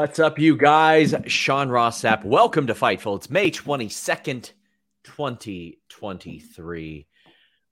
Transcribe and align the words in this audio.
What's 0.00 0.18
up, 0.18 0.38
you 0.38 0.56
guys? 0.56 1.14
Sean 1.26 1.68
Ross 1.68 2.00
Sapp. 2.00 2.24
Welcome 2.24 2.66
to 2.68 2.72
Fightful. 2.72 3.16
It's 3.16 3.28
May 3.28 3.50
22nd, 3.50 4.52
2023. 5.04 7.06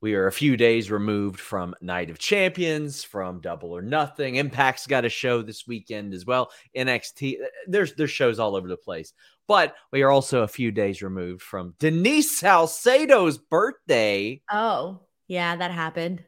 We 0.02 0.14
are 0.14 0.26
a 0.26 0.32
few 0.32 0.58
days 0.58 0.90
removed 0.90 1.40
from 1.40 1.74
Night 1.80 2.10
of 2.10 2.18
Champions, 2.18 3.02
from 3.02 3.40
Double 3.40 3.74
or 3.74 3.80
Nothing. 3.80 4.34
Impact's 4.34 4.86
got 4.86 5.06
a 5.06 5.08
show 5.08 5.40
this 5.40 5.66
weekend 5.66 6.12
as 6.12 6.26
well. 6.26 6.50
NXT, 6.76 7.36
there's 7.66 7.94
there's 7.94 8.10
shows 8.10 8.38
all 8.38 8.56
over 8.56 8.68
the 8.68 8.76
place. 8.76 9.14
But 9.46 9.74
we 9.90 10.02
are 10.02 10.10
also 10.10 10.42
a 10.42 10.48
few 10.48 10.70
days 10.70 11.00
removed 11.00 11.40
from 11.40 11.76
Denise 11.78 12.38
Salcedo's 12.38 13.38
birthday. 13.38 14.42
Oh, 14.52 15.00
yeah, 15.28 15.56
that 15.56 15.70
happened. 15.70 16.22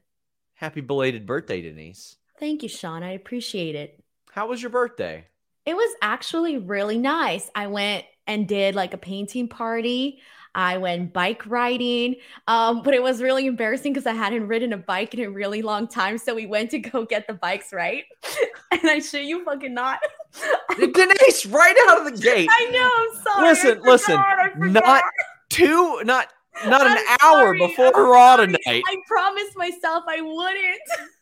Happy 0.55 0.81
belated 0.81 1.27
birthday, 1.27 1.61
Denise. 1.61 2.17
Thank 2.39 2.63
you, 2.63 2.71
Sean. 2.71 3.03
I 3.03 3.11
appreciate 3.11 3.75
it. 3.75 4.03
How 4.31 4.47
was 4.47 4.63
your 4.63 4.71
birthday? 4.71 5.27
It 5.71 5.77
was 5.77 5.95
actually 6.03 6.59
really 6.59 6.99
nice. 6.99 7.49
I 7.55 7.69
went 7.69 8.05
and 8.27 8.49
did 8.49 8.75
like 8.75 8.93
a 8.93 8.99
painting 8.99 9.47
party. 9.47 10.19
I 10.53 10.79
went 10.79 11.13
bike 11.13 11.47
riding, 11.47 12.17
um, 12.49 12.83
but 12.83 12.93
it 12.93 13.01
was 13.01 13.23
really 13.23 13.47
embarrassing 13.47 13.93
because 13.93 14.05
I 14.05 14.15
hadn't 14.15 14.49
ridden 14.49 14.73
a 14.73 14.79
bike 14.79 15.15
in 15.15 15.21
a 15.21 15.31
really 15.31 15.63
long 15.63 15.87
time. 15.87 16.19
So 16.19 16.35
we 16.35 16.47
went 16.47 16.73
to 16.73 16.81
go 16.81 17.07
get 17.07 17.29
the 17.29 17.35
bikes 17.35 17.73
right, 17.73 18.03
and 18.73 18.81
I 18.85 18.99
shit 18.99 19.27
you 19.27 19.45
fucking 19.45 19.73
not. 19.73 20.01
Denise, 20.77 21.47
right 21.47 21.77
out 21.89 22.05
of 22.05 22.13
the 22.13 22.21
gate. 22.21 22.49
I 22.51 22.65
know. 22.73 22.91
I'm 22.93 23.23
sorry. 23.23 23.49
Listen, 23.49 23.83
listen. 23.85 24.17
forgot, 24.17 24.39
I 24.41 24.51
forgot. 24.51 24.85
Not 24.85 25.05
two, 25.51 26.01
not 26.03 26.33
not 26.67 26.85
an 26.85 26.97
I'm 26.99 27.19
hour 27.23 27.45
sorry, 27.45 27.59
before 27.59 27.97
I'm 27.97 28.11
Raw 28.11 28.37
sorry. 28.39 28.47
tonight. 28.49 28.83
I 28.89 28.97
promised 29.07 29.57
myself 29.57 30.03
I 30.09 30.21
wouldn't. 30.21 31.11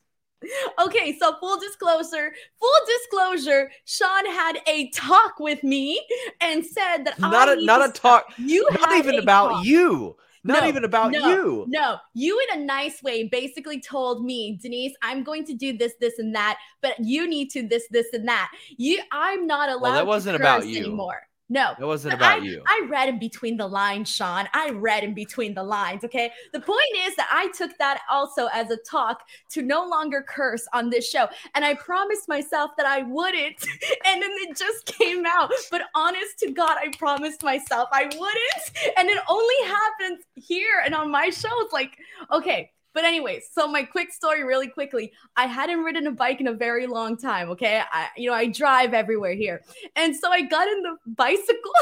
okay, 0.84 1.16
so 1.18 1.36
full 1.40 1.58
disclosure, 1.58 2.32
full 2.58 2.80
disclosure, 2.86 3.70
Sean 3.84 4.26
had 4.26 4.58
a 4.66 4.90
talk 4.90 5.38
with 5.38 5.62
me 5.64 6.04
and 6.40 6.64
said 6.64 7.04
that 7.04 7.18
Not 7.18 7.48
I 7.48 7.54
a 7.54 7.64
not 7.64 7.88
a 7.88 7.92
talk. 7.92 8.32
You 8.36 8.68
Not 8.72 8.92
even 8.96 9.18
about 9.18 9.48
talk. 9.50 9.64
you. 9.64 10.16
Not 10.44 10.62
No, 10.62 10.68
even 10.68 10.84
about 10.84 11.10
no, 11.10 11.28
you. 11.28 11.64
No, 11.68 11.98
you 12.14 12.40
in 12.52 12.60
a 12.60 12.64
nice 12.64 13.02
way 13.02 13.24
basically 13.24 13.80
told 13.80 14.24
me, 14.24 14.58
Denise, 14.62 14.94
I'm 15.02 15.24
going 15.24 15.44
to 15.46 15.52
do 15.54 15.76
this, 15.76 15.94
this, 16.00 16.18
and 16.20 16.34
that, 16.34 16.58
but 16.80 16.94
you 17.00 17.28
need 17.28 17.50
to 17.50 17.66
this, 17.66 17.86
this, 17.90 18.06
and 18.12 18.26
that. 18.28 18.50
You, 18.76 19.02
I'm 19.10 19.46
not 19.46 19.68
allowed. 19.68 19.94
that 19.96 20.06
wasn't 20.06 20.36
about 20.36 20.66
you. 20.66 20.78
anymore. 20.78 21.27
No, 21.50 21.72
it 21.78 21.84
wasn't 21.84 22.14
about 22.14 22.40
I, 22.40 22.44
you. 22.44 22.62
I 22.66 22.86
read 22.90 23.08
in 23.08 23.18
between 23.18 23.56
the 23.56 23.66
lines, 23.66 24.10
Sean. 24.10 24.46
I 24.52 24.70
read 24.70 25.02
in 25.02 25.14
between 25.14 25.54
the 25.54 25.62
lines. 25.62 26.04
Okay. 26.04 26.30
The 26.52 26.60
point 26.60 26.80
is 27.06 27.16
that 27.16 27.28
I 27.32 27.48
took 27.48 27.76
that 27.78 28.02
also 28.10 28.48
as 28.52 28.70
a 28.70 28.76
talk 28.76 29.22
to 29.50 29.62
no 29.62 29.86
longer 29.86 30.22
curse 30.28 30.66
on 30.74 30.90
this 30.90 31.08
show. 31.08 31.26
And 31.54 31.64
I 31.64 31.74
promised 31.74 32.28
myself 32.28 32.72
that 32.76 32.86
I 32.86 33.02
wouldn't. 33.02 33.66
And 34.06 34.22
then 34.22 34.30
it 34.32 34.56
just 34.56 34.86
came 34.86 35.24
out. 35.26 35.50
But 35.70 35.82
honest 35.94 36.38
to 36.40 36.50
God, 36.50 36.76
I 36.78 36.92
promised 36.96 37.42
myself 37.42 37.88
I 37.92 38.04
wouldn't. 38.04 38.96
And 38.96 39.08
it 39.08 39.18
only 39.28 39.54
happens 39.66 40.24
here 40.34 40.82
and 40.84 40.94
on 40.94 41.10
my 41.10 41.30
show. 41.30 41.48
It's 41.60 41.72
like, 41.72 41.98
okay. 42.32 42.70
But 42.98 43.04
anyways, 43.04 43.50
so 43.52 43.68
my 43.68 43.84
quick 43.84 44.12
story 44.12 44.42
really 44.42 44.66
quickly. 44.66 45.12
I 45.36 45.46
hadn't 45.46 45.84
ridden 45.84 46.08
a 46.08 46.10
bike 46.10 46.40
in 46.40 46.48
a 46.48 46.52
very 46.52 46.88
long 46.88 47.16
time, 47.16 47.48
okay? 47.50 47.80
I 47.92 48.08
you 48.16 48.28
know, 48.28 48.34
I 48.34 48.46
drive 48.46 48.92
everywhere 48.92 49.34
here. 49.34 49.62
And 49.94 50.16
so 50.16 50.32
I 50.32 50.42
got 50.42 50.66
in 50.66 50.82
the 50.82 50.96
bicycle 51.06 51.72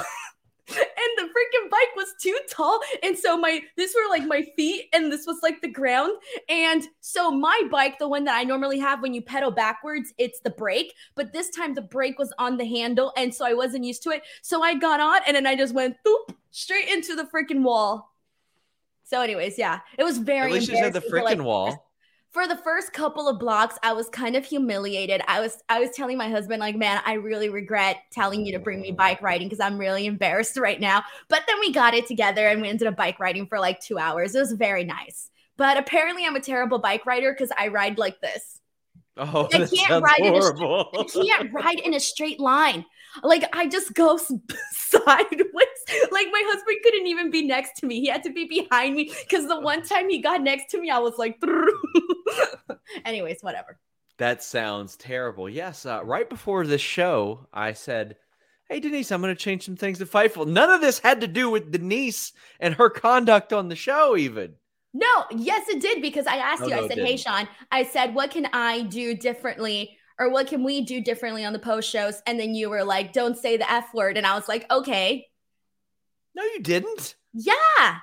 and 0.69 0.77
the 1.17 1.23
freaking 1.23 1.71
bike 1.71 1.97
was 1.97 2.09
too 2.21 2.39
tall 2.51 2.81
and 3.03 3.17
so 3.17 3.39
my 3.39 3.63
this 3.79 3.95
were 3.95 4.11
like 4.11 4.27
my 4.27 4.45
feet 4.57 4.89
and 4.93 5.11
this 5.11 5.25
was 5.25 5.39
like 5.43 5.63
the 5.63 5.69
ground 5.69 6.13
and 6.49 6.89
so 7.01 7.31
my 7.31 7.63
bike 7.71 7.97
the 8.01 8.09
one 8.09 8.25
that 8.25 8.37
i 8.37 8.43
normally 8.43 8.77
have 8.77 9.01
when 9.01 9.15
you 9.15 9.23
pedal 9.23 9.53
backwards 9.53 10.13
it's 10.19 10.41
the 10.41 10.51
brake 10.51 10.93
but 11.15 11.33
this 11.33 11.51
time 11.51 11.73
the 11.73 11.83
brake 11.83 12.19
was 12.19 12.33
on 12.41 12.57
the 12.57 12.65
handle 12.65 13.13
and 13.17 13.33
so 13.33 13.47
i 13.47 13.55
wasn't 13.55 13.85
used 13.85 14.03
to 14.03 14.11
it 14.11 14.23
so 14.43 14.61
i 14.61 14.75
got 14.75 14.99
on 14.99 15.21
and 15.25 15.37
then 15.37 15.47
i 15.47 15.55
just 15.55 15.73
went 15.73 15.97
boop 16.05 16.35
straight 16.51 16.89
into 16.89 17.15
the 17.15 17.29
freaking 17.33 17.63
wall 17.63 18.11
so 19.07 19.23
anyways 19.23 19.57
yeah 19.57 19.81
it 19.97 20.05
was 20.05 20.19
very 20.19 20.49
At 20.49 20.55
least 20.55 20.69
you 20.69 20.77
said 20.77 20.93
the 20.93 21.01
for, 21.01 21.23
like, 21.23 21.41
wall. 21.41 21.91
for 22.31 22.47
the 22.47 22.57
first 22.57 22.93
couple 22.93 23.29
of 23.29 23.39
blocks 23.39 23.79
i 23.83 23.93
was 23.93 24.09
kind 24.09 24.37
of 24.37 24.45
humiliated 24.45 25.23
i 25.27 25.41
was 25.41 25.57
i 25.69 25.81
was 25.81 25.91
telling 25.91 26.19
my 26.19 26.29
husband 26.29 26.61
like 26.61 26.77
man 26.77 27.01
i 27.07 27.15
really 27.15 27.49
regret 27.49 27.99
telling 28.11 28.45
you 28.45 28.53
to 28.53 28.59
bring 28.59 28.81
me 28.81 28.93
bike 28.93 29.23
riding 29.23 29.49
because 29.49 29.61
i'm 29.61 29.79
really 29.79 30.07
embarrassed 30.07 30.57
right 30.59 30.81
now 30.81 31.03
but 31.29 31.43
then 31.47 31.59
we 31.61 31.73
got 31.73 31.95
it 31.95 32.07
together 32.07 32.49
and 32.49 32.61
we 32.61 32.69
ended 32.69 32.89
up 32.89 32.97
bike 32.97 33.19
riding 33.19 33.47
for 33.47 33.59
like 33.59 33.81
two 33.81 33.99
hours 33.99 34.35
it 34.35 34.41
was 34.41 34.53
very 34.53 34.85
nice 34.85 35.31
but 35.57 35.79
apparently 35.79 36.25
i'm 36.27 36.37
a 36.37 36.41
terrible 36.41 36.79
bike 36.79 37.07
rider 37.07 37.33
because 37.33 37.51
i 37.59 37.69
ride 37.69 37.99
like 37.99 38.21
this 38.21 38.61
Oh, 39.19 39.49
I 39.53 39.59
that 39.59 39.71
can't 39.71 39.89
sounds 39.89 40.03
ride 40.03 40.19
in 40.19 40.27
a 40.27 40.31
horrible. 40.31 40.91
I 40.99 41.05
can't 41.05 41.53
ride 41.53 41.79
in 41.81 41.95
a 41.95 42.01
straight 42.01 42.39
line. 42.39 42.85
Like 43.23 43.49
I 43.53 43.67
just 43.69 43.95
go 43.95 44.17
sideways. 44.73 45.79
Like 46.11 46.27
my 46.33 46.43
husband 46.47 46.79
couldn't 46.83 47.07
even 47.07 47.31
be 47.31 47.43
next 47.43 47.79
to 47.81 47.87
me. 47.87 48.01
He 48.01 48.09
had 48.09 48.23
to 48.25 48.33
be 48.33 48.47
behind 48.47 48.95
me 48.95 49.13
because 49.29 49.47
the 49.47 49.61
one 49.61 49.83
time 49.89 50.09
he 50.09 50.21
got 50.21 50.43
next 50.43 50.71
to 50.73 50.81
me, 50.81 50.91
I 50.91 50.99
was 50.99 51.17
like, 51.19 51.41
anyways, 53.05 53.39
whatever. 53.43 53.79
That 54.19 54.43
sounds 54.43 54.97
terrible. 54.97 55.49
Yes, 55.49 55.85
uh, 55.85 56.01
right 56.05 56.29
before 56.29 56.67
this 56.67 56.81
show, 56.81 57.47
I 57.53 57.75
said, 57.75 58.17
"Hey 58.69 58.81
Denise, 58.81 59.13
I'm 59.13 59.21
going 59.21 59.35
to 59.35 59.39
change 59.41 59.65
some 59.65 59.77
things 59.77 59.99
to 59.99 60.07
Fightful." 60.07 60.47
None 60.47 60.71
of 60.71 60.81
this 60.81 60.99
had 60.99 61.21
to 61.21 61.27
do 61.27 61.51
with 61.51 61.71
Denise 61.71 62.33
and 62.59 62.75
her 62.75 62.89
conduct 62.89 63.53
on 63.53 63.69
the 63.69 63.77
show, 63.77 64.17
even. 64.17 64.55
No, 64.95 65.25
yes, 65.31 65.69
it 65.69 65.83
did 65.83 66.01
because 66.01 66.27
I 66.27 66.37
asked 66.37 66.63
Oh, 66.63 66.69
you. 66.69 66.77
no, 66.77 66.85
I 66.85 66.89
said, 66.89 66.99
"Hey. 66.99 67.19
Sean," 67.19 67.47
I 67.71 67.85
said, 67.85 68.15
"What 68.15 68.31
can 68.31 68.47
I 68.55 68.83
do 68.83 69.15
differently?" 69.15 69.96
Or 70.19 70.31
what 70.31 70.47
can 70.47 70.65
we 70.65 70.81
do 70.81 71.01
differently 71.01 71.45
on 71.45 71.53
the 71.53 71.59
post 71.59 71.91
shows? 71.91 72.23
And 72.27 72.41
then 72.41 72.55
you 72.55 72.71
were 72.71 72.85
like, 72.85 73.13
don't 73.13 73.37
say 73.37 73.57
the 73.57 73.71
F 73.71 73.93
word. 73.93 74.17
And 74.17 74.27
I 74.27 74.35
was 74.35 74.49
like, 74.49 74.71
okay, 74.71 75.27
No, 76.35 76.43
you 76.43 76.61
didn't. 76.63 77.17
Yeah. 77.33 77.99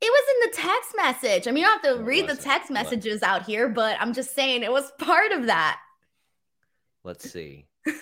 It 0.00 0.12
was 0.12 0.24
in 0.34 0.50
the 0.50 0.56
text 0.56 0.94
message. 0.96 1.48
I 1.48 1.50
mean, 1.50 1.62
you 1.62 1.68
don't 1.68 1.84
have 1.84 1.96
to 1.96 2.00
It 2.00 2.04
read 2.04 2.28
the 2.28 2.36
text 2.36 2.70
messages 2.70 3.22
out 3.24 3.44
here, 3.44 3.68
but 3.68 3.96
I'm 4.00 4.12
just 4.12 4.34
saying 4.34 4.62
it 4.62 4.70
was 4.70 4.92
part 4.98 5.32
of 5.32 5.46
that. 5.46 5.80
Let's 7.04 7.30
see. 7.30 7.66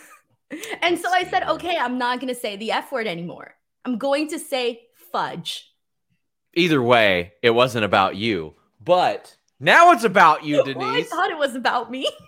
And 0.80 0.96
so 0.96 1.10
I 1.10 1.24
said, 1.24 1.42
okay, 1.48 1.76
I'm 1.76 1.98
not 1.98 2.20
going 2.20 2.32
to 2.32 2.40
say 2.40 2.56
the 2.56 2.70
F 2.70 2.92
word 2.92 3.08
anymore. 3.08 3.56
I'm 3.84 3.98
going 3.98 4.28
to 4.28 4.38
say 4.38 4.82
fudge. 5.10 5.72
Either 6.54 6.80
way, 6.80 7.32
it 7.42 7.50
wasn't 7.50 7.84
about 7.84 8.14
you, 8.14 8.54
but 8.80 9.36
now 9.58 9.90
it's 9.90 10.04
about 10.04 10.44
you, 10.44 10.62
Well, 10.76 10.94
I 10.94 11.02
thought 11.02 11.30
it 11.30 11.38
was 11.38 11.56
about 11.56 11.90
me. 11.90 12.08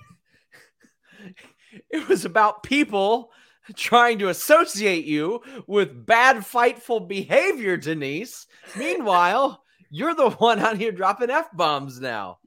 It 1.90 2.08
was 2.08 2.24
about 2.24 2.62
people 2.62 3.30
trying 3.74 4.18
to 4.20 4.28
associate 4.28 5.04
you 5.04 5.42
with 5.66 6.06
bad, 6.06 6.38
fightful 6.38 7.06
behavior, 7.06 7.76
Denise. 7.76 8.46
Meanwhile, 8.76 9.62
you're 9.90 10.14
the 10.14 10.30
one 10.30 10.58
out 10.58 10.76
here 10.76 10.92
dropping 10.92 11.30
F 11.30 11.48
bombs 11.52 12.00
now. 12.00 12.38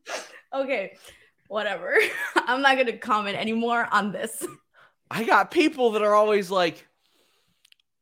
okay, 0.54 0.98
whatever. 1.48 1.96
I'm 2.36 2.62
not 2.62 2.76
going 2.76 2.88
to 2.88 2.98
comment 2.98 3.38
anymore 3.38 3.88
on 3.92 4.12
this. 4.12 4.46
I 5.10 5.24
got 5.24 5.52
people 5.52 5.92
that 5.92 6.02
are 6.02 6.16
always 6.16 6.50
like, 6.50 6.88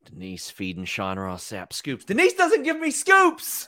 Denise 0.05 0.49
feeding 0.49 0.85
Sean 0.85 1.19
Ross 1.19 1.43
Sapp 1.43 1.73
scoops. 1.73 2.05
Denise 2.05 2.33
doesn't 2.33 2.63
give 2.63 2.79
me 2.79 2.91
scoops. 2.91 3.67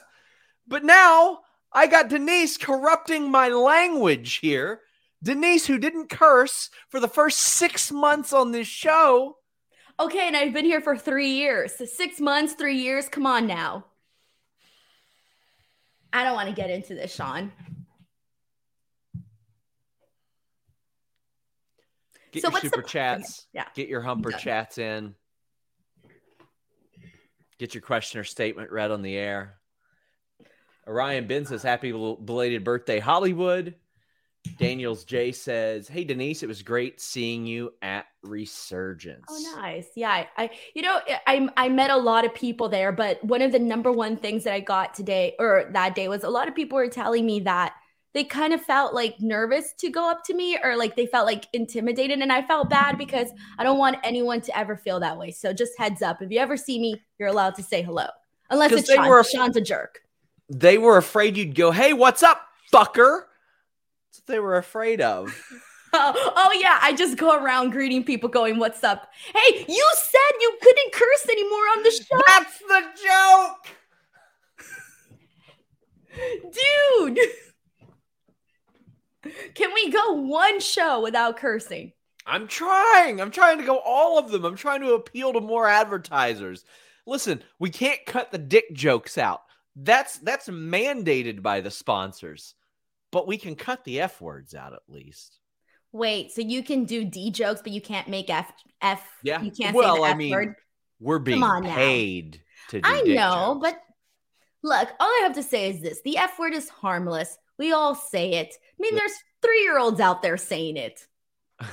But 0.66 0.84
now 0.84 1.40
I 1.72 1.86
got 1.86 2.08
Denise 2.08 2.56
corrupting 2.56 3.30
my 3.30 3.48
language 3.48 4.36
here. 4.36 4.80
Denise, 5.22 5.66
who 5.66 5.78
didn't 5.78 6.08
curse 6.10 6.68
for 6.88 6.98
the 7.00 7.08
first 7.08 7.38
six 7.38 7.92
months 7.92 8.32
on 8.32 8.50
this 8.52 8.66
show. 8.66 9.36
Okay, 10.00 10.26
and 10.26 10.36
I've 10.36 10.52
been 10.52 10.64
here 10.64 10.80
for 10.80 10.96
three 10.96 11.30
years. 11.30 11.76
So 11.76 11.84
six 11.84 12.18
months, 12.20 12.54
three 12.54 12.78
years. 12.78 13.08
Come 13.08 13.26
on 13.26 13.46
now. 13.46 13.84
I 16.12 16.24
don't 16.24 16.34
want 16.34 16.48
to 16.48 16.54
get 16.54 16.70
into 16.70 16.94
this, 16.94 17.14
Sean. 17.14 17.52
Get 22.32 22.42
So 22.42 22.48
your 22.48 22.52
what's 22.52 22.62
the- 22.64 22.70
super 22.70 22.82
chats. 22.82 23.46
Yeah. 23.52 23.66
Get 23.74 23.88
your 23.88 24.00
humper 24.00 24.30
done. 24.30 24.40
chats 24.40 24.78
in. 24.78 25.14
Get 27.58 27.74
your 27.74 27.82
question 27.82 28.18
or 28.18 28.24
statement 28.24 28.72
read 28.72 28.90
on 28.90 29.02
the 29.02 29.16
air. 29.16 29.58
Orion 30.86 31.26
Ben 31.28 31.44
says, 31.46 31.62
Happy 31.62 31.92
belated 31.92 32.64
birthday, 32.64 32.98
Hollywood. 32.98 33.76
Daniels 34.58 35.04
J 35.04 35.32
says, 35.32 35.88
Hey 35.88 36.04
Denise, 36.04 36.42
it 36.42 36.48
was 36.48 36.62
great 36.62 37.00
seeing 37.00 37.46
you 37.46 37.72
at 37.80 38.06
Resurgence. 38.22 39.24
Oh, 39.28 39.54
nice. 39.56 39.86
Yeah, 39.94 40.26
I, 40.36 40.50
you 40.74 40.82
know, 40.82 41.00
I 41.26 41.48
I 41.56 41.68
met 41.68 41.90
a 41.90 41.96
lot 41.96 42.24
of 42.24 42.34
people 42.34 42.68
there, 42.68 42.92
but 42.92 43.22
one 43.24 43.42
of 43.42 43.52
the 43.52 43.58
number 43.58 43.92
one 43.92 44.16
things 44.16 44.44
that 44.44 44.52
I 44.52 44.60
got 44.60 44.94
today 44.94 45.34
or 45.38 45.70
that 45.72 45.94
day 45.94 46.08
was 46.08 46.24
a 46.24 46.28
lot 46.30 46.48
of 46.48 46.54
people 46.54 46.76
were 46.76 46.88
telling 46.88 47.24
me 47.24 47.40
that 47.40 47.74
they 48.14 48.24
kind 48.24 48.52
of 48.52 48.60
felt 48.60 48.94
like 48.94 49.14
nervous 49.20 49.72
to 49.78 49.88
go 49.88 50.10
up 50.10 50.22
to 50.24 50.34
me 50.34 50.58
or 50.62 50.76
like 50.76 50.96
they 50.96 51.06
felt 51.06 51.24
like 51.26 51.46
intimidated 51.52 52.18
and 52.18 52.32
I 52.32 52.42
felt 52.42 52.68
bad 52.68 52.98
because 52.98 53.30
I 53.58 53.64
don't 53.64 53.78
want 53.78 53.96
anyone 54.04 54.40
to 54.42 54.58
ever 54.58 54.76
feel 54.76 55.00
that 55.00 55.16
way. 55.18 55.30
So 55.30 55.52
just 55.52 55.72
heads 55.78 56.02
up, 56.02 56.20
if 56.20 56.30
you 56.30 56.38
ever 56.38 56.56
see 56.56 56.78
me, 56.78 57.00
you're 57.18 57.28
allowed 57.28 57.54
to 57.54 57.62
say 57.62 57.80
hello. 57.80 58.06
Unless 58.50 58.72
it's 58.72 58.92
Sean. 58.92 59.08
were- 59.08 59.24
Sean's 59.24 59.56
a 59.56 59.62
jerk. 59.62 60.02
They 60.50 60.76
were 60.76 60.98
afraid 60.98 61.38
you'd 61.38 61.54
go, 61.54 61.70
Hey, 61.70 61.94
what's 61.94 62.22
up, 62.22 62.42
fucker? 62.70 63.22
What 64.24 64.32
they 64.34 64.40
were 64.40 64.56
afraid 64.56 65.00
of. 65.00 65.36
Oh, 65.92 66.32
oh 66.36 66.58
yeah, 66.60 66.78
I 66.80 66.92
just 66.92 67.18
go 67.18 67.42
around 67.42 67.70
greeting 67.70 68.04
people 68.04 68.28
going, 68.28 68.58
"What's 68.58 68.84
up?" 68.84 69.08
Hey, 69.34 69.64
you 69.68 69.90
said 69.96 70.40
you 70.40 70.56
couldn't 70.62 70.92
curse 70.92 71.28
anymore 71.28 71.58
on 71.76 71.82
the 71.82 71.90
show. 71.90 72.20
That's 72.28 72.58
the 72.58 72.82
joke. 73.04 73.66
Dude. 76.52 77.18
Can 79.54 79.72
we 79.74 79.90
go 79.90 80.12
one 80.12 80.60
show 80.60 81.00
without 81.00 81.36
cursing? 81.36 81.92
I'm 82.26 82.46
trying. 82.46 83.20
I'm 83.20 83.30
trying 83.30 83.58
to 83.58 83.64
go 83.64 83.78
all 83.84 84.18
of 84.18 84.30
them. 84.30 84.44
I'm 84.44 84.56
trying 84.56 84.82
to 84.82 84.94
appeal 84.94 85.32
to 85.32 85.40
more 85.40 85.66
advertisers. 85.66 86.64
Listen, 87.06 87.42
we 87.58 87.70
can't 87.70 88.04
cut 88.06 88.30
the 88.30 88.38
dick 88.38 88.72
jokes 88.72 89.18
out. 89.18 89.42
That's 89.74 90.18
that's 90.18 90.48
mandated 90.48 91.42
by 91.42 91.60
the 91.60 91.70
sponsors. 91.70 92.54
But 93.12 93.28
we 93.28 93.38
can 93.38 93.54
cut 93.54 93.84
the 93.84 94.00
F 94.00 94.20
words 94.20 94.54
out 94.54 94.72
at 94.72 94.80
least. 94.88 95.38
Wait, 95.92 96.32
so 96.32 96.40
you 96.40 96.62
can 96.64 96.84
do 96.84 97.04
D 97.04 97.30
jokes, 97.30 97.60
but 97.62 97.72
you 97.72 97.80
can't 97.80 98.08
make 98.08 98.30
F 98.30 98.50
F. 98.80 99.06
Yeah. 99.22 99.40
You 99.42 99.52
can't 99.52 99.76
well, 99.76 99.96
say 99.96 100.00
the 100.00 100.06
I 100.06 100.10
F 100.10 100.16
mean, 100.16 100.30
word. 100.32 100.54
we're 100.98 101.18
being 101.18 101.62
paid 101.62 102.42
to 102.70 102.80
do 102.80 102.88
I 102.88 103.02
know, 103.02 103.60
jokes. 103.60 103.60
but 103.62 103.82
look, 104.62 104.88
all 104.98 105.06
I 105.06 105.20
have 105.24 105.34
to 105.34 105.42
say 105.42 105.70
is 105.70 105.80
this: 105.80 106.00
the 106.02 106.16
F 106.16 106.38
word 106.38 106.54
is 106.54 106.68
harmless. 106.70 107.36
We 107.58 107.72
all 107.72 107.94
say 107.94 108.32
it. 108.32 108.54
I 108.58 108.76
mean, 108.80 108.94
there's 108.94 109.12
three 109.42 109.62
year 109.62 109.78
olds 109.78 110.00
out 110.00 110.22
there 110.22 110.36
saying 110.36 110.78
it. 110.78 111.06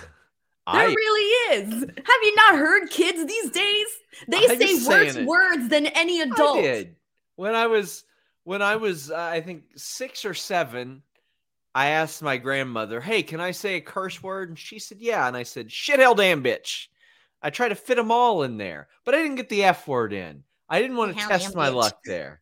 There 0.72 0.82
I 0.82 0.86
really 0.86 1.58
is. 1.58 1.74
Have 1.82 2.22
you 2.24 2.36
not 2.36 2.60
heard 2.60 2.92
kids 2.92 3.26
these 3.26 3.50
days? 3.50 3.88
They 4.28 4.46
I'm 4.48 4.60
say 4.60 4.88
worse 4.88 5.18
words 5.18 5.68
than 5.68 5.88
any 5.88 6.22
I 6.22 6.26
adult. 6.26 6.62
did. 6.62 6.96
When 7.38 7.56
I 7.56 7.66
was 7.66 8.04
when 8.44 8.62
I 8.62 8.76
was 8.76 9.10
uh, 9.10 9.16
I 9.18 9.42
think 9.42 9.64
6 9.76 10.26
or 10.26 10.36
7, 10.36 11.02
I 11.80 11.88
asked 11.92 12.22
my 12.22 12.38
grandmother, 12.38 13.00
"Hey, 13.00 13.24
can 13.24 13.40
I 13.40 13.52
say 13.52 13.76
a 13.76 13.82
curse 13.82 14.22
word?" 14.22 14.50
And 14.50 14.60
she 14.60 14.80
said, 14.80 14.98
"Yeah." 15.00 15.28
And 15.28 15.38
I 15.38 15.44
said, 15.44 15.72
"Shit 15.72 16.00
hell 16.00 16.16
damn 16.16 16.44
bitch." 16.44 16.88
I 17.42 17.50
tried 17.52 17.70
to 17.70 17.76
fit 17.76 17.96
them 17.96 18.12
all 18.12 18.44
in 18.44 18.58
there, 18.58 18.90
but 19.06 19.16
I 19.16 19.20
didn't 19.20 19.38
get 19.38 19.48
the 19.50 19.64
F 19.64 19.88
word 19.88 20.12
in. 20.12 20.44
I 20.68 20.82
didn't 20.82 20.98
want 20.98 21.14
to 21.14 21.20
Hell 21.20 21.30
test 21.30 21.56
my 21.56 21.70
bitch. 21.70 21.76
luck 21.76 22.00
there. 22.06 22.42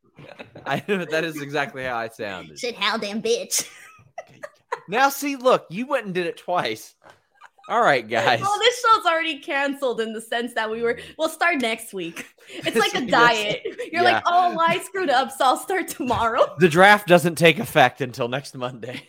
I 0.65 0.79
that 1.11 1.23
is 1.23 1.39
exactly 1.41 1.83
how 1.83 1.97
I 1.97 2.07
sounded. 2.09 2.57
Shit, 2.59 2.75
how 2.75 2.97
damn 2.97 3.21
bitch. 3.21 3.67
Now 4.89 5.09
see, 5.09 5.35
look, 5.35 5.65
you 5.69 5.85
went 5.85 6.05
and 6.05 6.15
did 6.15 6.27
it 6.27 6.37
twice. 6.37 6.95
All 7.67 7.81
right, 7.81 8.07
guys. 8.07 8.39
Well, 8.39 8.57
this 8.59 8.81
show's 8.81 9.05
already 9.05 9.39
canceled 9.39 9.99
in 9.99 10.13
the 10.13 10.21
sense 10.21 10.53
that 10.53 10.71
we 10.71 10.81
were. 10.81 10.97
We'll 11.17 11.27
start 11.27 11.57
next 11.57 11.93
week. 11.93 12.25
It's 12.49 12.77
like 12.77 12.95
a 12.95 13.05
diet. 13.11 13.63
You're 13.91 14.01
Yeah. 14.03 14.13
like, 14.13 14.23
oh, 14.25 14.51
well, 14.55 14.65
I 14.65 14.79
screwed 14.79 15.09
up, 15.09 15.31
so 15.31 15.43
I'll 15.43 15.57
start 15.57 15.89
tomorrow. 15.89 16.55
the 16.59 16.69
draft 16.69 17.05
doesn't 17.07 17.35
take 17.35 17.59
effect 17.59 17.99
until 17.99 18.29
next 18.29 18.55
Monday. 18.55 19.01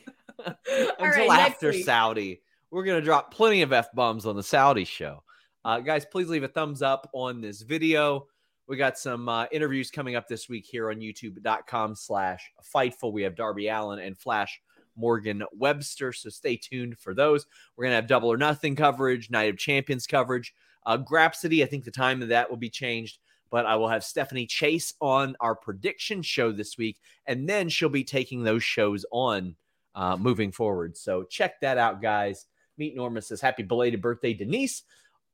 Until 0.99 1.28
right, 1.28 1.50
after. 1.50 1.73
Saudi. 1.73 2.43
We're 2.71 2.85
going 2.85 3.00
to 3.00 3.05
drop 3.05 3.33
plenty 3.33 3.62
of 3.62 3.73
F 3.73 3.93
bombs 3.95 4.26
on 4.26 4.37
the 4.37 4.43
Saudi 4.43 4.85
show. 4.85 5.23
Uh, 5.64 5.81
guys, 5.81 6.05
please 6.05 6.28
leave 6.28 6.45
a 6.45 6.49
thumbs 6.49 6.83
up 6.83 7.09
on 7.12 7.40
this 7.40 7.62
video. 7.62 8.26
We 8.69 8.76
got 8.76 8.99
some 8.99 9.28
uh, 9.28 9.47
interviews 9.50 9.90
coming 9.90 10.14
up 10.17 10.28
this 10.28 10.49
week 10.49 10.67
here 10.67 10.90
on 10.90 10.97
youtube.com 10.97 11.95
slash 11.95 12.50
fightful. 12.75 13.12
We 13.12 13.23
have 13.23 13.35
Darby 13.35 13.69
Allin 13.69 13.99
and 13.99 14.17
Flash 14.17 14.61
Morgan 14.95 15.43
Webster. 15.57 16.12
So 16.12 16.28
stay 16.28 16.57
tuned 16.57 16.99
for 16.99 17.14
those. 17.14 17.47
We're 17.76 17.85
going 17.85 17.93
to 17.93 17.97
have 17.97 18.07
double 18.07 18.31
or 18.31 18.37
nothing 18.37 18.76
coverage, 18.76 19.31
Night 19.31 19.49
of 19.49 19.57
Champions 19.57 20.07
coverage. 20.07 20.52
Uh, 20.85 20.99
Grapsody, 20.99 21.62
I 21.62 21.67
think 21.67 21.85
the 21.85 21.90
time 21.90 22.23
of 22.23 22.28
that 22.28 22.50
will 22.50 22.57
be 22.57 22.71
changed, 22.71 23.19
but 23.50 23.67
I 23.67 23.76
will 23.76 23.88
have 23.88 24.05
Stephanie 24.05 24.47
Chase 24.47 24.95
on 25.00 25.37
our 25.40 25.55
prediction 25.55 26.23
show 26.23 26.52
this 26.52 26.76
week, 26.76 26.99
and 27.26 27.49
then 27.49 27.69
she'll 27.69 27.88
be 27.88 28.05
taking 28.05 28.43
those 28.43 28.62
shows 28.62 29.05
on 29.11 29.57
uh, 29.99 30.17
moving 30.17 30.52
forward. 30.52 30.97
So 30.97 31.25
check 31.25 31.61
that 31.61 31.76
out, 31.76 32.00
guys. 32.00 32.47
Meet 32.78 32.95
Norma 32.95 33.21
says, 33.21 33.40
Happy 33.40 33.64
belated 33.64 34.00
birthday, 34.00 34.33
Denise. 34.33 34.85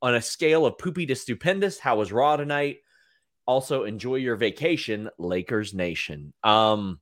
On 0.01 0.15
a 0.15 0.21
scale 0.21 0.65
of 0.65 0.79
poopy 0.79 1.05
to 1.05 1.15
stupendous, 1.15 1.77
how 1.79 1.97
was 1.97 2.11
Raw 2.11 2.35
tonight? 2.35 2.77
Also, 3.45 3.83
enjoy 3.83 4.15
your 4.15 4.35
vacation, 4.35 5.09
Lakers 5.19 5.75
Nation. 5.75 6.33
Um, 6.43 6.99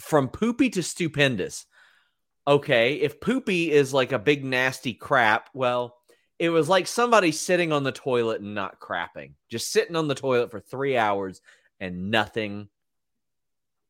from 0.00 0.28
poopy 0.28 0.70
to 0.70 0.82
stupendous. 0.82 1.66
Okay, 2.48 2.94
if 2.94 3.20
poopy 3.20 3.70
is 3.70 3.94
like 3.94 4.10
a 4.10 4.18
big 4.18 4.44
nasty 4.44 4.92
crap, 4.92 5.50
well, 5.54 5.96
it 6.40 6.48
was 6.48 6.68
like 6.68 6.88
somebody 6.88 7.30
sitting 7.30 7.70
on 7.70 7.84
the 7.84 7.92
toilet 7.92 8.40
and 8.40 8.56
not 8.56 8.80
crapping, 8.80 9.34
just 9.48 9.70
sitting 9.70 9.94
on 9.94 10.08
the 10.08 10.16
toilet 10.16 10.50
for 10.50 10.58
three 10.58 10.96
hours 10.96 11.42
and 11.78 12.10
nothing 12.10 12.68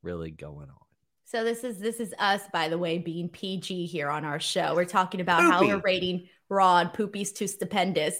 really 0.02 0.30
going 0.30 0.68
on. 0.68 0.89
So 1.30 1.44
this 1.44 1.62
is 1.62 1.78
this 1.78 2.00
is 2.00 2.12
us, 2.18 2.42
by 2.52 2.68
the 2.68 2.76
way, 2.76 2.98
being 2.98 3.28
PG 3.28 3.86
here 3.86 4.10
on 4.10 4.24
our 4.24 4.40
show. 4.40 4.74
We're 4.74 4.84
talking 4.84 5.20
about 5.20 5.42
how 5.42 5.60
Poopy. 5.60 5.72
we're 5.72 5.80
rating 5.80 6.28
Raw 6.48 6.78
and 6.78 6.92
Poopy's 6.92 7.30
too 7.30 7.46
stupendous. 7.46 8.16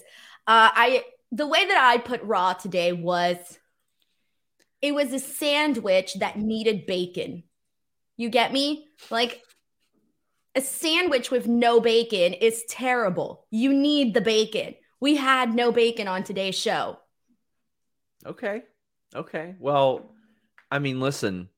Uh, 0.47 0.71
I 0.73 1.03
the 1.33 1.45
way 1.45 1.67
that 1.67 1.77
I 1.77 1.97
put 1.97 2.23
Raw 2.23 2.53
today 2.53 2.93
was 2.93 3.35
it 4.81 4.95
was 4.95 5.11
a 5.11 5.19
sandwich 5.19 6.13
that 6.15 6.39
needed 6.39 6.85
bacon. 6.85 7.43
You 8.15 8.29
get 8.29 8.53
me? 8.53 8.87
Like 9.09 9.41
a 10.55 10.61
sandwich 10.61 11.31
with 11.31 11.49
no 11.49 11.81
bacon 11.81 12.31
is 12.33 12.63
terrible. 12.69 13.45
You 13.51 13.73
need 13.73 14.13
the 14.13 14.21
bacon. 14.21 14.75
We 15.01 15.17
had 15.17 15.53
no 15.53 15.73
bacon 15.73 16.07
on 16.07 16.23
today's 16.23 16.57
show. 16.57 16.97
Okay. 18.25 18.63
Okay. 19.13 19.55
Well, 19.59 20.15
I 20.71 20.79
mean, 20.79 21.01
listen. 21.01 21.49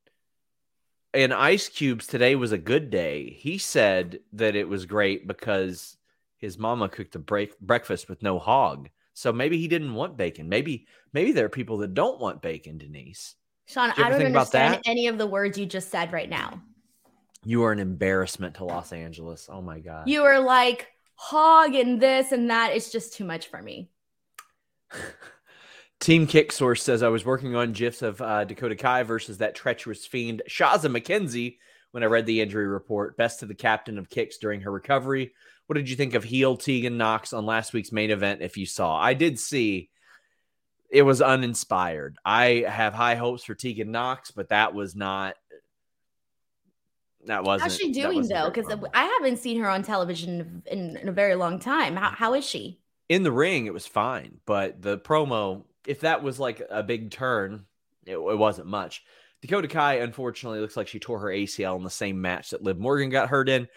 In 1.13 1.31
Ice 1.31 1.69
Cubes, 1.69 2.07
today 2.07 2.35
was 2.35 2.51
a 2.51 2.57
good 2.57 2.89
day. 2.89 3.29
He 3.29 3.59
said 3.59 4.19
that 4.33 4.55
it 4.55 4.67
was 4.67 4.85
great 4.87 5.27
because 5.27 5.97
his 6.37 6.57
mama 6.57 6.89
cooked 6.89 7.15
a 7.15 7.19
break- 7.19 7.59
breakfast 7.59 8.09
with 8.09 8.23
no 8.23 8.39
hog. 8.39 8.89
So 9.13 9.31
maybe 9.31 9.59
he 9.59 9.67
didn't 9.67 9.93
want 9.93 10.17
bacon. 10.17 10.49
Maybe 10.49 10.87
maybe 11.13 11.31
there 11.31 11.45
are 11.45 11.49
people 11.49 11.77
that 11.77 11.93
don't 11.93 12.19
want 12.19 12.41
bacon, 12.41 12.79
Denise. 12.79 13.35
Sean, 13.67 13.91
I 13.95 14.09
don't 14.09 14.25
understand 14.25 14.81
any 14.85 15.07
of 15.07 15.19
the 15.19 15.27
words 15.27 15.57
you 15.57 15.67
just 15.67 15.91
said 15.91 16.11
right 16.11 16.29
now. 16.29 16.61
You 17.45 17.63
are 17.63 17.71
an 17.71 17.79
embarrassment 17.79 18.55
to 18.55 18.65
Los 18.65 18.91
Angeles. 18.91 19.47
Oh 19.51 19.61
my 19.61 19.79
god. 19.79 20.09
You 20.09 20.23
are 20.23 20.39
like 20.39 20.87
hog 21.15 21.75
and 21.75 22.01
this 22.01 22.31
and 22.31 22.49
that. 22.49 22.75
It's 22.75 22.91
just 22.91 23.13
too 23.13 23.23
much 23.23 23.47
for 23.47 23.61
me. 23.61 23.91
Team 26.03 26.27
Kick 26.27 26.51
Source 26.51 26.83
says 26.83 27.01
I 27.01 27.07
was 27.07 27.23
working 27.23 27.55
on 27.55 27.71
gifs 27.71 28.01
of 28.01 28.21
uh, 28.21 28.43
Dakota 28.43 28.75
Kai 28.75 29.03
versus 29.03 29.37
that 29.37 29.55
treacherous 29.55 30.05
fiend 30.05 30.41
Shaza 30.49 30.93
McKenzie 30.93 31.59
when 31.91 32.03
I 32.03 32.07
read 32.07 32.25
the 32.25 32.41
injury 32.41 32.67
report. 32.67 33.15
Best 33.15 33.39
to 33.39 33.45
the 33.45 33.55
captain 33.55 33.97
of 33.97 34.09
Kicks 34.09 34.37
during 34.37 34.59
her 34.61 34.71
recovery. 34.71 35.33
What 35.67 35.75
did 35.75 35.89
you 35.89 35.95
think 35.95 36.13
of 36.13 36.25
heel 36.25 36.57
Tegan 36.57 36.97
Knox 36.97 37.31
on 37.31 37.45
last 37.45 37.71
week's 37.71 37.93
main 37.93 38.11
event? 38.11 38.41
If 38.41 38.57
you 38.57 38.65
saw, 38.65 38.97
I 38.97 39.13
did 39.13 39.39
see. 39.39 39.89
It 40.89 41.03
was 41.03 41.21
uninspired. 41.21 42.17
I 42.25 42.65
have 42.67 42.93
high 42.93 43.15
hopes 43.15 43.45
for 43.45 43.55
Tegan 43.55 43.89
Knox, 43.89 44.29
but 44.29 44.49
that 44.49 44.73
was 44.73 44.97
not. 44.97 45.35
That 47.27 47.45
wasn't. 47.45 47.71
How's 47.71 47.77
she 47.77 47.93
doing 47.93 48.27
though? 48.27 48.49
Because. 48.49 48.65
I 48.93 49.05
haven't 49.05 49.37
seen 49.37 49.57
her 49.61 49.69
on 49.69 49.83
television 49.83 50.63
in, 50.65 50.97
in 50.97 51.07
a 51.07 51.13
very 51.13 51.35
long 51.35 51.59
time. 51.59 51.95
How, 51.95 52.09
how 52.09 52.33
is 52.33 52.43
she? 52.43 52.81
in 53.09 53.23
the 53.23 53.31
ring, 53.31 53.65
it 53.65 53.73
was 53.73 53.85
fine, 53.85 54.39
but 54.45 54.81
the 54.81 54.97
promo, 54.97 55.63
if 55.87 56.01
that 56.01 56.23
was 56.23 56.39
like 56.39 56.61
a 56.69 56.83
big 56.83 57.11
turn, 57.11 57.65
it, 58.05 58.17
it 58.17 58.37
wasn't 58.37 58.67
much. 58.67 59.03
Dakota 59.41 59.67
Kai, 59.67 59.95
unfortunately, 59.95 60.59
looks 60.59 60.77
like 60.77 60.87
she 60.87 60.99
tore 60.99 61.19
her 61.19 61.27
ACL 61.27 61.77
in 61.77 61.83
the 61.83 61.89
same 61.89 62.21
match 62.21 62.51
that 62.51 62.63
Liv 62.63 62.79
Morgan 62.79 63.09
got 63.09 63.29
hurt 63.29 63.49
in, 63.49 63.67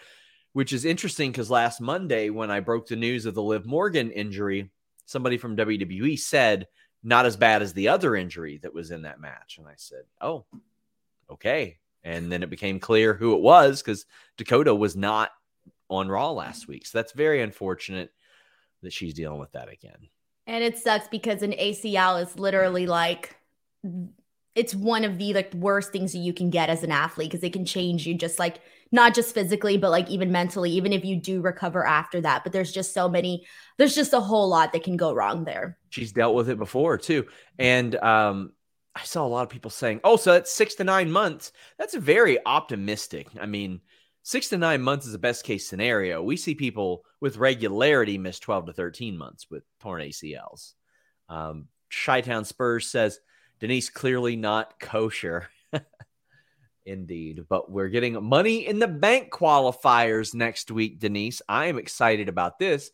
which 0.53 0.71
is 0.71 0.85
interesting 0.85 1.31
because 1.31 1.49
last 1.49 1.81
Monday, 1.81 2.29
when 2.29 2.49
I 2.49 2.61
broke 2.61 2.87
the 2.87 2.95
news 2.95 3.25
of 3.25 3.33
the 3.33 3.43
Liv 3.43 3.65
Morgan 3.65 4.11
injury, 4.11 4.69
somebody 5.05 5.37
from 5.37 5.57
WWE 5.57 6.17
said, 6.17 6.67
not 7.03 7.25
as 7.25 7.37
bad 7.37 7.61
as 7.61 7.73
the 7.73 7.89
other 7.89 8.15
injury 8.15 8.59
that 8.63 8.73
was 8.73 8.91
in 8.91 9.03
that 9.03 9.19
match. 9.19 9.57
And 9.57 9.67
I 9.67 9.73
said, 9.75 10.03
oh, 10.21 10.45
okay. 11.29 11.77
And 12.03 12.31
then 12.31 12.43
it 12.43 12.49
became 12.49 12.79
clear 12.79 13.13
who 13.13 13.35
it 13.35 13.41
was 13.41 13.81
because 13.81 14.05
Dakota 14.37 14.73
was 14.73 14.95
not 14.95 15.31
on 15.89 16.07
Raw 16.07 16.31
last 16.31 16.67
week. 16.67 16.85
So 16.85 16.97
that's 16.97 17.11
very 17.11 17.41
unfortunate 17.41 18.11
that 18.83 18.93
she's 18.93 19.13
dealing 19.13 19.39
with 19.39 19.51
that 19.53 19.69
again. 19.69 20.09
And 20.47 20.63
it 20.63 20.77
sucks 20.77 21.07
because 21.09 21.43
an 21.43 21.51
ACL 21.51 22.23
is 22.23 22.39
literally 22.39 22.87
like 22.87 23.35
it's 24.55 24.73
one 24.73 25.03
of 25.03 25.19
the 25.19 25.33
like 25.33 25.53
worst 25.53 25.91
things 25.91 26.13
that 26.13 26.19
you 26.19 26.33
can 26.33 26.49
get 26.49 26.69
as 26.69 26.81
an 26.81 26.91
athlete 26.91 27.29
because 27.29 27.43
it 27.43 27.53
can 27.53 27.63
change 27.63 28.07
you 28.07 28.15
just 28.15 28.39
like 28.39 28.59
not 28.91 29.13
just 29.13 29.33
physically 29.33 29.77
but 29.77 29.91
like 29.91 30.09
even 30.09 30.31
mentally 30.31 30.71
even 30.71 30.91
if 30.91 31.05
you 31.05 31.15
do 31.15 31.41
recover 31.41 31.85
after 31.85 32.19
that 32.19 32.43
but 32.43 32.51
there's 32.51 32.71
just 32.71 32.91
so 32.91 33.07
many 33.07 33.45
there's 33.77 33.93
just 33.93 34.13
a 34.13 34.19
whole 34.19 34.49
lot 34.49 34.73
that 34.73 34.83
can 34.83 34.97
go 34.97 35.13
wrong 35.13 35.45
there 35.45 35.77
She's 35.89 36.11
dealt 36.11 36.35
with 36.35 36.49
it 36.49 36.57
before 36.57 36.97
too. 36.97 37.25
And 37.57 37.95
um, 37.95 38.51
I 38.95 39.03
saw 39.03 39.25
a 39.25 39.27
lot 39.27 39.43
of 39.43 39.49
people 39.49 39.71
saying, 39.71 40.01
oh, 40.03 40.17
so 40.17 40.33
that's 40.33 40.51
six 40.51 40.75
to 40.75 40.83
nine 40.83 41.11
months. 41.11 41.51
That's 41.77 41.95
very 41.95 42.37
optimistic. 42.45 43.27
I 43.39 43.45
mean, 43.45 43.81
six 44.27 44.49
to 44.49 44.57
nine 44.57 44.81
months 44.81 45.05
is 45.05 45.13
the 45.13 45.17
best 45.17 45.45
case 45.45 45.65
scenario. 45.65 46.21
We 46.21 46.35
see 46.35 46.53
people 46.53 47.05
with 47.21 47.37
regularity 47.37 48.17
miss 48.17 48.39
12 48.39 48.65
to 48.65 48.73
13 48.73 49.17
months 49.17 49.49
with 49.49 49.63
torn 49.79 50.01
ACLs. 50.01 50.73
Um, 51.29 51.69
Chi-Town 51.89 52.43
Spurs 52.43 52.91
says, 52.91 53.21
Denise 53.61 53.89
clearly 53.89 54.35
not 54.35 54.81
kosher. 54.81 55.47
Indeed. 56.85 57.45
But 57.47 57.71
we're 57.71 57.87
getting 57.87 58.21
money 58.21 58.67
in 58.67 58.79
the 58.79 58.87
bank 58.89 59.31
qualifiers 59.31 60.35
next 60.35 60.71
week, 60.71 60.99
Denise. 60.99 61.41
I 61.47 61.67
am 61.67 61.77
excited 61.77 62.27
about 62.27 62.59
this. 62.59 62.91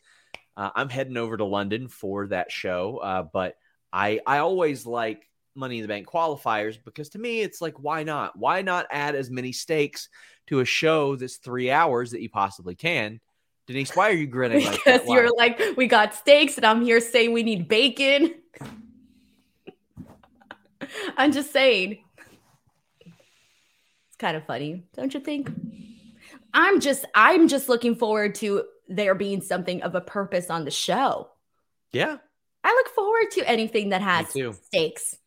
Uh, 0.56 0.70
I'm 0.76 0.90
heading 0.90 1.18
over 1.18 1.36
to 1.36 1.46
London 1.46 1.88
for 1.88 2.28
that 2.28 2.52
show, 2.52 2.98
uh, 2.98 3.24
but 3.24 3.56
I 3.92 4.20
I 4.28 4.38
always 4.38 4.86
like 4.86 5.28
Money 5.56 5.78
in 5.78 5.82
the 5.84 5.88
Bank 5.88 6.08
qualifiers 6.08 6.78
because 6.84 7.10
to 7.10 7.20
me 7.20 7.42
it's 7.42 7.62
like 7.62 7.80
why 7.80 8.04
not? 8.04 8.38
Why 8.38 8.62
not 8.62 8.88
add 8.92 9.16
as 9.16 9.30
many 9.30 9.52
stakes 9.52 10.10
to 10.48 10.60
a 10.60 10.66
show 10.66 11.16
that's 11.16 11.38
three 11.38 11.72
hours 11.72 12.12
that 12.12 12.22
you 12.22 12.30
possibly 12.30 12.76
can? 12.76 13.20
Denise, 13.68 13.96
why 13.96 14.10
are 14.10 14.14
you 14.14 14.28
grinning 14.36 14.66
like 14.66 14.84
because 14.84 15.02
that? 15.02 15.10
You're 15.10 15.36
like 15.36 15.60
we 15.78 15.88
got 15.88 16.16
steaks 16.16 16.58
and 16.58 16.66
i'm 16.66 16.84
here 16.84 17.00
saying 17.00 17.34
we 17.34 17.44
need 17.44 17.68
bacon. 17.68 18.34
I'm 21.18 21.32
just 21.32 21.52
saying. 21.52 21.98
It's 23.06 24.18
kind 24.18 24.38
of 24.38 24.46
funny 24.46 24.86
don't 24.96 25.14
you 25.14 25.20
think? 25.20 25.52
I'm 26.54 26.80
just 26.80 27.06
i'm 27.14 27.48
just 27.48 27.70
looking 27.70 27.96
forward 27.96 28.36
to 28.36 28.64
there 28.88 29.16
being 29.16 29.42
something 29.42 29.82
of 29.84 29.96
a 29.96 30.02
purpose 30.02 30.50
on 30.50 30.66
the 30.66 30.72
show. 30.72 31.30
Yeah, 31.92 32.18
i 32.64 32.70
look 32.70 32.96
forward 32.96 33.32
to 33.32 33.48
anything 33.48 33.90
that 33.90 34.02
has 34.02 34.30
stakes 34.66 35.18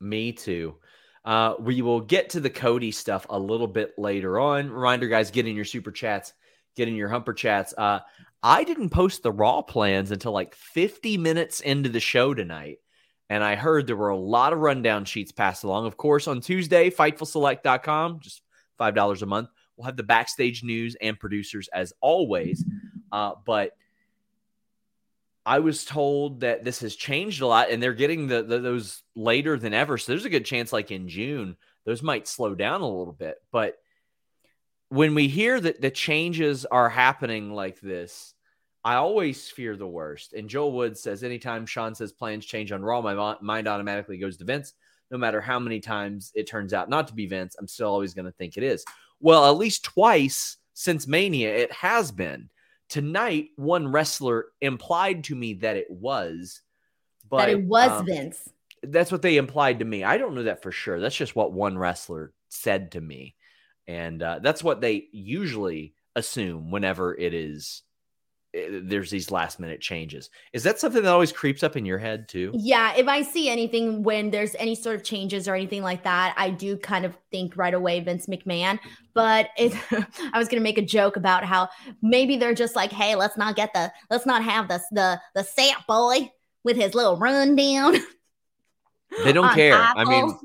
Me 0.00 0.32
too. 0.32 0.76
Uh, 1.24 1.54
we 1.58 1.80
will 1.80 2.00
get 2.00 2.30
to 2.30 2.40
the 2.40 2.50
Cody 2.50 2.90
stuff 2.90 3.26
a 3.30 3.38
little 3.38 3.66
bit 3.66 3.94
later 3.98 4.38
on. 4.38 4.70
Reminder, 4.70 5.08
guys, 5.08 5.30
get 5.30 5.46
in 5.46 5.56
your 5.56 5.64
super 5.64 5.90
chats, 5.90 6.34
get 6.76 6.88
in 6.88 6.94
your 6.94 7.08
humper 7.08 7.32
chats. 7.32 7.72
Uh, 7.76 8.00
I 8.42 8.64
didn't 8.64 8.90
post 8.90 9.22
the 9.22 9.32
Raw 9.32 9.62
plans 9.62 10.10
until 10.10 10.32
like 10.32 10.54
50 10.54 11.16
minutes 11.16 11.60
into 11.60 11.88
the 11.88 12.00
show 12.00 12.34
tonight. 12.34 12.78
And 13.30 13.42
I 13.42 13.54
heard 13.54 13.86
there 13.86 13.96
were 13.96 14.10
a 14.10 14.16
lot 14.16 14.52
of 14.52 14.58
rundown 14.58 15.06
sheets 15.06 15.32
passed 15.32 15.64
along. 15.64 15.86
Of 15.86 15.96
course, 15.96 16.28
on 16.28 16.42
Tuesday, 16.42 16.90
FightfulSelect.com, 16.90 18.20
just 18.20 18.42
$5 18.78 19.22
a 19.22 19.26
month. 19.26 19.48
We'll 19.76 19.86
have 19.86 19.96
the 19.96 20.02
backstage 20.02 20.62
news 20.62 20.94
and 21.00 21.18
producers 21.18 21.68
as 21.72 21.94
always. 22.02 22.62
Uh, 23.10 23.32
but 23.46 23.72
I 25.46 25.58
was 25.58 25.84
told 25.84 26.40
that 26.40 26.64
this 26.64 26.80
has 26.80 26.96
changed 26.96 27.42
a 27.42 27.46
lot 27.46 27.70
and 27.70 27.82
they're 27.82 27.92
getting 27.92 28.26
the, 28.26 28.42
the 28.42 28.58
those 28.58 29.02
later 29.14 29.58
than 29.58 29.74
ever. 29.74 29.98
So 29.98 30.12
there's 30.12 30.24
a 30.24 30.30
good 30.30 30.46
chance 30.46 30.72
like 30.72 30.90
in 30.90 31.08
June, 31.08 31.56
those 31.84 32.02
might 32.02 32.26
slow 32.26 32.54
down 32.54 32.80
a 32.80 32.88
little 32.88 33.12
bit. 33.12 33.36
But 33.52 33.76
when 34.88 35.14
we 35.14 35.28
hear 35.28 35.60
that 35.60 35.80
the 35.80 35.90
changes 35.90 36.64
are 36.64 36.88
happening 36.88 37.52
like 37.52 37.80
this, 37.80 38.34
I 38.84 38.96
always 38.96 39.50
fear 39.50 39.76
the 39.76 39.86
worst. 39.86 40.32
And 40.34 40.48
Joel 40.48 40.72
Wood 40.72 40.96
says 40.96 41.22
anytime 41.22 41.66
Sean 41.66 41.94
says 41.94 42.12
plans 42.12 42.44
change 42.44 42.70
on 42.72 42.82
Raw, 42.82 43.00
my 43.00 43.36
mind 43.40 43.66
automatically 43.66 44.18
goes 44.18 44.36
to 44.38 44.44
Vince. 44.44 44.74
No 45.10 45.18
matter 45.18 45.40
how 45.40 45.58
many 45.58 45.80
times 45.80 46.32
it 46.34 46.48
turns 46.48 46.72
out 46.72 46.88
not 46.88 47.08
to 47.08 47.14
be 47.14 47.26
Vince, 47.26 47.56
I'm 47.58 47.68
still 47.68 47.88
always 47.88 48.14
going 48.14 48.26
to 48.26 48.32
think 48.32 48.56
it 48.56 48.62
is. 48.62 48.84
Well, 49.20 49.46
at 49.46 49.56
least 49.56 49.84
twice 49.84 50.56
since 50.74 51.06
Mania, 51.06 51.54
it 51.54 51.72
has 51.72 52.10
been. 52.12 52.50
Tonight, 52.88 53.48
one 53.56 53.88
wrestler 53.88 54.46
implied 54.60 55.24
to 55.24 55.34
me 55.34 55.54
that 55.54 55.76
it 55.76 55.90
was, 55.90 56.60
but 57.28 57.38
that 57.38 57.48
it 57.48 57.64
was 57.64 57.90
um, 57.90 58.06
vince 58.06 58.48
that's 58.88 59.12
what 59.12 59.22
they 59.22 59.36
implied 59.36 59.78
to 59.78 59.84
me. 59.84 60.04
I 60.04 60.18
don't 60.18 60.34
know 60.34 60.44
that 60.44 60.62
for 60.62 60.72
sure. 60.72 61.00
That's 61.00 61.16
just 61.16 61.36
what 61.36 61.52
one 61.52 61.78
wrestler 61.78 62.32
said 62.48 62.92
to 62.92 63.00
me. 63.00 63.34
And 63.86 64.22
uh, 64.22 64.40
that's 64.42 64.64
what 64.64 64.80
they 64.80 65.08
usually 65.12 65.94
assume 66.16 66.70
whenever 66.70 67.14
it 67.14 67.34
is 67.34 67.82
Eh, 68.54 68.80
there's 68.82 69.10
these 69.10 69.30
last 69.30 69.58
minute 69.58 69.80
changes. 69.80 70.30
Is 70.52 70.62
that 70.62 70.78
something 70.78 71.02
that 71.02 71.10
always 71.10 71.32
creeps 71.32 71.62
up 71.62 71.76
in 71.76 71.84
your 71.84 71.98
head 71.98 72.28
too? 72.28 72.52
Yeah, 72.54 72.94
if 72.96 73.08
I 73.08 73.22
see 73.22 73.48
anything 73.48 74.02
when 74.02 74.30
there's 74.30 74.54
any 74.56 74.74
sort 74.74 74.96
of 74.96 75.02
changes 75.02 75.48
or 75.48 75.54
anything 75.54 75.82
like 75.82 76.04
that, 76.04 76.34
I 76.36 76.50
do 76.50 76.76
kind 76.76 77.04
of 77.04 77.16
think 77.30 77.56
right 77.56 77.74
away 77.74 78.00
Vince 78.00 78.26
McMahon. 78.26 78.78
But 79.12 79.50
it, 79.56 79.74
I 80.32 80.38
was 80.38 80.48
gonna 80.48 80.62
make 80.62 80.78
a 80.78 80.82
joke 80.82 81.16
about 81.16 81.44
how 81.44 81.68
maybe 82.02 82.36
they're 82.36 82.54
just 82.54 82.76
like, 82.76 82.92
hey, 82.92 83.16
let's 83.16 83.36
not 83.36 83.56
get 83.56 83.72
the, 83.74 83.92
let's 84.10 84.26
not 84.26 84.44
have 84.44 84.68
the 84.68 84.80
the 84.92 85.20
the 85.34 85.42
sap 85.42 85.86
boy 85.86 86.30
with 86.62 86.76
his 86.76 86.94
little 86.94 87.16
rundown. 87.16 87.96
They 89.22 89.32
don't 89.32 89.44
on 89.44 89.54
care. 89.54 89.76
I 89.78 90.04
mean, 90.04 90.36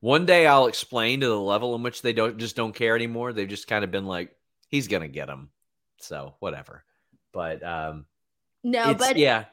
one 0.00 0.26
day 0.26 0.46
I'll 0.46 0.66
explain 0.66 1.20
to 1.20 1.26
the 1.26 1.40
level 1.40 1.74
in 1.74 1.82
which 1.82 2.02
they 2.02 2.12
don't 2.12 2.36
just 2.36 2.54
don't 2.54 2.74
care 2.74 2.94
anymore. 2.94 3.32
They've 3.32 3.48
just 3.48 3.66
kind 3.66 3.82
of 3.82 3.90
been 3.90 4.04
like, 4.04 4.36
he's 4.68 4.88
gonna 4.88 5.08
get 5.08 5.30
him. 5.30 5.48
So 6.00 6.34
whatever. 6.38 6.84
But 7.32 7.62
um 7.62 8.06
no, 8.62 8.94
but 8.94 9.16
yeah. 9.16 9.46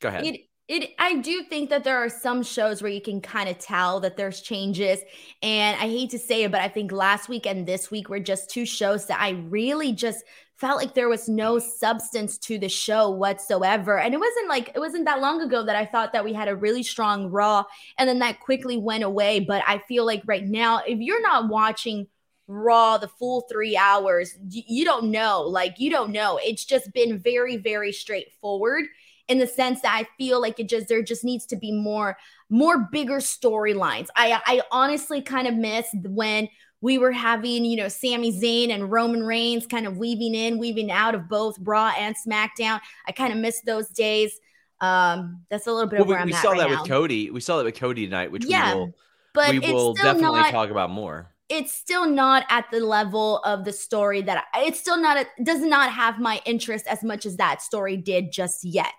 Go 0.00 0.08
ahead. 0.08 0.24
it 0.24 0.40
It 0.68 0.90
I 0.98 1.16
do 1.16 1.44
think 1.44 1.70
that 1.70 1.84
there 1.84 1.98
are 1.98 2.08
some 2.08 2.42
shows 2.42 2.82
where 2.82 2.90
you 2.90 3.00
can 3.00 3.20
kind 3.20 3.48
of 3.48 3.58
tell 3.58 4.00
that 4.00 4.16
there's 4.16 4.40
changes. 4.40 5.00
And 5.42 5.76
I 5.76 5.86
hate 5.86 6.10
to 6.10 6.18
say 6.18 6.44
it, 6.44 6.52
but 6.52 6.60
I 6.60 6.68
think 6.68 6.90
last 6.92 7.28
week 7.28 7.46
and 7.46 7.66
this 7.66 7.90
week 7.90 8.08
were 8.08 8.20
just 8.20 8.50
two 8.50 8.64
shows 8.64 9.06
that 9.06 9.20
I 9.20 9.30
really 9.30 9.92
just 9.92 10.24
felt 10.56 10.78
like 10.78 10.94
there 10.94 11.08
was 11.08 11.28
no 11.28 11.58
substance 11.58 12.38
to 12.38 12.58
the 12.58 12.68
show 12.68 13.10
whatsoever. 13.10 13.98
And 13.98 14.14
it 14.14 14.20
wasn't 14.20 14.48
like 14.48 14.70
it 14.74 14.78
wasn't 14.78 15.04
that 15.04 15.20
long 15.20 15.42
ago 15.42 15.64
that 15.64 15.76
I 15.76 15.84
thought 15.84 16.12
that 16.14 16.24
we 16.24 16.32
had 16.32 16.48
a 16.48 16.56
really 16.56 16.82
strong 16.82 17.30
Raw 17.30 17.64
and 17.98 18.08
then 18.08 18.20
that 18.20 18.40
quickly 18.40 18.78
went 18.78 19.04
away. 19.04 19.40
But 19.40 19.62
I 19.66 19.78
feel 19.86 20.06
like 20.06 20.22
right 20.26 20.44
now, 20.44 20.80
if 20.86 20.98
you're 21.00 21.22
not 21.22 21.48
watching 21.48 22.06
Raw 22.46 22.98
the 22.98 23.08
full 23.08 23.42
three 23.50 23.76
hours, 23.76 24.34
you, 24.50 24.84
don't 24.84 25.10
know. 25.10 25.42
Like, 25.42 25.78
you 25.78 25.90
don't 25.90 26.12
know. 26.12 26.38
It's 26.42 26.64
just 26.64 26.92
been 26.92 27.18
very, 27.18 27.56
very 27.56 27.92
straightforward 27.92 28.84
in 29.28 29.38
the 29.38 29.46
sense 29.46 29.80
that 29.80 29.94
I 29.94 30.06
feel 30.18 30.40
like 30.40 30.60
it 30.60 30.68
just 30.68 30.88
there 30.88 31.02
just 31.02 31.24
needs 31.24 31.46
to 31.46 31.56
be 31.56 31.72
more 31.72 32.18
more 32.50 32.88
bigger 32.92 33.16
storylines. 33.16 34.08
I 34.14 34.40
I 34.44 34.62
honestly 34.70 35.22
kind 35.22 35.48
of 35.48 35.54
missed 35.54 35.94
when 36.04 36.48
we 36.82 36.98
were 36.98 37.12
having, 37.12 37.64
you 37.64 37.76
know, 37.76 37.88
Sami 37.88 38.30
Zayn 38.30 38.70
and 38.70 38.92
Roman 38.92 39.22
Reigns 39.22 39.66
kind 39.66 39.86
of 39.86 39.96
weaving 39.96 40.34
in, 40.34 40.58
weaving 40.58 40.90
out 40.90 41.14
of 41.14 41.30
both 41.30 41.56
Raw 41.62 41.94
and 41.98 42.14
SmackDown. 42.14 42.78
I 43.08 43.12
kind 43.12 43.32
of 43.32 43.38
missed 43.38 43.64
those 43.64 43.88
days. 43.88 44.38
Um, 44.82 45.44
that's 45.48 45.66
a 45.66 45.72
little 45.72 45.88
bit 45.88 46.00
Well, 46.00 46.02
of 46.02 46.08
where 46.08 46.18
we, 46.18 46.22
I'm 46.22 46.26
we 46.26 46.34
at 46.34 46.42
saw 46.42 46.50
right 46.50 46.58
that 46.58 46.70
now. 46.70 46.82
with 46.82 46.90
Cody. 46.90 47.30
We 47.30 47.40
saw 47.40 47.56
that 47.56 47.64
with 47.64 47.76
Cody 47.76 48.04
tonight, 48.04 48.30
which 48.30 48.44
Yeah, 48.44 48.74
we 48.74 48.80
will 48.80 48.94
but 49.32 49.50
we 49.50 49.58
will 49.60 49.94
definitely 49.94 50.40
not, 50.40 50.50
talk 50.50 50.68
about 50.68 50.90
more. 50.90 51.33
It's 51.54 51.72
still 51.72 52.08
not 52.08 52.44
at 52.50 52.70
the 52.70 52.80
level 52.80 53.38
of 53.38 53.64
the 53.64 53.72
story 53.72 54.22
that 54.22 54.44
I, 54.52 54.64
it's 54.64 54.80
still 54.80 55.00
not 55.00 55.16
a, 55.18 55.42
does 55.42 55.60
not 55.60 55.90
have 55.90 56.18
my 56.18 56.40
interest 56.44 56.86
as 56.86 57.02
much 57.02 57.24
as 57.26 57.36
that 57.36 57.62
story 57.62 57.96
did 57.96 58.32
just 58.32 58.64
yet. 58.64 58.94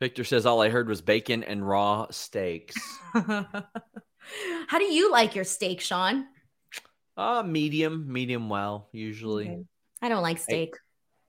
Victor 0.00 0.24
says 0.24 0.46
all 0.46 0.60
I 0.60 0.68
heard 0.68 0.88
was 0.88 1.00
bacon 1.00 1.42
and 1.44 1.66
raw 1.66 2.06
steaks. 2.10 2.76
How 3.12 4.78
do 4.78 4.84
you 4.84 5.10
like 5.10 5.34
your 5.34 5.44
steak, 5.44 5.80
Sean? 5.80 6.26
Uh 7.16 7.42
medium, 7.44 8.10
medium 8.10 8.48
well, 8.48 8.88
usually. 8.92 9.48
Okay. 9.48 9.64
I 10.00 10.08
don't 10.08 10.22
like 10.22 10.38
steak. 10.38 10.74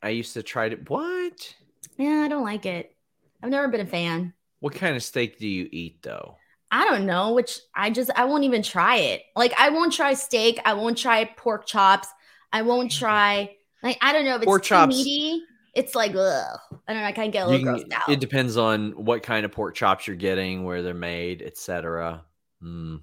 I 0.02 0.10
used 0.10 0.34
to 0.34 0.44
try 0.44 0.70
to 0.70 0.76
what? 0.88 1.56
yeah, 1.98 2.24
I 2.26 2.28
don't 2.28 2.44
like 2.44 2.66
it. 2.66 2.96
I've 3.42 3.50
never 3.50 3.68
been 3.68 3.82
a 3.82 3.86
fan. 3.86 4.34
What 4.60 4.74
kind 4.74 4.96
of 4.96 5.04
steak 5.04 5.38
do 5.40 5.48
you 5.48 5.68
eat 5.72 6.02
though? 6.02 6.38
I 6.74 6.86
don't 6.86 7.06
know, 7.06 7.34
which 7.34 7.60
I 7.76 7.92
just 7.92 8.10
I 8.16 8.26
won't 8.26 8.46
even 8.46 8.64
try 8.64 8.96
it. 8.98 9.22
Like 9.36 9.54
I 9.60 9.70
won't 9.70 9.94
try 9.94 10.16
steak. 10.16 10.60
I 10.66 10.74
won't 10.74 10.98
try 10.98 11.24
pork 11.26 11.68
chops. 11.68 12.08
I 12.52 12.64
won't 12.64 12.92
try 12.92 13.56
like 13.84 14.00
I 14.02 14.12
don't 14.12 14.26
know 14.26 14.34
if 14.36 14.42
it's 14.42 14.46
Pork 14.48 14.64
chops- 14.64 14.96
meaty. 14.96 15.44
It's 15.76 15.94
like 15.94 16.16
ugh. 16.16 16.60
I 16.88 16.94
don't 16.94 17.04
know. 17.04 17.08
I 17.08 17.12
kind 17.12 17.28
of 17.28 17.34
get 17.34 17.46
a 17.46 17.50
little 17.50 17.66
grossed 17.66 17.94
out. 17.94 18.10
It 18.10 18.20
depends 18.20 18.58
on 18.58 18.92
what 18.94 19.22
kind 19.22 19.46
of 19.46 19.52
pork 19.52 19.76
chops 19.76 20.08
you're 20.08 20.16
getting, 20.16 20.64
where 20.64 20.82
they're 20.82 20.96
made, 20.96 21.44
etc. 21.44 22.24
Mm. 22.64 23.02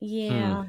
yeah. 0.00 0.64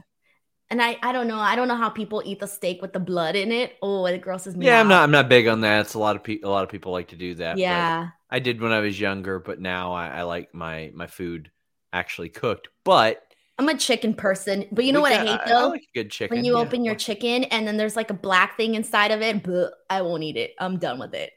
And 0.69 0.81
I 0.81 0.97
I 1.01 1.13
don't 1.13 1.27
know. 1.27 1.39
I 1.39 1.55
don't 1.55 1.69
know 1.69 1.75
how 1.75 1.89
people 1.89 2.21
eat 2.25 2.39
the 2.41 2.47
steak 2.47 2.81
with 2.81 2.91
the 2.91 2.99
blood 2.99 3.37
in 3.37 3.51
it. 3.53 3.77
Oh, 3.81 4.05
it 4.05 4.21
grosses 4.21 4.57
me 4.57 4.65
Yeah, 4.65 4.77
out. 4.77 4.81
I'm 4.81 4.87
not. 4.89 5.03
I'm 5.03 5.11
not 5.11 5.29
big 5.29 5.47
on 5.47 5.61
that. 5.61 5.81
It's 5.81 5.93
a 5.93 5.99
lot 5.99 6.15
of 6.17 6.23
people. 6.23 6.49
A 6.49 6.51
lot 6.51 6.63
of 6.63 6.69
people 6.69 6.91
like 6.91 7.09
to 7.09 7.15
do 7.15 7.35
that. 7.35 7.57
Yeah. 7.57 8.09
I 8.29 8.39
did 8.39 8.61
when 8.61 8.71
I 8.73 8.79
was 8.79 8.99
younger, 8.99 9.39
but 9.39 9.59
now 9.59 9.93
I, 9.93 10.07
I 10.07 10.21
like 10.23 10.53
my 10.53 10.91
my 10.93 11.07
food 11.07 11.49
actually 11.93 12.29
cooked. 12.29 12.69
But 12.83 13.21
I'm 13.57 13.69
a 13.69 13.77
chicken 13.77 14.13
person. 14.13 14.65
But 14.71 14.85
you 14.85 14.93
know 14.93 15.01
what 15.01 15.11
I 15.13 15.25
hate 15.25 15.39
though? 15.47 15.69
like 15.69 15.83
good 15.93 16.11
chicken. 16.11 16.37
when 16.37 16.45
you 16.45 16.53
yeah. 16.53 16.59
open 16.59 16.83
your 16.83 16.95
chicken 16.95 17.43
and 17.45 17.67
then 17.67 17.77
there's 17.77 17.95
like 17.95 18.09
a 18.09 18.15
black 18.15 18.57
thing 18.57 18.75
inside 18.75 19.11
of 19.11 19.21
it, 19.21 19.43
but 19.43 19.73
I 19.89 20.01
won't 20.01 20.23
eat 20.23 20.37
it. 20.37 20.53
I'm 20.59 20.79
done 20.79 20.99
with 20.99 21.13
it. 21.13 21.31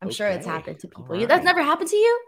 I'm 0.00 0.10
sure 0.10 0.28
it's 0.28 0.46
happened 0.46 0.78
to 0.80 0.88
people. 0.88 1.16
You 1.16 1.26
That's 1.26 1.44
never 1.44 1.62
happened 1.62 1.90
to 1.90 1.96
you? 1.96 2.20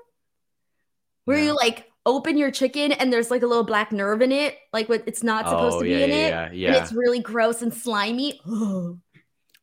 Where 1.25 1.38
you 1.38 1.54
like 1.54 1.87
open 2.06 2.37
your 2.37 2.50
chicken 2.50 2.92
and 2.92 3.12
there's 3.12 3.30
like 3.30 3.42
a 3.42 3.47
little 3.47 3.64
black 3.64 3.92
nerve 3.92 4.23
in 4.23 4.32
it, 4.32 4.56
like 4.73 4.88
what 4.88 5.04
it's 5.06 5.23
not 5.23 5.47
oh, 5.47 5.50
supposed 5.50 5.76
Oh, 5.76 5.78
to 5.80 5.85
be 5.85 5.90
yeah, 5.90 5.97
in 5.99 6.11
yeah, 6.11 6.47
it. 6.47 6.54
yeah, 6.54 6.68
And 6.68 6.76
it's 6.76 6.92
really 6.92 7.20
gross 7.20 7.62
and 7.62 7.73
slimy. 7.73 8.40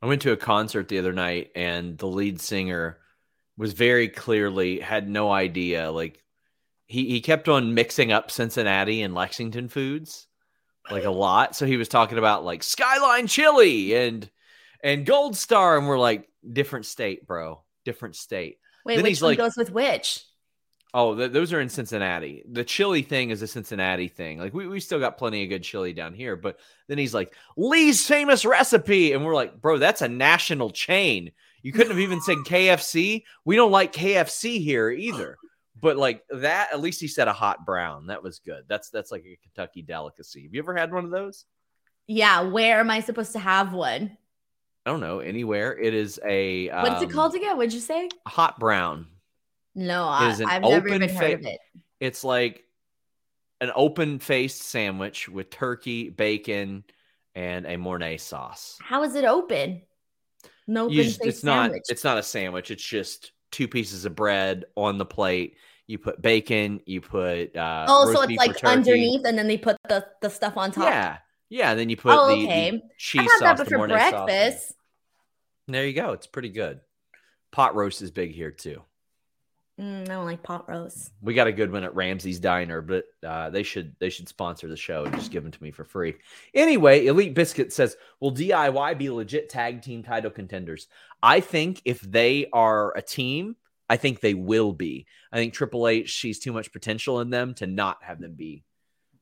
I 0.01 0.05
went 0.05 0.22
to 0.24 0.31
a 0.31 0.38
concert 0.38 0.88
the 0.88 1.00
other 1.00 1.13
night, 1.13 1.51
and 1.55 1.98
the 1.98 2.05
lead 2.07 2.39
singer 2.39 3.00
was 3.57 3.74
very 3.74 4.07
clearly 4.07 4.79
had 4.79 5.10
no 5.10 5.31
idea. 5.31 5.89
Like 5.91 6.24
he 6.88 7.06
he 7.10 7.22
kept 7.22 7.48
on 7.48 7.74
mixing 7.74 8.12
up 8.12 8.32
Cincinnati 8.32 9.01
and 9.03 9.13
Lexington 9.13 9.70
foods 9.70 10.27
like 10.89 11.03
a 11.03 11.12
lot. 11.12 11.56
So 11.56 11.65
he 11.65 11.77
was 11.77 11.89
talking 11.89 12.17
about 12.17 12.44
like 12.46 12.63
Skyline 12.63 13.27
Chili 13.27 13.94
and 13.94 14.29
and 14.84 15.06
Gold 15.06 15.36
Star, 15.38 15.77
and 15.77 15.88
we're 15.88 16.00
like 16.00 16.29
different 16.50 16.86
state, 16.86 17.27
bro, 17.27 17.62
different 17.86 18.15
state. 18.15 18.58
Wait, 18.86 18.95
Then 18.95 19.04
which 19.04 19.10
he's 19.12 19.21
one 19.21 19.32
like- 19.32 19.38
goes 19.38 19.58
with 19.58 19.71
which? 19.71 20.23
Oh, 20.93 21.13
th- 21.13 21.32
those 21.34 21.52
are 21.52 21.60
in 21.60 21.67
Cincinnati. 21.67 22.43
The 22.50 22.63
chili 22.63 23.02
thing 23.02 23.30
is 23.30 23.41
a 23.41 23.47
Cincinnati 23.47 24.08
thing. 24.08 24.39
Like 24.39 24.54
we 24.54 24.67
we 24.67 24.80
still 24.80 25.00
got 25.00 25.17
plenty 25.17 25.43
of 25.43 25.50
good 25.50 25.63
chili 25.63 25.91
down 25.91 26.13
here, 26.13 26.38
but 26.38 26.58
then 26.88 26.97
he's 26.97 27.13
like 27.13 27.34
Lee's 27.58 28.08
famous 28.08 28.45
recipe, 28.45 29.12
and 29.12 29.26
we're 29.26 29.36
like, 29.36 29.60
bro, 29.62 29.78
that's 29.78 30.02
a 30.02 30.08
national 30.08 30.69
chain. 30.69 31.32
You 31.62 31.73
couldn't 31.73 31.91
have 31.91 32.00
even 32.00 32.21
said 32.21 32.38
KFC. 32.47 33.23
We 33.43 33.58
don't 33.58 33.71
like 33.71 33.91
KFC 33.91 34.63
here 34.63 34.89
either. 34.89 35.38
But 35.80 35.98
like 35.98 36.24
that, 36.30 36.70
at 36.74 36.80
least 36.80 37.02
he 37.02 37.08
said 37.08 37.28
a 37.28 37.34
hot 37.34 37.66
brown. 37.66 38.08
That 38.08 38.24
was 38.24 38.40
good. 38.40 38.63
That's 38.68 38.90
that's 38.90 39.12
like 39.12 39.26
a 39.26 39.38
Kentucky 39.44 39.82
delicacy. 39.82 40.44
Have 40.44 40.54
you 40.54 40.60
ever 40.60 40.76
had 40.76 40.92
one 40.92 41.06
of 41.06 41.12
those? 41.12 41.46
Yeah, 42.08 42.42
where 42.42 42.80
am 42.80 42.90
I 42.90 43.02
supposed 43.02 43.34
to 43.34 43.40
have 43.40 43.74
one? 43.74 44.18
I 44.86 44.90
don't 44.90 45.02
know. 45.02 45.20
Anywhere. 45.20 45.78
It 45.78 45.94
is 45.94 46.20
a 46.26 46.70
What's 46.70 47.02
it 47.02 47.08
um, 47.08 47.12
called 47.12 47.36
again? 47.36 47.58
What'd 47.58 47.74
you 47.74 47.80
say? 47.80 48.10
Hot 48.26 48.58
brown. 48.60 49.08
No, 49.76 50.06
I, 50.06 50.36
i've 50.48 50.63
never 50.63 50.88
even 50.88 51.08
heard 51.08 51.34
of 51.34 51.46
it. 51.46 51.60
It's 52.00 52.24
like 52.24 52.63
an 53.62 53.72
open 53.76 54.20
faced 54.20 54.62
sandwich 54.63 55.30
with 55.30 55.50
turkey, 55.50 56.10
bacon, 56.10 56.84
and 57.36 57.66
a 57.66 57.78
Mornay 57.78 58.18
sauce. 58.18 58.78
How 58.82 59.04
is 59.04 59.13
it 59.13 59.26
open? 59.26 59.82
No 60.68 60.88
You 60.88 61.02
open 61.02 61.12
just- 61.12 61.26
it's 61.26 61.44
not 61.44 61.72
it's 61.90 62.04
not 62.04 62.18
a 62.18 62.24
sandwich. 62.24 62.72
It's 62.72 62.84
just 62.84 63.34
two 63.52 63.68
pieces 63.68 64.06
of 64.06 64.16
bread 64.16 64.66
on 64.76 64.98
the 64.98 65.06
plate. 65.06 65.58
You 65.88 65.97
put 65.97 66.21
bacon. 66.21 66.82
You 66.86 67.02
put 67.02 67.56
uh, 67.56 67.86
oh, 67.88 68.13
so 68.13 68.21
it's 68.21 68.34
like 68.36 68.58
turkey. 68.58 68.67
underneath, 68.67 69.26
and 69.26 69.38
then 69.38 69.47
they 69.47 69.58
put 69.58 69.78
the 69.88 70.06
the 70.21 70.30
stuff 70.30 70.58
on 70.58 70.71
top. 70.71 70.86
Yeah, 70.86 71.17
yeah. 71.50 71.73
Then 71.76 71.89
you 71.89 71.95
put 71.95 72.13
Oh, 72.13 72.28
the, 72.28 72.45
the 72.45 72.82
cheese 72.97 73.21
I've 73.21 73.28
had 73.28 73.41
that 73.41 73.58
sauce, 73.58 73.60
the 73.60 73.63
before 73.71 73.88
Mornay 73.88 74.12
sauce 74.12 74.26
breakfast. 74.26 74.73
There 75.67 75.86
you 75.86 75.93
go. 75.93 76.12
It's 76.12 76.28
pretty 76.28 76.50
good. 76.50 76.82
Pot 77.52 77.76
roast 77.76 78.02
is 78.02 78.12
big 78.12 78.34
here 78.34 78.52
too. 78.52 78.82
Mm, 79.80 80.02
I 80.10 80.13
don't 80.13 80.26
like 80.26 80.41
pot 80.41 80.67
roast. 80.67 81.12
We 81.21 81.36
got 81.36 81.47
a 81.47 81.52
good 81.52 81.71
one 81.71 81.84
at 81.84 81.93
Ramsey's 81.95 82.39
Diner, 82.39 82.82
but 82.82 83.06
uh, 83.26 83.52
they 83.52 83.62
should 83.62 83.95
they 84.00 84.10
should 84.10 84.28
sponsor 84.28 84.67
the 84.67 84.76
show 84.76 85.06
and 85.06 85.13
just 85.15 85.32
give 85.32 85.43
them 85.43 85.52
to 85.52 85.63
me 85.63 85.69
for 85.69 85.84
free. 85.84 86.15
Anyway, 86.54 87.06
Elite 87.06 87.36
Biscuit 87.36 87.71
says, 87.71 87.95
"Will 88.19 88.34
DIY 88.34 88.97
be 88.97 89.10
legit 89.10 89.50
tag 89.50 89.84
team 89.84 90.02
title 90.02 90.32
contenders?" 90.32 90.88
I 91.21 91.41
think 91.41 91.82
if 91.86 92.02
they 92.02 92.47
are 92.52 92.97
a 92.97 93.04
team, 93.04 93.56
I 93.89 93.97
think 93.97 94.19
they 94.19 94.34
will 94.34 94.73
be. 94.73 95.08
I 95.32 95.38
think 95.38 95.54
Triple 95.54 95.88
H 95.88 96.19
sees 96.19 96.39
too 96.39 96.54
much 96.54 96.71
potential 96.71 97.21
in 97.21 97.30
them 97.30 97.54
to 97.56 97.67
not 97.67 98.04
have 98.04 98.19
them 98.19 98.34
be 98.34 98.63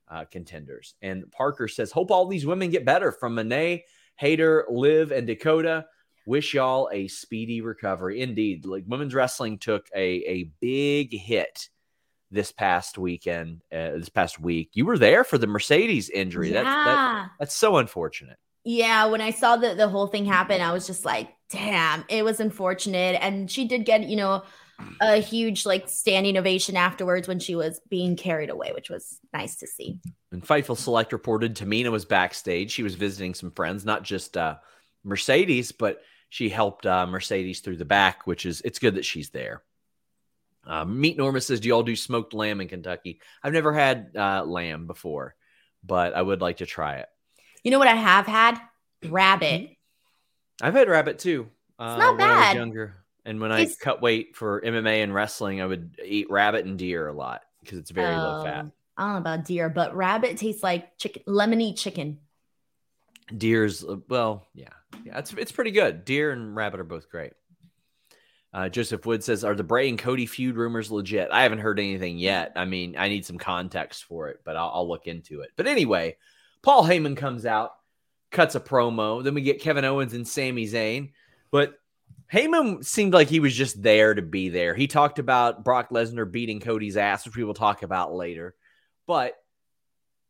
uh, 0.09 0.25
contenders. 0.25 0.95
And 1.01 1.31
Parker 1.31 1.67
says, 1.67 1.91
"Hope 1.91 2.11
all 2.11 2.27
these 2.27 2.45
women 2.45 2.69
get 2.69 2.85
better." 2.85 3.11
From 3.11 3.35
Monet, 3.35 3.85
Hater, 4.15 4.65
Liv, 4.69 5.11
and 5.11 5.27
Dakota. 5.27 5.85
Wish 6.27 6.55
y'all 6.55 6.89
a 6.91 7.07
speedy 7.07 7.61
recovery. 7.61 8.21
Indeed, 8.21 8.65
like 8.65 8.83
women's 8.87 9.13
wrestling 9.13 9.59
took 9.59 9.87
a 9.93 10.01
a 10.01 10.51
big 10.59 11.13
hit 11.13 11.69
this 12.31 12.51
past 12.51 12.97
weekend, 12.97 13.61
uh, 13.71 13.91
this 13.91 14.09
past 14.09 14.39
week. 14.39 14.71
You 14.73 14.85
were 14.85 14.97
there 14.97 15.23
for 15.23 15.37
the 15.37 15.47
Mercedes 15.47 16.09
injury. 16.09 16.51
Yeah. 16.51 16.63
That's 16.63 16.85
that, 16.85 17.29
that's 17.39 17.55
so 17.55 17.77
unfortunate. 17.77 18.37
Yeah, 18.65 19.05
when 19.05 19.21
I 19.21 19.29
saw 19.29 19.55
the 19.55 19.75
the 19.75 19.87
whole 19.87 20.07
thing 20.07 20.25
happen, 20.25 20.59
I 20.59 20.73
was 20.73 20.87
just 20.87 21.05
like, 21.05 21.29
damn, 21.49 22.03
it 22.09 22.25
was 22.25 22.39
unfortunate. 22.39 23.17
And 23.21 23.49
she 23.49 23.67
did 23.67 23.85
get, 23.85 24.09
you 24.09 24.15
know, 24.15 24.43
a 24.99 25.17
huge 25.17 25.65
like 25.65 25.87
standing 25.87 26.37
ovation 26.37 26.75
afterwards 26.75 27.27
when 27.27 27.39
she 27.39 27.55
was 27.55 27.79
being 27.89 28.15
carried 28.15 28.49
away, 28.49 28.71
which 28.73 28.89
was 28.89 29.19
nice 29.31 29.55
to 29.57 29.67
see. 29.67 29.99
And 30.31 30.43
Fightful 30.43 30.77
Select 30.77 31.13
reported 31.13 31.55
Tamina 31.55 31.91
was 31.91 32.05
backstage. 32.05 32.71
She 32.71 32.83
was 32.83 32.95
visiting 32.95 33.33
some 33.33 33.51
friends, 33.51 33.85
not 33.85 34.03
just 34.03 34.35
uh, 34.35 34.57
Mercedes, 35.03 35.71
but 35.71 36.01
she 36.29 36.49
helped 36.49 36.85
uh, 36.85 37.07
Mercedes 37.07 37.59
through 37.59 37.77
the 37.77 37.85
back, 37.85 38.27
which 38.27 38.45
is 38.45 38.61
it's 38.61 38.79
good 38.79 38.95
that 38.95 39.05
she's 39.05 39.29
there. 39.29 39.63
Uh, 40.65 40.83
Meat 40.83 41.17
Norma 41.17 41.39
says, 41.39 41.59
"Do 41.59 41.69
y'all 41.69 41.83
do 41.83 41.95
smoked 41.95 42.33
lamb 42.33 42.59
in 42.59 42.67
Kentucky?" 42.67 43.21
I've 43.43 43.53
never 43.53 43.71
had 43.71 44.11
uh, 44.15 44.43
lamb 44.43 44.87
before, 44.87 45.35
but 45.83 46.15
I 46.15 46.21
would 46.21 46.41
like 46.41 46.57
to 46.57 46.65
try 46.65 46.95
it. 46.95 47.07
You 47.65 47.71
know 47.71 47.79
what 47.79 47.87
I 47.87 47.95
have 47.95 48.27
had? 48.27 48.61
Rabbit. 49.09 49.71
I've 50.61 50.75
had 50.75 50.87
rabbit 50.87 51.17
too. 51.17 51.49
Uh, 51.79 51.97
not 51.97 52.15
when 52.15 52.29
I 52.29 52.35
was 52.35 52.39
bad. 52.39 52.55
younger, 52.55 52.95
and 53.25 53.41
when 53.41 53.51
I 53.51 53.67
cut 53.81 54.03
weight 54.03 54.35
for 54.35 54.61
MMA 54.61 55.01
and 55.01 55.11
wrestling, 55.11 55.61
I 55.61 55.65
would 55.65 55.99
eat 56.05 56.29
rabbit 56.29 56.65
and 56.65 56.77
deer 56.77 57.07
a 57.07 57.13
lot 57.13 57.41
because 57.61 57.79
it's 57.79 57.89
very 57.89 58.15
low 58.15 58.43
fat. 58.43 58.65
Oh, 58.67 58.71
I 58.97 59.03
don't 59.03 59.13
know 59.13 59.17
about 59.17 59.45
deer, 59.45 59.67
but 59.67 59.95
rabbit 59.95 60.37
tastes 60.37 60.61
like 60.61 60.95
chicken, 60.99 61.23
lemony 61.27 61.75
chicken. 61.75 62.19
Deer's 63.35 63.83
uh, 63.83 63.97
well, 64.09 64.45
yeah, 64.53 64.69
yeah, 65.03 65.17
it's 65.17 65.33
it's 65.33 65.51
pretty 65.51 65.71
good. 65.71 66.05
Deer 66.05 66.31
and 66.31 66.55
rabbit 66.55 66.79
are 66.79 66.85
both 66.85 67.09
great. 67.09 67.33
Uh, 68.53 68.69
Joseph 68.69 69.07
Wood 69.07 69.23
says, 69.23 69.43
"Are 69.43 69.55
the 69.55 69.63
Bray 69.63 69.89
and 69.89 69.97
Cody 69.97 70.27
feud 70.27 70.55
rumors 70.55 70.91
legit?" 70.91 71.29
I 71.31 71.41
haven't 71.41 71.59
heard 71.59 71.79
anything 71.79 72.19
yet. 72.19 72.53
I 72.55 72.65
mean, 72.65 72.95
I 72.95 73.09
need 73.09 73.25
some 73.25 73.39
context 73.39 74.03
for 74.03 74.29
it, 74.29 74.41
but 74.45 74.55
I'll, 74.55 74.71
I'll 74.75 74.87
look 74.87 75.07
into 75.07 75.41
it. 75.41 75.49
But 75.55 75.65
anyway, 75.65 76.17
Paul 76.65 76.83
Heyman 76.83 77.15
comes 77.15 77.45
out, 77.45 77.73
cuts 78.31 78.55
a 78.55 78.59
promo. 78.59 79.23
Then 79.23 79.35
we 79.35 79.43
get 79.43 79.61
Kevin 79.61 79.85
Owens 79.85 80.15
and 80.15 80.27
Sami 80.27 80.65
Zayn, 80.65 81.11
but 81.51 81.75
Heyman 82.33 82.83
seemed 82.83 83.13
like 83.13 83.27
he 83.27 83.39
was 83.39 83.55
just 83.55 83.83
there 83.83 84.15
to 84.15 84.23
be 84.23 84.49
there. 84.49 84.73
He 84.73 84.87
talked 84.87 85.19
about 85.19 85.63
Brock 85.63 85.91
Lesnar 85.91 86.29
beating 86.29 86.59
Cody's 86.59 86.97
ass, 86.97 87.23
which 87.23 87.37
we 87.37 87.43
will 87.43 87.53
talk 87.53 87.83
about 87.83 88.15
later. 88.15 88.55
But 89.05 89.35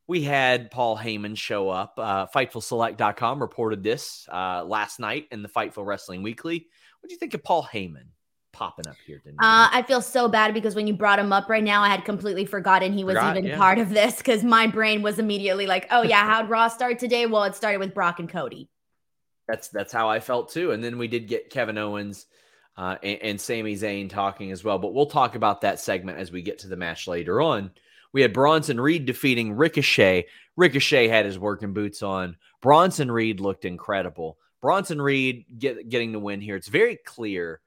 we 0.08 0.24
had 0.24 0.72
Paul 0.72 0.98
Heyman 0.98 1.38
show 1.38 1.70
up. 1.70 1.94
Uh, 1.98 2.28
FightfulSelect.com 2.28 3.40
reported 3.40 3.82
this 3.82 4.28
uh, 4.30 4.66
last 4.66 5.00
night 5.00 5.28
in 5.32 5.42
the 5.42 5.48
Fightful 5.48 5.86
Wrestling 5.86 6.22
Weekly. 6.22 6.68
What 7.00 7.08
do 7.08 7.14
you 7.14 7.20
think 7.20 7.34
of 7.34 7.46
Paul 7.46 7.64
Heyman 7.64 8.08
popping 8.56 8.88
up 8.88 8.96
here? 9.06 9.22
Didn't 9.24 9.40
uh, 9.40 9.68
I 9.72 9.84
feel 9.88 10.02
so 10.02 10.28
bad 10.28 10.54
because 10.54 10.76
when 10.76 10.88
you 10.88 10.94
brought 10.94 11.20
him 11.20 11.34
up 11.34 11.50
right 11.50 11.64
now, 11.64 11.84
I 11.84 11.90
had 11.90 12.06
completely 12.06 12.46
forgotten 12.46 12.94
he 12.94 13.04
was 13.04 13.16
Forgot, 13.16 13.38
even 13.38 13.50
yeah. 13.50 13.58
part 13.58 13.78
of 13.78 13.90
this 13.90 14.18
because 14.18 14.44
my 14.44 14.66
brain 14.66 15.02
was 15.02 15.20
immediately 15.20 15.68
like, 15.68 15.88
oh, 15.92 16.02
yeah, 16.02 16.26
how'd 16.30 16.50
Raw 16.50 16.70
start 16.70 16.98
today? 16.98 17.26
Well, 17.26 17.44
it 17.44 17.56
started 17.56 17.80
with 17.80 17.94
Brock 17.94 18.20
and 18.20 18.30
Cody. 18.30 18.70
That's 19.48 19.68
that's 19.68 19.94
how 19.94 20.10
I 20.10 20.20
felt 20.20 20.52
too. 20.52 20.72
And 20.72 20.84
then 20.84 20.98
we 20.98 21.08
did 21.08 21.28
get 21.28 21.52
Kevin 21.52 21.78
Owens 21.78 22.26
uh, 22.78 22.96
and, 23.04 23.22
and 23.22 23.42
Sami 23.42 23.76
Zayn 23.76 24.10
talking 24.10 24.52
as 24.52 24.64
well. 24.64 24.80
But 24.80 24.94
we'll 24.94 25.06
talk 25.06 25.36
about 25.36 25.62
that 25.62 25.80
segment 25.80 26.18
as 26.18 26.32
we 26.32 26.42
get 26.42 26.60
to 26.60 26.68
the 26.68 26.76
match 26.76 27.08
later 27.08 27.42
on. 27.42 27.72
We 28.12 28.22
had 28.22 28.34
Bronson 28.34 28.80
Reed 28.80 29.06
defeating 29.06 29.54
Ricochet. 29.54 30.28
Ricochet 30.56 31.10
had 31.10 31.26
his 31.26 31.38
working 31.38 31.74
boots 31.74 32.02
on. 32.02 32.38
Bronson 32.62 33.12
Reed 33.12 33.40
looked 33.42 33.66
incredible. 33.66 34.38
Bronson 34.62 35.02
Reed 35.02 35.46
get, 35.60 35.90
getting 35.90 36.12
the 36.12 36.20
win 36.20 36.42
here. 36.42 36.56
It's 36.56 36.70
very 36.70 36.96
clear 36.96 37.60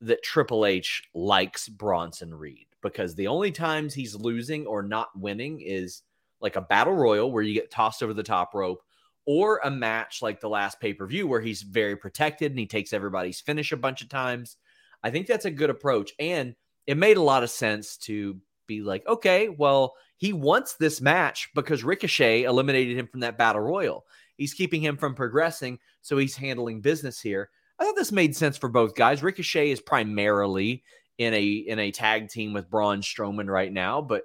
that 0.00 0.22
Triple 0.22 0.66
H 0.66 1.02
likes 1.14 1.68
Bronson 1.68 2.34
Reed 2.34 2.66
because 2.82 3.14
the 3.14 3.26
only 3.26 3.50
times 3.50 3.94
he's 3.94 4.14
losing 4.14 4.66
or 4.66 4.82
not 4.82 5.08
winning 5.16 5.60
is 5.60 6.02
like 6.40 6.56
a 6.56 6.60
battle 6.60 6.94
royal 6.94 7.32
where 7.32 7.42
you 7.42 7.54
get 7.54 7.70
tossed 7.70 8.02
over 8.02 8.14
the 8.14 8.22
top 8.22 8.54
rope 8.54 8.82
or 9.26 9.60
a 9.64 9.70
match 9.70 10.22
like 10.22 10.40
the 10.40 10.48
last 10.48 10.80
pay 10.80 10.94
per 10.94 11.06
view 11.06 11.26
where 11.26 11.40
he's 11.40 11.62
very 11.62 11.96
protected 11.96 12.52
and 12.52 12.58
he 12.58 12.66
takes 12.66 12.92
everybody's 12.92 13.40
finish 13.40 13.72
a 13.72 13.76
bunch 13.76 14.02
of 14.02 14.08
times. 14.08 14.56
I 15.02 15.10
think 15.10 15.26
that's 15.26 15.44
a 15.44 15.50
good 15.50 15.70
approach. 15.70 16.12
And 16.18 16.54
it 16.86 16.96
made 16.96 17.16
a 17.16 17.22
lot 17.22 17.42
of 17.42 17.50
sense 17.50 17.96
to 17.98 18.40
be 18.66 18.82
like, 18.82 19.06
okay, 19.06 19.48
well, 19.48 19.94
he 20.16 20.32
wants 20.32 20.74
this 20.74 21.00
match 21.00 21.50
because 21.54 21.84
Ricochet 21.84 22.44
eliminated 22.44 22.96
him 22.96 23.06
from 23.06 23.20
that 23.20 23.38
battle 23.38 23.62
royal. 23.62 24.04
He's 24.36 24.54
keeping 24.54 24.82
him 24.82 24.96
from 24.96 25.14
progressing, 25.14 25.78
so 26.02 26.18
he's 26.18 26.36
handling 26.36 26.80
business 26.80 27.20
here. 27.20 27.50
I 27.78 27.84
thought 27.84 27.96
this 27.96 28.12
made 28.12 28.34
sense 28.34 28.56
for 28.56 28.68
both 28.68 28.94
guys. 28.94 29.22
Ricochet 29.22 29.70
is 29.70 29.80
primarily 29.80 30.82
in 31.18 31.34
a 31.34 31.44
in 31.44 31.78
a 31.78 31.90
tag 31.90 32.28
team 32.28 32.52
with 32.52 32.70
Braun 32.70 33.00
Strowman 33.00 33.48
right 33.48 33.72
now, 33.72 34.00
but 34.00 34.22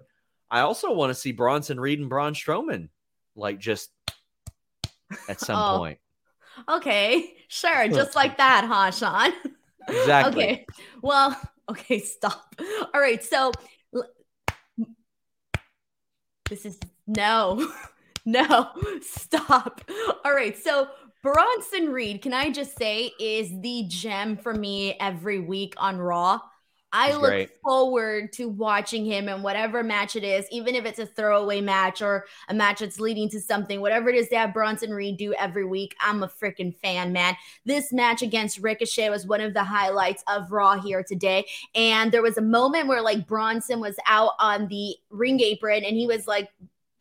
I 0.49 0.61
also 0.61 0.93
want 0.93 1.09
to 1.11 1.15
see 1.15 1.31
Bronson 1.31 1.79
Reed 1.79 1.99
and 1.99 2.09
Braun 2.09 2.33
Strowman 2.33 2.89
like 3.35 3.59
just 3.59 3.91
at 5.29 5.39
some 5.39 5.57
Oh. 5.57 5.77
point. 5.79 5.99
Okay, 6.69 7.35
sure. 7.47 7.87
Just 7.89 8.15
like 8.15 8.37
that, 8.37 8.65
huh, 8.65 8.91
Sean? 8.91 9.31
Exactly. 9.87 10.43
Okay. 10.43 10.65
Well, 11.01 11.39
okay, 11.69 11.99
stop. 11.99 12.55
All 12.93 12.99
right. 13.01 13.23
So 13.23 13.51
this 16.49 16.65
is 16.65 16.77
no, 17.07 17.71
no, 18.25 18.69
stop. 19.01 19.81
All 20.25 20.33
right. 20.33 20.57
So 20.57 20.89
Bronson 21.23 21.91
Reed, 21.91 22.21
can 22.21 22.33
I 22.33 22.49
just 22.49 22.77
say, 22.77 23.11
is 23.19 23.51
the 23.61 23.85
gem 23.87 24.37
for 24.37 24.53
me 24.53 24.95
every 24.99 25.39
week 25.39 25.75
on 25.77 25.99
Raw. 25.99 26.39
I 26.93 27.07
He's 27.07 27.17
look 27.17 27.29
great. 27.29 27.49
forward 27.63 28.33
to 28.33 28.49
watching 28.49 29.05
him 29.05 29.29
in 29.29 29.43
whatever 29.43 29.81
match 29.81 30.17
it 30.17 30.25
is, 30.25 30.45
even 30.51 30.75
if 30.75 30.83
it's 30.83 30.99
a 30.99 31.05
throwaway 31.05 31.61
match 31.61 32.01
or 32.01 32.25
a 32.49 32.53
match 32.53 32.79
that's 32.79 32.99
leading 32.99 33.29
to 33.29 33.39
something, 33.39 33.79
whatever 33.79 34.09
it 34.09 34.15
is 34.15 34.27
they 34.27 34.35
have 34.35 34.53
Bronson 34.53 34.91
Reed 34.91 35.17
do 35.17 35.33
every 35.35 35.63
week. 35.63 35.95
I'm 36.01 36.23
a 36.23 36.27
freaking 36.27 36.75
fan, 36.79 37.13
man. 37.13 37.37
This 37.65 37.93
match 37.93 38.21
against 38.21 38.59
Ricochet 38.59 39.09
was 39.09 39.25
one 39.25 39.39
of 39.39 39.53
the 39.53 39.63
highlights 39.63 40.21
of 40.27 40.51
Raw 40.51 40.81
here 40.81 41.01
today. 41.01 41.45
And 41.75 42.11
there 42.11 42.23
was 42.23 42.37
a 42.37 42.41
moment 42.41 42.87
where 42.87 43.01
like 43.01 43.25
Bronson 43.25 43.79
was 43.79 43.95
out 44.05 44.33
on 44.39 44.67
the 44.67 44.95
ring 45.09 45.39
apron 45.39 45.85
and 45.85 45.95
he 45.95 46.07
was 46.07 46.27
like, 46.27 46.49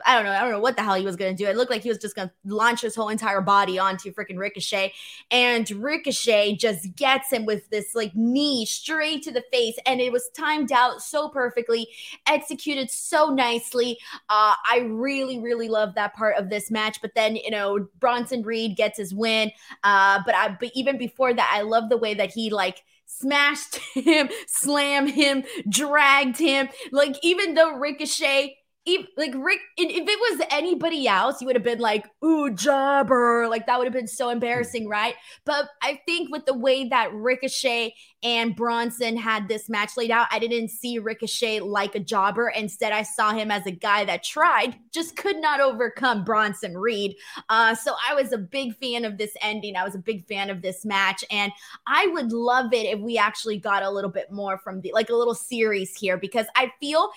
I 0.07 0.15
don't 0.15 0.25
know. 0.25 0.33
I 0.33 0.41
don't 0.41 0.53
know 0.53 0.61
what 0.61 0.77
the 0.77 0.83
hell 0.83 0.95
he 0.95 1.05
was 1.05 1.17
going 1.17 1.35
to 1.35 1.43
do. 1.43 1.49
It 1.49 1.57
looked 1.57 1.71
like 1.71 1.83
he 1.83 1.89
was 1.89 1.99
just 1.99 2.17
going 2.17 2.29
to 2.29 2.35
launch 2.55 2.81
his 2.83 2.95
whole 2.95 3.09
entire 3.09 3.41
body 3.41 3.79
onto 3.79 4.13
freaking 4.13 4.39
Ricochet. 4.39 4.93
And 5.31 5.71
Ricochet 5.71 6.57
just 6.57 6.95
gets 6.97 7.33
him 7.33 7.47
with 7.47 7.69
this 7.71 7.95
like 7.95 8.15
knee 8.15 8.67
straight 8.67 9.23
to 9.25 9.33
the 9.33 9.45
face. 9.53 9.77
And 9.87 10.01
it 10.01 10.13
was 10.13 10.31
timed 10.37 10.73
out 10.73 11.03
so 11.03 11.29
perfectly, 11.29 11.89
executed 12.27 12.91
so 12.91 13.31
nicely. 13.31 13.99
Uh, 14.29 14.55
I 14.69 14.87
really, 14.89 15.41
really 15.41 15.69
love 15.69 15.95
that 15.95 16.15
part 16.15 16.37
of 16.37 16.51
this 16.51 16.71
match. 16.71 17.01
But 17.01 17.15
then, 17.15 17.37
you 17.37 17.51
know, 17.51 17.87
Bronson 17.99 18.43
Reed 18.43 18.77
gets 18.77 18.99
his 18.99 19.15
win. 19.15 19.51
Uh, 19.85 20.21
but 20.25 20.35
I, 20.35 20.57
but 20.59 20.71
even 20.75 20.99
before 20.99 21.35
that, 21.35 21.51
I 21.53 21.63
love 21.63 21.89
the 21.89 21.99
way 21.99 22.15
that 22.15 22.31
he 22.31 22.51
like 22.51 22.83
smashed 23.07 23.77
him, 23.95 24.29
slammed 24.47 25.11
him, 25.11 25.45
dragged 25.69 26.39
him. 26.39 26.69
Like 26.93 27.17
even 27.23 27.55
though 27.55 27.77
Ricochet 27.77 28.57
if, 28.87 29.07
like 29.17 29.33
Rick, 29.35 29.61
if 29.77 30.09
it 30.09 30.39
was 30.39 30.47
anybody 30.51 31.07
else, 31.07 31.41
you 31.41 31.47
would 31.47 31.57
have 31.57 31.65
been 31.65 31.81
like, 31.81 32.07
"Ooh, 32.25 32.51
jobber!" 32.51 33.47
Like 33.49 33.67
that 33.67 33.79
would 33.79 33.85
have 33.85 33.93
been 33.93 34.09
so 34.09 34.31
embarrassing, 34.31 34.89
right? 34.89 35.15
But 35.45 35.69
I 35.83 36.01
think 36.07 36.31
with 36.31 36.47
the 36.47 36.57
way 36.57 36.89
that 36.89 37.13
Ricochet 37.13 37.95
and 38.23 38.57
Bronson 38.57 39.19
had 39.19 39.49
this 39.49 39.69
match 39.69 39.97
laid 39.99 40.11
out, 40.11 40.29
I 40.31 40.39
didn't 40.39 40.69
see 40.69 40.99
Ricochet 40.99 41.61
like 41.61 41.95
a 41.95 42.01
jobber. 42.01 42.49
Instead, 42.49 42.93
I 42.93 43.03
saw 43.03 43.33
him 43.33 43.51
as 43.51 43.67
a 43.67 43.71
guy 43.71 44.07
that 44.07 44.25
tried, 44.25 44.77
just 44.93 45.15
could 45.15 45.37
not 45.37 45.61
overcome 45.61 46.25
Bronson 46.25 46.77
Reed. 46.77 47.17
Uh, 47.51 47.75
so 47.75 47.95
I 48.09 48.15
was 48.15 48.33
a 48.33 48.39
big 48.39 48.75
fan 48.77 49.05
of 49.05 49.19
this 49.19 49.33
ending. 49.43 49.77
I 49.77 49.85
was 49.85 49.95
a 49.95 49.99
big 49.99 50.27
fan 50.27 50.49
of 50.49 50.63
this 50.63 50.87
match, 50.87 51.23
and 51.31 51.53
I 51.87 52.07
would 52.07 52.33
love 52.33 52.73
it 52.73 52.87
if 52.87 52.99
we 52.99 53.19
actually 53.19 53.59
got 53.59 53.83
a 53.83 53.91
little 53.91 54.11
bit 54.11 54.33
more 54.33 54.57
from 54.57 54.81
the 54.81 54.91
like 54.95 55.11
a 55.11 55.15
little 55.15 55.35
series 55.35 55.95
here 55.95 56.17
because 56.17 56.47
I 56.57 56.73
feel 56.81 57.11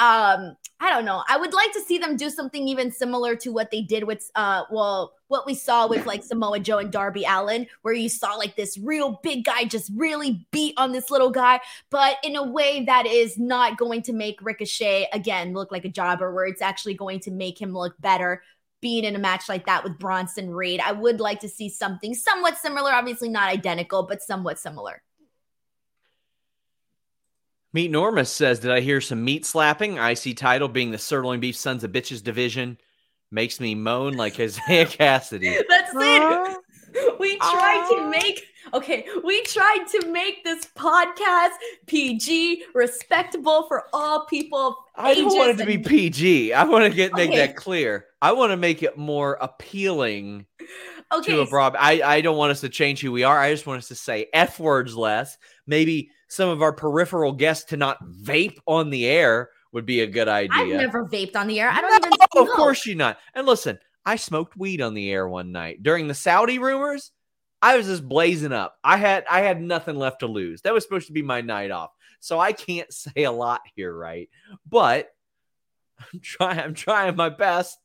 um 0.00 0.56
i 0.80 0.88
don't 0.88 1.04
know 1.04 1.22
i 1.28 1.36
would 1.36 1.52
like 1.52 1.72
to 1.72 1.80
see 1.80 1.98
them 1.98 2.16
do 2.16 2.30
something 2.30 2.66
even 2.66 2.90
similar 2.90 3.36
to 3.36 3.50
what 3.50 3.70
they 3.70 3.82
did 3.82 4.04
with 4.04 4.30
uh 4.34 4.62
well 4.70 5.12
what 5.28 5.46
we 5.46 5.54
saw 5.54 5.86
with 5.86 6.06
like 6.06 6.24
samoa 6.24 6.58
joe 6.58 6.78
and 6.78 6.90
darby 6.90 7.24
allin 7.28 7.66
where 7.82 7.92
you 7.92 8.08
saw 8.08 8.34
like 8.34 8.56
this 8.56 8.78
real 8.78 9.20
big 9.22 9.44
guy 9.44 9.64
just 9.64 9.92
really 9.94 10.46
beat 10.50 10.74
on 10.78 10.90
this 10.90 11.10
little 11.10 11.30
guy 11.30 11.60
but 11.90 12.16
in 12.24 12.34
a 12.34 12.42
way 12.42 12.84
that 12.84 13.06
is 13.06 13.38
not 13.38 13.76
going 13.76 14.00
to 14.00 14.12
make 14.12 14.40
ricochet 14.40 15.06
again 15.12 15.52
look 15.52 15.70
like 15.70 15.84
a 15.84 15.88
jobber 15.88 16.34
where 16.34 16.46
it's 16.46 16.62
actually 16.62 16.94
going 16.94 17.20
to 17.20 17.30
make 17.30 17.60
him 17.60 17.72
look 17.72 17.94
better 18.00 18.42
being 18.80 19.04
in 19.04 19.14
a 19.14 19.18
match 19.18 19.46
like 19.46 19.66
that 19.66 19.84
with 19.84 19.98
Bronson 19.98 20.48
Reed. 20.50 20.80
I 20.80 20.92
would 20.92 21.20
like 21.20 21.40
to 21.40 21.50
see 21.50 21.68
something 21.68 22.14
somewhat 22.14 22.56
similar, 22.56 22.90
obviously 22.92 23.28
not 23.28 23.50
identical, 23.50 24.04
but 24.04 24.22
somewhat 24.22 24.58
similar. 24.58 25.02
Meat 27.72 27.92
Normus 27.92 28.28
says, 28.28 28.58
Did 28.60 28.70
I 28.72 28.80
hear 28.80 29.00
some 29.00 29.24
meat 29.24 29.46
slapping? 29.46 29.96
IC 29.96 30.36
title 30.36 30.68
being 30.68 30.90
the 30.90 30.98
Sirloin 30.98 31.40
Beef 31.40 31.56
Sons 31.56 31.84
of 31.84 31.92
Bitches 31.92 32.22
division 32.22 32.78
makes 33.30 33.60
me 33.60 33.74
moan 33.74 34.14
like 34.14 34.38
Isaiah 34.40 34.86
Kassidy. 34.86 35.62
That's 35.68 35.92
it. 35.94 36.58
We 37.20 37.36
tried 37.36 37.88
to 37.94 38.10
make 38.10 38.44
okay, 38.74 39.06
we 39.24 39.42
tried 39.44 39.84
to 39.92 40.10
make 40.10 40.42
this 40.42 40.64
podcast 40.76 41.50
PG, 41.86 42.64
respectable 42.74 43.64
for 43.68 43.84
all 43.92 44.26
people. 44.26 44.68
of 44.68 44.74
I 44.96 45.14
don't 45.14 45.36
want 45.36 45.50
it 45.50 45.58
to 45.58 45.66
be 45.66 45.78
PG. 45.78 46.52
I 46.52 46.64
want 46.64 46.84
to 46.84 46.90
get 46.90 47.12
make 47.14 47.30
Okay. 47.30 47.38
that 47.46 47.56
clear. 47.56 48.06
I 48.20 48.32
want 48.32 48.50
to 48.50 48.56
make 48.56 48.82
it 48.82 48.98
more 48.98 49.38
appealing 49.40 50.46
okay, 51.12 51.32
to 51.32 51.40
a 51.42 51.46
broad. 51.46 51.76
I, 51.78 52.02
I 52.02 52.20
don't 52.20 52.36
want 52.36 52.50
us 52.50 52.60
to 52.62 52.68
change 52.68 53.00
who 53.00 53.12
we 53.12 53.22
are. 53.22 53.38
I 53.38 53.52
just 53.52 53.66
want 53.66 53.78
us 53.78 53.88
to 53.88 53.94
say 53.94 54.26
F 54.34 54.58
words 54.58 54.96
less. 54.96 55.38
Maybe 55.68 56.10
some 56.30 56.48
of 56.48 56.62
our 56.62 56.72
peripheral 56.72 57.32
guests 57.32 57.64
to 57.66 57.76
not 57.76 57.98
vape 58.04 58.56
on 58.64 58.88
the 58.88 59.04
air 59.06 59.50
would 59.72 59.84
be 59.84 60.00
a 60.00 60.06
good 60.06 60.28
idea. 60.28 60.74
I've 60.74 60.80
never 60.80 61.04
vaped 61.04 61.34
on 61.34 61.48
the 61.48 61.60
air. 61.60 61.68
I 61.68 61.80
don't 61.80 61.90
No, 61.90 62.08
even 62.36 62.48
Of 62.48 62.56
course 62.56 62.86
you 62.86 62.94
not. 62.94 63.18
And 63.34 63.46
listen, 63.46 63.80
I 64.06 64.14
smoked 64.14 64.56
weed 64.56 64.80
on 64.80 64.94
the 64.94 65.10
air 65.10 65.28
one 65.28 65.50
night 65.50 65.82
during 65.82 66.06
the 66.06 66.14
Saudi 66.14 66.60
rumors. 66.60 67.10
I 67.60 67.76
was 67.76 67.86
just 67.86 68.08
blazing 68.08 68.52
up. 68.52 68.76
I 68.82 68.96
had 68.96 69.24
I 69.28 69.40
had 69.40 69.60
nothing 69.60 69.96
left 69.96 70.20
to 70.20 70.28
lose. 70.28 70.62
That 70.62 70.72
was 70.72 70.84
supposed 70.84 71.08
to 71.08 71.12
be 71.12 71.22
my 71.22 71.40
night 71.40 71.72
off. 71.72 71.90
So 72.20 72.38
I 72.38 72.52
can't 72.52 72.90
say 72.92 73.24
a 73.24 73.32
lot 73.32 73.60
here, 73.74 73.94
right? 73.94 74.30
But 74.68 75.08
I'm 76.14 76.20
trying 76.20 76.60
I'm 76.60 76.74
trying 76.74 77.16
my 77.16 77.28
best 77.28 77.76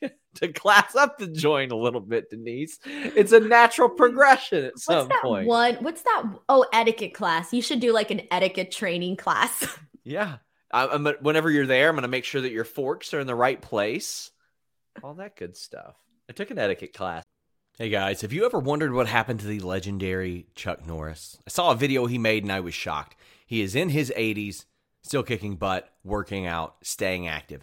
to, 0.00 0.10
to 0.36 0.48
class 0.52 0.94
up 0.94 1.18
the 1.18 1.26
joint 1.26 1.72
a 1.72 1.76
little 1.76 2.00
bit, 2.00 2.30
Denise. 2.30 2.78
It's 2.84 3.32
a 3.32 3.40
natural 3.40 3.88
progression 3.88 4.64
at 4.64 4.72
What's 4.72 4.84
some 4.84 5.08
that 5.08 5.22
point. 5.22 5.46
one? 5.46 5.74
What's 5.76 6.02
that? 6.02 6.24
Oh, 6.48 6.66
etiquette 6.72 7.14
class. 7.14 7.52
You 7.52 7.62
should 7.62 7.80
do 7.80 7.92
like 7.92 8.10
an 8.10 8.22
etiquette 8.30 8.70
training 8.70 9.16
class. 9.16 9.66
Yeah. 10.02 10.38
I, 10.72 10.88
I'm, 10.88 11.06
whenever 11.20 11.50
you're 11.50 11.66
there, 11.66 11.88
I'm 11.88 11.94
going 11.94 12.02
to 12.02 12.08
make 12.08 12.24
sure 12.24 12.40
that 12.40 12.52
your 12.52 12.64
forks 12.64 13.12
are 13.12 13.20
in 13.20 13.26
the 13.26 13.34
right 13.34 13.60
place. 13.60 14.30
All 15.02 15.14
that 15.14 15.36
good 15.36 15.58
stuff. 15.58 15.94
I 16.28 16.32
took 16.32 16.50
an 16.50 16.58
etiquette 16.58 16.94
class. 16.94 17.22
Hey 17.78 17.90
guys, 17.90 18.20
have 18.22 18.32
you 18.32 18.44
ever 18.44 18.58
wondered 18.58 18.92
what 18.92 19.06
happened 19.06 19.40
to 19.40 19.46
the 19.46 19.60
legendary 19.60 20.46
Chuck 20.54 20.86
Norris? 20.86 21.38
I 21.46 21.50
saw 21.50 21.70
a 21.70 21.76
video 21.76 22.06
he 22.06 22.18
made 22.18 22.42
and 22.42 22.52
I 22.52 22.60
was 22.60 22.74
shocked. 22.74 23.16
He 23.46 23.62
is 23.62 23.74
in 23.74 23.88
his 23.88 24.12
80s, 24.16 24.64
still 25.02 25.22
kicking 25.22 25.56
butt, 25.56 25.88
working 26.04 26.46
out, 26.46 26.76
staying 26.82 27.26
active. 27.26 27.62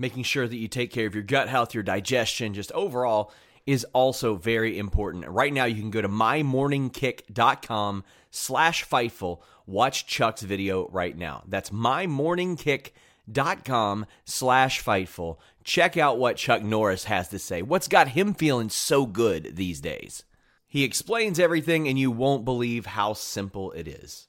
making 0.00 0.24
sure 0.24 0.48
that 0.48 0.56
you 0.56 0.66
take 0.66 0.90
care 0.90 1.06
of 1.06 1.14
your 1.14 1.22
gut 1.22 1.48
health, 1.48 1.74
your 1.74 1.84
digestion, 1.84 2.54
just 2.54 2.72
overall 2.72 3.30
is 3.66 3.84
also 3.92 4.34
very 4.34 4.78
important. 4.78 5.28
Right 5.28 5.52
now, 5.52 5.66
you 5.66 5.80
can 5.80 5.90
go 5.90 6.00
to 6.00 6.08
mymorningkick.com 6.08 8.04
slash 8.30 8.86
Fightful. 8.88 9.40
Watch 9.66 10.06
Chuck's 10.06 10.42
video 10.42 10.88
right 10.88 11.16
now. 11.16 11.44
That's 11.46 11.70
mymorningkick.com 11.70 14.06
slash 14.24 14.82
Fightful. 14.82 15.36
Check 15.62 15.96
out 15.96 16.18
what 16.18 16.36
Chuck 16.36 16.62
Norris 16.62 17.04
has 17.04 17.28
to 17.28 17.38
say. 17.38 17.62
What's 17.62 17.88
got 17.88 18.08
him 18.08 18.34
feeling 18.34 18.70
so 18.70 19.06
good 19.06 19.54
these 19.56 19.80
days? 19.80 20.24
He 20.66 20.84
explains 20.84 21.38
everything, 21.38 21.86
and 21.88 21.98
you 21.98 22.10
won't 22.10 22.44
believe 22.44 22.86
how 22.86 23.12
simple 23.12 23.72
it 23.72 23.86
is. 23.88 24.28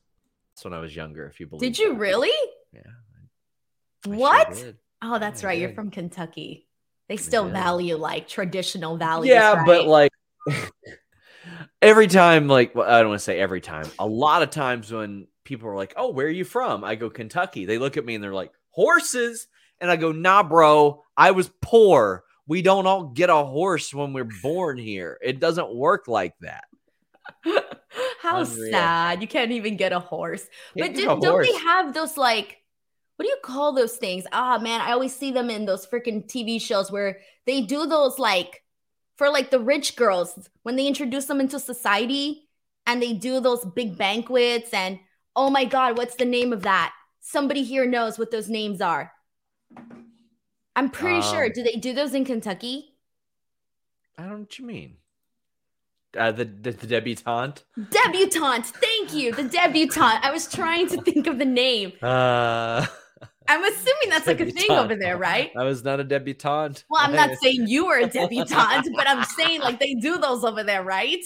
That's 0.53 0.63
when 0.65 0.73
I 0.73 0.79
was 0.79 0.95
younger, 0.95 1.25
if 1.27 1.39
you 1.39 1.47
believe 1.47 1.61
Did 1.61 1.79
you 1.79 1.93
that. 1.93 1.99
really? 1.99 2.31
Yeah. 2.73 2.81
I 4.05 4.09
sure 4.09 4.15
What? 4.17 4.53
did. 4.53 4.77
Oh, 5.01 5.19
that's 5.19 5.43
right. 5.43 5.59
You're 5.59 5.73
from 5.73 5.91
Kentucky. 5.91 6.67
They 7.07 7.15
oh 7.15 7.17
still 7.17 7.43
did. 7.45 7.53
value 7.53 7.97
like 7.97 8.27
traditional 8.27 8.97
values. 8.97 9.33
Yeah, 9.33 9.63
but 9.65 9.85
like 9.85 10.11
every 11.81 12.07
time, 12.07 12.47
like 12.47 12.75
well, 12.75 12.89
I 12.89 12.99
don't 12.99 13.09
want 13.09 13.19
to 13.19 13.23
say 13.23 13.39
every 13.39 13.61
time. 13.61 13.85
A 13.99 14.05
lot 14.05 14.43
of 14.43 14.49
times 14.49 14.91
when 14.91 15.27
people 15.43 15.67
are 15.69 15.75
like, 15.75 15.93
"Oh, 15.97 16.11
where 16.11 16.27
are 16.27 16.29
you 16.29 16.45
from?" 16.45 16.83
I 16.83 16.95
go 16.95 17.09
Kentucky. 17.09 17.65
They 17.65 17.77
look 17.77 17.97
at 17.97 18.05
me 18.05 18.15
and 18.15 18.23
they're 18.23 18.33
like, 18.33 18.51
"Horses," 18.69 19.47
and 19.79 19.89
I 19.91 19.95
go, 19.95 20.11
"Nah, 20.11 20.43
bro. 20.43 21.03
I 21.17 21.31
was 21.31 21.51
poor. 21.61 22.23
We 22.47 22.61
don't 22.61 22.87
all 22.87 23.05
get 23.05 23.29
a 23.29 23.43
horse 23.43 23.93
when 23.93 24.13
we're 24.13 24.29
born 24.41 24.77
here. 24.77 25.17
It 25.21 25.39
doesn't 25.39 25.73
work 25.75 26.07
like 26.07 26.35
that." 26.41 26.65
How 28.21 28.39
Unreal. 28.39 28.71
sad. 28.71 29.21
You 29.21 29.27
can't 29.27 29.51
even 29.51 29.75
get 29.77 29.91
a 29.91 29.99
horse. 29.99 30.47
Can't 30.77 30.93
but 30.93 30.95
get 30.95 30.95
did, 30.95 31.03
a 31.03 31.19
don't 31.19 31.25
horse. 31.25 31.47
they 31.47 31.57
have 31.59 31.93
those 31.93 32.17
like 32.17 32.60
what 33.21 33.27
do 33.27 33.29
you 33.29 33.37
call 33.43 33.71
those 33.71 33.97
things? 33.97 34.25
Ah 34.31 34.57
man, 34.57 34.81
I 34.81 34.93
always 34.93 35.15
see 35.15 35.29
them 35.29 35.51
in 35.51 35.65
those 35.65 35.85
freaking 35.85 36.25
TV 36.25 36.59
shows 36.59 36.91
where 36.91 37.19
they 37.45 37.61
do 37.61 37.85
those 37.85 38.17
like 38.17 38.63
for 39.15 39.29
like 39.29 39.51
the 39.51 39.59
rich 39.59 39.95
girls 39.95 40.49
when 40.63 40.75
they 40.75 40.87
introduce 40.87 41.25
them 41.25 41.39
into 41.39 41.59
society 41.59 42.49
and 42.87 42.99
they 42.99 43.13
do 43.13 43.39
those 43.39 43.63
big 43.63 43.95
banquets 43.95 44.73
and 44.73 44.97
oh 45.35 45.51
my 45.51 45.65
god, 45.65 45.99
what's 45.99 46.15
the 46.15 46.25
name 46.25 46.51
of 46.51 46.63
that? 46.63 46.93
Somebody 47.19 47.61
here 47.61 47.85
knows 47.85 48.17
what 48.17 48.31
those 48.31 48.49
names 48.49 48.81
are. 48.81 49.11
I'm 50.75 50.89
pretty 50.89 51.21
sure. 51.21 51.45
Um, 51.45 51.51
Do 51.53 51.61
they 51.61 51.73
do 51.73 51.93
those 51.93 52.15
in 52.15 52.25
Kentucky? 52.25 52.95
I 54.17 54.23
don't 54.23 54.31
know 54.31 54.39
what 54.39 54.57
you 54.57 54.65
mean. 54.65 54.97
Uh, 56.17 56.31
the, 56.31 56.45
the 56.45 56.71
the 56.71 56.87
debutante. 56.87 57.61
Debutante. 57.77 58.65
Thank 58.65 59.13
you. 59.13 59.31
The 59.31 59.43
debutante. 59.43 60.25
I 60.25 60.31
was 60.31 60.51
trying 60.51 60.87
to 60.87 60.99
think 61.03 61.27
of 61.27 61.37
the 61.37 61.45
name. 61.45 61.93
Uh, 62.01 62.87
I'm 63.51 63.63
assuming 63.65 64.09
that's 64.09 64.27
like 64.27 64.39
a 64.39 64.49
thing 64.49 64.71
over 64.71 64.95
there, 64.95 65.17
right? 65.17 65.51
I 65.57 65.63
was 65.63 65.83
not 65.83 65.99
a 65.99 66.03
debutante. 66.03 66.85
Well, 66.89 67.01
I'm 67.03 67.13
not 67.15 67.37
saying 67.41 67.67
you 67.67 67.85
were 67.87 67.97
a 67.99 68.07
debutante, 68.07 68.89
but 68.95 69.07
I'm 69.07 69.23
saying 69.25 69.61
like 69.61 69.79
they 69.79 69.93
do 69.95 70.17
those 70.17 70.43
over 70.43 70.63
there, 70.63 70.83
right? 70.83 71.19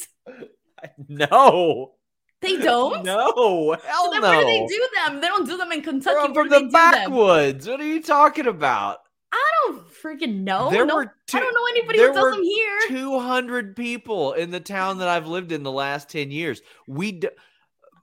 no. 1.08 1.94
They 2.42 2.58
don't. 2.58 3.04
No, 3.04 3.76
hell 3.84 4.12
So 4.14 4.20
no. 4.20 4.22
where 4.30 4.40
do 4.42 4.46
they 4.46 4.66
do 4.68 4.88
them? 5.06 5.22
They 5.22 5.28
don't 5.28 5.48
do 5.48 5.58
them 5.58 5.72
in 5.72 5.82
Kentucky. 5.82 6.16
They're 6.16 6.34
from 6.34 6.50
the 6.50 6.70
backwoods. 6.72 7.68
What 7.68 7.80
are 7.80 7.86
you 7.88 8.02
talking 8.02 8.46
about? 8.48 9.00
I 9.32 9.52
don't 9.66 9.88
freaking 9.90 10.42
know. 10.44 10.70
There 10.70 10.86
no, 10.86 10.96
were 10.96 11.16
two- 11.28 11.38
I 11.38 11.42
don't 11.42 11.54
know 11.54 11.66
anybody 11.70 12.00
who 12.00 12.14
does 12.14 12.32
them 12.36 12.44
here. 12.44 12.80
200 12.88 13.76
people 13.76 14.34
in 14.34 14.52
the 14.52 14.60
town 14.60 15.00
that 15.00 15.08
I've 15.08 15.28
lived 15.28 15.52
in 15.52 15.64
the 15.64 15.72
last 15.72 16.10
10 16.10 16.30
years. 16.32 16.62
We, 16.88 17.14
d- 17.14 17.30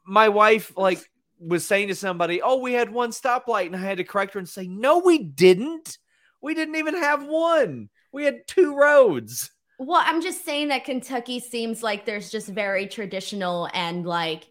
my 0.05 0.29
wife, 0.29 0.73
like, 0.77 1.09
was 1.45 1.67
saying 1.67 1.89
to 1.89 1.95
somebody, 1.95 2.41
Oh, 2.43 2.59
we 2.59 2.73
had 2.73 2.91
one 2.91 3.11
stoplight. 3.11 3.67
And 3.67 3.77
I 3.77 3.81
had 3.81 3.99
to 3.99 4.05
correct 4.05 4.35
her 4.35 4.39
and 4.39 4.49
say, 4.49 4.67
No, 4.67 4.99
we 4.99 5.19
didn't. 5.19 5.99
We 6.41 6.55
didn't 6.55 6.77
even 6.77 6.95
have 6.97 7.25
one. 7.25 7.89
We 8.13 8.25
had 8.25 8.47
two 8.47 8.75
roads. 8.77 9.51
Well, 9.79 10.03
I'm 10.05 10.23
just 10.23 10.45
saying 10.45 10.69
that 10.69 10.85
Kentucky 10.85 11.41
seems 11.41 11.83
like 11.83 12.05
there's 12.07 12.31
just 12.31 12.49
very 12.49 12.87
traditional 12.87 13.69
and 13.75 14.07
like, 14.07 14.47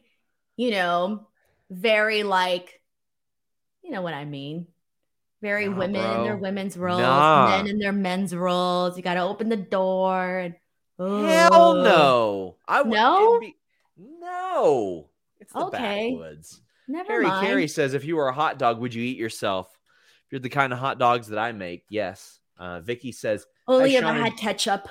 you 0.58 0.72
know, 0.72 1.28
very 1.70 2.24
like, 2.24 2.82
you 3.84 3.92
know 3.92 4.02
what 4.02 4.14
I 4.14 4.26
mean. 4.26 4.68
Very 5.42 5.68
Nah, 5.70 5.78
women 5.78 6.18
in 6.20 6.24
their 6.24 6.38
women's 6.38 6.78
roles, 6.78 7.02
Nah. 7.02 7.48
men 7.58 7.68
in 7.68 7.80
their 7.80 7.92
men's 7.94 8.36
roles. 8.36 8.98
You 8.98 9.04
got 9.04 9.14
to 9.16 9.22
open 9.24 9.50
the 9.50 9.58
door. 9.58 10.38
And, 10.40 10.56
Hell 11.00 11.50
Oh. 11.54 11.84
no. 11.84 12.56
I 12.68 12.84
No? 12.84 13.40
be- 13.40 13.56
no. 13.98 15.10
It's 15.40 15.52
the 15.54 15.66
Okay. 15.66 16.12
backwoods. 16.12 16.62
Never 16.92 17.08
Carrie 17.08 17.28
mind. 17.28 17.48
Carey 17.48 17.68
says, 17.68 17.94
if 17.94 18.04
you 18.04 18.18
were 18.18 18.28
a 18.28 18.34
hot 18.34 18.60
dog, 18.60 18.80
would 18.80 18.94
you 18.94 19.02
eat 19.02 19.18
yourself? 19.18 19.68
If 20.26 20.34
you're 20.34 20.40
the 20.40 20.50
kind 20.50 20.74
of 20.74 20.80
hot 20.80 21.00
dogs 21.00 21.30
that 21.30 21.40
I 21.40 21.54
make, 21.54 21.86
yes. 21.90 22.40
Uh, 22.60 22.82
Vicky 22.82 23.12
says, 23.14 23.46
Only 23.68 23.96
if 23.96 24.04
I 24.04 24.14
had 24.14 24.36
ketchup. 24.38 24.88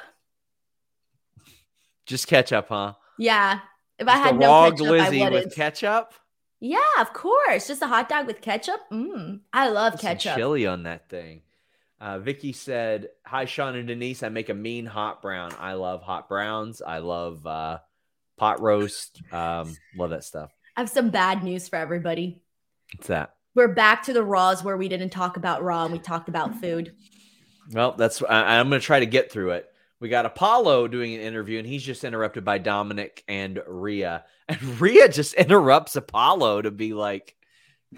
just 2.06 2.26
ketchup, 2.26 2.68
huh? 2.68 2.94
Yeah. 3.18 3.60
If 3.98 4.08
I 4.08 4.16
had 4.16 4.38
no 4.38 4.70
ketchup, 4.70 4.86
I 4.86 5.10
wouldn't. 5.10 5.32
with 5.32 5.54
ketchup. 5.54 6.14
yeah, 6.58 6.78
of 6.98 7.12
course. 7.12 7.68
Just 7.68 7.82
a 7.82 7.86
hot 7.86 8.08
dog 8.08 8.26
with 8.26 8.40
ketchup. 8.40 8.80
Mm, 8.90 9.40
I 9.52 9.68
love 9.68 9.92
Put 9.92 10.00
ketchup. 10.02 10.36
chili 10.36 10.66
on 10.66 10.84
that 10.84 11.10
thing. 11.10 11.42
Uh, 12.00 12.18
Vicky 12.18 12.54
said, 12.54 13.08
"Hi, 13.26 13.44
Sean 13.44 13.76
and 13.76 13.86
Denise. 13.86 14.22
I 14.22 14.30
make 14.30 14.48
a 14.48 14.54
mean 14.54 14.86
hot 14.86 15.20
brown. 15.20 15.52
I 15.60 15.74
love 15.74 16.02
hot 16.02 16.30
browns. 16.30 16.80
I 16.80 16.98
love 17.00 17.46
uh, 17.46 17.80
pot 18.38 18.62
roast. 18.62 19.20
Um, 19.30 19.76
love 19.94 20.08
that 20.08 20.24
stuff. 20.24 20.50
I 20.76 20.80
have 20.80 20.90
some 20.90 21.10
bad 21.10 21.42
news 21.42 21.68
for 21.68 21.76
everybody. 21.76 22.42
What's 22.94 23.08
that? 23.08 23.34
We're 23.54 23.68
back 23.68 24.04
to 24.04 24.12
the 24.12 24.22
raws 24.22 24.62
where 24.62 24.76
we 24.76 24.88
didn't 24.88 25.10
talk 25.10 25.36
about 25.36 25.62
raw 25.62 25.84
and 25.84 25.92
we 25.92 25.98
talked 25.98 26.28
about 26.28 26.60
food. 26.60 26.92
Well, 27.72 27.92
that's 27.92 28.22
I, 28.22 28.58
I'm 28.58 28.68
going 28.68 28.80
to 28.80 28.86
try 28.86 29.00
to 29.00 29.06
get 29.06 29.30
through 29.30 29.50
it. 29.50 29.66
We 30.00 30.08
got 30.08 30.24
Apollo 30.26 30.88
doing 30.88 31.14
an 31.14 31.20
interview, 31.20 31.58
and 31.58 31.66
he's 31.66 31.82
just 31.82 32.04
interrupted 32.04 32.44
by 32.44 32.58
Dominic 32.58 33.22
and 33.28 33.60
Rhea. 33.66 34.24
And 34.48 34.62
Rhea 34.80 35.08
just 35.08 35.34
interrupts 35.34 35.94
Apollo 35.94 36.62
to 36.62 36.70
be 36.70 36.94
like, 36.94 37.36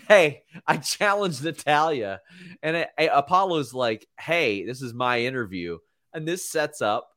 "Hey, 0.09 0.43
I 0.67 0.79
challenged 0.79 1.45
Natalya," 1.45 2.21
and 2.63 2.77
it, 2.77 2.89
it- 2.99 3.11
Apollo's 3.15 3.73
like, 3.73 4.07
"Hey, 4.19 4.65
this 4.67 4.83
is 4.83 4.93
my 4.93 5.21
interview," 5.21 5.79
and 6.13 6.27
this 6.27 6.51
sets 6.51 6.83
up 6.83 7.09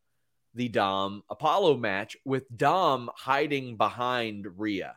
the 0.54 0.70
Dom 0.70 1.24
Apollo 1.32 1.78
match 1.78 2.16
with 2.24 2.44
Dom 2.56 3.10
hiding 3.16 3.78
behind 3.78 4.46
Rhea. 4.58 4.96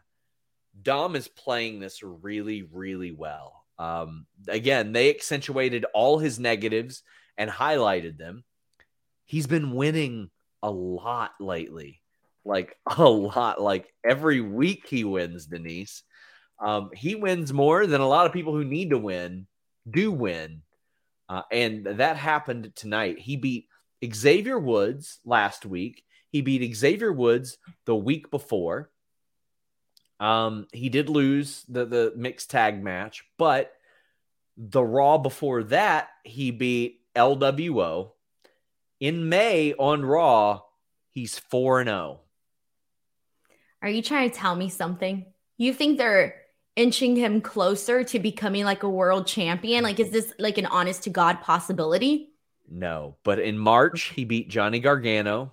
Dom 0.80 1.16
is 1.16 1.28
playing 1.28 1.80
this 1.80 2.02
really, 2.02 2.62
really 2.62 3.12
well. 3.12 3.64
Um, 3.78 4.26
again, 4.48 4.92
they 4.92 5.10
accentuated 5.10 5.84
all 5.94 6.18
his 6.18 6.38
negatives 6.38 7.02
and 7.36 7.50
highlighted 7.50 8.18
them. 8.18 8.44
He's 9.24 9.46
been 9.46 9.72
winning 9.72 10.30
a 10.62 10.70
lot 10.70 11.32
lately, 11.40 12.02
like 12.44 12.76
a 12.96 13.08
lot. 13.08 13.60
Like 13.60 13.92
every 14.04 14.40
week 14.40 14.86
he 14.88 15.04
wins, 15.04 15.46
Denise. 15.46 16.02
Um, 16.60 16.90
he 16.92 17.14
wins 17.14 17.52
more 17.52 17.86
than 17.86 18.00
a 18.00 18.08
lot 18.08 18.26
of 18.26 18.32
people 18.32 18.52
who 18.52 18.64
need 18.64 18.90
to 18.90 18.98
win 18.98 19.46
do 19.90 20.12
win. 20.12 20.62
Uh, 21.28 21.42
and 21.52 21.86
that 21.86 22.16
happened 22.16 22.72
tonight. 22.74 23.18
He 23.18 23.36
beat 23.36 23.66
Xavier 24.04 24.58
Woods 24.58 25.20
last 25.24 25.66
week. 25.66 26.02
He 26.30 26.40
beat 26.40 26.74
Xavier 26.74 27.12
Woods 27.12 27.58
the 27.84 27.96
week 27.96 28.30
before. 28.30 28.90
Um, 30.20 30.66
he 30.72 30.88
did 30.88 31.08
lose 31.08 31.64
the 31.68 31.84
the 31.84 32.12
mixed 32.16 32.50
tag 32.50 32.82
match, 32.82 33.24
but 33.36 33.72
the 34.56 34.82
Raw 34.82 35.18
before 35.18 35.62
that, 35.64 36.08
he 36.24 36.50
beat 36.50 37.00
LWO. 37.14 38.10
In 39.00 39.28
May 39.28 39.74
on 39.74 40.04
Raw, 40.04 40.62
he's 41.10 41.38
4 41.38 41.80
and 41.82 41.88
oh. 41.88 41.92
0. 41.92 42.20
Are 43.82 43.88
you 43.88 44.02
trying 44.02 44.28
to 44.30 44.36
tell 44.36 44.56
me 44.56 44.68
something? 44.68 45.26
You 45.56 45.72
think 45.72 45.98
they're 45.98 46.34
inching 46.74 47.14
him 47.14 47.40
closer 47.40 48.02
to 48.02 48.18
becoming 48.18 48.64
like 48.64 48.82
a 48.82 48.88
world 48.88 49.28
champion? 49.28 49.84
Like, 49.84 50.00
is 50.00 50.10
this 50.10 50.32
like 50.38 50.58
an 50.58 50.66
honest 50.66 51.04
to 51.04 51.10
God 51.10 51.40
possibility? 51.40 52.30
No, 52.68 53.16
but 53.22 53.38
in 53.38 53.58
March, 53.58 54.12
he 54.14 54.24
beat 54.24 54.50
Johnny 54.50 54.80
Gargano. 54.80 55.52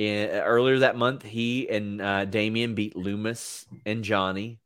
In, 0.00 0.30
earlier 0.30 0.78
that 0.78 0.96
month, 0.96 1.22
he 1.22 1.68
and 1.68 2.00
uh, 2.00 2.24
Damian 2.24 2.74
beat 2.74 2.96
Loomis 2.96 3.66
and 3.84 4.02
Johnny. 4.02 4.58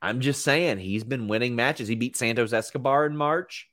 I'm 0.00 0.20
just 0.20 0.44
saying, 0.44 0.78
he's 0.78 1.02
been 1.02 1.26
winning 1.26 1.56
matches. 1.56 1.88
He 1.88 1.96
beat 1.96 2.16
Santos 2.16 2.52
Escobar 2.52 3.04
in 3.04 3.16
March. 3.16 3.68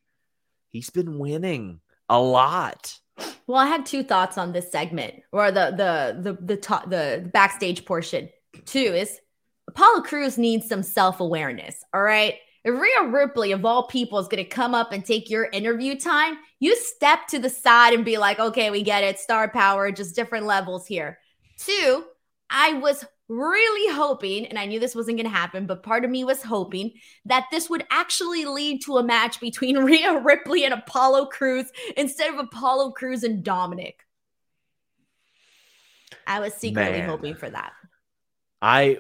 He's 0.70 0.89
been 0.89 1.20
winning 1.20 1.80
a 2.10 2.20
lot. 2.20 2.98
Well, 3.46 3.60
I 3.60 3.68
had 3.68 3.86
two 3.86 4.02
thoughts 4.02 4.39
on 4.39 4.52
this 4.52 4.72
segment, 4.72 5.22
or 5.32 5.52
the 5.52 5.76
the 5.78 6.32
the 6.32 6.44
the 6.44 6.58
top, 6.58 6.89
the 6.89 7.30
backstage 7.32 7.86
portion. 7.86 8.30
Two 8.65 8.80
is 8.80 9.20
Apollo 9.68 10.02
Crews 10.02 10.39
needs 10.39 10.68
some 10.68 10.82
self 10.82 11.20
awareness. 11.20 11.84
All 11.94 12.02
right, 12.02 12.34
if 12.65 12.73
Rhea 12.73 13.10
Ripley, 13.10 13.51
of 13.51 13.63
all 13.63 13.86
people, 13.86 14.17
is 14.17 14.28
going 14.28 14.43
to 14.43 14.49
come 14.49 14.73
up 14.73 14.91
and 14.91 15.06
take 15.06 15.30
your 15.30 15.45
interview 15.54 15.97
time, 15.97 16.39
you 16.60 16.75
step 16.75 17.28
to 17.28 17.38
the 17.38 17.49
side 17.49 17.93
and 17.93 18.04
be 18.04 18.17
like, 18.17 18.39
okay, 18.39 18.71
we 18.71 18.82
get 18.82 19.04
it. 19.04 19.19
Star 19.19 19.47
power, 19.47 19.91
just 19.91 20.15
different 20.15 20.47
levels 20.47 20.88
here. 20.88 21.19
Two, 21.60 22.04
I 22.49 22.73
was 22.73 23.06
really 23.28 23.93
hoping, 23.93 24.47
and 24.47 24.58
I 24.58 24.65
knew 24.65 24.80
this 24.80 24.95
wasn't 24.95 25.17
going 25.17 25.30
to 25.30 25.38
happen, 25.38 25.67
but 25.67 25.84
part 25.84 26.06
of 26.06 26.10
me 26.10 26.23
was 26.23 26.41
hoping 26.41 26.93
that 27.25 27.45
this 27.51 27.69
would 27.69 27.86
actually 27.91 28.45
lead 28.45 28.82
to 28.86 28.97
a 28.97 29.04
match 29.04 29.39
between 29.39 29.78
Rhea 29.86 30.19
Ripley 30.19 30.65
and 30.65 30.73
Apollo 30.73 31.28
Crews 31.28 31.67
instead 31.95 32.34
of 32.34 32.39
Apollo 32.39 32.91
Crews 32.93 33.23
and 33.23 33.43
Dominic. 33.43 33.99
I 36.25 36.39
was 36.39 36.56
secretly 36.56 36.99
Man. 36.99 37.10
hoping 37.10 37.36
for 37.36 37.47
that. 37.47 37.73
I 38.60 38.97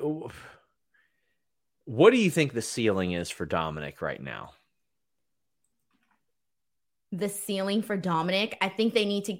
what 1.85 2.11
do 2.11 2.17
you 2.17 2.31
think 2.31 2.53
the 2.53 2.61
ceiling 2.61 3.13
is 3.13 3.29
for 3.29 3.45
Dominic 3.45 4.01
right 4.01 4.21
now? 4.21 4.51
The 7.11 7.29
ceiling 7.29 7.81
for 7.81 7.95
Dominic, 7.95 8.57
I 8.59 8.69
think 8.69 8.93
they 8.93 9.05
need 9.05 9.25
to, 9.25 9.37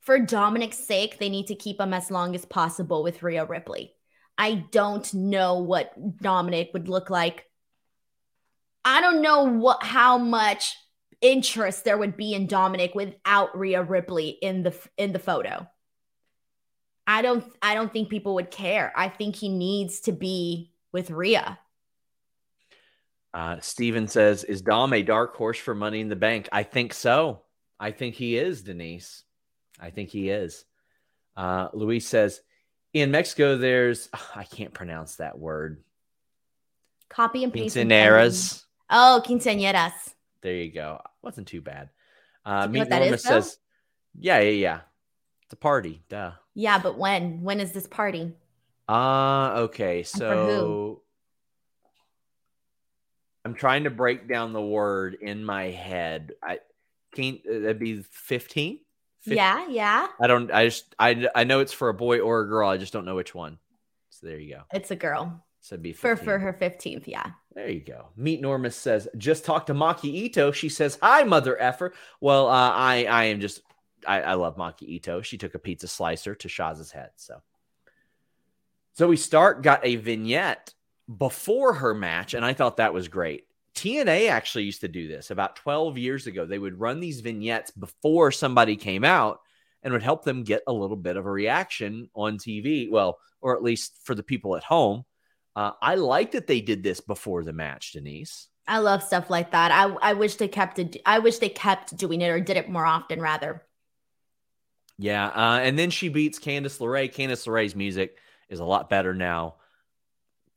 for 0.00 0.18
Dominic's 0.18 0.78
sake, 0.78 1.18
they 1.18 1.30
need 1.30 1.48
to 1.48 1.54
keep 1.54 1.80
him 1.80 1.94
as 1.94 2.10
long 2.10 2.34
as 2.34 2.44
possible 2.44 3.02
with 3.02 3.22
Rhea 3.22 3.44
Ripley. 3.44 3.94
I 4.38 4.66
don't 4.70 5.12
know 5.14 5.60
what 5.60 5.92
Dominic 6.18 6.70
would 6.74 6.88
look 6.88 7.10
like. 7.10 7.46
I 8.84 9.00
don't 9.00 9.22
know 9.22 9.44
what 9.44 9.82
how 9.82 10.18
much 10.18 10.76
interest 11.20 11.84
there 11.84 11.98
would 11.98 12.16
be 12.16 12.34
in 12.34 12.46
Dominic 12.46 12.94
without 12.94 13.56
Rhea 13.56 13.82
Ripley 13.82 14.30
in 14.30 14.62
the 14.62 14.76
in 14.96 15.12
the 15.12 15.18
photo. 15.18 15.68
I 17.06 17.22
don't 17.22 17.44
I 17.62 17.74
don't 17.74 17.92
think 17.92 18.10
people 18.10 18.34
would 18.34 18.50
care. 18.50 18.92
I 18.96 19.08
think 19.08 19.36
he 19.36 19.48
needs 19.48 20.00
to 20.00 20.12
be 20.12 20.71
with 20.92 21.10
Rhea. 21.10 21.58
Uh, 23.34 23.58
Steven 23.60 24.08
says, 24.08 24.44
Is 24.44 24.62
Dom 24.62 24.92
a 24.92 25.02
dark 25.02 25.34
horse 25.36 25.58
for 25.58 25.74
money 25.74 26.00
in 26.00 26.08
the 26.08 26.16
bank? 26.16 26.48
I 26.52 26.62
think 26.62 26.92
so. 26.92 27.42
I 27.80 27.90
think 27.90 28.14
he 28.14 28.36
is, 28.36 28.62
Denise. 28.62 29.24
I 29.80 29.90
think 29.90 30.10
he 30.10 30.28
is. 30.28 30.64
Uh, 31.36 31.68
Luis 31.72 32.06
says, 32.06 32.40
In 32.92 33.10
Mexico, 33.10 33.56
there's, 33.56 34.08
I 34.36 34.44
can't 34.44 34.74
pronounce 34.74 35.16
that 35.16 35.38
word. 35.38 35.82
Copy 37.08 37.44
and 37.44 37.52
paste. 37.52 37.76
Quinceaneras. 37.76 38.64
Oh, 38.90 39.22
quinceañeras. 39.24 39.92
There 40.42 40.54
you 40.54 40.72
go. 40.72 41.00
Wasn't 41.22 41.46
too 41.46 41.60
bad. 41.60 41.88
Uh, 42.44 42.66
Meet 42.68 42.88
Norma 42.88 43.06
is, 43.06 43.22
says, 43.22 43.56
Yeah, 44.18 44.40
yeah, 44.40 44.50
yeah. 44.50 44.80
It's 45.44 45.52
a 45.52 45.56
party. 45.56 46.02
Duh. 46.08 46.32
Yeah, 46.54 46.78
but 46.78 46.98
when? 46.98 47.42
When 47.42 47.60
is 47.60 47.72
this 47.72 47.86
party? 47.86 48.32
Uh, 48.92 49.52
okay. 49.62 50.02
So 50.02 51.00
I'm 53.44 53.54
trying 53.54 53.84
to 53.84 53.90
break 53.90 54.28
down 54.28 54.52
the 54.52 54.60
word 54.60 55.16
in 55.20 55.44
my 55.44 55.70
head. 55.70 56.32
I 56.42 56.58
can't. 57.14 57.40
Uh, 57.48 57.60
that'd 57.60 57.78
be 57.78 58.02
15. 58.02 58.80
Yeah, 59.24 59.66
yeah. 59.68 60.08
I 60.20 60.26
don't. 60.26 60.52
I 60.52 60.66
just. 60.66 60.94
I. 60.98 61.26
I 61.34 61.44
know 61.44 61.60
it's 61.60 61.72
for 61.72 61.88
a 61.88 61.94
boy 61.94 62.20
or 62.20 62.42
a 62.42 62.46
girl. 62.46 62.68
I 62.68 62.76
just 62.76 62.92
don't 62.92 63.06
know 63.06 63.14
which 63.14 63.34
one. 63.34 63.58
So 64.10 64.26
there 64.26 64.38
you 64.38 64.56
go. 64.56 64.62
It's 64.74 64.90
a 64.90 64.96
girl. 64.96 65.42
So 65.60 65.78
be 65.78 65.92
15. 65.92 66.00
for 66.00 66.16
for 66.22 66.38
her 66.38 66.52
15th. 66.52 67.04
Yeah. 67.06 67.30
There 67.54 67.70
you 67.70 67.80
go. 67.80 68.08
Meet 68.16 68.42
Normus 68.42 68.74
says, 68.74 69.08
just 69.16 69.44
talk 69.44 69.66
to 69.66 69.74
Maki 69.74 70.06
Ito. 70.06 70.52
She 70.52 70.68
says, 70.68 70.98
hi, 71.00 71.22
mother 71.22 71.60
effer. 71.60 71.94
Well, 72.20 72.48
uh, 72.48 72.70
I 72.70 73.04
I 73.04 73.24
am 73.24 73.40
just. 73.40 73.62
I, 74.06 74.20
I 74.22 74.34
love 74.34 74.56
Maki 74.56 74.82
Ito. 74.82 75.22
She 75.22 75.38
took 75.38 75.54
a 75.54 75.58
pizza 75.58 75.88
slicer 75.88 76.34
to 76.34 76.48
Shaz's 76.48 76.90
head. 76.90 77.10
So. 77.16 77.40
Zoey 78.98 79.18
Stark 79.18 79.62
got 79.62 79.84
a 79.84 79.96
vignette 79.96 80.74
before 81.18 81.74
her 81.74 81.94
match, 81.94 82.34
and 82.34 82.44
I 82.44 82.52
thought 82.52 82.76
that 82.76 82.94
was 82.94 83.08
great. 83.08 83.46
TNA 83.74 84.28
actually 84.28 84.64
used 84.64 84.82
to 84.82 84.88
do 84.88 85.08
this 85.08 85.30
about 85.30 85.56
12 85.56 85.96
years 85.96 86.26
ago. 86.26 86.44
They 86.44 86.58
would 86.58 86.78
run 86.78 87.00
these 87.00 87.20
vignettes 87.20 87.70
before 87.70 88.30
somebody 88.30 88.76
came 88.76 89.04
out 89.04 89.40
and 89.82 89.92
would 89.92 90.02
help 90.02 90.24
them 90.24 90.44
get 90.44 90.62
a 90.66 90.72
little 90.72 90.96
bit 90.96 91.16
of 91.16 91.26
a 91.26 91.30
reaction 91.30 92.08
on 92.14 92.36
TV. 92.36 92.90
Well, 92.90 93.18
or 93.40 93.56
at 93.56 93.62
least 93.62 93.98
for 94.04 94.14
the 94.14 94.22
people 94.22 94.56
at 94.56 94.64
home. 94.64 95.04
Uh, 95.56 95.72
I 95.80 95.96
like 95.96 96.32
that 96.32 96.46
they 96.46 96.60
did 96.60 96.82
this 96.82 97.00
before 97.00 97.44
the 97.44 97.52
match, 97.52 97.92
Denise. 97.92 98.48
I 98.66 98.78
love 98.78 99.02
stuff 99.02 99.28
like 99.28 99.50
that. 99.50 99.72
I, 99.72 99.92
I 100.00 100.12
wish 100.14 100.36
they 100.36 100.48
kept 100.48 100.78
it. 100.78 100.96
I 101.04 101.18
wish 101.18 101.38
they 101.38 101.48
kept 101.48 101.96
doing 101.96 102.20
it 102.20 102.28
or 102.28 102.40
did 102.40 102.56
it 102.56 102.70
more 102.70 102.86
often, 102.86 103.20
rather. 103.20 103.66
Yeah, 104.98 105.26
uh, 105.26 105.58
and 105.58 105.78
then 105.78 105.90
she 105.90 106.08
beats 106.08 106.38
Candice 106.38 106.78
LeRae. 106.78 107.12
Candice 107.12 107.46
LeRae's 107.46 107.74
music 107.74 108.16
is 108.48 108.60
a 108.60 108.64
lot 108.64 108.90
better 108.90 109.14
now. 109.14 109.56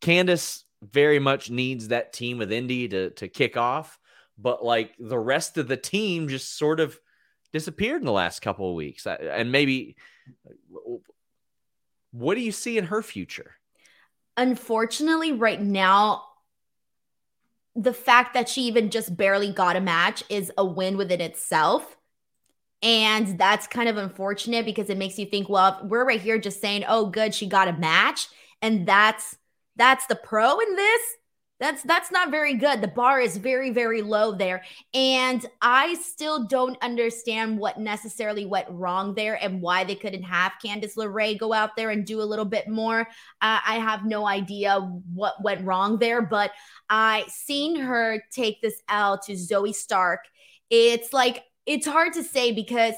Candice 0.01 0.63
very 0.81 1.19
much 1.19 1.49
needs 1.49 1.87
that 1.87 2.13
team 2.13 2.37
with 2.37 2.51
Indi 2.51 2.87
to 2.89 3.09
to 3.11 3.27
kick 3.27 3.57
off, 3.57 3.99
but 4.37 4.63
like 4.63 4.93
the 4.99 5.19
rest 5.19 5.57
of 5.57 5.67
the 5.67 5.77
team 5.77 6.27
just 6.27 6.57
sort 6.57 6.79
of 6.79 6.99
disappeared 7.53 8.01
in 8.01 8.05
the 8.05 8.11
last 8.11 8.41
couple 8.41 8.69
of 8.69 8.75
weeks. 8.75 9.07
And 9.07 9.51
maybe 9.51 9.95
what 12.11 12.35
do 12.35 12.41
you 12.41 12.51
see 12.51 12.77
in 12.77 12.85
her 12.85 13.01
future? 13.01 13.51
Unfortunately, 14.37 15.31
right 15.31 15.61
now 15.61 16.23
the 17.75 17.93
fact 17.93 18.33
that 18.33 18.47
she 18.47 18.63
even 18.63 18.89
just 18.89 19.15
barely 19.17 19.51
got 19.51 19.75
a 19.75 19.81
match 19.81 20.23
is 20.29 20.51
a 20.57 20.65
win 20.65 20.97
within 20.97 21.21
itself. 21.21 21.97
And 22.81 23.39
that's 23.39 23.67
kind 23.67 23.89
of 23.89 23.97
unfortunate 23.97 24.65
because 24.65 24.89
it 24.89 24.97
makes 24.97 25.17
you 25.17 25.25
think, 25.25 25.49
well, 25.49 25.79
we're 25.83 26.05
right 26.05 26.21
here 26.21 26.37
just 26.37 26.61
saying, 26.61 26.83
oh, 26.87 27.07
good, 27.07 27.33
she 27.33 27.47
got 27.47 27.67
a 27.67 27.73
match. 27.73 28.27
And 28.61 28.87
that's 28.87 29.37
that's 29.75 30.05
the 30.07 30.15
pro 30.15 30.59
in 30.59 30.75
this 30.75 31.01
that's 31.59 31.83
that's 31.83 32.11
not 32.11 32.31
very 32.31 32.55
good. 32.55 32.81
The 32.81 32.89
bar 32.89 33.21
is 33.21 33.37
very 33.37 33.69
very 33.69 34.01
low 34.01 34.33
there. 34.33 34.63
And 34.93 35.45
i 35.61 35.93
still 35.95 36.45
don't 36.45 36.77
understand 36.81 37.57
what 37.57 37.79
necessarily 37.79 38.45
went 38.45 38.67
wrong 38.69 39.15
there 39.15 39.41
and 39.41 39.61
why 39.61 39.83
they 39.85 39.95
couldn't 39.95 40.23
have 40.23 40.53
candice 40.63 40.97
LeRae 40.97 41.37
go 41.39 41.53
out 41.53 41.75
there 41.77 41.91
and 41.91 42.05
do 42.05 42.21
a 42.21 42.23
little 42.23 42.45
bit 42.45 42.67
more. 42.67 43.01
Uh, 43.41 43.59
i 43.65 43.79
have 43.79 44.05
no 44.05 44.27
idea 44.27 44.79
what 45.13 45.41
went 45.43 45.65
wrong 45.65 45.97
there 45.97 46.21
but 46.21 46.51
i 46.89 47.23
seen 47.29 47.77
her 47.77 48.21
take 48.31 48.61
this 48.61 48.81
l 48.89 49.17
to 49.19 49.33
Zoey 49.33 49.73
stark. 49.73 50.21
It's 50.69 51.13
like 51.13 51.43
it's 51.65 51.87
hard 51.87 52.13
to 52.13 52.23
say 52.23 52.51
because 52.51 52.95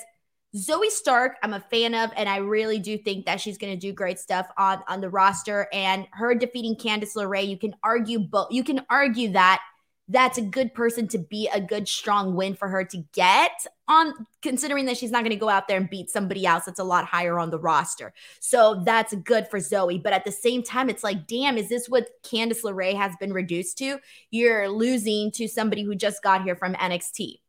Zoey 0.55 0.89
Stark, 0.89 1.37
I'm 1.43 1.53
a 1.53 1.59
fan 1.59 1.93
of, 1.93 2.11
and 2.15 2.27
I 2.27 2.37
really 2.37 2.79
do 2.79 2.97
think 2.97 3.25
that 3.25 3.41
she's 3.41 3.57
going 3.57 3.73
to 3.73 3.79
do 3.79 3.93
great 3.93 4.19
stuff 4.19 4.47
on 4.57 4.81
on 4.87 5.01
the 5.01 5.09
roster. 5.09 5.67
And 5.73 6.07
her 6.13 6.33
defeating 6.35 6.75
Candice 6.75 7.15
LeRae, 7.15 7.47
you 7.47 7.57
can 7.57 7.75
argue, 7.83 8.19
but 8.19 8.51
you 8.51 8.63
can 8.63 8.85
argue 8.89 9.31
that 9.33 9.61
that's 10.09 10.37
a 10.37 10.41
good 10.41 10.73
person 10.73 11.07
to 11.09 11.17
be 11.17 11.49
a 11.53 11.59
good 11.59 11.87
strong 11.87 12.33
win 12.33 12.55
for 12.55 12.69
her 12.69 12.85
to 12.85 13.03
get 13.13 13.65
on 13.89 14.13
considering 14.41 14.85
that 14.85 14.95
she's 14.95 15.11
not 15.11 15.21
going 15.21 15.31
to 15.31 15.35
go 15.35 15.49
out 15.49 15.67
there 15.67 15.77
and 15.77 15.89
beat 15.89 16.09
somebody 16.09 16.45
else 16.45 16.63
that's 16.65 16.79
a 16.79 16.83
lot 16.83 17.05
higher 17.05 17.37
on 17.37 17.49
the 17.49 17.59
roster. 17.59 18.13
So 18.39 18.83
that's 18.85 19.13
good 19.15 19.47
for 19.49 19.59
Zoey, 19.59 20.01
But 20.01 20.13
at 20.13 20.23
the 20.23 20.31
same 20.31 20.63
time, 20.63 20.89
it's 20.89 21.03
like, 21.03 21.27
damn, 21.27 21.57
is 21.57 21.67
this 21.67 21.89
what 21.89 22.07
Candice 22.23 22.63
LeRae 22.63 22.95
has 22.95 23.15
been 23.19 23.33
reduced 23.33 23.77
to? 23.79 23.99
You're 24.31 24.69
losing 24.69 25.31
to 25.31 25.47
somebody 25.47 25.83
who 25.83 25.93
just 25.93 26.23
got 26.23 26.43
here 26.43 26.55
from 26.55 26.73
NXT. 26.75 27.39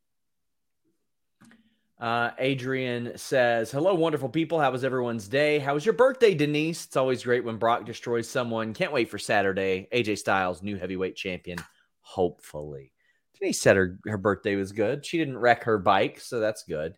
Uh, 2.00 2.30
Adrian 2.38 3.18
says, 3.18 3.72
Hello, 3.72 3.94
wonderful 3.94 4.28
people. 4.28 4.60
How 4.60 4.70
was 4.70 4.84
everyone's 4.84 5.26
day? 5.26 5.58
How 5.58 5.74
was 5.74 5.84
your 5.84 5.94
birthday, 5.94 6.32
Denise? 6.32 6.84
It's 6.84 6.96
always 6.96 7.24
great 7.24 7.44
when 7.44 7.56
Brock 7.56 7.84
destroys 7.84 8.28
someone. 8.28 8.72
Can't 8.72 8.92
wait 8.92 9.10
for 9.10 9.18
Saturday. 9.18 9.88
AJ 9.92 10.18
Styles, 10.18 10.62
new 10.62 10.76
heavyweight 10.76 11.16
champion, 11.16 11.58
hopefully. 12.00 12.92
Denise 13.38 13.60
said 13.60 13.76
her, 13.76 13.98
her 14.06 14.18
birthday 14.18 14.54
was 14.54 14.70
good. 14.70 15.04
She 15.04 15.18
didn't 15.18 15.38
wreck 15.38 15.64
her 15.64 15.78
bike, 15.78 16.20
so 16.20 16.38
that's 16.38 16.62
good. 16.62 16.94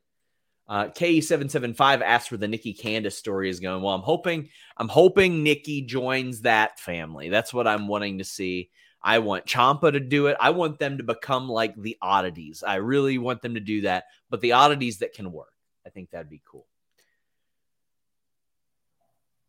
Uh, 0.68 0.86
K775 0.86 2.02
asked 2.02 2.30
where 2.30 2.38
the 2.38 2.46
Nikki 2.46 2.74
Candice 2.74 3.14
story 3.14 3.48
is 3.50 3.58
going. 3.58 3.82
Well, 3.82 3.94
I'm 3.94 4.02
hoping, 4.02 4.50
I'm 4.76 4.88
hoping 4.88 5.42
Nikki 5.42 5.82
joins 5.82 6.42
that 6.42 6.78
family. 6.78 7.28
That's 7.30 7.52
what 7.52 7.66
I'm 7.66 7.88
wanting 7.88 8.18
to 8.18 8.24
see. 8.24 8.70
I 9.02 9.20
want 9.20 9.46
Champa 9.46 9.92
to 9.92 10.00
do 10.00 10.26
it. 10.26 10.36
I 10.40 10.50
want 10.50 10.78
them 10.78 10.98
to 10.98 11.04
become 11.04 11.48
like 11.48 11.74
the 11.74 11.96
oddities. 12.02 12.62
I 12.62 12.76
really 12.76 13.18
want 13.18 13.42
them 13.42 13.54
to 13.54 13.60
do 13.60 13.82
that, 13.82 14.04
but 14.28 14.40
the 14.40 14.52
oddities 14.52 14.98
that 14.98 15.14
can 15.14 15.32
work. 15.32 15.52
I 15.86 15.90
think 15.90 16.10
that'd 16.10 16.28
be 16.28 16.42
cool. 16.44 16.66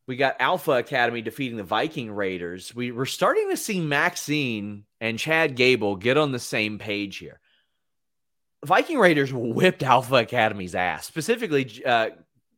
We 0.07 0.15
got 0.15 0.37
Alpha 0.39 0.71
Academy 0.71 1.21
defeating 1.21 1.57
the 1.57 1.63
Viking 1.63 2.11
Raiders. 2.11 2.73
We, 2.73 2.91
we're 2.91 3.05
starting 3.05 3.49
to 3.49 3.57
see 3.57 3.79
Maxxine 3.79 4.83
and 4.99 5.19
Chad 5.19 5.55
Gable 5.55 5.95
get 5.95 6.17
on 6.17 6.31
the 6.31 6.39
same 6.39 6.79
page 6.79 7.17
here. 7.17 7.39
Viking 8.65 8.99
Raiders 8.99 9.31
whipped 9.33 9.83
Alpha 9.83 10.15
Academy's 10.15 10.75
ass. 10.75 11.05
Specifically, 11.05 11.83
uh, 11.85 12.09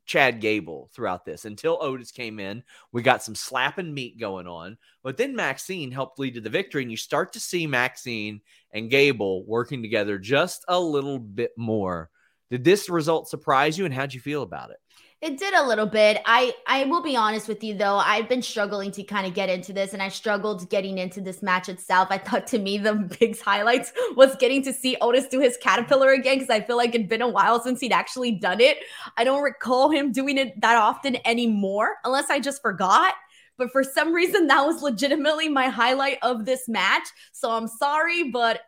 Chad 0.06 0.42
Gable 0.42 0.90
throughout 0.94 1.26
this 1.26 1.46
until 1.46 1.78
Otis 1.82 2.12
came 2.12 2.40
in. 2.40 2.64
We 2.92 3.02
got 3.02 3.24
some 3.24 3.36
slapping 3.36 3.94
meat 3.94 4.20
going 4.20 4.48
on, 4.48 4.78
but 5.02 5.18
then 5.18 5.36
Maxxine 5.36 5.92
helped 5.92 6.20
lead 6.20 6.36
to 6.36 6.42
the 6.42 6.50
victory, 6.50 6.82
and 6.82 6.92
you 6.92 6.98
start 6.98 7.34
to 7.34 7.40
see 7.40 7.68
Maxxine 7.68 8.42
and 8.72 8.90
Gable 8.90 9.46
working 9.46 9.82
together 9.82 10.18
just 10.18 10.66
a 10.68 10.80
little 10.80 11.20
bit 11.20 11.52
more. 11.58 12.10
Did 12.50 12.64
this 12.64 12.90
result 12.90 13.30
surprise 13.30 13.78
you, 13.78 13.86
and 13.86 13.94
how'd 13.94 14.14
you 14.14 14.20
feel 14.20 14.44
about 14.44 14.72
it? 14.72 14.78
It 15.24 15.38
did 15.38 15.54
a 15.54 15.66
little 15.66 15.86
bit. 15.86 16.22
I 16.26 16.54
I 16.68 16.84
will 16.84 17.02
be 17.02 17.16
honest 17.16 17.48
with 17.48 17.64
you 17.64 17.76
though. 17.76 17.96
I've 17.96 18.28
been 18.28 18.42
struggling 18.42 18.92
to 18.92 19.04
kind 19.04 19.26
of 19.26 19.34
get 19.34 19.48
into 19.48 19.72
this, 19.72 19.94
and 19.94 20.04
I 20.04 20.10
struggled 20.10 20.70
getting 20.70 20.98
into 20.98 21.22
this 21.22 21.42
match 21.42 21.70
itself. 21.70 22.10
I 22.12 22.18
thought 22.18 22.46
to 22.48 22.60
me 22.60 22.78
the 22.78 22.94
biggest 23.20 23.42
highlights 23.42 23.94
was 24.18 24.36
getting 24.36 24.62
to 24.64 24.74
see 24.74 24.98
Otis 25.00 25.30
do 25.30 25.40
his 25.40 25.56
caterpillar 25.62 26.12
again 26.12 26.40
because 26.40 26.50
I 26.50 26.60
feel 26.60 26.76
like 26.76 26.94
it'd 26.94 27.08
been 27.08 27.22
a 27.22 27.28
while 27.30 27.62
since 27.62 27.80
he'd 27.80 27.94
actually 27.94 28.32
done 28.32 28.60
it. 28.60 28.80
I 29.16 29.24
don't 29.24 29.42
recall 29.42 29.90
him 29.90 30.12
doing 30.12 30.38
it 30.38 30.60
that 30.60 30.76
often 30.76 31.16
anymore, 31.24 31.96
unless 32.04 32.30
I 32.30 32.42
just 32.42 32.62
forgot. 32.62 33.14
But 33.58 33.72
for 33.72 33.82
some 33.82 34.12
reason, 34.12 34.48
that 34.48 34.66
was 34.66 34.82
legitimately 34.82 35.48
my 35.48 35.70
highlight 35.70 36.18
of 36.22 36.44
this 36.44 36.68
match. 36.68 37.08
So 37.32 37.50
I'm 37.50 37.70
sorry, 37.70 38.30
but 38.30 38.60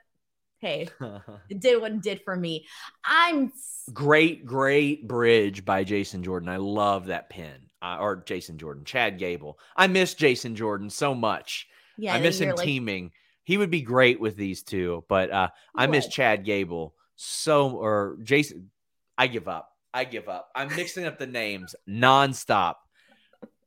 hey, 0.65 0.89
it 1.49 1.59
did 1.59 1.79
what 1.79 1.91
it 1.91 2.01
did 2.01 2.21
for 2.23 2.35
me. 2.35 2.65
I'm 3.03 3.53
great, 3.93 4.45
great 4.45 5.07
bridge 5.07 5.63
by 5.63 5.83
Jason 5.83 6.23
Jordan. 6.23 6.49
I 6.49 6.57
love 6.57 7.07
that 7.07 7.29
pin. 7.29 7.69
Uh, 7.81 7.97
or 7.99 8.23
Jason 8.25 8.57
Jordan, 8.57 8.83
Chad 8.83 9.19
Gable. 9.19 9.59
I 9.75 9.85
miss 9.85 10.15
Jason 10.15 10.55
Jordan 10.55 10.89
so 10.89 11.13
much. 11.13 11.67
Yeah, 11.99 12.15
I 12.15 12.19
miss 12.19 12.39
him 12.39 12.55
like... 12.55 12.65
teaming. 12.65 13.11
He 13.43 13.57
would 13.57 13.69
be 13.69 13.81
great 13.81 14.19
with 14.19 14.35
these 14.35 14.63
two, 14.63 15.03
but 15.07 15.29
uh, 15.29 15.49
I 15.75 15.85
miss 15.85 16.07
Chad 16.07 16.45
Gable 16.45 16.95
so. 17.15 17.69
Or 17.69 18.17
Jason, 18.23 18.71
I 19.19 19.27
give 19.27 19.47
up. 19.47 19.69
I 19.93 20.03
give 20.05 20.27
up. 20.27 20.49
I'm 20.55 20.75
mixing 20.75 21.05
up 21.05 21.19
the 21.19 21.27
names 21.27 21.75
nonstop. 21.87 22.75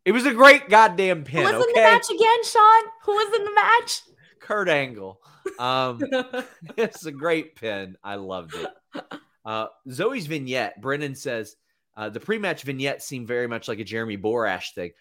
It 0.04 0.10
was 0.10 0.26
a 0.26 0.34
great 0.34 0.68
goddamn 0.68 1.22
pin. 1.22 1.46
Who 1.46 1.52
was 1.52 1.62
okay? 1.62 1.68
in 1.68 1.74
the 1.74 1.80
match 1.80 2.10
again, 2.10 2.44
Sean? 2.44 2.82
Who 3.04 3.12
was 3.12 3.38
in 3.38 3.44
the 3.44 3.54
match? 3.54 4.00
Kurt 4.40 4.68
Angle. 4.68 5.20
Um, 5.58 6.00
it's 6.76 7.06
a 7.06 7.12
great 7.12 7.56
pin. 7.56 7.96
I 8.02 8.16
loved 8.16 8.54
it. 8.54 8.68
Uh, 9.44 9.68
Zoey's 9.88 10.26
vignette, 10.26 10.80
Brennan 10.80 11.14
says 11.14 11.56
uh, 11.96 12.08
the 12.08 12.20
pre-match 12.20 12.62
vignette 12.62 13.02
seemed 13.02 13.26
very 13.26 13.46
much 13.46 13.66
like 13.66 13.78
a 13.78 13.84
Jeremy 13.84 14.16
Borash 14.16 14.74
thing. 14.74 14.92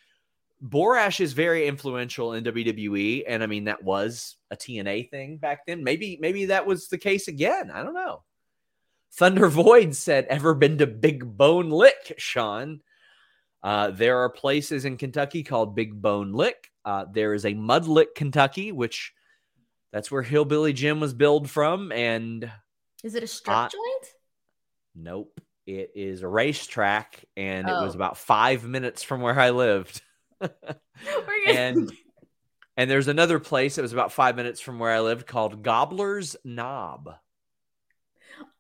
Borash 0.64 1.20
is 1.20 1.34
very 1.34 1.68
influential 1.68 2.34
in 2.34 2.44
WWE, 2.44 3.24
and 3.28 3.44
I 3.44 3.46
mean 3.46 3.66
that 3.66 3.84
was 3.84 4.38
a 4.50 4.58
TNA 4.58 5.12
thing 5.12 5.38
back 5.38 5.68
then. 5.68 5.84
Maybe 5.84 6.18
maybe 6.20 6.46
that 6.46 6.66
was 6.66 6.88
the 6.88 6.98
case 6.98 7.28
again. 7.28 7.70
I 7.70 7.84
don't 7.84 7.94
know. 7.94 8.24
Thunder 9.12 9.48
Void 9.48 9.96
said, 9.96 10.26
"Ever 10.26 10.56
been 10.56 10.80
to 10.80 10.88
Big 10.88 11.38
Bone 11.38 11.70
Lick, 11.70 12.16
Sean?" 12.18 12.82
Uh, 13.62 13.92
there 13.92 14.18
are 14.20 14.30
places 14.30 14.86
in 14.86 14.98
Kentucky 14.98 15.44
called 15.44 15.76
Big 15.76 16.02
Bone 16.02 16.32
Lick. 16.32 16.72
Uh, 16.84 17.06
there 17.12 17.34
is 17.34 17.46
a 17.46 17.54
Mud 17.54 17.86
Lick, 17.86 18.16
Kentucky, 18.16 18.72
which 18.72 19.14
that's 19.92 20.12
where 20.12 20.22
Hillbilly 20.22 20.74
Jim 20.74 21.00
was 21.00 21.14
billed 21.14 21.50
from. 21.50 21.92
And 21.92 22.52
is 23.04 23.16
it 23.16 23.24
a 23.24 23.28
strip 23.28 23.72
joint? 23.72 24.14
Nope. 24.96 25.40
It 25.66 25.92
is 25.96 26.22
a 26.22 26.28
racetrack, 26.28 27.26
and 27.36 27.70
oh. 27.70 27.82
it 27.82 27.86
was 27.86 27.94
oh. 27.94 27.98
about 27.98 28.18
five 28.18 28.64
minutes 28.64 29.04
from 29.04 29.20
where 29.20 29.38
I 29.38 29.50
lived. 29.50 30.02
and 31.48 31.92
and 32.78 32.90
there's 32.90 33.08
another 33.08 33.40
place 33.40 33.76
that 33.76 33.82
was 33.82 33.92
about 33.92 34.14
five 34.14 34.36
minutes 34.36 34.62
from 34.62 34.80
where 34.80 34.92
I 34.92 35.02
lived 35.02 35.28
called 35.28 35.64
Gobbler's 35.64 36.38
Knob. 36.46 37.16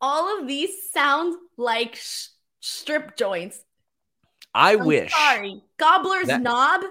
All 0.01 0.39
of 0.39 0.47
these 0.47 0.71
sound 0.91 1.36
like 1.55 1.95
sh- 1.95 2.28
strip 2.59 3.15
joints. 3.15 3.63
I 4.53 4.73
I'm 4.73 4.86
wish. 4.86 5.13
Sorry, 5.13 5.61
Gobbler's 5.78 6.28
that, 6.28 6.41
Knob. 6.41 6.82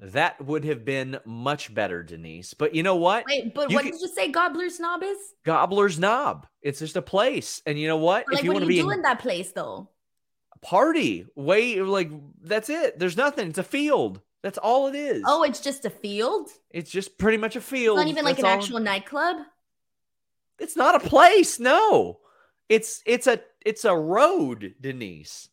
That 0.00 0.44
would 0.44 0.64
have 0.64 0.84
been 0.84 1.18
much 1.24 1.72
better, 1.74 2.02
Denise. 2.02 2.52
But 2.52 2.74
you 2.74 2.82
know 2.82 2.96
what? 2.96 3.24
Wait, 3.26 3.54
but 3.54 3.70
you 3.70 3.76
what 3.76 3.84
can, 3.84 3.92
did 3.92 4.00
you 4.00 4.08
say 4.08 4.30
Gobbler's 4.30 4.78
Knob 4.78 5.02
is? 5.02 5.16
Gobbler's 5.44 5.98
Knob. 5.98 6.46
It's 6.60 6.80
just 6.80 6.96
a 6.96 7.02
place. 7.02 7.62
And 7.64 7.78
you 7.78 7.88
know 7.88 7.96
what? 7.96 8.26
Like, 8.28 8.40
if 8.40 8.44
you 8.44 8.52
want 8.52 8.62
to 8.62 8.68
be 8.68 8.80
in 8.80 9.02
that 9.02 9.20
place 9.20 9.52
though? 9.52 9.88
Party. 10.60 11.26
Wait, 11.34 11.82
like 11.82 12.10
that's 12.42 12.68
it. 12.68 12.98
There's 12.98 13.16
nothing. 13.16 13.48
It's 13.48 13.58
a 13.58 13.62
field. 13.62 14.20
That's 14.42 14.58
all 14.58 14.86
it 14.86 14.94
is. 14.94 15.22
Oh, 15.26 15.42
it's 15.42 15.60
just 15.60 15.84
a 15.86 15.90
field? 15.90 16.50
It's 16.70 16.90
just 16.90 17.18
pretty 17.18 17.38
much 17.38 17.56
a 17.56 17.60
field. 17.60 17.98
It's 17.98 18.04
not 18.04 18.10
even 18.10 18.24
that's 18.24 18.36
like 18.36 18.38
an 18.38 18.44
all... 18.44 18.58
actual 18.58 18.80
nightclub? 18.80 19.38
It's 20.58 20.76
not 20.76 20.94
a 20.94 21.08
place, 21.08 21.58
no. 21.58 22.20
It's 22.68 23.02
it's 23.06 23.26
a 23.26 23.40
it's 23.64 23.84
a 23.84 23.96
road, 23.96 24.74
Denise. 24.80 25.48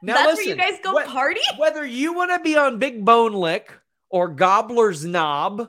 Now 0.00 0.14
That's 0.14 0.38
listen, 0.38 0.56
where 0.56 0.66
you 0.66 0.72
guys 0.72 0.80
go 0.82 0.98
wh- 0.98 1.06
party? 1.06 1.40
Whether 1.58 1.84
you 1.84 2.12
want 2.12 2.30
to 2.30 2.38
be 2.38 2.56
on 2.56 2.78
Big 2.78 3.04
Bone 3.04 3.32
Lick 3.32 3.72
or 4.10 4.28
Gobbler's 4.28 5.04
Knob, 5.04 5.68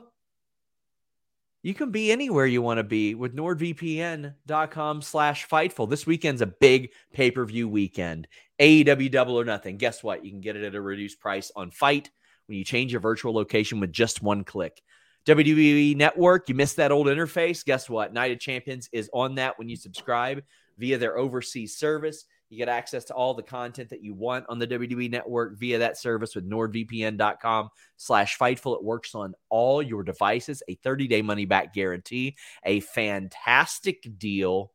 you 1.62 1.74
can 1.74 1.90
be 1.90 2.10
anywhere 2.10 2.46
you 2.46 2.62
want 2.62 2.78
to 2.78 2.84
be 2.84 3.14
with 3.14 3.34
nordvpn.com 3.34 5.02
slash 5.02 5.48
fightful. 5.48 5.90
This 5.90 6.06
weekend's 6.06 6.40
a 6.42 6.46
big 6.46 6.92
pay-per-view 7.12 7.68
weekend. 7.68 8.28
AEW 8.60 9.10
double 9.10 9.38
or 9.38 9.44
nothing. 9.44 9.76
Guess 9.76 10.02
what? 10.02 10.24
You 10.24 10.30
can 10.30 10.40
get 10.40 10.56
it 10.56 10.64
at 10.64 10.74
a 10.74 10.80
reduced 10.80 11.20
price 11.20 11.50
on 11.56 11.70
FITE 11.70 12.10
when 12.46 12.56
you 12.56 12.64
change 12.64 12.92
your 12.92 13.00
virtual 13.00 13.34
location 13.34 13.80
with 13.80 13.92
just 13.92 14.22
one 14.22 14.44
click. 14.44 14.80
WWE 15.26 15.96
Network, 15.96 16.48
you 16.48 16.54
missed 16.54 16.76
that 16.76 16.92
old 16.92 17.08
interface. 17.08 17.64
Guess 17.64 17.90
what? 17.90 18.14
Night 18.14 18.32
of 18.32 18.40
Champions 18.40 18.88
is 18.92 19.10
on 19.12 19.34
that 19.34 19.58
when 19.58 19.68
you 19.68 19.76
subscribe 19.76 20.42
via 20.78 20.96
their 20.96 21.18
overseas 21.18 21.76
service. 21.76 22.24
You 22.50 22.58
get 22.58 22.68
access 22.68 23.04
to 23.04 23.14
all 23.14 23.32
the 23.32 23.44
content 23.44 23.90
that 23.90 24.02
you 24.02 24.12
want 24.12 24.44
on 24.48 24.58
the 24.58 24.66
WWE 24.66 25.08
network 25.08 25.56
via 25.56 25.78
that 25.78 25.96
service 25.96 26.34
with 26.34 26.50
nordvpn.com 26.50 27.68
slash 27.96 28.36
fightful. 28.36 28.74
It 28.74 28.82
works 28.82 29.14
on 29.14 29.34
all 29.48 29.80
your 29.80 30.02
devices, 30.02 30.60
a 30.68 30.74
30-day 30.76 31.22
money-back 31.22 31.72
guarantee, 31.72 32.36
a 32.64 32.80
fantastic 32.80 34.18
deal, 34.18 34.72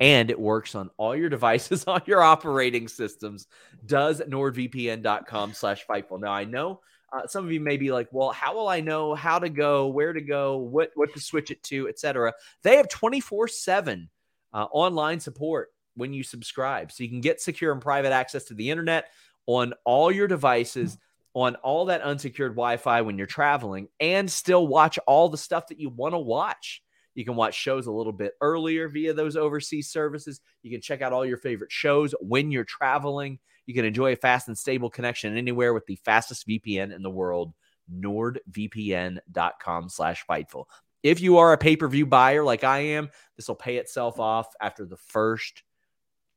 and 0.00 0.32
it 0.32 0.40
works 0.40 0.74
on 0.74 0.90
all 0.96 1.14
your 1.14 1.28
devices 1.28 1.84
on 1.86 2.02
your 2.06 2.22
operating 2.22 2.88
systems. 2.88 3.46
Does 3.86 4.20
nordvpn.com 4.20 5.52
slash 5.52 5.86
fightful. 5.86 6.20
Now, 6.20 6.32
I 6.32 6.42
know 6.42 6.80
uh, 7.12 7.28
some 7.28 7.44
of 7.44 7.52
you 7.52 7.60
may 7.60 7.76
be 7.76 7.92
like, 7.92 8.08
well, 8.10 8.32
how 8.32 8.56
will 8.56 8.66
I 8.66 8.80
know 8.80 9.14
how 9.14 9.38
to 9.38 9.48
go, 9.48 9.86
where 9.86 10.12
to 10.12 10.20
go, 10.20 10.56
what, 10.56 10.90
what 10.96 11.14
to 11.14 11.20
switch 11.20 11.52
it 11.52 11.62
to, 11.64 11.88
etc. 11.88 12.32
They 12.64 12.78
have 12.78 12.88
24-7 12.88 14.08
uh, 14.52 14.64
online 14.72 15.20
support 15.20 15.68
when 15.96 16.12
you 16.12 16.22
subscribe. 16.22 16.92
So 16.92 17.02
you 17.02 17.08
can 17.08 17.20
get 17.20 17.40
secure 17.40 17.72
and 17.72 17.80
private 17.80 18.12
access 18.12 18.44
to 18.44 18.54
the 18.54 18.70
internet 18.70 19.10
on 19.46 19.74
all 19.84 20.10
your 20.10 20.28
devices, 20.28 20.96
mm. 20.96 20.98
on 21.34 21.56
all 21.56 21.86
that 21.86 22.02
unsecured 22.02 22.52
Wi 22.52 22.76
Fi 22.76 23.02
when 23.02 23.18
you're 23.18 23.26
traveling, 23.26 23.88
and 24.00 24.30
still 24.30 24.66
watch 24.66 24.98
all 25.06 25.28
the 25.28 25.38
stuff 25.38 25.68
that 25.68 25.80
you 25.80 25.90
want 25.90 26.14
to 26.14 26.18
watch. 26.18 26.82
You 27.14 27.24
can 27.24 27.36
watch 27.36 27.54
shows 27.54 27.86
a 27.86 27.92
little 27.92 28.12
bit 28.12 28.32
earlier 28.40 28.88
via 28.88 29.14
those 29.14 29.36
overseas 29.36 29.88
services. 29.88 30.40
You 30.62 30.70
can 30.70 30.80
check 30.80 31.00
out 31.00 31.12
all 31.12 31.24
your 31.24 31.36
favorite 31.36 31.70
shows 31.70 32.12
when 32.20 32.50
you're 32.50 32.64
traveling. 32.64 33.38
You 33.66 33.74
can 33.74 33.84
enjoy 33.84 34.12
a 34.12 34.16
fast 34.16 34.48
and 34.48 34.58
stable 34.58 34.90
connection 34.90 35.36
anywhere 35.36 35.72
with 35.72 35.86
the 35.86 35.96
fastest 35.96 36.46
VPN 36.48 36.94
in 36.94 37.02
the 37.02 37.10
world, 37.10 37.54
nordvpn.com 37.92 39.88
slash 39.88 40.24
Fightful. 40.28 40.64
If 41.02 41.20
you 41.20 41.38
are 41.38 41.52
a 41.52 41.58
pay-per-view 41.58 42.06
buyer 42.06 42.42
like 42.42 42.64
I 42.64 42.78
am, 42.78 43.10
this 43.36 43.46
will 43.46 43.54
pay 43.54 43.76
itself 43.76 44.18
off 44.18 44.48
after 44.60 44.86
the 44.86 44.96
first 44.96 45.62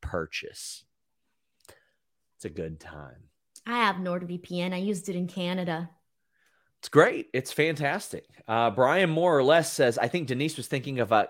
purchase. 0.02 0.86
It's 2.36 2.46
a 2.46 2.50
good 2.50 2.80
time. 2.80 3.30
I 3.66 3.80
have 3.80 3.98
NordVPN. 3.98 4.74
I 4.74 4.78
used 4.78 5.10
it 5.10 5.16
in 5.16 5.28
Canada. 5.28 5.90
It's 6.80 6.90
great. 6.90 7.28
It's 7.34 7.52
fantastic. 7.52 8.26
Uh, 8.48 8.70
Brian 8.70 9.10
more 9.10 9.38
or 9.38 9.44
less 9.44 9.72
says, 9.74 9.98
I 9.98 10.08
think 10.08 10.28
Denise 10.28 10.56
was 10.58 10.68
thinking 10.68 11.00
of 11.00 11.12
a 11.12 11.30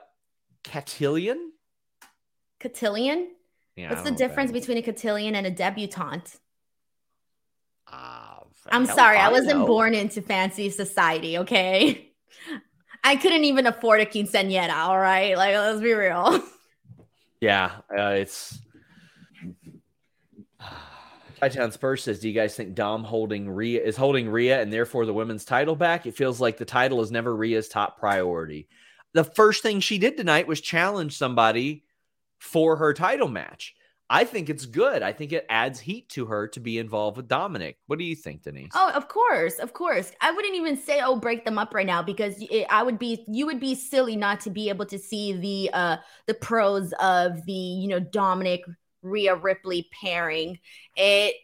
cotillion. 0.63 1.51
Cotillion? 2.59 3.30
Yeah, 3.76 3.89
What's 3.89 4.03
the 4.03 4.11
difference 4.11 4.51
between 4.51 4.78
a 4.78 4.82
cotillion 4.82 5.36
and 5.36 5.47
a 5.47 5.51
debutante? 5.51 6.38
Uh, 7.91 8.39
I'm 8.70 8.86
sorry, 8.86 9.18
I, 9.18 9.28
I 9.28 9.32
wasn't 9.32 9.59
know. 9.59 9.65
born 9.68 9.93
into 9.93 10.22
fancy 10.22 10.70
society, 10.70 11.38
okay? 11.38 12.11
I 13.03 13.15
couldn't 13.15 13.45
even 13.45 13.65
afford 13.68 14.01
a 14.01 14.05
quinceañera, 14.05 14.74
all 14.76 14.99
right? 14.99 15.38
Like, 15.38 15.55
let's 15.55 15.80
be 15.82 15.93
real. 15.93 16.43
Yeah, 17.39 17.71
uh, 17.95 18.09
it's. 18.09 18.59
Titan 21.39 21.71
Spurs 21.71 22.03
says, 22.03 22.19
"Do 22.19 22.27
you 22.27 22.33
guys 22.33 22.55
think 22.55 22.73
Dom 22.73 23.03
holding 23.03 23.49
Rhea 23.49 23.83
is 23.83 23.95
holding 23.95 24.27
Rhea 24.27 24.59
and 24.59 24.73
therefore 24.73 25.05
the 25.05 25.13
women's 25.13 25.45
title 25.45 25.75
back? 25.75 26.07
It 26.07 26.15
feels 26.15 26.41
like 26.41 26.57
the 26.57 26.65
title 26.65 27.01
is 27.01 27.11
never 27.11 27.35
Rhea's 27.35 27.67
top 27.67 27.99
priority. 27.99 28.67
The 29.13 29.23
first 29.23 29.61
thing 29.61 29.79
she 29.79 29.99
did 29.99 30.17
tonight 30.17 30.47
was 30.47 30.61
challenge 30.61 31.15
somebody 31.15 31.83
for 32.39 32.77
her 32.77 32.93
title 32.93 33.27
match. 33.27 33.75
I 34.10 34.24
think 34.24 34.49
it's 34.49 34.66
good. 34.66 35.01
I 35.01 35.12
think 35.12 35.34
it 35.34 35.45
adds 35.49 35.80
heat 35.80 36.08
to 36.10 36.26
her 36.28 36.47
to 36.49 36.60
be 36.62 36.78
involved 36.78 37.18
with 37.18 37.28
Dominic. 37.28 37.78
What 37.88 37.99
do 37.99 38.05
you 38.05 38.16
think, 38.16 38.43
Denise? 38.43 38.72
Oh, 38.74 38.91
of 38.91 39.10
course, 39.10 39.60
of 39.60 39.74
course. 39.74 40.12
I 40.22 40.32
wouldn't 40.32 40.55
even 40.55 40.78
say 40.78 41.01
oh 41.03 41.18
break 41.18 41.43
them 41.43 41.58
up 41.58 41.74
right 41.74 41.86
now 41.86 42.01
because 42.01 42.36
it, 42.39 42.68
I 42.70 42.84
would 42.84 42.99
be 42.99 43.26
you 43.28 43.45
would 43.45 43.60
be 43.60 43.76
silly 43.76 44.16
not 44.16 44.39
to 44.41 44.49
be 44.49 44.70
able 44.70 44.86
to 44.86 44.97
see 44.97 45.34
the 45.34 45.70
uh 45.74 45.97
the 46.26 46.34
pros 46.34 46.93
of 47.01 47.45
the 47.45 47.51
you 47.51 47.89
know 47.89 47.99
Dominic 47.99 48.62
Rhea 49.01 49.36
Ripley 49.36 49.89
pairing. 49.91 50.60
It 50.95 51.36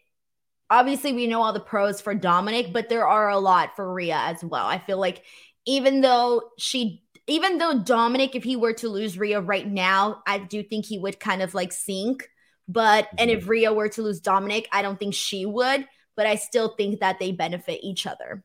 obviously 0.69 1.11
we 1.11 1.27
know 1.27 1.41
all 1.41 1.53
the 1.53 1.59
pros 1.59 1.99
for 1.99 2.15
Dominic, 2.15 2.71
but 2.71 2.87
there 2.87 3.07
are 3.07 3.29
a 3.29 3.39
lot 3.39 3.75
for 3.75 3.93
Rhea 3.93 4.17
as 4.17 4.43
well. 4.43 4.65
I 4.65 4.79
feel 4.79 4.97
like 4.97 5.23
even 5.65 6.01
though 6.01 6.49
she 6.57 7.03
even 7.27 7.57
though 7.57 7.79
Dominic, 7.79 8.35
if 8.35 8.43
he 8.43 8.55
were 8.55 8.73
to 8.73 8.89
lose 8.89 9.17
Rhea 9.17 9.39
right 9.39 9.67
now, 9.67 10.21
I 10.27 10.39
do 10.39 10.61
think 10.61 10.85
he 10.85 10.99
would 10.99 11.19
kind 11.19 11.41
of 11.41 11.53
like 11.53 11.71
sink. 11.71 12.29
But 12.67 13.09
and 13.17 13.29
if 13.29 13.47
Rhea 13.47 13.73
were 13.73 13.89
to 13.89 14.01
lose 14.01 14.19
Dominic, 14.19 14.67
I 14.71 14.81
don't 14.81 14.99
think 14.99 15.13
she 15.13 15.45
would. 15.45 15.87
But 16.15 16.27
I 16.27 16.35
still 16.35 16.75
think 16.75 16.99
that 16.99 17.19
they 17.19 17.31
benefit 17.31 17.79
each 17.83 18.05
other. 18.05 18.43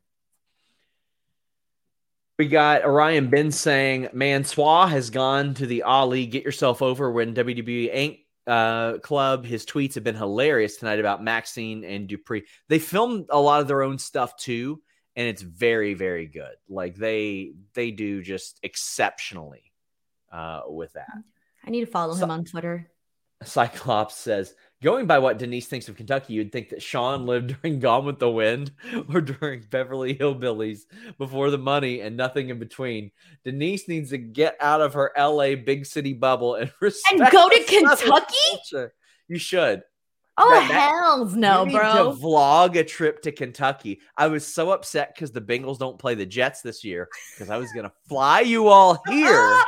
We 2.38 2.46
got 2.46 2.84
Orion 2.84 3.30
Ben 3.30 3.50
saying, 3.50 4.10
Mansoor 4.12 4.86
has 4.86 5.10
gone 5.10 5.54
to 5.54 5.66
the 5.66 5.82
Ali 5.82 6.24
Get 6.24 6.44
Yourself 6.44 6.82
Over 6.82 7.10
when 7.10 7.34
WWE 7.34 7.90
ain't 7.92 8.18
uh, 8.46 8.98
club. 8.98 9.44
His 9.44 9.66
tweets 9.66 9.94
have 9.96 10.04
been 10.04 10.14
hilarious 10.14 10.76
tonight 10.76 11.00
about 11.00 11.22
Maxxine 11.22 11.84
and 11.84 12.08
Dupri. 12.08 12.44
They 12.68 12.78
filmed 12.78 13.26
a 13.30 13.40
lot 13.40 13.60
of 13.60 13.66
their 13.66 13.82
own 13.82 13.98
stuff 13.98 14.36
too, 14.36 14.80
and 15.16 15.26
it's 15.26 15.42
very, 15.42 15.94
very 15.94 16.26
good. 16.26 16.54
Like 16.68 16.94
they 16.94 17.54
they 17.74 17.90
do 17.90 18.22
just 18.22 18.60
exceptionally 18.62 19.72
uh, 20.32 20.62
with 20.68 20.92
that. 20.92 21.08
I 21.64 21.70
need 21.70 21.84
to 21.84 21.90
follow 21.90 22.14
so, 22.14 22.24
him 22.24 22.30
on 22.30 22.44
Twitter. 22.44 22.88
Cyclops 23.44 24.16
says, 24.16 24.54
going 24.82 25.06
by 25.06 25.18
what 25.18 25.38
Denise 25.38 25.66
thinks 25.66 25.88
of 25.88 25.96
Kentucky, 25.96 26.34
you'd 26.34 26.52
think 26.52 26.70
that 26.70 26.82
Sean 26.82 27.26
lived 27.26 27.56
during 27.62 27.80
Gone 27.80 28.04
with 28.04 28.18
the 28.18 28.30
Wind 28.30 28.72
or 29.12 29.20
during 29.20 29.62
Beverly 29.70 30.14
Hillbillies 30.14 30.82
before 31.18 31.50
the 31.50 31.58
money 31.58 32.00
and 32.00 32.16
nothing 32.16 32.48
in 32.48 32.58
between. 32.58 33.10
Denise 33.44 33.88
needs 33.88 34.10
to 34.10 34.18
get 34.18 34.56
out 34.60 34.80
of 34.80 34.94
her 34.94 35.12
LA 35.16 35.54
big 35.54 35.86
city 35.86 36.12
bubble 36.12 36.54
and 36.54 36.72
respect 36.80 37.20
and 37.20 37.30
go 37.30 37.48
to 37.48 37.64
Kentucky. 37.64 38.90
You 39.28 39.38
should. 39.38 39.82
Oh 40.40 40.60
hell's 40.60 41.34
no, 41.34 41.66
you 41.66 41.72
bro! 41.72 42.14
to 42.14 42.20
vlog 42.20 42.76
a 42.76 42.84
trip 42.84 43.22
to 43.22 43.32
Kentucky. 43.32 44.00
I 44.16 44.28
was 44.28 44.46
so 44.46 44.70
upset 44.70 45.12
because 45.12 45.32
the 45.32 45.40
Bengals 45.40 45.78
don't 45.78 45.98
play 45.98 46.14
the 46.14 46.24
Jets 46.24 46.62
this 46.62 46.84
year 46.84 47.08
because 47.34 47.50
I 47.50 47.56
was 47.56 47.72
gonna 47.72 47.92
fly 48.08 48.40
you 48.42 48.68
all 48.68 49.02
here. 49.08 49.32
Ah, 49.32 49.64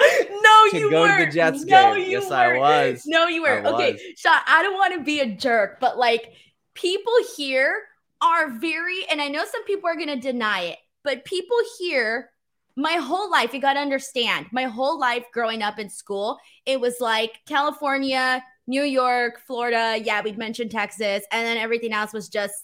you 0.72 0.90
go 0.90 1.02
weren't. 1.02 1.20
to 1.20 1.26
the 1.26 1.32
Jets 1.32 1.64
no, 1.64 1.94
game. 1.94 2.04
You 2.04 2.20
yes, 2.20 2.30
weren't. 2.30 2.62
I 2.62 2.90
was. 2.90 3.02
No, 3.06 3.26
you 3.26 3.42
were. 3.42 3.64
Okay, 3.66 3.98
Sean, 4.16 4.38
I 4.46 4.62
don't 4.62 4.74
want 4.74 4.94
to 4.94 5.02
be 5.02 5.20
a 5.20 5.26
jerk, 5.26 5.80
but 5.80 5.98
like 5.98 6.32
people 6.74 7.14
here 7.36 7.82
are 8.20 8.50
very, 8.50 9.06
and 9.10 9.20
I 9.20 9.28
know 9.28 9.44
some 9.50 9.64
people 9.64 9.88
are 9.88 9.96
gonna 9.96 10.20
deny 10.20 10.62
it, 10.62 10.78
but 11.02 11.24
people 11.24 11.56
here 11.78 12.30
my 12.76 12.94
whole 12.94 13.30
life, 13.30 13.52
you 13.52 13.60
got 13.60 13.74
to 13.74 13.80
understand, 13.80 14.46
my 14.52 14.64
whole 14.64 14.98
life 14.98 15.24
growing 15.32 15.62
up 15.62 15.78
in 15.78 15.90
school, 15.90 16.38
it 16.66 16.80
was 16.80 16.96
like 17.00 17.38
California, 17.46 18.42
New 18.66 18.84
York, 18.84 19.40
Florida. 19.46 20.00
Yeah, 20.02 20.22
we'd 20.22 20.38
mentioned 20.38 20.70
Texas. 20.70 21.24
And 21.30 21.46
then 21.46 21.56
everything 21.58 21.92
else 21.92 22.12
was 22.12 22.28
just 22.28 22.54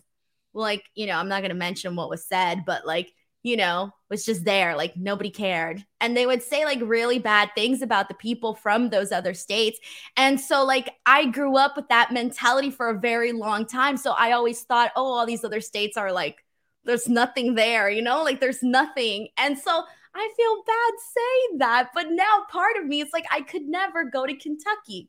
like, 0.54 0.84
you 0.94 1.06
know, 1.06 1.18
I'm 1.18 1.28
not 1.28 1.40
going 1.40 1.50
to 1.50 1.56
mention 1.56 1.96
what 1.96 2.08
was 2.08 2.26
said, 2.26 2.64
but 2.64 2.86
like, 2.86 3.12
you 3.46 3.56
know, 3.56 3.92
was 4.10 4.24
just 4.26 4.44
there. 4.44 4.76
Like 4.76 4.96
nobody 4.96 5.30
cared. 5.30 5.86
And 6.00 6.16
they 6.16 6.26
would 6.26 6.42
say 6.42 6.64
like 6.64 6.80
really 6.82 7.20
bad 7.20 7.50
things 7.54 7.80
about 7.80 8.08
the 8.08 8.14
people 8.14 8.56
from 8.56 8.90
those 8.90 9.12
other 9.12 9.34
states. 9.34 9.78
And 10.16 10.40
so, 10.40 10.64
like, 10.64 10.90
I 11.06 11.26
grew 11.26 11.56
up 11.56 11.76
with 11.76 11.88
that 11.88 12.10
mentality 12.10 12.72
for 12.72 12.88
a 12.88 12.98
very 12.98 13.30
long 13.30 13.64
time. 13.64 13.98
So 13.98 14.10
I 14.10 14.32
always 14.32 14.62
thought, 14.62 14.90
oh, 14.96 15.12
all 15.12 15.26
these 15.26 15.44
other 15.44 15.60
states 15.60 15.96
are 15.96 16.10
like, 16.10 16.44
there's 16.82 17.08
nothing 17.08 17.54
there, 17.54 17.88
you 17.88 18.02
know, 18.02 18.24
like 18.24 18.40
there's 18.40 18.64
nothing. 18.64 19.28
And 19.38 19.56
so 19.56 19.84
I 20.12 20.32
feel 20.36 20.64
bad 20.66 20.94
saying 21.14 21.58
that. 21.58 21.90
But 21.94 22.10
now 22.10 22.46
part 22.50 22.76
of 22.78 22.84
me 22.84 23.00
is 23.00 23.12
like, 23.12 23.26
I 23.30 23.42
could 23.42 23.62
never 23.62 24.10
go 24.10 24.26
to 24.26 24.34
Kentucky 24.34 25.08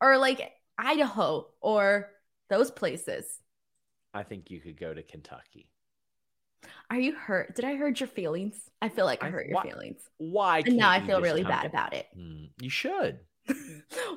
or 0.00 0.18
like 0.18 0.50
Idaho 0.76 1.46
or 1.60 2.10
those 2.50 2.72
places. 2.72 3.38
I 4.12 4.24
think 4.24 4.50
you 4.50 4.58
could 4.58 4.80
go 4.80 4.92
to 4.92 5.02
Kentucky. 5.04 5.68
Are 6.90 6.98
you 6.98 7.14
hurt? 7.14 7.54
Did 7.54 7.64
I 7.64 7.76
hurt 7.76 8.00
your 8.00 8.08
feelings? 8.08 8.56
I 8.80 8.88
feel 8.88 9.04
like 9.04 9.22
I 9.22 9.30
hurt 9.30 9.46
your 9.46 9.56
why, 9.56 9.62
feelings. 9.62 10.00
Why? 10.18 10.62
And 10.64 10.76
now 10.76 10.90
I 10.90 11.04
feel 11.04 11.20
really 11.20 11.44
bad 11.44 11.66
about 11.66 11.94
it. 11.94 12.06
Hmm, 12.14 12.44
you 12.60 12.70
should. 12.70 13.20
well, 13.48 13.56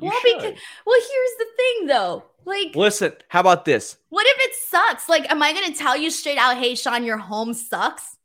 you 0.01 0.11
should. 0.21 0.37
because 0.37 0.59
well, 0.85 0.99
here's 0.99 1.37
the 1.39 1.45
thing 1.57 1.87
though. 1.87 2.23
Like, 2.45 2.75
listen, 2.75 3.13
how 3.29 3.39
about 3.39 3.65
this? 3.65 3.97
What 4.09 4.27
if 4.27 4.37
it 4.39 4.55
sucks? 4.67 5.09
Like, 5.09 5.29
am 5.31 5.41
I 5.41 5.53
gonna 5.53 5.73
tell 5.73 5.97
you 5.97 6.11
straight 6.11 6.37
out, 6.37 6.57
hey, 6.57 6.75
Sean, 6.75 7.03
your 7.03 7.17
home 7.17 7.53
sucks? 7.53 8.17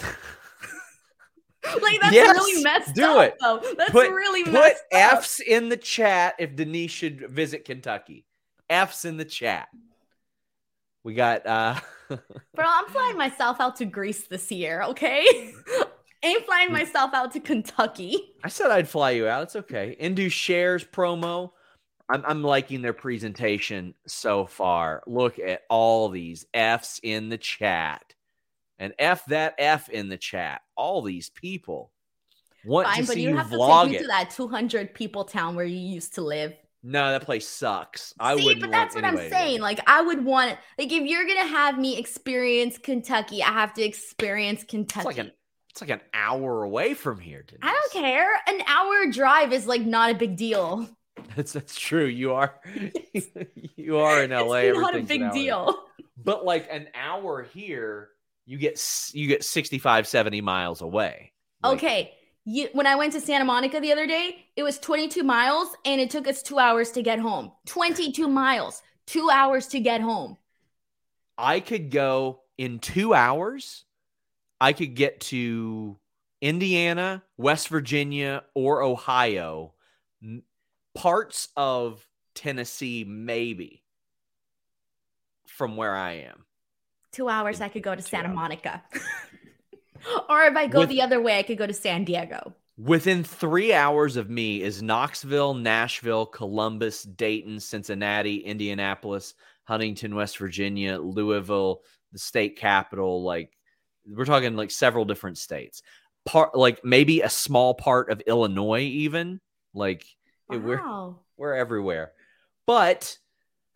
like 0.00 2.00
that's 2.00 2.14
yes, 2.14 2.34
really 2.34 2.62
messed 2.62 2.94
do 2.94 3.04
up. 3.04 3.24
it. 3.24 3.36
Though. 3.40 3.62
That's 3.76 3.90
put, 3.90 4.10
really 4.10 4.44
put 4.44 4.54
messed 4.54 4.84
F's 4.90 5.40
in 5.40 5.68
the 5.68 5.76
chat 5.76 6.34
if 6.38 6.56
Denise 6.56 6.90
should 6.90 7.30
visit 7.30 7.64
Kentucky. 7.64 8.24
F's 8.68 9.04
in 9.04 9.16
the 9.16 9.24
chat. 9.24 9.68
We 11.04 11.14
got 11.14 11.46
uh 11.46 11.78
Bro, 12.08 12.18
I'm 12.58 12.86
flying 12.86 13.16
myself 13.16 13.60
out 13.60 13.76
to 13.76 13.84
Greece 13.84 14.26
this 14.26 14.50
year, 14.50 14.82
okay? 14.82 15.24
Ain't 16.22 16.44
flying 16.44 16.72
myself 16.72 17.14
out 17.14 17.32
to 17.32 17.40
Kentucky. 17.40 18.34
I 18.44 18.48
said 18.48 18.70
I'd 18.70 18.88
fly 18.88 19.12
you 19.12 19.26
out. 19.26 19.44
It's 19.44 19.56
okay. 19.56 19.96
Indus 19.98 20.32
Sher's 20.32 20.84
promo. 20.84 21.52
I'm, 22.10 22.24
I'm 22.26 22.42
liking 22.42 22.82
their 22.82 22.92
presentation 22.92 23.94
so 24.06 24.44
far. 24.44 25.02
Look 25.06 25.38
at 25.38 25.62
all 25.70 26.08
these 26.08 26.44
F's 26.52 27.00
in 27.02 27.28
the 27.28 27.38
chat 27.38 28.14
and 28.78 28.92
F 28.98 29.24
that 29.26 29.54
F 29.58 29.88
in 29.88 30.08
the 30.08 30.16
chat. 30.18 30.62
All 30.76 31.02
these 31.02 31.30
people 31.30 31.92
want 32.64 32.88
Fine, 32.88 33.02
to 33.02 33.06
but 33.06 33.14
see 33.14 33.22
you, 33.22 33.30
you 33.30 33.36
have 33.36 33.46
vlog 33.46 33.84
to 33.84 33.90
take 33.90 34.00
it. 34.00 34.02
to 34.02 34.08
that 34.08 34.30
200 34.30 34.92
people 34.92 35.24
town 35.24 35.54
where 35.54 35.64
you 35.64 35.78
used 35.78 36.14
to 36.14 36.22
live. 36.22 36.54
No, 36.82 37.10
that 37.10 37.24
place 37.24 37.46
sucks. 37.46 38.14
I 38.18 38.34
would. 38.34 38.60
But 38.60 38.70
that's 38.70 38.94
what 38.94 39.04
I'm 39.04 39.16
saying. 39.16 39.60
Like, 39.60 39.80
I 39.86 40.00
would 40.00 40.24
want. 40.24 40.58
Like, 40.78 40.92
if 40.92 41.02
you're 41.04 41.26
gonna 41.26 41.46
have 41.46 41.78
me 41.78 41.98
experience 41.98 42.78
Kentucky, 42.78 43.42
I 43.42 43.52
have 43.52 43.74
to 43.74 43.82
experience 43.82 44.64
Kentucky. 44.64 45.08
It's 45.08 45.18
like 45.18 45.26
an. 45.26 45.32
It's 45.70 45.80
like 45.80 45.90
an 45.90 46.00
hour 46.12 46.64
away 46.64 46.94
from 46.94 47.20
here. 47.20 47.44
Denise. 47.46 47.60
I 47.62 47.72
don't 47.72 48.02
care. 48.02 48.28
An 48.48 48.60
hour 48.66 49.06
drive 49.12 49.52
is 49.52 49.66
like 49.66 49.82
not 49.82 50.10
a 50.10 50.14
big 50.14 50.36
deal. 50.36 50.88
That's 51.36 51.52
that's 51.52 51.78
true. 51.78 52.06
You 52.06 52.32
are 52.32 52.58
you 53.76 53.98
are 53.98 54.24
in 54.24 54.30
LA. 54.30 54.54
It's 54.54 54.78
not 54.78 54.96
a 54.96 55.02
big 55.02 55.30
deal. 55.32 55.76
But 56.16 56.46
like 56.46 56.66
an 56.70 56.88
hour 56.94 57.42
here 57.42 58.08
you 58.50 58.58
get 58.58 58.82
you 59.12 59.28
get 59.28 59.44
65 59.44 60.08
70 60.08 60.40
miles 60.40 60.80
away 60.80 61.32
like, 61.62 61.74
okay 61.74 62.14
you, 62.44 62.68
when 62.72 62.86
i 62.86 62.94
went 62.94 63.12
to 63.12 63.20
santa 63.20 63.44
monica 63.44 63.80
the 63.80 63.92
other 63.92 64.06
day 64.06 64.44
it 64.60 64.62
was 64.62 64.78
22 64.78 65.22
miles 65.22 65.68
and 65.86 66.02
it 66.02 66.10
took 66.10 66.28
us 66.28 66.42
two 66.42 66.58
hours 66.58 66.90
to 66.92 67.02
get 67.02 67.18
home. 67.18 67.52
22 67.66 68.28
miles. 68.42 68.82
Two 69.06 69.30
hours 69.30 69.68
to 69.68 69.80
get 69.80 70.02
home. 70.02 70.36
I 71.38 71.60
could 71.60 71.90
go 71.90 72.42
in 72.58 72.78
two 72.78 73.14
hours. 73.14 73.86
I 74.60 74.74
could 74.74 74.94
get 74.94 75.20
to 75.20 75.96
indiana 76.42 77.22
west 77.38 77.68
virginia 77.68 78.42
or 78.54 78.82
ohio. 78.82 79.72
Parts 80.94 81.48
of 81.56 82.06
tennessee 82.34 83.04
maybe 83.08 83.82
from 85.46 85.76
where 85.76 85.94
i 85.94 86.12
am. 86.12 86.44
Two 87.12 87.28
hours, 87.28 87.60
I 87.60 87.68
could 87.68 87.82
go 87.82 87.94
to 87.94 88.02
Santa 88.02 88.28
hours. 88.28 88.36
Monica. 88.36 88.82
or 90.28 90.42
if 90.44 90.56
I 90.56 90.66
go 90.66 90.80
With, 90.80 90.88
the 90.88 91.02
other 91.02 91.20
way, 91.20 91.38
I 91.38 91.42
could 91.42 91.58
go 91.58 91.66
to 91.66 91.72
San 91.72 92.04
Diego. 92.04 92.54
Within 92.78 93.22
three 93.22 93.72
hours 93.74 94.16
of 94.16 94.30
me 94.30 94.62
is 94.62 94.82
Knoxville, 94.82 95.54
Nashville, 95.54 96.26
Columbus, 96.26 97.02
Dayton, 97.02 97.60
Cincinnati, 97.60 98.38
Indianapolis, 98.38 99.34
Huntington, 99.64 100.14
West 100.14 100.38
Virginia, 100.38 100.98
Louisville, 100.98 101.82
the 102.12 102.18
state 102.18 102.56
capital. 102.56 103.22
Like 103.22 103.56
we're 104.06 104.24
talking 104.24 104.56
like 104.56 104.70
several 104.70 105.04
different 105.04 105.38
states. 105.38 105.82
Part 106.26 106.54
like 106.54 106.84
maybe 106.84 107.20
a 107.20 107.30
small 107.30 107.74
part 107.74 108.10
of 108.10 108.20
Illinois, 108.22 108.82
even 108.82 109.40
like 109.74 110.04
wow. 110.48 110.56
it, 110.56 110.62
we're 110.62 111.14
we're 111.36 111.54
everywhere. 111.54 112.12
But 112.66 113.18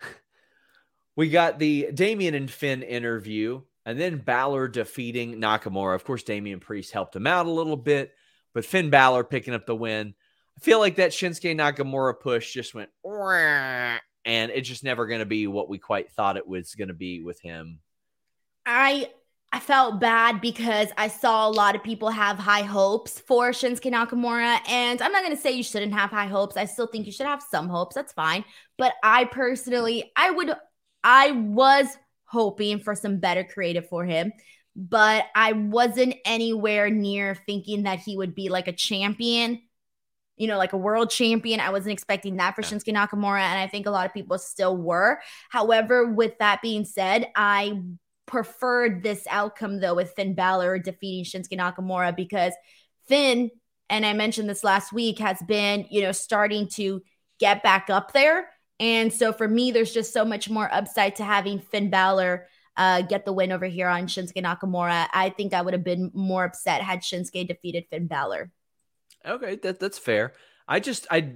we 1.16 1.30
got 1.30 1.58
the 1.58 1.90
Damian 1.92 2.34
and 2.34 2.50
Finn 2.50 2.82
interview, 2.82 3.62
and 3.84 4.00
then 4.00 4.18
Balor 4.18 4.68
defeating 4.68 5.36
Nakamura. 5.36 5.94
Of 5.94 6.04
course, 6.04 6.22
Damian 6.22 6.60
Priest 6.60 6.92
helped 6.92 7.14
him 7.14 7.26
out 7.26 7.46
a 7.46 7.50
little 7.50 7.76
bit, 7.76 8.12
but 8.52 8.64
Finn 8.64 8.90
Balor 8.90 9.24
picking 9.24 9.54
up 9.54 9.66
the 9.66 9.76
win. 9.76 10.14
I 10.56 10.60
feel 10.60 10.78
like 10.78 10.96
that 10.96 11.10
Shinsuke 11.10 11.56
Nakamura 11.56 12.18
push 12.18 12.52
just 12.52 12.74
went, 12.74 12.90
and 14.24 14.50
it's 14.52 14.68
just 14.68 14.84
never 14.84 15.06
going 15.06 15.20
to 15.20 15.26
be 15.26 15.46
what 15.46 15.68
we 15.68 15.78
quite 15.78 16.12
thought 16.12 16.36
it 16.36 16.46
was 16.46 16.74
going 16.74 16.88
to 16.88 16.94
be 16.94 17.22
with 17.22 17.40
him. 17.40 17.80
I 18.64 19.10
I 19.54 19.60
felt 19.60 20.00
bad 20.00 20.40
because 20.40 20.88
I 20.96 21.06
saw 21.06 21.46
a 21.46 21.48
lot 21.48 21.76
of 21.76 21.84
people 21.84 22.10
have 22.10 22.38
high 22.38 22.62
hopes 22.62 23.20
for 23.20 23.50
Shinsuke 23.50 23.92
Nakamura. 23.92 24.58
And 24.68 25.00
I'm 25.00 25.12
not 25.12 25.22
going 25.22 25.36
to 25.36 25.40
say 25.40 25.52
you 25.52 25.62
shouldn't 25.62 25.92
have 25.92 26.10
high 26.10 26.26
hopes. 26.26 26.56
I 26.56 26.64
still 26.64 26.88
think 26.88 27.06
you 27.06 27.12
should 27.12 27.26
have 27.26 27.40
some 27.40 27.68
hopes. 27.68 27.94
That's 27.94 28.12
fine. 28.12 28.44
But 28.78 28.94
I 29.04 29.26
personally, 29.26 30.10
I 30.16 30.32
would 30.32 30.56
I 31.04 31.30
was 31.30 31.86
hoping 32.34 32.80
for 32.80 32.94
some 32.94 33.18
better 33.18 33.44
creative 33.44 33.88
for 33.88 34.04
him, 34.04 34.32
but 34.76 35.24
I 35.34 35.52
wasn't 35.52 36.16
anywhere 36.24 36.90
near 36.90 37.34
thinking 37.46 37.84
that 37.84 38.00
he 38.00 38.16
would 38.16 38.34
be 38.34 38.48
like 38.48 38.68
a 38.68 38.72
champion 38.72 39.62
you 40.36 40.48
know, 40.48 40.58
like 40.58 40.72
a 40.72 40.76
world 40.76 41.10
champion. 41.10 41.60
I 41.60 41.70
wasn't 41.70 41.92
expecting 41.92 42.36
that 42.36 42.54
for 42.54 42.62
Yeah. 42.62 42.68
Shinsuke 42.68 42.92
Nakamura, 42.94 43.40
and 43.40 43.58
I 43.58 43.68
think 43.68 43.86
a 43.86 43.90
lot 43.90 44.06
of 44.06 44.12
people 44.12 44.38
still 44.38 44.76
were. 44.76 45.20
However, 45.48 46.12
with 46.12 46.38
that 46.38 46.60
being 46.62 46.84
said, 46.84 47.28
I 47.36 47.80
preferred 48.26 49.02
this 49.02 49.26
outcome 49.30 49.80
though 49.80 49.94
with 49.94 50.12
Finn 50.14 50.34
Balor 50.34 50.78
defeating 50.80 51.24
Shinsuke 51.24 51.58
Nakamura 51.58 52.16
because 52.16 52.52
Finn, 53.06 53.50
and 53.88 54.04
I 54.04 54.12
mentioned 54.12 54.48
this 54.48 54.64
last 54.64 54.92
week, 54.92 55.18
has 55.18 55.40
been, 55.46 55.86
you 55.90 56.02
know, 56.02 56.12
starting 56.12 56.68
to 56.70 57.02
get 57.38 57.62
back 57.62 57.90
up 57.90 58.12
there. 58.12 58.48
And 58.80 59.12
so 59.12 59.32
for 59.32 59.46
me, 59.46 59.70
there's 59.70 59.92
just 59.92 60.12
so 60.12 60.24
much 60.24 60.50
more 60.50 60.72
upside 60.72 61.16
to 61.16 61.24
having 61.24 61.60
Finn 61.60 61.90
Balor 61.90 62.46
uh, 62.76 63.02
get 63.02 63.24
the 63.24 63.32
win 63.32 63.52
over 63.52 63.66
here 63.66 63.88
on 63.88 64.06
Shinsuke 64.06 64.42
Nakamura. 64.42 65.06
I 65.12 65.30
think 65.30 65.54
I 65.54 65.62
would 65.62 65.74
have 65.74 65.84
been 65.84 66.10
more 66.14 66.44
upset 66.44 66.82
had 66.82 67.00
Shinsuke 67.00 67.46
defeated 67.46 67.86
Finn 67.90 68.06
Balor. 68.06 68.50
Okay, 69.24 69.56
that 69.56 69.78
that's 69.78 69.98
fair. 69.98 70.32
I 70.66 70.80
just 70.80 71.06
I 71.10 71.34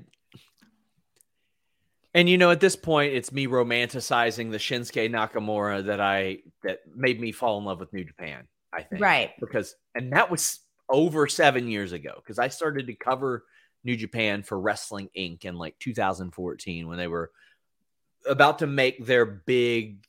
and 2.12 2.28
you 2.28 2.38
know 2.38 2.50
at 2.50 2.60
this 2.60 2.76
point 2.76 3.14
it's 3.14 3.32
me 3.32 3.46
romanticizing 3.46 4.50
the 4.50 4.58
Shinsuke 4.58 5.10
Nakamura 5.10 5.86
that 5.86 6.00
I 6.00 6.38
that 6.64 6.80
made 6.94 7.20
me 7.20 7.32
fall 7.32 7.58
in 7.58 7.64
love 7.64 7.80
with 7.80 7.92
New 7.92 8.04
Japan, 8.04 8.48
I 8.72 8.82
think. 8.82 9.00
Right. 9.00 9.30
Because 9.40 9.74
and 9.94 10.12
that 10.12 10.30
was 10.30 10.60
over 10.90 11.26
7 11.26 11.68
years 11.68 11.92
ago 11.92 12.14
because 12.16 12.38
I 12.38 12.48
started 12.48 12.86
to 12.86 12.94
cover 12.94 13.44
New 13.84 13.96
Japan 13.96 14.42
for 14.42 14.58
Wrestling 14.60 15.08
Inc 15.16 15.44
in 15.44 15.56
like 15.56 15.78
2014 15.78 16.88
when 16.88 16.98
they 16.98 17.08
were 17.08 17.30
about 18.26 18.58
to 18.60 18.66
make 18.66 19.04
their 19.04 19.24
big 19.24 20.04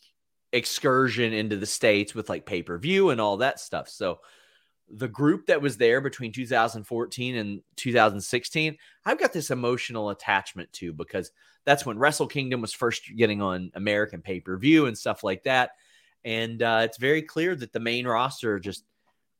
excursion 0.51 1.33
into 1.33 1.55
the 1.55 1.65
states 1.65 2.15
with 2.15 2.29
like 2.29 2.45
pay-per-view 2.45 3.11
and 3.11 3.21
all 3.21 3.37
that 3.37 3.59
stuff. 3.59 3.87
So 3.87 4.19
the 4.91 5.07
group 5.07 5.47
that 5.47 5.61
was 5.61 5.77
there 5.77 6.01
between 6.01 6.31
2014 6.31 7.35
and 7.35 7.61
2016, 7.75 8.77
I've 9.05 9.19
got 9.19 9.33
this 9.33 9.51
emotional 9.51 10.09
attachment 10.09 10.73
to 10.73 10.93
because 10.93 11.31
that's 11.65 11.85
when 11.85 11.99
Wrestle 11.99 12.27
Kingdom 12.27 12.61
was 12.61 12.73
first 12.73 13.03
getting 13.15 13.41
on 13.41 13.71
American 13.75 14.21
pay 14.21 14.39
per 14.39 14.57
view 14.57 14.87
and 14.87 14.97
stuff 14.97 15.23
like 15.23 15.43
that. 15.43 15.71
And 16.25 16.61
uh, 16.61 16.81
it's 16.83 16.97
very 16.97 17.21
clear 17.21 17.55
that 17.55 17.71
the 17.71 17.79
main 17.79 18.07
roster 18.07 18.59
just 18.59 18.83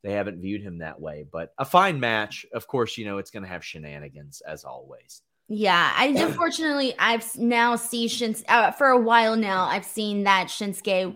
they 0.03 0.13
haven't 0.13 0.41
viewed 0.41 0.61
him 0.61 0.79
that 0.79 0.99
way. 0.99 1.25
But 1.29 1.53
a 1.57 1.65
fine 1.65 1.99
match, 1.99 2.45
of 2.53 2.67
course, 2.67 2.97
you 2.97 3.05
know 3.05 3.17
it's 3.17 3.31
going 3.31 3.43
to 3.43 3.49
have 3.49 3.65
shenanigans 3.65 4.41
as 4.41 4.63
always. 4.63 5.21
Yeah, 5.47 5.91
I 5.95 6.07
unfortunately 6.17 6.93
I've 6.97 7.35
now 7.37 7.75
see 7.75 8.07
Shins 8.07 8.43
uh, 8.47 8.71
for 8.71 8.87
a 8.87 8.99
while 8.99 9.35
now. 9.35 9.65
I've 9.65 9.85
seen 9.85 10.23
that 10.23 10.47
Shinsuke, 10.47 11.15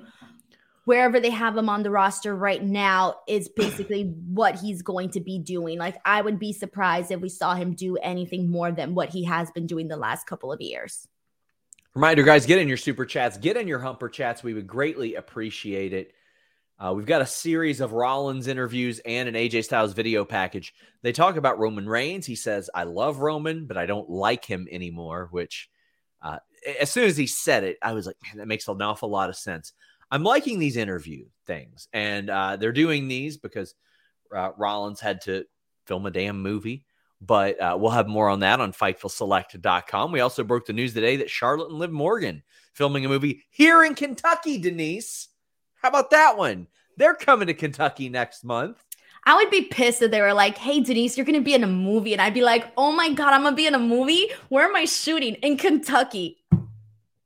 wherever 0.85 1.19
they 1.19 1.29
have 1.29 1.55
him 1.55 1.69
on 1.69 1.83
the 1.83 1.91
roster 1.91 2.35
right 2.35 2.61
now, 2.61 3.15
is 3.27 3.47
basically 3.55 4.13
what 4.27 4.59
he's 4.59 4.81
going 4.81 5.11
to 5.11 5.21
be 5.21 5.39
doing. 5.39 5.77
Like 5.77 5.97
I 6.03 6.21
would 6.21 6.39
be 6.39 6.51
surprised 6.51 7.11
if 7.11 7.21
we 7.21 7.29
saw 7.29 7.55
him 7.55 7.75
do 7.75 7.95
anything 7.97 8.49
more 8.49 8.71
than 8.71 8.95
what 8.95 9.09
he 9.09 9.23
has 9.25 9.49
been 9.51 9.67
doing 9.67 9.87
the 9.87 9.97
last 9.97 10.27
couple 10.27 10.51
of 10.51 10.59
years. 10.59 11.07
Reminder, 11.95 12.23
guys, 12.23 12.47
get 12.47 12.57
in 12.57 12.67
your 12.67 12.77
super 12.77 13.05
chats, 13.05 13.37
get 13.37 13.55
in 13.55 13.67
your 13.67 13.77
humper 13.77 14.09
chats. 14.09 14.41
We 14.41 14.55
would 14.55 14.65
greatly 14.65 15.13
appreciate 15.13 15.93
it. 15.93 16.11
Uh, 16.79 16.93
we've 16.93 17.05
got 17.05 17.21
a 17.21 17.25
series 17.25 17.79
of 17.79 17.93
Rollins 17.93 18.47
interviews 18.47 18.99
and 19.05 19.29
an 19.29 19.35
AJ 19.35 19.65
Styles 19.65 19.93
video 19.93 20.25
package. 20.25 20.73
They 21.01 21.11
talk 21.11 21.37
about 21.37 21.59
Roman 21.59 21.87
Reigns. 21.87 22.25
He 22.25 22.35
says, 22.35 22.69
I 22.73 22.83
love 22.83 23.19
Roman, 23.19 23.65
but 23.65 23.77
I 23.77 23.85
don't 23.85 24.09
like 24.09 24.43
him 24.43 24.67
anymore, 24.71 25.29
which 25.31 25.69
uh, 26.21 26.39
as 26.79 26.91
soon 26.91 27.05
as 27.05 27.17
he 27.17 27.27
said 27.27 27.63
it, 27.63 27.77
I 27.81 27.93
was 27.93 28.05
like, 28.05 28.17
man, 28.23 28.37
that 28.37 28.47
makes 28.47 28.67
an 28.67 28.81
awful 28.81 29.09
lot 29.09 29.29
of 29.29 29.35
sense. 29.35 29.73
I'm 30.11 30.23
liking 30.23 30.59
these 30.59 30.77
interview 30.77 31.25
things, 31.47 31.87
and 31.93 32.29
uh, 32.29 32.55
they're 32.55 32.71
doing 32.71 33.07
these 33.07 33.37
because 33.37 33.73
uh, 34.35 34.51
Rollins 34.57 34.99
had 34.99 35.21
to 35.21 35.45
film 35.85 36.05
a 36.05 36.11
damn 36.11 36.41
movie. 36.41 36.85
But 37.19 37.59
uh, 37.59 37.77
we'll 37.79 37.91
have 37.91 38.07
more 38.07 38.29
on 38.29 38.41
that 38.41 38.59
on 38.59 38.73
FightfulSelect.com. 38.73 40.11
We 40.11 40.19
also 40.19 40.43
broke 40.43 40.65
the 40.65 40.73
news 40.73 40.93
today 40.93 41.17
that 41.17 41.29
Charlotte 41.29 41.69
and 41.69 41.79
Liv 41.79 41.91
Morgan 41.91 42.43
filming 42.73 43.05
a 43.05 43.09
movie 43.09 43.43
here 43.49 43.83
in 43.83 43.95
Kentucky, 43.95 44.57
Denise. 44.57 45.29
How 45.83 45.89
about 45.89 46.11
that 46.11 46.37
one? 46.37 46.67
They're 46.97 47.13
coming 47.13 47.47
to 47.47 47.53
Kentucky 47.53 48.07
next 48.07 48.43
month. 48.45 48.81
I 49.25 49.35
would 49.35 49.49
be 49.49 49.63
pissed 49.63 50.01
if 50.01 50.11
they 50.11 50.21
were 50.21 50.33
like, 50.33 50.57
"Hey 50.57 50.79
Denise, 50.79 51.17
you're 51.17 51.25
gonna 51.25 51.41
be 51.41 51.53
in 51.53 51.63
a 51.63 51.67
movie," 51.67 52.13
and 52.13 52.21
I'd 52.21 52.33
be 52.33 52.41
like, 52.41 52.71
"Oh 52.77 52.91
my 52.91 53.09
god, 53.13 53.33
I'm 53.33 53.43
gonna 53.43 53.55
be 53.55 53.67
in 53.67 53.75
a 53.75 53.79
movie. 53.79 54.29
Where 54.49 54.67
am 54.67 54.75
I 54.75 54.85
shooting? 54.85 55.35
In 55.35 55.57
Kentucky." 55.57 56.37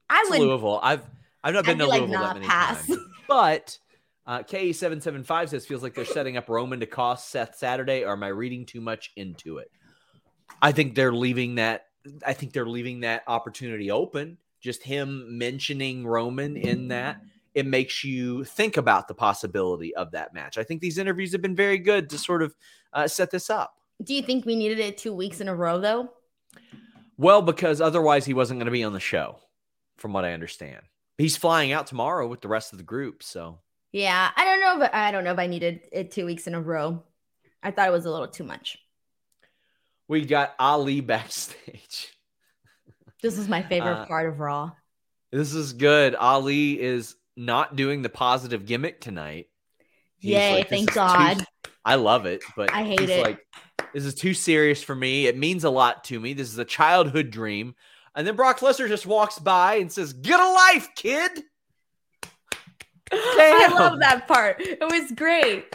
I 0.09 0.21
It's 0.21 0.29
would. 0.31 0.39
Louisville. 0.39 0.79
I've 0.81 1.03
I've 1.43 1.53
not 1.53 1.67
I'd 1.67 1.77
been 1.77 1.79
to 1.79 1.83
be 1.85 1.89
like, 1.89 2.01
Louisville 2.01 2.19
nah, 2.19 2.27
that 2.27 2.33
many 2.35 2.47
pass. 2.47 2.87
times. 2.87 2.99
But 3.27 3.77
uh, 4.25 4.39
KE775 4.43 5.49
says 5.49 5.65
feels 5.65 5.83
like 5.83 5.93
they're 5.93 6.05
setting 6.05 6.37
up 6.37 6.47
Roman 6.49 6.79
to 6.79 6.85
cost 6.85 7.29
Seth 7.29 7.57
Saturday. 7.57 8.05
Or 8.05 8.13
am 8.13 8.23
I 8.23 8.29
reading 8.29 8.65
too 8.65 8.79
much 8.81 9.11
into 9.17 9.57
it? 9.57 9.69
I 10.61 10.71
think 10.71 10.95
they're 10.95 11.13
leaving 11.13 11.55
that. 11.55 11.87
I 12.25 12.33
think 12.33 12.53
they're 12.53 12.65
leaving 12.65 13.01
that 13.01 13.23
opportunity 13.27 13.91
open. 13.91 14.37
Just 14.61 14.81
him 14.81 15.37
mentioning 15.37 16.07
Roman 16.07 16.55
in 16.57 16.87
that 16.87 17.21
it 17.57 17.65
makes 17.65 18.03
you 18.03 18.43
think 18.43 18.77
about 18.77 19.07
the 19.07 19.13
possibility 19.15 19.95
of 19.95 20.11
that 20.11 20.31
match. 20.33 20.57
I 20.59 20.63
think 20.63 20.79
these 20.79 20.99
interviews 20.99 21.31
have 21.31 21.41
been 21.41 21.55
very 21.55 21.79
good 21.79 22.09
to 22.11 22.17
sort 22.19 22.43
of 22.43 22.55
uh, 22.93 23.07
set 23.07 23.31
this 23.31 23.49
up. 23.49 23.73
Do 24.03 24.13
you 24.13 24.21
think 24.21 24.45
we 24.45 24.55
needed 24.55 24.77
it 24.79 24.97
two 24.99 25.11
weeks 25.13 25.41
in 25.41 25.47
a 25.47 25.55
row 25.55 25.79
though? 25.79 26.11
Well, 27.17 27.41
because 27.41 27.81
otherwise 27.81 28.25
he 28.25 28.35
wasn't 28.35 28.59
going 28.59 28.67
to 28.67 28.71
be 28.71 28.83
on 28.83 28.93
the 28.93 28.99
show, 28.99 29.39
from 29.97 30.13
what 30.13 30.23
I 30.23 30.33
understand. 30.33 30.81
He's 31.17 31.35
flying 31.35 31.71
out 31.71 31.87
tomorrow 31.87 32.27
with 32.27 32.41
the 32.41 32.47
rest 32.47 32.73
of 32.73 32.77
the 32.77 32.83
group, 32.83 33.23
so 33.23 33.57
Yeah, 33.91 34.29
I 34.35 34.45
don't 34.45 34.61
know, 34.61 34.77
but 34.77 34.93
I 34.93 35.09
don't 35.11 35.23
know 35.23 35.31
if 35.33 35.39
I 35.39 35.47
needed 35.47 35.81
it 35.91 36.11
two 36.11 36.27
weeks 36.27 36.45
in 36.45 36.53
a 36.53 36.61
row. 36.61 37.01
I 37.63 37.71
thought 37.71 37.87
it 37.87 37.91
was 37.91 38.05
a 38.05 38.11
little 38.11 38.27
too 38.27 38.43
much. 38.43 38.77
we 40.07 40.25
got 40.25 40.53
Ali 40.59 41.01
backstage. 41.13 42.13
This 43.23 43.39
is 43.39 43.49
my 43.49 43.63
favorite 43.63 44.01
Uh, 44.01 44.05
part 44.05 44.29
of 44.29 44.39
Raw. 44.39 44.73
This 45.31 45.55
is 45.55 45.73
good. 45.73 46.13
Ali 46.13 46.79
is 46.79 47.15
not 47.37 47.75
doing 47.75 48.01
the 48.01 48.09
positive 48.09 48.65
gimmick 48.65 48.99
tonight. 48.99 49.47
He's 50.17 50.31
Yay, 50.31 50.53
like, 50.57 50.69
thank 50.69 50.81
is 50.89 50.93
too- 50.93 50.93
God. 50.95 51.45
I 51.85 51.95
love 51.95 52.25
it, 52.25 52.43
but 52.55 52.73
I 52.73 52.83
hate 52.83 52.99
it. 53.09 53.23
Like, 53.23 53.39
this 53.93 54.03
is 54.03 54.15
too 54.15 54.33
serious 54.33 54.83
for 54.83 54.93
me. 54.95 55.27
It 55.27 55.37
means 55.37 55.63
a 55.63 55.69
lot 55.69 56.03
to 56.05 56.19
me. 56.19 56.33
This 56.33 56.51
is 56.51 56.57
a 56.57 56.65
childhood 56.65 57.29
dream. 57.29 57.75
And 58.15 58.27
then 58.27 58.35
Brock 58.35 58.59
Lesnar 58.59 58.87
just 58.89 59.05
walks 59.05 59.37
by 59.39 59.75
and 59.75 59.91
says, 59.91 60.11
"Get 60.11 60.39
a 60.39 60.51
life, 60.51 60.89
kid." 60.95 61.43
I 63.11 63.67
love 63.73 63.99
that 63.99 64.27
part. 64.27 64.57
It 64.59 64.79
was 64.81 65.11
great. 65.11 65.73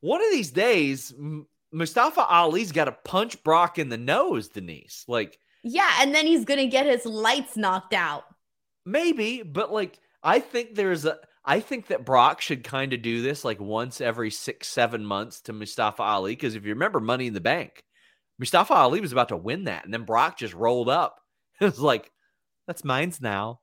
One 0.00 0.22
of 0.22 0.30
these 0.30 0.50
days, 0.50 1.14
Mustafa 1.72 2.24
Ali's 2.26 2.72
got 2.72 2.84
to 2.86 2.92
punch 2.92 3.42
Brock 3.42 3.78
in 3.78 3.88
the 3.88 3.96
nose, 3.96 4.48
Denise. 4.48 5.04
Like 5.08 5.38
Yeah, 5.62 5.90
and 6.00 6.14
then 6.14 6.26
he's 6.26 6.44
gonna 6.44 6.66
get 6.66 6.84
his 6.86 7.06
lights 7.06 7.56
knocked 7.56 7.94
out. 7.94 8.24
maybe, 8.84 9.42
but 9.42 9.72
like 9.72 9.98
I 10.24 10.40
think 10.40 10.74
there's 10.74 11.04
a 11.04 11.18
I 11.44 11.60
think 11.60 11.88
that 11.88 12.06
Brock 12.06 12.40
should 12.40 12.64
kind 12.64 12.92
of 12.94 13.02
do 13.02 13.20
this 13.20 13.44
like 13.44 13.60
once 13.60 14.00
every 14.00 14.30
six, 14.30 14.66
seven 14.66 15.04
months 15.04 15.42
to 15.42 15.52
Mustafa 15.52 16.02
Ali. 16.02 16.32
Because 16.32 16.54
if 16.54 16.64
you 16.64 16.70
remember 16.70 17.00
Money 17.00 17.26
in 17.26 17.34
the 17.34 17.40
Bank, 17.40 17.84
Mustafa 18.38 18.72
Ali 18.72 19.00
was 19.00 19.12
about 19.12 19.28
to 19.28 19.36
win 19.36 19.64
that, 19.64 19.84
and 19.84 19.92
then 19.92 20.04
Brock 20.04 20.38
just 20.38 20.54
rolled 20.54 20.88
up. 20.88 21.20
It 21.60 21.66
was 21.66 21.78
like, 21.78 22.10
that's 22.66 22.82
mine's 22.82 23.20
now. 23.20 23.60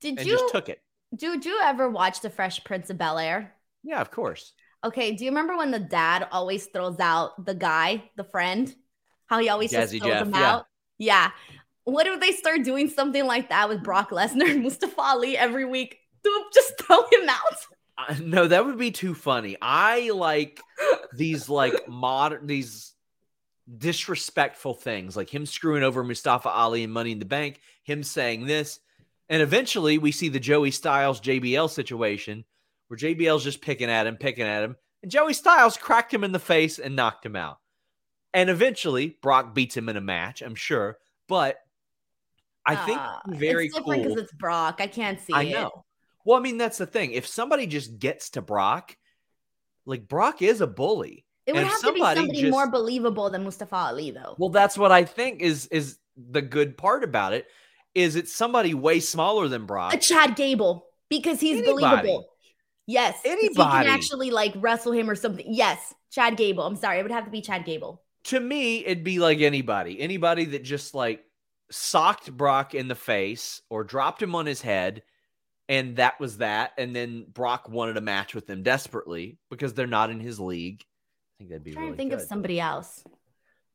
Did 0.00 0.18
And 0.18 0.26
you 0.26 0.32
just 0.32 0.50
took 0.50 0.70
it. 0.70 0.80
did 1.14 1.44
you 1.44 1.60
ever 1.62 1.90
watch 1.90 2.20
The 2.20 2.30
Fresh 2.30 2.64
Prince 2.64 2.88
of 2.88 2.96
Bel 2.96 3.18
Air? 3.18 3.52
Yeah, 3.82 4.00
of 4.00 4.10
course. 4.10 4.54
Okay, 4.82 5.12
do 5.12 5.24
you 5.24 5.30
remember 5.30 5.54
when 5.56 5.70
the 5.70 5.78
dad 5.78 6.26
always 6.32 6.66
throws 6.66 6.98
out 7.00 7.44
the 7.44 7.54
guy, 7.54 8.04
the 8.16 8.24
friend? 8.24 8.74
How 9.26 9.40
he 9.40 9.50
always 9.50 9.72
just 9.72 9.90
throws 9.90 10.02
Jeff, 10.02 10.26
him 10.26 10.32
yeah. 10.32 10.52
out? 10.52 10.66
Yeah. 10.96 11.30
What 11.84 12.06
if 12.06 12.18
they 12.18 12.32
start 12.32 12.64
doing 12.64 12.88
something 12.88 13.26
like 13.26 13.50
that 13.50 13.68
with 13.68 13.82
Brock 13.82 14.10
Lesnar 14.10 14.50
and 14.50 14.62
Mustafa 14.62 15.00
Ali 15.00 15.36
every 15.36 15.66
week? 15.66 15.98
Just 16.54 16.78
throw 16.80 17.02
him 17.12 17.28
out. 17.28 17.56
Uh, 17.96 18.14
no, 18.22 18.48
that 18.48 18.64
would 18.64 18.78
be 18.78 18.90
too 18.90 19.14
funny. 19.14 19.56
I 19.62 20.10
like 20.10 20.60
these 21.16 21.48
like 21.48 21.74
modern 21.88 22.46
these 22.46 22.92
disrespectful 23.78 24.74
things, 24.74 25.16
like 25.16 25.32
him 25.32 25.46
screwing 25.46 25.82
over 25.82 26.02
Mustafa 26.04 26.48
Ali 26.48 26.84
and 26.84 26.92
Money 26.92 27.12
in 27.12 27.18
the 27.18 27.24
Bank, 27.24 27.60
him 27.82 28.02
saying 28.02 28.46
this, 28.46 28.80
and 29.28 29.40
eventually 29.42 29.98
we 29.98 30.12
see 30.12 30.28
the 30.28 30.40
Joey 30.40 30.70
Styles 30.70 31.20
JBL 31.20 31.70
situation 31.70 32.44
where 32.88 32.98
JBL's 32.98 33.44
just 33.44 33.62
picking 33.62 33.88
at 33.88 34.06
him, 34.06 34.16
picking 34.16 34.44
at 34.46 34.62
him, 34.62 34.76
and 35.02 35.10
Joey 35.10 35.32
Styles 35.32 35.76
cracked 35.76 36.12
him 36.12 36.24
in 36.24 36.32
the 36.32 36.38
face 36.38 36.78
and 36.78 36.94
knocked 36.94 37.24
him 37.24 37.36
out. 37.36 37.58
And 38.34 38.50
eventually 38.50 39.16
Brock 39.22 39.54
beats 39.54 39.76
him 39.76 39.88
in 39.88 39.96
a 39.96 40.00
match, 40.02 40.42
I'm 40.42 40.54
sure, 40.56 40.98
but 41.28 41.58
I 42.66 42.76
think 42.76 42.98
Uh, 42.98 43.18
very 43.28 43.66
it's 43.66 43.74
different 43.76 44.02
cool. 44.02 44.14
because 44.14 44.24
it's 44.24 44.32
Brock. 44.34 44.76
I 44.80 44.86
can't 44.88 45.20
see 45.20 45.32
I 45.32 45.44
know. 45.50 45.83
Well, 46.24 46.38
I 46.38 46.40
mean, 46.40 46.58
that's 46.58 46.78
the 46.78 46.86
thing. 46.86 47.12
If 47.12 47.26
somebody 47.26 47.66
just 47.66 47.98
gets 47.98 48.30
to 48.30 48.42
Brock, 48.42 48.96
like 49.86 50.08
Brock 50.08 50.40
is 50.42 50.60
a 50.60 50.66
bully. 50.66 51.24
It 51.46 51.52
would 51.52 51.60
And 51.60 51.68
have 51.68 51.80
to 51.82 51.92
be 51.92 52.00
somebody 52.00 52.40
just- 52.40 52.50
more 52.50 52.70
believable 52.70 53.28
than 53.30 53.44
Mustafa 53.44 53.76
Ali, 53.76 54.10
though. 54.10 54.34
Well, 54.38 54.48
that's 54.50 54.78
what 54.78 54.90
I 54.92 55.04
think 55.04 55.42
is 55.42 55.66
is 55.66 55.98
the 56.16 56.40
good 56.42 56.78
part 56.78 57.04
about 57.04 57.32
it. 57.34 57.46
Is 57.94 58.16
it's 58.16 58.34
somebody 58.34 58.72
way 58.74 58.98
smaller 59.00 59.46
than 59.48 59.66
Brock. 59.66 59.92
a 59.94 59.98
Chad 59.98 60.34
Gable 60.36 60.86
because 61.10 61.40
he's 61.40 61.58
Anybody. 61.58 61.84
believable. 61.86 62.28
Yes, 62.86 63.18
Anybody. 63.24 63.84
can 63.84 63.94
actually 63.94 64.30
like 64.30 64.52
wrestle 64.56 64.92
him 64.92 65.08
or 65.08 65.14
something. 65.14 65.44
Yes, 65.48 65.94
Chad 66.10 66.36
Gable. 66.36 66.64
I'm 66.64 66.76
sorry, 66.76 66.98
it 66.98 67.02
would 67.02 67.12
have 67.12 67.24
to 67.26 67.30
be 67.30 67.40
Chad 67.42 67.64
Gable. 67.64 68.00
to 68.24 68.40
me, 68.40 68.78
it'd 68.86 69.04
be 69.04 69.18
like 69.18 69.40
anybody, 69.40 70.00
anybody 70.00 70.46
that 70.46 70.64
just 70.64 70.94
like 70.94 71.22
socked 71.70 72.34
Brock 72.34 72.74
in 72.74 72.88
the 72.88 72.94
face 72.94 73.60
or 73.68 73.84
dropped 73.84 74.22
him 74.22 74.34
on 74.34 74.46
his 74.46 74.62
head, 74.62 75.02
and 75.68 75.96
that 75.96 76.20
was 76.20 76.38
that. 76.38 76.72
And 76.78 76.94
then 76.94 77.26
Brock 77.32 77.68
wanted 77.68 77.96
a 77.96 78.02
match 78.02 78.34
with 78.34 78.46
them 78.46 78.62
desperately 78.62 79.38
because 79.50 79.74
they're 79.74 79.86
not 79.86 80.10
in 80.10 80.20
his 80.20 80.38
league. 80.38 80.82
I 80.82 81.34
think 81.38 81.50
that'd 81.50 81.64
be 81.64 81.70
I'm 81.70 81.74
trying 81.74 81.84
really 81.84 81.92
to 81.92 81.96
think 81.96 82.10
good. 82.10 82.20
of 82.20 82.28
somebody 82.28 82.60
else. 82.60 83.04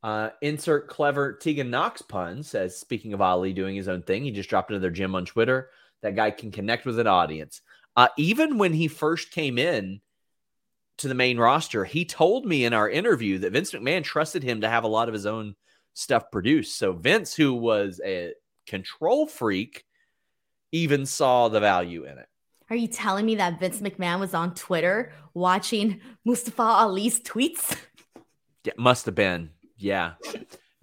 Uh, 0.01 0.29
insert 0.41 0.87
clever 0.87 1.33
Tegan 1.33 1.69
Nox 1.69 2.01
pun 2.01 2.41
says, 2.41 2.77
speaking 2.77 3.13
of 3.13 3.21
Ali 3.21 3.51
doing 3.51 3.75
his 3.75 3.89
own 3.89 4.01
thing, 4.01 4.23
he 4.23 4.31
just 4.31 4.49
dropped 4.49 4.71
another 4.71 4.91
gym 4.91 5.13
on 5.13 5.25
Twitter. 5.25 5.69
That 6.01 6.15
guy 6.15 6.31
can 6.31 6.51
connect 6.51 6.85
with 6.85 6.99
an 6.99 7.07
audience. 7.07 7.61
Uh, 7.97 8.07
even 8.17 8.57
when 8.57 8.71
he 8.71 8.87
first 8.87 9.31
came 9.31 9.57
in 9.57 9.99
to 10.99 11.09
the 11.09 11.15
main 11.15 11.37
roster, 11.37 11.83
he 11.83 12.05
told 12.05 12.45
me 12.45 12.63
in 12.63 12.73
our 12.73 12.89
interview 12.89 13.39
that 13.39 13.51
Vince 13.51 13.71
McMahon 13.71 14.03
trusted 14.03 14.41
him 14.41 14.61
to 14.61 14.69
have 14.69 14.85
a 14.85 14.87
lot 14.89 15.09
of 15.09 15.13
his 15.13 15.25
own 15.25 15.55
stuff 15.93 16.31
produced. 16.31 16.77
So 16.77 16.93
Vince, 16.93 17.33
who 17.33 17.53
was 17.53 17.99
a 18.05 18.33
control 18.67 19.27
freak, 19.27 19.83
even 20.71 21.05
saw 21.05 21.49
the 21.49 21.59
value 21.59 22.03
in 22.05 22.17
it. 22.17 22.27
Are 22.69 22.75
you 22.75 22.87
telling 22.87 23.25
me 23.25 23.35
that 23.35 23.59
Vince 23.59 23.81
McMahon 23.81 24.19
was 24.19 24.33
on 24.33 24.53
Twitter 24.53 25.11
watching 25.33 26.01
Mustafa 26.25 26.61
Ali's 26.61 27.19
tweets? 27.21 27.75
Yeah, 28.65 28.73
must 28.77 29.05
have 29.05 29.15
been. 29.15 29.51
Yeah. 29.77 30.15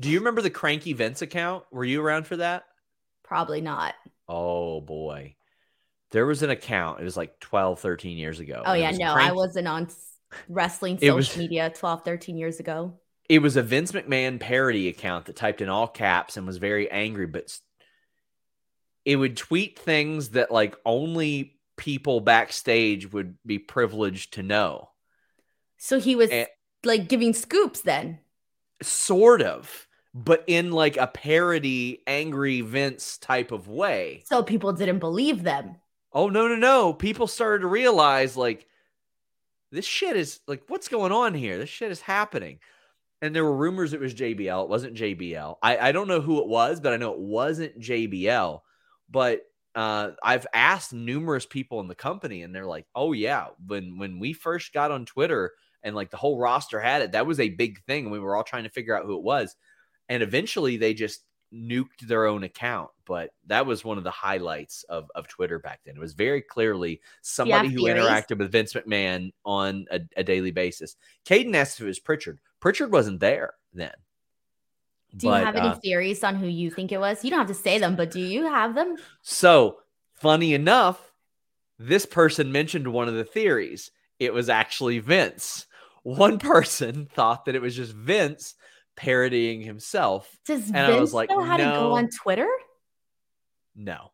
Do 0.00 0.08
you 0.08 0.18
remember 0.18 0.40
the 0.40 0.48
Cranky 0.48 0.94
Vince 0.94 1.20
account? 1.20 1.64
Were 1.70 1.84
you 1.84 2.00
around 2.00 2.26
for 2.26 2.38
that? 2.38 2.64
Probably 3.22 3.60
not. 3.60 3.94
Oh 4.26 4.80
boy. 4.80 5.36
There 6.10 6.24
was 6.24 6.42
an 6.42 6.48
account. 6.48 7.00
It 7.00 7.04
was 7.04 7.18
like 7.18 7.38
12, 7.40 7.78
13 7.80 8.16
years 8.16 8.40
ago. 8.40 8.62
Oh, 8.64 8.72
yeah. 8.72 8.92
No, 8.92 9.12
I 9.12 9.32
wasn't 9.32 9.68
on 9.68 9.88
wrestling 10.48 10.96
social 10.98 11.16
was- 11.16 11.36
media 11.36 11.68
12, 11.68 12.02
13 12.02 12.38
years 12.38 12.60
ago. 12.60 12.98
It 13.28 13.40
was 13.40 13.56
a 13.56 13.62
Vince 13.62 13.92
McMahon 13.92 14.40
parody 14.40 14.88
account 14.88 15.26
that 15.26 15.36
typed 15.36 15.60
in 15.60 15.68
all 15.68 15.86
caps 15.86 16.38
and 16.38 16.46
was 16.46 16.56
very 16.56 16.90
angry, 16.90 17.26
but 17.26 17.54
it 19.06 19.16
would 19.16 19.36
tweet 19.38 19.78
things 19.78 20.30
that 20.30 20.50
like 20.50 20.76
only 20.84 21.54
people 21.76 22.20
backstage 22.20 23.10
would 23.12 23.36
be 23.46 23.58
privileged 23.58 24.34
to 24.34 24.42
know. 24.42 24.90
So 25.78 25.98
he 26.00 26.14
was 26.16 26.30
Eh. 26.30 26.46
like 26.84 27.08
giving 27.08 27.32
scoops 27.32 27.80
then. 27.80 28.18
Sort 28.82 29.40
of, 29.40 29.86
but 30.12 30.44
in 30.46 30.70
like 30.72 30.96
a 30.98 31.06
parody, 31.06 32.02
angry 32.06 32.60
Vince 32.60 33.16
type 33.16 33.52
of 33.52 33.68
way. 33.68 34.22
So 34.26 34.42
people 34.42 34.72
didn't 34.72 34.98
believe 34.98 35.42
them. 35.44 35.76
Oh 36.12 36.28
no, 36.28 36.48
no, 36.48 36.56
no. 36.56 36.92
People 36.92 37.26
started 37.26 37.60
to 37.62 37.68
realize 37.68 38.36
like 38.36 38.66
this 39.70 39.84
shit 39.86 40.16
is 40.16 40.40
like 40.46 40.62
what's 40.68 40.88
going 40.88 41.12
on 41.12 41.32
here? 41.34 41.58
This 41.58 41.68
shit 41.70 41.90
is 41.90 42.00
happening. 42.00 42.58
And 43.22 43.34
there 43.34 43.44
were 43.44 43.56
rumors 43.56 43.92
it 43.92 44.00
was 44.00 44.14
JBL. 44.14 44.64
It 44.64 44.68
wasn't 44.68 44.94
JBL. 44.96 45.56
I, 45.62 45.78
I 45.78 45.92
don't 45.92 46.08
know 46.08 46.20
who 46.20 46.40
it 46.40 46.48
was, 46.48 46.80
but 46.80 46.92
I 46.92 46.96
know 46.98 47.12
it 47.12 47.18
wasn't 47.18 47.78
JBL. 47.80 48.60
But 49.10 49.42
uh, 49.74 50.12
I've 50.22 50.46
asked 50.54 50.92
numerous 50.92 51.46
people 51.46 51.80
in 51.80 51.88
the 51.88 51.94
company, 51.94 52.42
and 52.42 52.54
they're 52.54 52.66
like, 52.66 52.86
"Oh 52.94 53.12
yeah, 53.12 53.48
when 53.66 53.98
when 53.98 54.18
we 54.18 54.32
first 54.32 54.72
got 54.72 54.90
on 54.90 55.04
Twitter 55.04 55.52
and 55.82 55.94
like 55.94 56.10
the 56.10 56.16
whole 56.16 56.38
roster 56.38 56.80
had 56.80 57.02
it, 57.02 57.12
that 57.12 57.26
was 57.26 57.40
a 57.40 57.50
big 57.50 57.82
thing, 57.84 58.04
and 58.04 58.12
we 58.12 58.18
were 58.18 58.34
all 58.34 58.44
trying 58.44 58.64
to 58.64 58.70
figure 58.70 58.96
out 58.96 59.04
who 59.04 59.16
it 59.16 59.22
was." 59.22 59.54
And 60.08 60.22
eventually, 60.22 60.76
they 60.76 60.94
just 60.94 61.24
nuked 61.52 62.00
their 62.02 62.26
own 62.26 62.42
account. 62.42 62.90
But 63.06 63.30
that 63.46 63.66
was 63.66 63.84
one 63.84 63.98
of 63.98 64.04
the 64.04 64.10
highlights 64.10 64.84
of 64.84 65.10
of 65.14 65.28
Twitter 65.28 65.58
back 65.58 65.80
then. 65.84 65.96
It 65.96 66.00
was 66.00 66.14
very 66.14 66.40
clearly 66.40 67.00
somebody 67.22 67.68
who 67.68 67.84
theories? 67.84 68.02
interacted 68.02 68.38
with 68.38 68.52
Vince 68.52 68.72
McMahon 68.72 69.32
on 69.44 69.86
a, 69.90 70.00
a 70.16 70.24
daily 70.24 70.52
basis. 70.52 70.96
Caden 71.26 71.54
asked 71.54 71.78
if 71.78 71.84
it 71.84 71.88
was 71.88 72.00
Prichard. 72.00 72.40
Prichard 72.60 72.92
wasn't 72.92 73.20
there 73.20 73.52
then. 73.74 73.92
Do 75.16 75.28
you 75.28 75.32
But, 75.32 75.44
have 75.44 75.56
any 75.56 75.68
uh, 75.68 75.76
theories 75.76 76.22
on 76.22 76.36
who 76.36 76.46
you 76.46 76.70
think 76.70 76.92
it 76.92 76.98
was? 76.98 77.24
You 77.24 77.30
don't 77.30 77.38
have 77.38 77.48
to 77.48 77.54
say 77.54 77.78
them, 77.78 77.96
but 77.96 78.10
do 78.10 78.20
you 78.20 78.44
have 78.44 78.74
them? 78.74 78.96
So, 79.22 79.78
funny 80.14 80.52
enough, 80.54 81.12
this 81.78 82.06
person 82.06 82.52
mentioned 82.52 82.88
one 82.88 83.08
of 83.08 83.14
the 83.14 83.24
theories. 83.24 83.90
It 84.18 84.34
was 84.34 84.48
actually 84.48 84.98
Vince. 84.98 85.66
One 86.02 86.38
person 86.40 87.06
thought 87.06 87.46
that 87.46 87.54
it 87.54 87.62
was 87.62 87.74
just 87.74 87.92
Vince 87.92 88.54
parodying 88.96 89.60
himself. 89.60 90.38
Does 90.46 90.68
And 90.68 90.78
I 90.78 90.86
Vince 90.88 91.00
was 91.00 91.14
like, 91.14 91.30
know 91.30 91.42
how 91.42 91.56
to 91.56 91.64
go 91.64 91.92
on 91.92 92.08
Twitter? 92.10 92.48
No, 93.74 94.10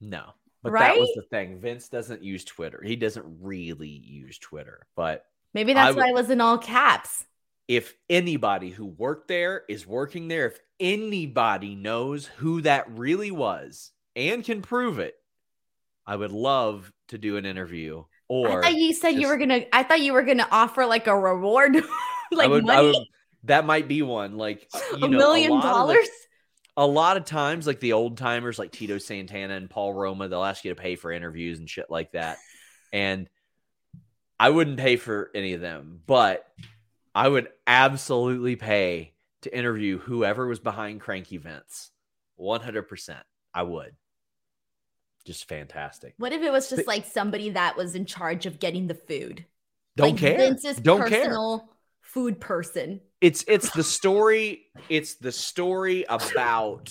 no. 0.00 0.34
But 0.62 0.72
that 0.74 0.96
was 0.96 1.10
the 1.16 1.22
thing. 1.22 1.58
Vince 1.58 1.88
doesn't 1.88 2.22
use 2.22 2.44
Twitter. 2.44 2.80
He 2.84 2.94
doesn't 2.94 3.26
really 3.40 3.88
use 3.88 4.38
Twitter. 4.38 4.86
But 4.94 5.26
Maybe 5.54 5.74
that's 5.74 5.96
I 5.96 5.98
why 5.98 6.08
it 6.08 6.14
was 6.14 6.30
in 6.30 6.40
all 6.40 6.56
caps. 6.56 7.24
If 7.76 7.94
anybody 8.10 8.68
who 8.68 8.84
worked 8.84 9.28
there 9.28 9.62
is 9.66 9.86
working 9.86 10.28
there, 10.28 10.46
if 10.46 10.58
anybody 10.78 11.74
knows 11.74 12.26
who 12.26 12.60
that 12.60 12.90
really 12.90 13.30
was 13.30 13.92
and 14.14 14.44
can 14.44 14.60
prove 14.60 14.98
it, 14.98 15.14
I 16.06 16.16
would 16.16 16.32
love 16.32 16.92
to 17.08 17.16
do 17.16 17.38
an 17.38 17.46
interview. 17.46 18.04
Or 18.28 18.58
I 18.58 18.62
thought 18.68 18.74
you 18.74 18.92
said 18.92 19.14
you 19.14 19.26
were 19.26 19.38
gonna. 19.38 19.62
I 19.72 19.84
thought 19.84 20.02
you 20.02 20.12
were 20.12 20.22
gonna 20.22 20.46
offer 20.50 20.84
like 20.84 21.06
a 21.06 21.18
reward, 21.18 21.76
like 22.32 22.50
would, 22.50 22.66
money, 22.66 22.88
would, 22.88 23.06
that 23.44 23.64
might 23.64 23.88
be 23.88 24.02
one. 24.02 24.36
Like 24.36 24.68
you 24.90 25.06
a 25.06 25.08
know, 25.08 25.08
million 25.08 25.52
the- 25.52 25.60
dollars. 25.62 26.08
a 26.76 26.86
lot 26.86 27.16
of 27.16 27.24
times, 27.24 27.66
like 27.66 27.80
the 27.80 27.94
old 27.94 28.18
timers, 28.18 28.58
like 28.58 28.70
Tito 28.70 28.98
Santana 28.98 29.54
and 29.54 29.70
Paul 29.70 29.94
Roma, 29.94 30.28
they'll 30.28 30.44
ask 30.44 30.62
you 30.62 30.74
to 30.74 30.80
pay 30.80 30.96
for 30.96 31.10
interviews 31.10 31.58
and 31.58 31.70
shit 31.70 31.88
like 31.88 32.12
that. 32.12 32.36
And 32.92 33.30
I 34.38 34.50
wouldn't 34.50 34.78
pay 34.78 34.96
for 34.96 35.30
any 35.34 35.54
of 35.54 35.62
them, 35.62 36.00
but 36.06 36.44
I 37.14 37.28
would 37.28 37.48
absolutely 37.66 38.56
pay 38.56 39.12
to 39.42 39.56
interview 39.56 39.98
whoever 39.98 40.46
was 40.46 40.60
behind 40.60 41.00
Cranky 41.00 41.36
Vince. 41.36 41.90
100%. 42.40 43.16
I 43.54 43.62
would. 43.62 43.94
Just 45.24 45.48
fantastic. 45.48 46.14
What 46.18 46.32
if 46.32 46.42
it 46.42 46.50
was 46.50 46.68
just 46.68 46.80
But- 46.80 46.86
like 46.88 47.04
somebody 47.06 47.50
that 47.50 47.76
was 47.76 47.94
in 47.94 48.06
charge 48.06 48.46
of 48.46 48.58
getting 48.58 48.86
the 48.86 48.94
food? 48.94 49.44
Don't 49.96 50.12
like 50.12 50.18
care. 50.20 50.38
Vince's 50.38 50.76
Don't 50.78 51.06
care. 51.08 51.20
personal 51.20 51.68
food 52.00 52.40
person. 52.40 53.00
It's 53.20 53.44
it's 53.46 53.70
the 53.70 53.84
story. 53.84 54.66
It's 54.88 55.14
the 55.16 55.30
story 55.30 56.04
about 56.08 56.88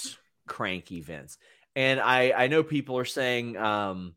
cranky 0.47 1.01
Vince. 1.01 1.37
And 1.75 1.99
I 1.99 2.31
I 2.31 2.47
know 2.47 2.63
people 2.63 2.97
are 2.97 3.05
saying 3.05 3.57
um 3.57 4.15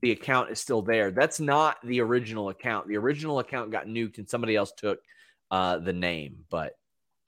the 0.00 0.10
account 0.12 0.50
is 0.50 0.58
still 0.60 0.82
there. 0.82 1.10
That's 1.10 1.38
not 1.38 1.76
the 1.84 2.00
original 2.00 2.48
account. 2.48 2.88
The 2.88 2.96
original 2.96 3.38
account 3.40 3.70
got 3.70 3.86
nuked 3.86 4.18
and 4.18 4.28
somebody 4.28 4.56
else 4.56 4.72
took 4.76 5.00
uh 5.50 5.78
the 5.78 5.92
name. 5.92 6.44
But 6.50 6.74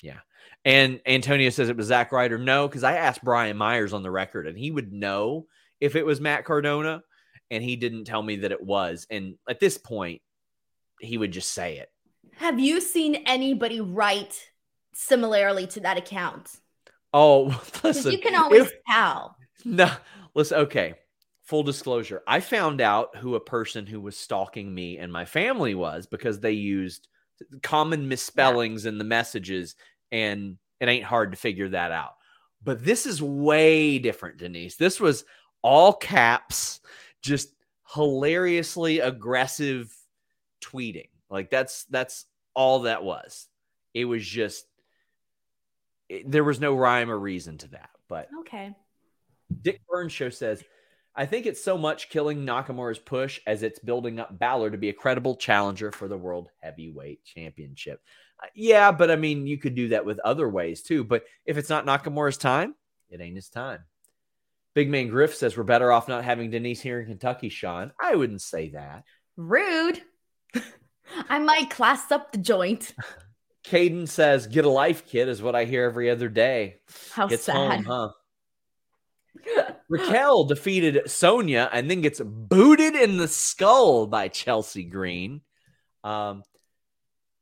yeah. 0.02 0.18
And 0.64 1.00
Antonio 1.06 1.50
says 1.50 1.68
it 1.68 1.76
was 1.76 1.86
Zack 1.86 2.12
Ryder. 2.12 2.38
No, 2.38 2.68
because 2.68 2.84
I 2.84 2.96
asked 2.96 3.24
Brian 3.24 3.56
Myers 3.56 3.92
on 3.92 4.02
the 4.02 4.10
record 4.10 4.46
and 4.46 4.58
he 4.58 4.70
would 4.70 4.92
know 4.92 5.46
if 5.80 5.96
it 5.96 6.04
was 6.04 6.20
Matt 6.20 6.44
Cardona, 6.44 7.02
and 7.50 7.64
he 7.64 7.76
didn't 7.76 8.04
tell 8.04 8.22
me 8.22 8.36
that 8.36 8.52
it 8.52 8.62
was. 8.62 9.06
And 9.10 9.34
at 9.48 9.60
this 9.60 9.78
point, 9.78 10.22
he 11.00 11.18
would 11.18 11.32
just 11.32 11.50
say 11.50 11.78
it. 11.78 11.88
Have 12.36 12.60
you 12.60 12.80
seen 12.80 13.16
anybody 13.26 13.80
write 13.80 14.50
similarly 14.94 15.66
to 15.68 15.80
that 15.80 15.98
account? 15.98 16.50
Oh, 17.12 17.60
listen, 17.82 18.12
you 18.12 18.18
can 18.18 18.34
always 18.34 18.70
tell. 18.88 19.36
No, 19.64 19.90
listen. 20.34 20.58
Okay, 20.58 20.94
full 21.42 21.62
disclosure. 21.62 22.22
I 22.26 22.40
found 22.40 22.80
out 22.80 23.16
who 23.16 23.34
a 23.34 23.40
person 23.40 23.86
who 23.86 24.00
was 24.00 24.16
stalking 24.16 24.72
me 24.72 24.98
and 24.98 25.12
my 25.12 25.24
family 25.24 25.74
was 25.74 26.06
because 26.06 26.40
they 26.40 26.52
used 26.52 27.08
common 27.62 28.08
misspellings 28.08 28.86
in 28.86 28.98
the 28.98 29.04
messages, 29.04 29.76
and 30.12 30.56
it 30.80 30.88
ain't 30.88 31.04
hard 31.04 31.32
to 31.32 31.36
figure 31.36 31.68
that 31.70 31.92
out. 31.92 32.14
But 32.62 32.84
this 32.84 33.06
is 33.06 33.22
way 33.22 33.98
different, 33.98 34.38
Denise. 34.38 34.76
This 34.76 35.00
was 35.00 35.24
all 35.62 35.92
caps, 35.92 36.80
just 37.22 37.54
hilariously 37.94 39.00
aggressive 39.00 39.94
tweeting. 40.62 41.08
Like 41.30 41.50
that's 41.50 41.84
that's 41.84 42.26
all 42.54 42.80
that 42.80 43.02
was. 43.04 43.48
It 43.94 44.04
was 44.04 44.26
just 44.26 44.66
it- 46.08 46.30
there 46.30 46.44
was 46.44 46.60
no 46.60 46.74
rhyme 46.74 47.10
or 47.10 47.18
reason 47.18 47.58
to 47.58 47.68
that. 47.68 47.90
But 48.08 48.28
Okay. 48.40 48.74
Dick 49.62 49.80
Burns 49.88 50.12
show 50.12 50.28
says, 50.30 50.62
I 51.14 51.26
think 51.26 51.46
it's 51.46 51.62
so 51.62 51.76
much 51.76 52.08
killing 52.08 52.46
Nakamura's 52.46 52.98
push 52.98 53.40
as 53.46 53.62
it's 53.62 53.78
building 53.78 54.20
up 54.20 54.38
Balor 54.38 54.70
to 54.70 54.78
be 54.78 54.88
a 54.88 54.94
credible 54.94 55.36
challenger 55.36 55.90
for 55.90 56.08
the 56.08 56.16
World 56.16 56.48
Heavyweight 56.62 57.24
Championship. 57.24 58.00
Uh, 58.42 58.46
yeah, 58.54 58.92
but 58.92 59.10
I 59.10 59.16
mean, 59.16 59.46
you 59.46 59.58
could 59.58 59.74
do 59.74 59.88
that 59.88 60.06
with 60.06 60.20
other 60.20 60.48
ways 60.48 60.82
too. 60.82 61.04
But 61.04 61.24
if 61.44 61.56
it's 61.58 61.68
not 61.68 61.84
Nakamura's 61.84 62.36
time, 62.36 62.74
it 63.10 63.20
ain't 63.20 63.36
his 63.36 63.48
time. 63.48 63.80
Big 64.74 64.88
Man 64.88 65.08
Griff 65.08 65.34
says, 65.34 65.56
We're 65.56 65.64
better 65.64 65.90
off 65.90 66.08
not 66.08 66.24
having 66.24 66.50
Denise 66.50 66.80
here 66.80 67.00
in 67.00 67.06
Kentucky, 67.06 67.48
Sean. 67.48 67.92
I 68.00 68.14
wouldn't 68.14 68.42
say 68.42 68.70
that. 68.70 69.04
Rude. 69.36 70.00
I 71.28 71.38
might 71.40 71.70
class 71.70 72.12
up 72.12 72.30
the 72.32 72.38
joint. 72.38 72.94
Caden 73.64 74.08
says, 74.08 74.46
Get 74.46 74.64
a 74.64 74.70
life, 74.70 75.06
kid, 75.06 75.28
is 75.28 75.42
what 75.42 75.56
I 75.56 75.64
hear 75.64 75.84
every 75.84 76.08
other 76.08 76.28
day. 76.28 76.76
How 77.12 77.26
Gets 77.26 77.44
sad. 77.44 77.56
home, 77.56 77.84
huh? 77.84 78.10
Raquel 79.88 80.44
defeated 80.44 81.10
Sonya 81.10 81.68
and 81.72 81.90
then 81.90 82.00
gets 82.00 82.20
booted 82.20 82.94
in 82.94 83.16
the 83.16 83.28
skull 83.28 84.06
by 84.06 84.28
Chelsea 84.28 84.84
Green. 84.84 85.40
Um, 86.04 86.42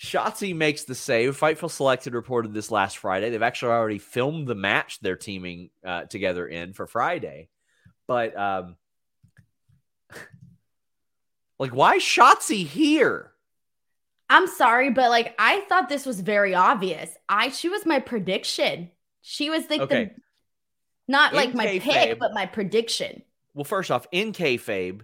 Shotzi 0.00 0.54
makes 0.54 0.84
the 0.84 0.94
save. 0.94 1.38
Fightful 1.38 1.70
Selected 1.70 2.14
reported 2.14 2.52
this 2.52 2.70
last 2.70 2.98
Friday. 2.98 3.30
They've 3.30 3.42
actually 3.42 3.72
already 3.72 3.98
filmed 3.98 4.48
the 4.48 4.54
match 4.54 4.98
they're 5.00 5.16
teaming 5.16 5.70
uh, 5.86 6.04
together 6.04 6.46
in 6.46 6.72
for 6.72 6.86
Friday. 6.86 7.48
But 8.08 8.36
um, 8.36 8.76
like, 11.58 11.74
why 11.74 11.98
Shotzi 11.98 12.66
here? 12.66 13.32
I'm 14.28 14.46
sorry, 14.48 14.90
but 14.90 15.10
like 15.10 15.34
I 15.38 15.60
thought 15.68 15.90
this 15.90 16.06
was 16.06 16.20
very 16.20 16.54
obvious. 16.54 17.10
I 17.28 17.50
she 17.50 17.68
was 17.68 17.84
my 17.84 18.00
prediction. 18.00 18.90
She 19.20 19.50
was 19.50 19.68
like 19.68 19.82
Okay. 19.82 20.04
the 20.04 20.21
not 21.12 21.30
In 21.32 21.36
like 21.36 21.54
my 21.54 21.66
kayfabe- 21.66 21.80
pick, 21.82 22.18
but 22.18 22.34
my 22.34 22.46
prediction. 22.46 23.22
Well, 23.54 23.64
first 23.64 23.90
off, 23.92 24.06
in 24.10 24.32
kayfabe, 24.32 25.02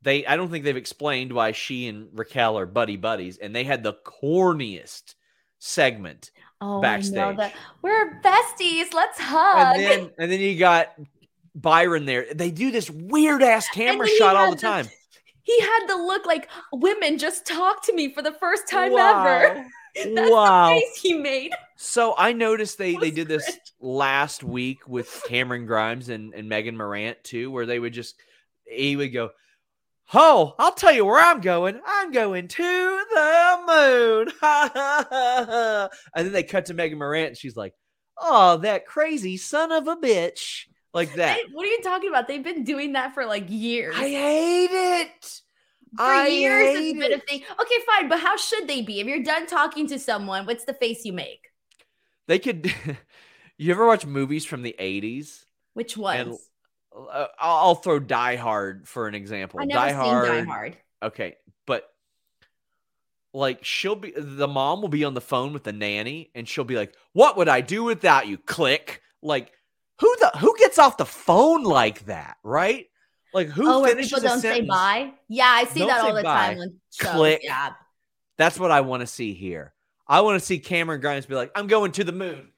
they 0.00 0.24
I 0.24 0.36
don't 0.36 0.50
think 0.50 0.64
they've 0.64 0.76
explained 0.76 1.32
why 1.32 1.52
she 1.52 1.86
and 1.88 2.08
Raquel 2.14 2.58
are 2.58 2.64
buddy 2.64 2.96
buddies, 2.96 3.36
and 3.36 3.54
they 3.54 3.64
had 3.64 3.82
the 3.82 3.92
corniest 3.92 5.14
segment. 5.58 6.30
Oh, 6.62 6.80
Backstage. 6.80 7.36
that 7.38 7.54
we're 7.82 8.20
besties. 8.22 8.92
Let's 8.94 9.18
hug. 9.18 9.76
And 9.76 9.82
then 9.82 10.10
and 10.18 10.30
then 10.32 10.40
you 10.40 10.58
got 10.58 10.88
Byron 11.54 12.04
there. 12.06 12.26
They 12.34 12.50
do 12.50 12.70
this 12.70 12.88
weird 12.90 13.42
ass 13.42 13.68
camera 13.68 14.06
shot 14.06 14.36
all 14.36 14.50
had 14.50 14.58
the 14.58 14.60
time. 14.62 14.88
he 15.42 15.58
had 15.60 15.86
the 15.88 15.96
look 15.96 16.26
like 16.26 16.48
women 16.72 17.18
just 17.18 17.46
talk 17.46 17.82
to 17.86 17.94
me 17.94 18.12
for 18.12 18.22
the 18.22 18.32
first 18.32 18.68
time 18.68 18.92
Wow. 18.92 19.24
ever. 19.26 19.66
Wow. 20.06 20.80
he 21.00 21.14
made. 21.14 21.52
So 21.76 22.14
I 22.16 22.32
noticed 22.32 22.78
they 22.78 22.96
they 22.96 23.10
did 23.10 23.28
this 23.28 23.58
last 23.80 24.44
week 24.44 24.86
with 24.86 25.22
Cameron 25.26 25.66
Grimes 25.66 26.08
and, 26.08 26.34
and 26.34 26.48
Megan 26.48 26.76
Morant 26.76 27.22
too, 27.24 27.50
where 27.50 27.66
they 27.66 27.78
would 27.78 27.92
just 27.92 28.16
he 28.64 28.96
would 28.96 29.12
go, 29.12 29.30
Oh, 30.12 30.54
I'll 30.58 30.72
tell 30.74 30.92
you 30.92 31.04
where 31.04 31.20
I'm 31.24 31.40
going. 31.40 31.80
I'm 31.86 32.12
going 32.12 32.48
to 32.48 33.04
the 33.14 33.58
moon. 33.66 34.32
And 36.14 36.26
then 36.26 36.32
they 36.32 36.42
cut 36.42 36.66
to 36.66 36.74
Megan 36.74 36.98
Morant 36.98 37.28
and 37.28 37.36
she's 37.36 37.56
like, 37.56 37.74
Oh, 38.18 38.58
that 38.58 38.86
crazy 38.86 39.36
son 39.36 39.72
of 39.72 39.88
a 39.88 39.96
bitch. 39.96 40.66
Like 40.92 41.14
that. 41.14 41.38
What 41.52 41.66
are 41.66 41.70
you 41.70 41.80
talking 41.82 42.08
about? 42.08 42.26
They've 42.26 42.42
been 42.42 42.64
doing 42.64 42.94
that 42.94 43.14
for 43.14 43.24
like 43.24 43.46
years. 43.48 43.94
I 43.96 44.08
hate 44.08 44.70
it. 44.72 45.40
For 45.96 46.02
I 46.02 46.28
years 46.28 46.78
it's 46.78 46.98
been 46.98 47.12
a 47.12 47.18
thing. 47.18 47.42
Okay, 47.60 47.74
fine, 47.86 48.08
but 48.08 48.20
how 48.20 48.36
should 48.36 48.68
they 48.68 48.82
be? 48.82 49.00
If 49.00 49.06
you're 49.06 49.22
done 49.22 49.46
talking 49.46 49.86
to 49.88 49.98
someone, 49.98 50.46
what's 50.46 50.64
the 50.64 50.74
face 50.74 51.04
you 51.04 51.12
make? 51.12 51.48
They 52.26 52.38
could 52.38 52.72
you 53.58 53.72
ever 53.72 53.86
watch 53.86 54.06
movies 54.06 54.44
from 54.44 54.62
the 54.62 54.74
80s? 54.78 55.44
Which 55.74 55.96
ones? 55.96 56.38
Uh, 56.94 57.26
I'll, 57.38 57.56
I'll 57.56 57.74
throw 57.74 57.98
Die 57.98 58.36
Hard 58.36 58.88
for 58.88 59.06
an 59.06 59.14
example. 59.14 59.60
I 59.60 59.64
never 59.64 59.80
Die 59.80 59.88
seen 59.88 59.96
Hard. 59.96 60.28
Die 60.28 60.44
Hard. 60.44 60.76
Okay, 61.02 61.36
but 61.66 61.88
like 63.32 63.64
she'll 63.64 63.96
be 63.96 64.12
the 64.16 64.48
mom 64.48 64.82
will 64.82 64.88
be 64.88 65.04
on 65.04 65.14
the 65.14 65.20
phone 65.20 65.52
with 65.52 65.64
the 65.64 65.72
nanny 65.72 66.30
and 66.34 66.48
she'll 66.48 66.64
be 66.64 66.76
like, 66.76 66.94
"What 67.12 67.36
would 67.36 67.48
I 67.48 67.60
do 67.60 67.84
without 67.84 68.26
you?" 68.26 68.38
Click. 68.38 69.02
Like 69.22 69.52
who 70.00 70.14
the 70.18 70.32
who 70.38 70.56
gets 70.58 70.78
off 70.78 70.96
the 70.96 71.04
phone 71.04 71.62
like 71.62 72.06
that, 72.06 72.38
right? 72.42 72.86
Like 73.32 73.48
who 73.48 73.64
oh, 73.66 73.84
finishes 73.84 74.12
people 74.12 74.28
don't 74.28 74.40
say 74.40 74.62
bye. 74.62 75.12
Yeah, 75.28 75.46
I 75.46 75.64
see 75.64 75.80
Don't 75.80 75.88
that 75.88 76.00
all 76.00 76.14
the 76.14 76.22
bye. 76.22 76.54
time 76.54 76.58
on 76.58 76.74
shows. 76.92 77.10
Click. 77.12 77.40
Yeah. 77.42 77.72
That's 78.36 78.58
what 78.58 78.70
I 78.70 78.80
want 78.80 79.02
to 79.02 79.06
see 79.06 79.34
here. 79.34 79.74
I 80.08 80.22
want 80.22 80.40
to 80.40 80.44
see 80.44 80.58
Cameron 80.58 81.00
Grimes 81.00 81.26
be 81.26 81.34
like, 81.34 81.52
"I'm 81.54 81.68
going 81.68 81.92
to 81.92 82.04
the 82.04 82.12
moon," 82.12 82.48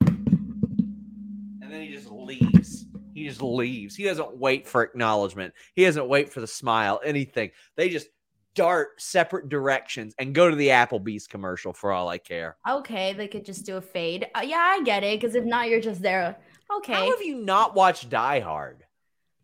and 0.00 1.68
then 1.68 1.82
he 1.82 1.92
just 1.92 2.10
leaves. 2.10 2.86
He 3.12 3.26
just 3.26 3.42
leaves. 3.42 3.94
He 3.94 4.04
doesn't 4.04 4.38
wait 4.38 4.66
for 4.66 4.82
acknowledgement. 4.82 5.52
He 5.74 5.84
doesn't 5.84 6.08
wait 6.08 6.32
for 6.32 6.40
the 6.40 6.46
smile. 6.46 7.00
Anything. 7.04 7.50
They 7.76 7.90
just 7.90 8.08
dart 8.54 9.00
separate 9.00 9.50
directions 9.50 10.14
and 10.18 10.34
go 10.34 10.48
to 10.48 10.56
the 10.56 10.68
Applebee's 10.68 11.26
commercial 11.26 11.72
for 11.74 11.92
all 11.92 12.08
I 12.08 12.18
care. 12.18 12.56
Okay, 12.68 13.12
they 13.12 13.28
could 13.28 13.44
just 13.44 13.66
do 13.66 13.76
a 13.76 13.82
fade. 13.82 14.26
Uh, 14.34 14.40
yeah, 14.44 14.56
I 14.56 14.82
get 14.82 15.04
it. 15.04 15.20
Because 15.20 15.34
if 15.36 15.44
not, 15.44 15.68
you're 15.68 15.80
just 15.80 16.00
there. 16.00 16.36
Okay. 16.78 16.94
How 16.94 17.10
have 17.10 17.22
you 17.22 17.36
not 17.36 17.74
watched 17.74 18.08
Die 18.08 18.40
Hard, 18.40 18.85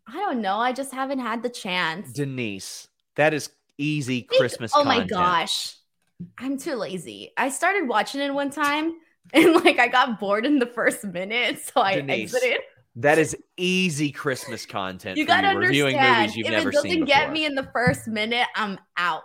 I 0.07 0.13
don't 0.13 0.41
know. 0.41 0.57
I 0.57 0.73
just 0.73 0.93
haven't 0.93 1.19
had 1.19 1.43
the 1.43 1.49
chance. 1.49 2.11
Denise? 2.11 2.87
That 3.15 3.33
is 3.33 3.49
easy 3.77 4.21
Think- 4.21 4.39
Christmas. 4.39 4.71
Oh 4.75 4.83
my 4.83 5.05
gosh. 5.05 5.75
I'm 6.37 6.57
too 6.57 6.75
lazy. 6.75 7.31
I 7.37 7.49
started 7.49 7.87
watching 7.87 8.21
it 8.21 8.33
one 8.33 8.49
time 8.49 8.93
and 9.33 9.53
like 9.63 9.79
I 9.79 9.87
got 9.87 10.19
bored 10.19 10.45
in 10.45 10.59
the 10.59 10.65
first 10.65 11.03
minute, 11.03 11.59
so 11.59 11.81
I 11.81 11.95
Denise, 11.95 12.33
exited. 12.33 12.61
That 12.97 13.17
is 13.17 13.35
easy 13.57 14.11
Christmas 14.11 14.65
content. 14.65 15.17
You 15.17 15.25
gotta 15.25 15.57
reviewing 15.57 15.95
understand. 15.95 16.21
movies 16.21 16.35
you've 16.37 16.47
if 16.47 16.65
it 16.67 16.71
doesn't 16.71 17.05
get 17.05 17.31
me 17.31 17.45
in 17.45 17.55
the 17.55 17.67
first 17.73 18.07
minute, 18.07 18.47
I'm 18.55 18.77
out. 18.97 19.23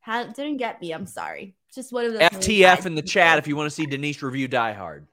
How 0.00 0.24
didn't 0.24 0.56
get 0.58 0.80
me? 0.80 0.92
I'm 0.92 1.06
sorry. 1.06 1.56
Just 1.74 1.92
one 1.92 2.06
of 2.06 2.12
movies 2.12 2.28
FTF 2.30 2.86
in 2.86 2.94
the 2.94 3.02
chat 3.02 3.38
if 3.38 3.46
you 3.46 3.56
want 3.56 3.66
to 3.68 3.74
see 3.74 3.86
Denise 3.86 4.22
review 4.22 4.48
Die 4.48 4.72
Hard. 4.72 5.06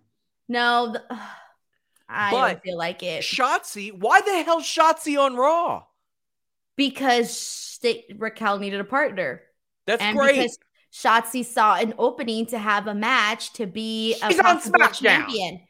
No, 0.47 0.93
the, 0.93 1.19
I 2.07 2.31
But 2.31 2.41
don't 2.41 2.61
feel 2.63 2.77
like 2.77 3.03
it 3.03 3.25
Shotzi, 3.25 3.91
why 3.97 4.21
the 4.21 4.43
hell 4.43 4.61
Shotzi 4.61 5.17
on 5.19 5.35
Raw? 5.35 5.85
because 6.75 7.79
they, 7.81 8.05
Raquel 8.17 8.59
needed 8.59 8.79
a 8.79 8.83
partner, 8.85 9.41
That's 9.85 10.01
and 10.01 10.17
great. 10.17 10.35
because 10.35 10.57
Shotzi 10.93 11.45
saw 11.45 11.75
an 11.75 11.93
opening 11.97 12.45
to 12.47 12.57
have 12.59 12.87
a 12.87 12.95
match 12.95 13.53
to 13.53 13.65
be 13.65 14.15
a 14.21 14.31
She's 14.31 14.39
on 14.39 14.59
SmackDown. 14.61 14.93
champion. 15.01 15.61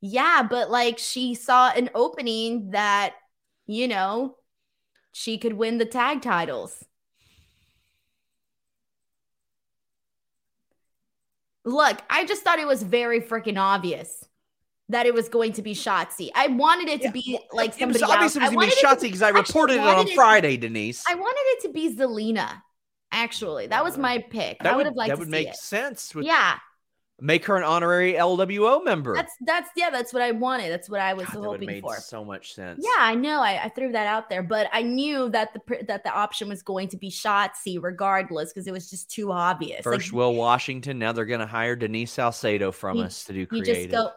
Yeah, 0.00 0.42
but 0.48 0.70
like 0.70 0.98
she 0.98 1.34
saw 1.34 1.70
an 1.70 1.90
opening 1.94 2.70
that 2.70 3.14
you 3.66 3.88
know 3.88 4.36
she 5.12 5.38
could 5.38 5.54
win 5.54 5.78
the 5.78 5.86
tag 5.86 6.22
titles. 6.22 6.84
Look, 11.64 12.00
I 12.08 12.24
just 12.24 12.42
thought 12.42 12.58
it 12.58 12.66
was 12.66 12.82
very 12.82 13.20
freaking 13.20 13.58
obvious 13.58 14.24
that 14.90 15.06
it 15.06 15.14
was 15.14 15.28
going 15.28 15.52
to 15.54 15.62
be 15.62 15.74
Shotzi. 15.74 16.30
I 16.34 16.48
wanted 16.48 16.88
it 16.88 16.98
to 17.00 17.04
Yeah, 17.06 17.10
be 17.12 17.38
like 17.52 17.80
it 17.80 17.86
was 17.86 17.98
somebody 17.98 18.04
obvious 18.04 18.36
else. 18.36 18.36
it 18.36 18.42
I 18.42 18.48
was 18.48 18.54
going 18.56 18.70
to 18.70 18.76
be 18.76 18.82
Shotzi 18.82 19.00
because 19.02 19.22
I 19.22 19.30
reported 19.30 19.74
it 19.74 19.80
on 19.80 20.08
it- 20.08 20.14
Friday, 20.14 20.56
Denise. 20.56 21.04
I 21.08 21.14
wanted 21.14 21.40
it 21.46 21.62
to 21.62 21.68
be 21.72 21.94
Zelina. 21.94 22.62
Actually, 23.12 23.66
that 23.68 23.82
was 23.82 23.98
my 23.98 24.18
pick. 24.30 24.58
I 24.60 24.76
would 24.76 24.86
have 24.86 24.94
liked 24.94 25.08
that 25.08 25.14
to 25.16 25.20
would 25.20 25.28
make 25.28 25.48
it. 25.48 25.56
sense. 25.56 26.14
With, 26.14 26.24
Yeah, 26.26 26.58
Make 27.22 27.44
her 27.46 27.56
an 27.58 27.64
honorary 27.64 28.14
LWO 28.14 28.82
member. 28.82 29.14
that's 29.14 29.34
that's 29.44 29.68
yeah, 29.76 29.90
that's 29.90 30.12
what 30.14 30.22
I 30.22 30.30
wanted. 30.30 30.70
That's 30.70 30.88
what 30.88 31.00
I 31.00 31.12
was 31.12 31.26
God, 31.26 31.34
that 31.34 31.48
hoping 31.48 31.66
made 31.66 31.82
for. 31.82 31.96
so 31.96 32.24
much 32.24 32.54
sense. 32.54 32.80
Yeah, 32.82 33.02
I 33.04 33.14
know. 33.14 33.42
I, 33.42 33.64
I 33.64 33.68
threw 33.68 33.92
that 33.92 34.06
out 34.06 34.30
there, 34.30 34.42
but 34.42 34.68
I 34.72 34.80
knew 34.82 35.28
that 35.30 35.52
the 35.52 35.84
that 35.88 36.02
the 36.02 36.10
option 36.10 36.48
was 36.48 36.62
going 36.62 36.88
to 36.88 36.96
be 36.96 37.10
Shotzi 37.10 37.78
regardless 37.82 38.52
because 38.54 38.66
it 38.66 38.72
was 38.72 38.88
just 38.88 39.10
too 39.10 39.32
obvious. 39.32 39.84
Like, 39.84 39.96
First, 39.96 40.12
Will 40.14 40.34
Washington. 40.34 40.98
Now 40.98 41.12
they're 41.12 41.26
going 41.26 41.40
to 41.40 41.46
hire 41.46 41.76
Denise 41.76 42.12
Salcedo 42.12 42.72
from 42.72 42.96
You- 42.96 43.02
us 43.02 43.24
to 43.24 43.34
do 43.34 43.40
you 43.40 43.46
creative. 43.46 43.74
just 43.76 43.90
go. 43.90 44.12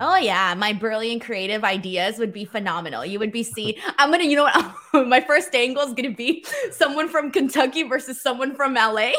Oh 0.00 0.16
yeah, 0.16 0.54
my 0.54 0.72
brilliant 0.72 1.22
creative 1.22 1.64
ideas 1.64 2.18
would 2.18 2.32
be 2.32 2.44
phenomenal. 2.44 3.04
You 3.06 3.18
would 3.18 3.32
be 3.32 3.42
see. 3.42 3.78
I'm 3.98 4.10
gonna, 4.10 4.24
you 4.24 4.36
know 4.36 4.44
what? 4.44 5.06
my 5.08 5.20
first 5.20 5.54
angle 5.54 5.82
is 5.82 5.94
gonna 5.94 6.10
be 6.10 6.44
someone 6.72 7.08
from 7.08 7.30
Kentucky 7.30 7.84
versus 7.84 8.20
someone 8.20 8.54
from 8.54 8.74
LA. 8.74 9.12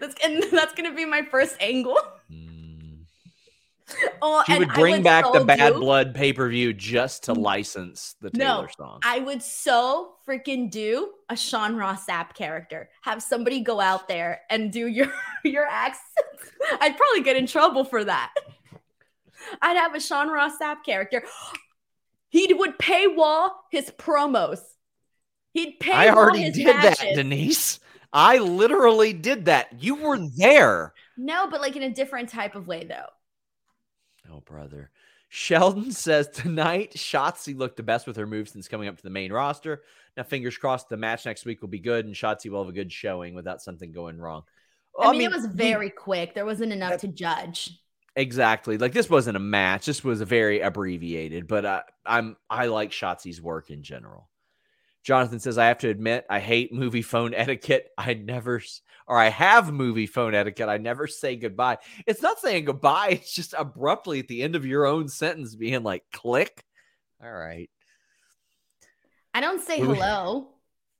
That's 0.00 0.14
and 0.24 0.42
that's 0.52 0.74
gonna 0.74 0.94
be 0.94 1.04
my 1.04 1.22
first 1.22 1.56
angle. 1.60 1.98
Oh, 4.22 4.42
She 4.46 4.58
would 4.58 4.72
bring 4.74 5.02
back 5.02 5.24
the 5.32 5.44
Bad 5.44 5.72
do- 5.74 5.80
Blood 5.80 6.14
pay 6.14 6.32
per 6.32 6.48
view 6.48 6.72
just 6.72 7.24
to 7.24 7.32
license 7.32 8.16
the 8.20 8.30
No, 8.34 8.56
Taylor 8.56 8.70
song. 8.76 9.00
I 9.04 9.20
would 9.20 9.42
so 9.42 10.14
freaking 10.28 10.70
do 10.70 11.12
a 11.30 11.36
Sean 11.36 11.74
Ross 11.76 12.06
Sapp 12.06 12.34
character. 12.34 12.90
Have 13.02 13.22
somebody 13.22 13.60
go 13.60 13.80
out 13.80 14.08
there 14.08 14.42
and 14.50 14.70
do 14.70 14.86
your 14.86 15.12
your 15.44 15.64
accents. 15.66 16.52
I'd 16.80 16.96
probably 16.96 17.22
get 17.22 17.36
in 17.36 17.46
trouble 17.46 17.84
for 17.84 18.04
that. 18.04 18.32
I'd 19.62 19.76
have 19.76 19.94
a 19.94 20.00
Sean 20.00 20.28
Ross 20.28 20.52
Sapp 20.60 20.84
character. 20.84 21.24
He 22.28 22.52
would 22.52 22.78
paywall 22.78 23.50
his 23.70 23.90
promos. 23.90 24.60
He'd 25.52 25.80
pay. 25.80 25.92
I 25.92 26.10
already 26.10 26.42
his 26.42 26.54
did 26.56 26.66
matches. 26.66 26.98
that, 26.98 27.14
Denise. 27.16 27.80
I 28.12 28.38
literally 28.38 29.12
did 29.12 29.46
that. 29.46 29.82
You 29.82 29.94
were 29.96 30.18
there. 30.36 30.92
No, 31.16 31.48
but 31.48 31.60
like 31.60 31.74
in 31.76 31.82
a 31.82 31.90
different 31.90 32.28
type 32.28 32.54
of 32.54 32.66
way, 32.68 32.84
though. 32.84 33.06
Oh, 34.32 34.40
brother. 34.40 34.90
Sheldon 35.28 35.92
says 35.92 36.28
tonight, 36.28 36.92
Shotzi 36.96 37.56
looked 37.56 37.76
the 37.76 37.82
best 37.82 38.06
with 38.06 38.16
her 38.16 38.26
moves 38.26 38.52
since 38.52 38.68
coming 38.68 38.88
up 38.88 38.96
to 38.96 39.02
the 39.02 39.10
main 39.10 39.32
roster. 39.32 39.82
Now, 40.16 40.24
fingers 40.24 40.56
crossed, 40.58 40.88
the 40.88 40.96
match 40.96 41.24
next 41.26 41.44
week 41.44 41.60
will 41.62 41.68
be 41.68 41.78
good 41.78 42.04
and 42.04 42.14
Shotzi 42.14 42.50
will 42.50 42.64
have 42.64 42.68
a 42.72 42.76
good 42.76 42.92
showing 42.92 43.34
without 43.34 43.62
something 43.62 43.92
going 43.92 44.18
wrong. 44.18 44.42
I, 45.00 45.12
mean, 45.12 45.22
it 45.22 45.30
was 45.30 45.46
very 45.46 45.88
quick. 45.88 46.34
There 46.34 46.44
wasn't 46.44 46.72
enough 46.72 46.90
That- 46.90 47.00
to 47.00 47.08
judge. 47.08 47.70
exactly 48.16 48.76
like 48.76 48.92
this 48.92 49.08
wasn't 49.08 49.36
a 49.36 49.40
match. 49.40 49.86
This 49.86 50.02
was 50.02 50.20
a 50.20 50.24
very 50.26 50.60
abbreviated, 50.60 51.46
but 51.46 51.64
uh, 51.64 51.82
I'm 52.04 52.36
I 52.50 52.66
like 52.66 52.90
Shotzi's 52.90 53.40
work 53.40 53.70
in 53.70 53.82
general. 53.84 54.28
Jonathan 55.04 55.38
says, 55.38 55.56
I 55.56 55.68
have 55.68 55.78
to 55.78 55.88
admit, 55.88 56.26
I 56.28 56.40
hate 56.40 56.72
movie 56.74 57.02
phone 57.02 57.32
etiquette. 57.36 57.88
I 57.96 58.14
never, 58.14 58.60
or 59.10 59.18
I 59.18 59.28
have 59.28 59.72
movie 59.72 60.06
phone 60.06 60.36
etiquette. 60.36 60.68
I 60.68 60.76
never 60.76 61.08
say 61.08 61.34
goodbye. 61.34 61.78
It's 62.06 62.22
not 62.22 62.38
saying 62.38 62.66
goodbye. 62.66 63.08
It's 63.20 63.34
just 63.34 63.54
abruptly 63.58 64.20
at 64.20 64.28
the 64.28 64.40
end 64.40 64.54
of 64.54 64.64
your 64.64 64.86
own 64.86 65.08
sentence 65.08 65.56
being 65.56 65.82
like, 65.82 66.04
click. 66.12 66.64
All 67.22 67.32
right. 67.32 67.68
I 69.34 69.40
don't 69.40 69.62
say 69.62 69.80
hello. 69.80 70.50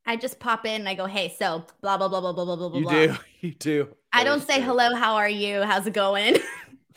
I 0.05 0.17
just 0.17 0.41
pop 0.41 0.67
in 0.67 0.81
and 0.81 0.89
I 0.89 0.95
go, 0.95 1.07
hey, 1.07 1.33
so 1.39 1.65
blah 1.83 1.99
blah 1.99 2.09
blah 2.09 2.21
blah 2.21 2.33
blah 2.33 2.57
blah 2.57 2.69
blah 2.69 2.79
You 2.81 2.91
do. 2.91 3.17
You 3.41 3.55
do. 3.55 3.97
I 4.13 4.25
don't 4.25 4.43
say 4.43 4.61
hello, 4.61 4.97
how 4.97 5.15
are 5.15 5.29
you? 5.29 5.63
How's 5.63 5.87
it 5.87 5.95
going? 5.95 6.37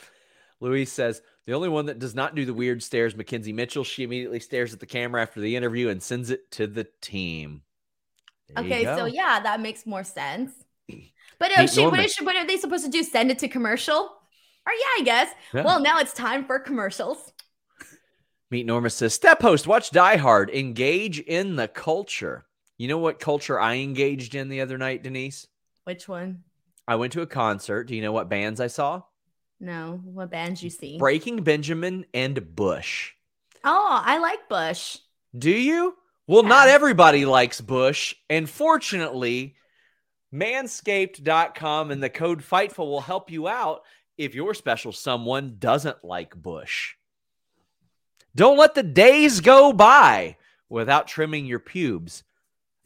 Luis 0.60 0.92
says 0.92 1.22
the 1.46 1.52
only 1.52 1.68
one 1.68 1.86
that 1.86 2.00
does 2.00 2.16
not 2.16 2.34
do 2.34 2.44
the 2.44 2.52
weird 2.52 2.82
stares, 2.82 3.14
Mackenzie 3.14 3.52
Mitchell. 3.52 3.84
She 3.84 4.02
immediately 4.02 4.40
stares 4.40 4.74
at 4.74 4.80
the 4.80 4.86
camera 4.86 5.22
after 5.22 5.40
the 5.40 5.54
interview 5.54 5.90
and 5.90 6.02
sends 6.02 6.30
it 6.30 6.50
to 6.52 6.66
the 6.66 6.88
team. 7.00 7.62
There 8.48 8.64
okay, 8.64 8.84
so 8.84 9.04
yeah, 9.06 9.38
that 9.40 9.60
makes 9.60 9.86
more 9.86 10.02
sense. 10.02 10.52
But 11.38 11.58
uh, 11.58 11.66
she, 11.66 11.86
what, 11.86 12.10
she, 12.10 12.24
what 12.24 12.36
are 12.36 12.46
they 12.46 12.56
supposed 12.56 12.84
to 12.84 12.90
do? 12.90 13.02
Send 13.02 13.30
it 13.30 13.38
to 13.40 13.48
commercial? 13.48 13.94
Or 14.66 14.72
yeah, 14.72 15.00
I 15.00 15.02
guess. 15.04 15.30
Yeah. 15.52 15.64
Well, 15.64 15.80
now 15.80 15.98
it's 15.98 16.12
time 16.12 16.44
for 16.44 16.58
commercials. 16.58 17.32
Meet 18.50 18.66
Norma 18.66 18.90
says, 18.90 19.14
Step 19.14 19.42
host, 19.42 19.66
watch 19.66 19.90
Die 19.90 20.16
Hard. 20.16 20.50
Engage 20.50 21.18
in 21.20 21.56
the 21.56 21.68
culture. 21.68 22.46
You 22.78 22.88
know 22.88 22.98
what 22.98 23.18
culture 23.18 23.60
I 23.60 23.76
engaged 23.76 24.34
in 24.34 24.48
the 24.48 24.60
other 24.60 24.78
night, 24.78 25.02
Denise? 25.02 25.46
Which 25.84 26.08
one? 26.08 26.44
I 26.86 26.96
went 26.96 27.12
to 27.14 27.22
a 27.22 27.26
concert. 27.26 27.84
Do 27.84 27.96
you 27.96 28.02
know 28.02 28.12
what 28.12 28.28
bands 28.28 28.60
I 28.60 28.66
saw? 28.66 29.02
No, 29.60 30.00
what 30.04 30.30
bands 30.30 30.62
you 30.62 30.70
see? 30.70 30.98
Breaking 30.98 31.42
Benjamin 31.42 32.04
and 32.12 32.54
Bush. 32.54 33.12
Oh, 33.64 34.02
I 34.04 34.18
like 34.18 34.48
Bush. 34.48 34.98
Do 35.36 35.50
you? 35.50 35.96
Well, 36.26 36.42
not 36.42 36.68
everybody 36.68 37.24
likes 37.24 37.60
Bush. 37.60 38.14
And 38.28 38.48
fortunately, 38.48 39.56
manscaped.com 40.34 41.90
and 41.90 42.02
the 42.02 42.10
code 42.10 42.42
FIGHTFUL 42.42 42.86
will 42.86 43.00
help 43.00 43.30
you 43.30 43.46
out 43.46 43.82
if 44.18 44.34
your 44.34 44.54
special 44.54 44.92
someone 44.92 45.56
doesn't 45.58 46.04
like 46.04 46.34
Bush. 46.34 46.94
Don't 48.34 48.58
let 48.58 48.74
the 48.74 48.82
days 48.82 49.40
go 49.40 49.72
by 49.72 50.36
without 50.68 51.06
trimming 51.06 51.46
your 51.46 51.60
pubes. 51.60 52.24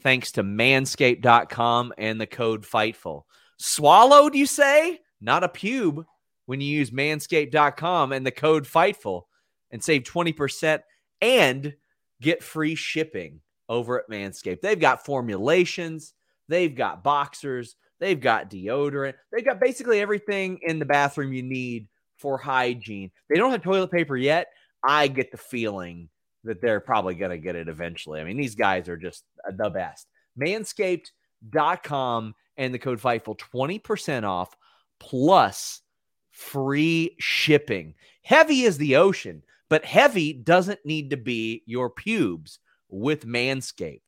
Thanks 0.03 0.33
to 0.33 0.43
manscaped.com 0.43 1.95
and 1.97 2.21
the 2.21 2.27
code 2.27 2.65
FIGHTFUL. 2.65 3.25
Swallowed, 3.57 4.35
you 4.35 4.47
say? 4.47 5.01
Not 5.21 5.43
a 5.43 5.49
pube 5.49 6.05
when 6.47 6.61
you 6.61 6.69
use 6.69 6.91
manscaped.com 6.91 8.13
and 8.13 8.27
the 8.27 8.31
code 8.31 8.67
FIGHTFUL 8.67 9.23
and 9.71 9.83
save 9.83 10.03
20% 10.03 10.81
and 11.21 11.75
get 12.21 12.43
free 12.43 12.75
shipping 12.75 13.41
over 13.69 13.99
at 13.99 14.09
Manscaped. 14.09 14.61
They've 14.61 14.79
got 14.79 15.05
formulations, 15.05 16.15
they've 16.49 16.75
got 16.75 17.05
boxers, 17.05 17.77
they've 18.01 18.21
got 18.21 18.51
deodorant, 18.51 19.15
they've 19.33 19.45
got 19.45 19.61
basically 19.61 20.01
everything 20.01 20.59
in 20.63 20.79
the 20.79 20.85
bathroom 20.85 21.33
you 21.33 21.43
need 21.43 21.89
for 22.17 22.39
hygiene. 22.39 23.11
They 23.29 23.37
don't 23.37 23.53
have 23.53 23.63
toilet 23.63 23.91
paper 23.91 24.17
yet. 24.17 24.49
I 24.85 25.09
get 25.09 25.31
the 25.31 25.39
feeling 25.39 26.09
that 26.45 26.61
they're 26.61 26.81
probably 26.81 27.15
going 27.15 27.31
to 27.31 27.39
get 27.39 27.57
it 27.57 27.69
eventually. 27.69 28.21
I 28.21 28.25
mean, 28.25 28.37
these 28.37 28.55
guys 28.55 28.89
are 28.89 28.97
just 28.97 29.25
the 29.57 29.71
best. 29.71 30.07
Manscaped.com 30.41 32.35
and 32.57 32.75
the 32.75 32.79
code 32.79 33.01
FIGHTFUL 33.01 33.39
20% 33.39 34.25
off 34.25 34.57
plus 34.99 35.83
free 36.31 37.17
shipping. 37.19 37.95
Heavy 38.23 38.63
is 38.63 38.79
the 38.79 38.97
ocean, 38.97 39.43
but 39.69 39.85
heavy 39.85 40.33
doesn't 40.33 40.85
need 40.85 41.11
to 41.11 41.17
be 41.17 41.63
your 41.67 41.91
pubes 41.91 42.59
with 42.89 43.27
Manscaped. 43.27 44.01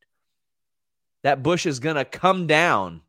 That 1.23 1.43
bush 1.43 1.67
is 1.67 1.81
going 1.81 1.97
to 1.97 2.05
come 2.05 2.47
down 2.47 3.03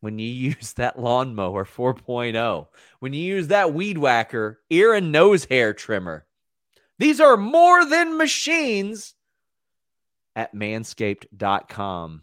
when 0.00 0.18
you 0.18 0.28
use 0.58 0.74
that 0.74 0.98
lawnmower 0.98 1.64
4.0, 1.64 2.66
when 3.00 3.12
you 3.12 3.22
use 3.22 3.48
that 3.48 3.74
weed 3.74 3.98
whacker 3.98 4.60
ear 4.70 4.94
and 4.94 5.12
nose 5.12 5.44
hair 5.44 5.72
trimmer. 5.72 6.24
These 6.98 7.20
are 7.20 7.36
more 7.36 7.84
than 7.84 8.16
machines 8.16 9.14
at 10.34 10.54
manscaped.com 10.54 12.22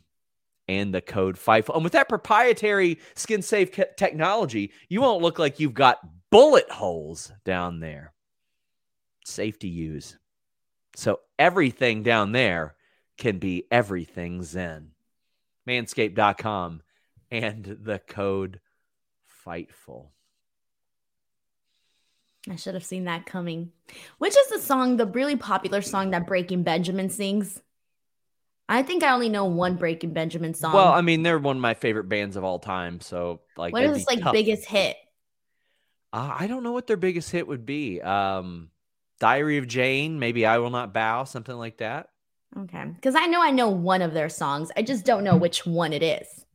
and 0.67 0.93
the 0.93 1.01
code 1.01 1.35
FIFO. 1.37 1.75
And 1.75 1.83
with 1.83 1.93
that 1.93 2.09
proprietary 2.09 2.99
skin 3.15 3.41
safe 3.41 3.71
technology, 3.97 4.71
you 4.89 5.01
won't 5.01 5.21
look 5.21 5.39
like 5.39 5.59
you've 5.59 5.73
got 5.73 5.99
bullet 6.29 6.69
holes 6.69 7.31
down 7.43 7.79
there. 7.79 8.13
Safe 9.25 9.57
to 9.59 9.67
use. 9.67 10.17
So 10.95 11.19
everything 11.37 12.03
down 12.03 12.31
there 12.31 12.74
can 13.17 13.39
be 13.39 13.65
everything 13.71 14.43
Zen. 14.43 14.91
Manscaped.com 15.67 16.81
and 17.31 17.77
the 17.81 17.99
code 17.99 18.59
FIGHTFUL. 19.45 20.09
I 22.49 22.55
should 22.55 22.75
have 22.75 22.85
seen 22.85 23.05
that 23.05 23.25
coming. 23.25 23.71
Which 24.19 24.37
is 24.37 24.47
the 24.49 24.59
song, 24.59 24.97
the 24.97 25.07
really 25.07 25.35
popular 25.35 25.81
song 25.81 26.11
that 26.11 26.27
Breaking 26.27 26.63
Benjamin 26.63 27.09
sings? 27.09 27.59
I 28.67 28.83
think 28.83 29.03
I 29.03 29.13
only 29.13 29.29
know 29.29 29.45
one 29.45 29.75
Breaking 29.75 30.13
Benjamin 30.13 30.53
song. 30.53 30.73
Well, 30.73 30.91
I 30.91 31.01
mean, 31.01 31.23
they're 31.23 31.39
one 31.39 31.57
of 31.57 31.61
my 31.61 31.73
favorite 31.73 32.09
bands 32.09 32.35
of 32.35 32.43
all 32.43 32.59
time. 32.59 32.99
So, 32.99 33.41
like, 33.57 33.73
what 33.73 33.83
is 33.83 33.89
that'd 33.89 34.01
is 34.01 34.01
his 34.01 34.05
be 34.07 34.15
like 34.15 34.23
tough. 34.23 34.33
biggest 34.33 34.65
hit? 34.65 34.97
Uh, 36.13 36.35
I 36.39 36.47
don't 36.47 36.63
know 36.63 36.71
what 36.71 36.87
their 36.87 36.97
biggest 36.97 37.31
hit 37.31 37.47
would 37.47 37.65
be. 37.65 38.01
Um, 38.01 38.69
Diary 39.19 39.57
of 39.57 39.67
Jane, 39.67 40.19
maybe 40.19 40.45
I 40.45 40.57
Will 40.59 40.69
Not 40.69 40.93
Bow, 40.93 41.23
something 41.25 41.55
like 41.55 41.77
that. 41.77 42.09
Okay. 42.57 42.85
Because 42.95 43.15
I 43.15 43.25
know 43.25 43.41
I 43.41 43.51
know 43.51 43.69
one 43.69 44.01
of 44.01 44.13
their 44.13 44.29
songs. 44.29 44.71
I 44.77 44.81
just 44.81 45.05
don't 45.05 45.23
know 45.23 45.37
which 45.37 45.65
one 45.65 45.93
it 45.93 46.03
is. 46.03 46.45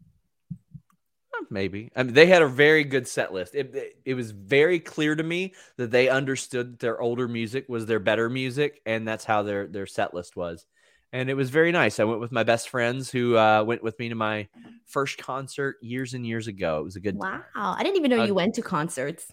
Maybe. 1.53 1.91
I 1.97 2.05
mean, 2.05 2.15
they 2.15 2.27
had 2.27 2.43
a 2.43 2.49
very 2.49 2.85
good 2.85 3.09
set 3.09 3.33
list. 3.33 3.55
It, 3.57 3.75
it, 3.75 3.97
it 4.05 4.15
was 4.15 4.31
very 4.31 4.79
clear 4.79 5.17
to 5.17 5.23
me 5.23 5.55
that 5.79 5.91
they 5.91 6.09
understood 6.09 6.79
their 6.79 7.01
older 7.01 7.27
music 7.27 7.69
was 7.69 7.87
their 7.87 7.99
better 7.99 8.29
music, 8.31 8.81
and 8.87 9.07
that's 9.07 9.25
how 9.25 9.43
their 9.43 9.67
their 9.67 9.87
set 9.87 10.15
list 10.15 10.37
was. 10.37 10.65
And 11.13 11.29
it 11.29 11.35
was 11.35 11.51
very 11.51 11.73
nice. 11.73 11.99
I 11.99 12.05
went 12.05 12.21
with 12.21 12.31
my 12.31 12.45
best 12.45 12.69
friends 12.69 13.11
who 13.11 13.37
uh, 13.37 13.65
went 13.65 13.83
with 13.83 13.99
me 13.99 14.11
to 14.11 14.15
my 14.15 14.49
first 14.87 15.19
concert 15.19 15.77
years 15.83 16.15
and 16.15 16.25
years 16.25 16.47
ago. 16.47 16.79
It 16.81 16.85
was 16.85 16.97
a 16.97 17.01
good 17.01 17.19
Wow. 17.19 17.21
time. 17.21 17.43
I 17.55 17.83
didn't 17.83 17.97
even 17.97 18.11
know 18.11 18.17
Uh, 18.17 18.27
you 18.27 18.35
went 18.35 18.55
to 18.55 18.63
concerts. 18.63 19.27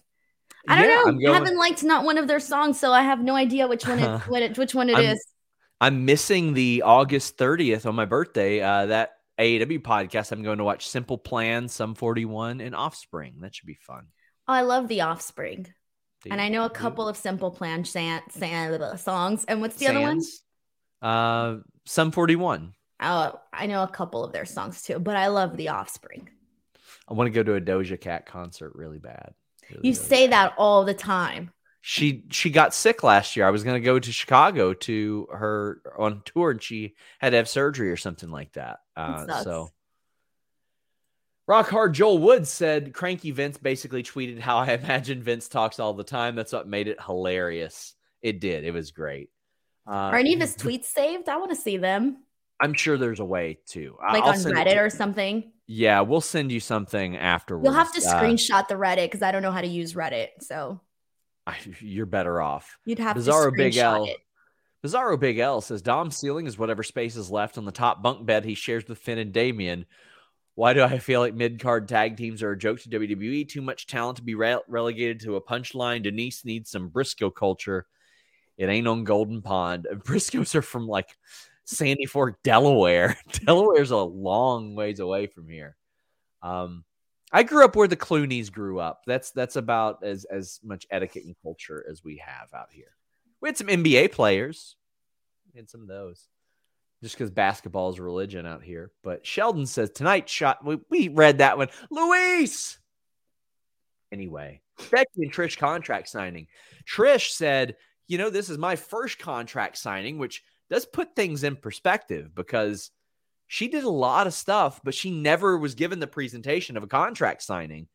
I 0.68 0.76
don't 0.76 0.88
Yeah, 0.88 0.96
know. 1.04 1.04
I'm 1.06 1.20
I 1.32 1.34
haven't 1.34 1.58
liked 1.58 1.82
not 1.84 2.04
one 2.04 2.18
of 2.18 2.28
their 2.28 2.40
songs, 2.40 2.80
so 2.80 2.92
I 2.92 3.02
have 3.02 3.20
no 3.20 3.36
idea 3.36 3.68
which 3.68 3.86
one 3.86 4.00
it, 4.00 4.12
what 4.26 4.42
it 4.42 4.58
which 4.58 4.74
one 4.74 4.90
it 4.90 4.98
is. 4.98 5.26
I'm- 5.80 6.04
missing 6.04 6.54
the 6.54 6.82
August 6.84 7.36
30th 7.36 7.86
on 7.86 7.94
my 7.94 8.04
birthday. 8.04 8.60
Uh, 8.60 8.86
that 8.86 9.12
AAW 9.38 9.78
podcast. 9.78 10.32
I'm 10.32 10.42
going 10.42 10.58
to 10.58 10.64
watch 10.64 10.88
Simple 10.88 11.18
Plan, 11.18 11.68
Sum 11.68 11.94
41, 11.94 12.60
and 12.60 12.74
Offspring. 12.74 13.36
That 13.40 13.54
should 13.54 13.66
be 13.66 13.74
fun. 13.74 14.06
Oh, 14.48 14.52
I 14.54 14.62
love 14.62 14.88
The 14.88 15.02
Offspring. 15.02 15.68
Do 16.24 16.30
And 16.32 16.40
I 16.40 16.48
know 16.48 16.64
a 16.64 16.70
couple 16.70 17.06
of 17.08 17.16
Simple 17.16 17.50
Plan 17.52 17.84
san- 17.84 18.22
san- 18.30 18.98
songs. 18.98 19.44
And 19.46 19.60
what's 19.60 19.76
the 19.76 19.86
other 19.86 20.00
one? 20.00 20.20
Uh, 21.00 21.58
Sum 21.86 22.10
41. 22.10 22.74
Oh, 23.00 23.38
I 23.52 23.66
know 23.66 23.84
a 23.84 23.88
couple 23.88 24.24
of 24.24 24.32
their 24.32 24.44
songs 24.44 24.82
too, 24.82 24.98
but 24.98 25.14
I 25.16 25.28
love 25.28 25.56
The 25.56 25.68
Offspring. 25.68 26.28
I 27.08 27.14
want 27.14 27.28
to 27.28 27.30
go 27.30 27.44
to 27.44 27.54
a 27.54 27.60
Doja 27.60 28.00
Cat 28.00 28.26
concert 28.26 28.72
really 28.74 28.98
bad. 28.98 29.34
Really, 29.70 29.88
You 29.88 29.94
say 29.94 30.26
that 30.26 30.54
all 30.58 30.84
the 30.84 30.94
time. 30.94 31.52
She 31.80 32.24
she 32.30 32.50
got 32.50 32.74
sick 32.74 33.02
last 33.02 33.36
year. 33.36 33.46
I 33.46 33.50
was 33.50 33.62
going 33.64 33.80
to 33.80 33.84
go 33.84 33.98
to 33.98 34.12
Chicago 34.12 34.74
to 34.74 35.28
her 35.30 35.80
on 35.96 36.22
tour, 36.24 36.50
and 36.50 36.62
she 36.62 36.94
had 37.18 37.30
to 37.30 37.36
have 37.36 37.48
surgery 37.48 37.90
or 37.90 37.96
something 37.96 38.30
like 38.30 38.52
that. 38.54 38.80
Uh, 38.96 39.42
so, 39.42 39.70
Rock 41.46 41.70
Hard 41.70 41.94
Joel 41.94 42.18
Woods 42.18 42.50
said, 42.50 42.92
"Cranky 42.92 43.30
Vince 43.30 43.56
basically 43.58 44.02
tweeted 44.02 44.38
how 44.40 44.58
I 44.58 44.72
imagine 44.82 45.22
Vince 45.22 45.48
talks 45.48 45.78
all 45.80 45.94
the 45.94 46.04
time. 46.04 46.34
That's 46.34 46.52
what 46.52 46.68
made 46.68 46.88
it 46.88 47.00
hilarious. 47.00 47.94
It 48.20 48.40
did. 48.40 48.64
It 48.64 48.72
was 48.72 48.90
great. 48.90 49.30
Uh, 49.86 49.92
Are 49.92 50.16
any 50.16 50.34
of 50.34 50.40
his 50.40 50.56
tweets 50.58 50.86
saved? 50.86 51.28
I 51.28 51.36
want 51.38 51.50
to 51.50 51.56
see 51.56 51.76
them. 51.78 52.18
I'm 52.60 52.74
sure 52.74 52.98
there's 52.98 53.20
a 53.20 53.24
way 53.24 53.60
to 53.68 53.96
Like 54.12 54.24
I'll 54.24 54.30
on 54.30 54.36
Reddit 54.36 54.84
or 54.84 54.90
something. 54.90 55.52
Yeah, 55.68 56.00
we'll 56.00 56.20
send 56.20 56.50
you 56.50 56.58
something 56.60 57.16
afterwards. 57.16 57.64
You'll 57.64 57.74
have 57.74 57.92
to 57.92 58.00
Uh, 58.04 58.20
screenshot 58.20 58.66
the 58.66 58.74
Reddit 58.74 59.04
because 59.06 59.22
I 59.22 59.30
don't 59.30 59.42
know 59.42 59.52
how 59.52 59.60
to 59.60 59.68
use 59.68 59.94
Reddit. 59.94 60.28
So 60.40 60.80
I- 61.48 61.56
you're 61.80 62.06
better 62.06 62.40
off. 62.40 62.78
you'd 62.84 62.98
have 62.98 63.16
Bizarro 63.16 63.50
to 63.50 63.56
Big 63.56 63.76
L. 63.76 64.04
it. 64.04 64.16
Bizarro 64.84 65.18
Big 65.18 65.38
L 65.38 65.60
says 65.60 65.82
Dom's 65.82 66.16
ceiling 66.16 66.46
is 66.46 66.58
whatever 66.58 66.82
space 66.82 67.16
is 67.16 67.30
left 67.30 67.58
on 67.58 67.64
the 67.64 67.72
top 67.72 68.02
bunk 68.02 68.24
bed 68.24 68.44
he 68.44 68.54
shares 68.54 68.86
with 68.86 68.98
Finn 68.98 69.18
and 69.18 69.32
Damien. 69.32 69.86
Why 70.54 70.72
do 70.72 70.82
I 70.82 70.98
feel 70.98 71.20
like 71.20 71.34
mid 71.34 71.60
card 71.60 71.88
tag 71.88 72.16
teams 72.16 72.42
are 72.42 72.52
a 72.52 72.58
joke 72.58 72.80
to 72.80 72.88
WWE? 72.88 73.48
Too 73.48 73.62
much 73.62 73.86
talent 73.86 74.16
to 74.16 74.22
be 74.24 74.34
re- 74.34 74.58
relegated 74.68 75.20
to 75.20 75.36
a 75.36 75.40
punchline. 75.40 76.02
Denise 76.02 76.44
needs 76.44 76.70
some 76.70 76.88
Briscoe 76.88 77.30
culture. 77.30 77.86
It 78.56 78.68
ain't 78.68 78.88
on 78.88 79.04
Golden 79.04 79.40
Pond. 79.40 79.86
Briscoes 80.04 80.54
are 80.56 80.62
from 80.62 80.88
like 80.88 81.16
Sandy 81.64 82.06
Fork, 82.06 82.42
Delaware. 82.42 83.16
Delaware's 83.44 83.92
a 83.92 83.98
long 83.98 84.74
ways 84.74 84.98
away 84.98 85.28
from 85.28 85.48
here. 85.48 85.76
Um, 86.42 86.84
I 87.32 87.42
grew 87.42 87.64
up 87.64 87.76
where 87.76 87.88
the 87.88 87.96
Clooney's 87.96 88.50
grew 88.50 88.78
up. 88.78 89.02
That's 89.06 89.30
that's 89.30 89.56
about 89.56 90.02
as 90.02 90.24
as 90.24 90.60
much 90.62 90.86
etiquette 90.90 91.24
and 91.24 91.36
culture 91.42 91.84
as 91.88 92.02
we 92.02 92.22
have 92.24 92.48
out 92.54 92.68
here. 92.72 92.92
We 93.40 93.48
had 93.48 93.56
some 93.56 93.66
NBA 93.68 94.12
players. 94.12 94.76
We 95.52 95.58
had 95.58 95.68
some 95.68 95.82
of 95.82 95.88
those. 95.88 96.26
Just 97.02 97.16
because 97.16 97.30
basketball 97.30 97.90
is 97.90 98.00
religion 98.00 98.44
out 98.44 98.62
here. 98.62 98.90
But 99.04 99.24
Sheldon 99.24 99.66
says 99.66 99.90
tonight 99.90 100.28
shot. 100.28 100.64
We, 100.64 100.78
we 100.90 101.08
read 101.08 101.38
that 101.38 101.56
one. 101.56 101.68
Luis. 101.90 102.78
Anyway, 104.10 104.62
Becky 104.90 105.08
and 105.18 105.32
Trish 105.32 105.58
contract 105.58 106.08
signing. 106.08 106.48
Trish 106.84 107.30
said, 107.30 107.76
you 108.08 108.18
know, 108.18 108.30
this 108.30 108.50
is 108.50 108.58
my 108.58 108.74
first 108.74 109.18
contract 109.18 109.76
signing, 109.76 110.18
which 110.18 110.42
does 110.70 110.86
put 110.86 111.14
things 111.14 111.44
in 111.44 111.56
perspective 111.56 112.34
because 112.34 112.90
She 113.48 113.68
did 113.68 113.84
a 113.84 113.90
lot 113.90 114.26
of 114.26 114.34
stuff, 114.34 114.80
but 114.84 114.94
she 114.94 115.10
never 115.10 115.58
was 115.58 115.74
given 115.74 116.00
the 116.00 116.06
presentation 116.06 116.76
of 116.76 116.82
a 116.82 116.88
contract 116.88 117.42
signing 117.42 117.88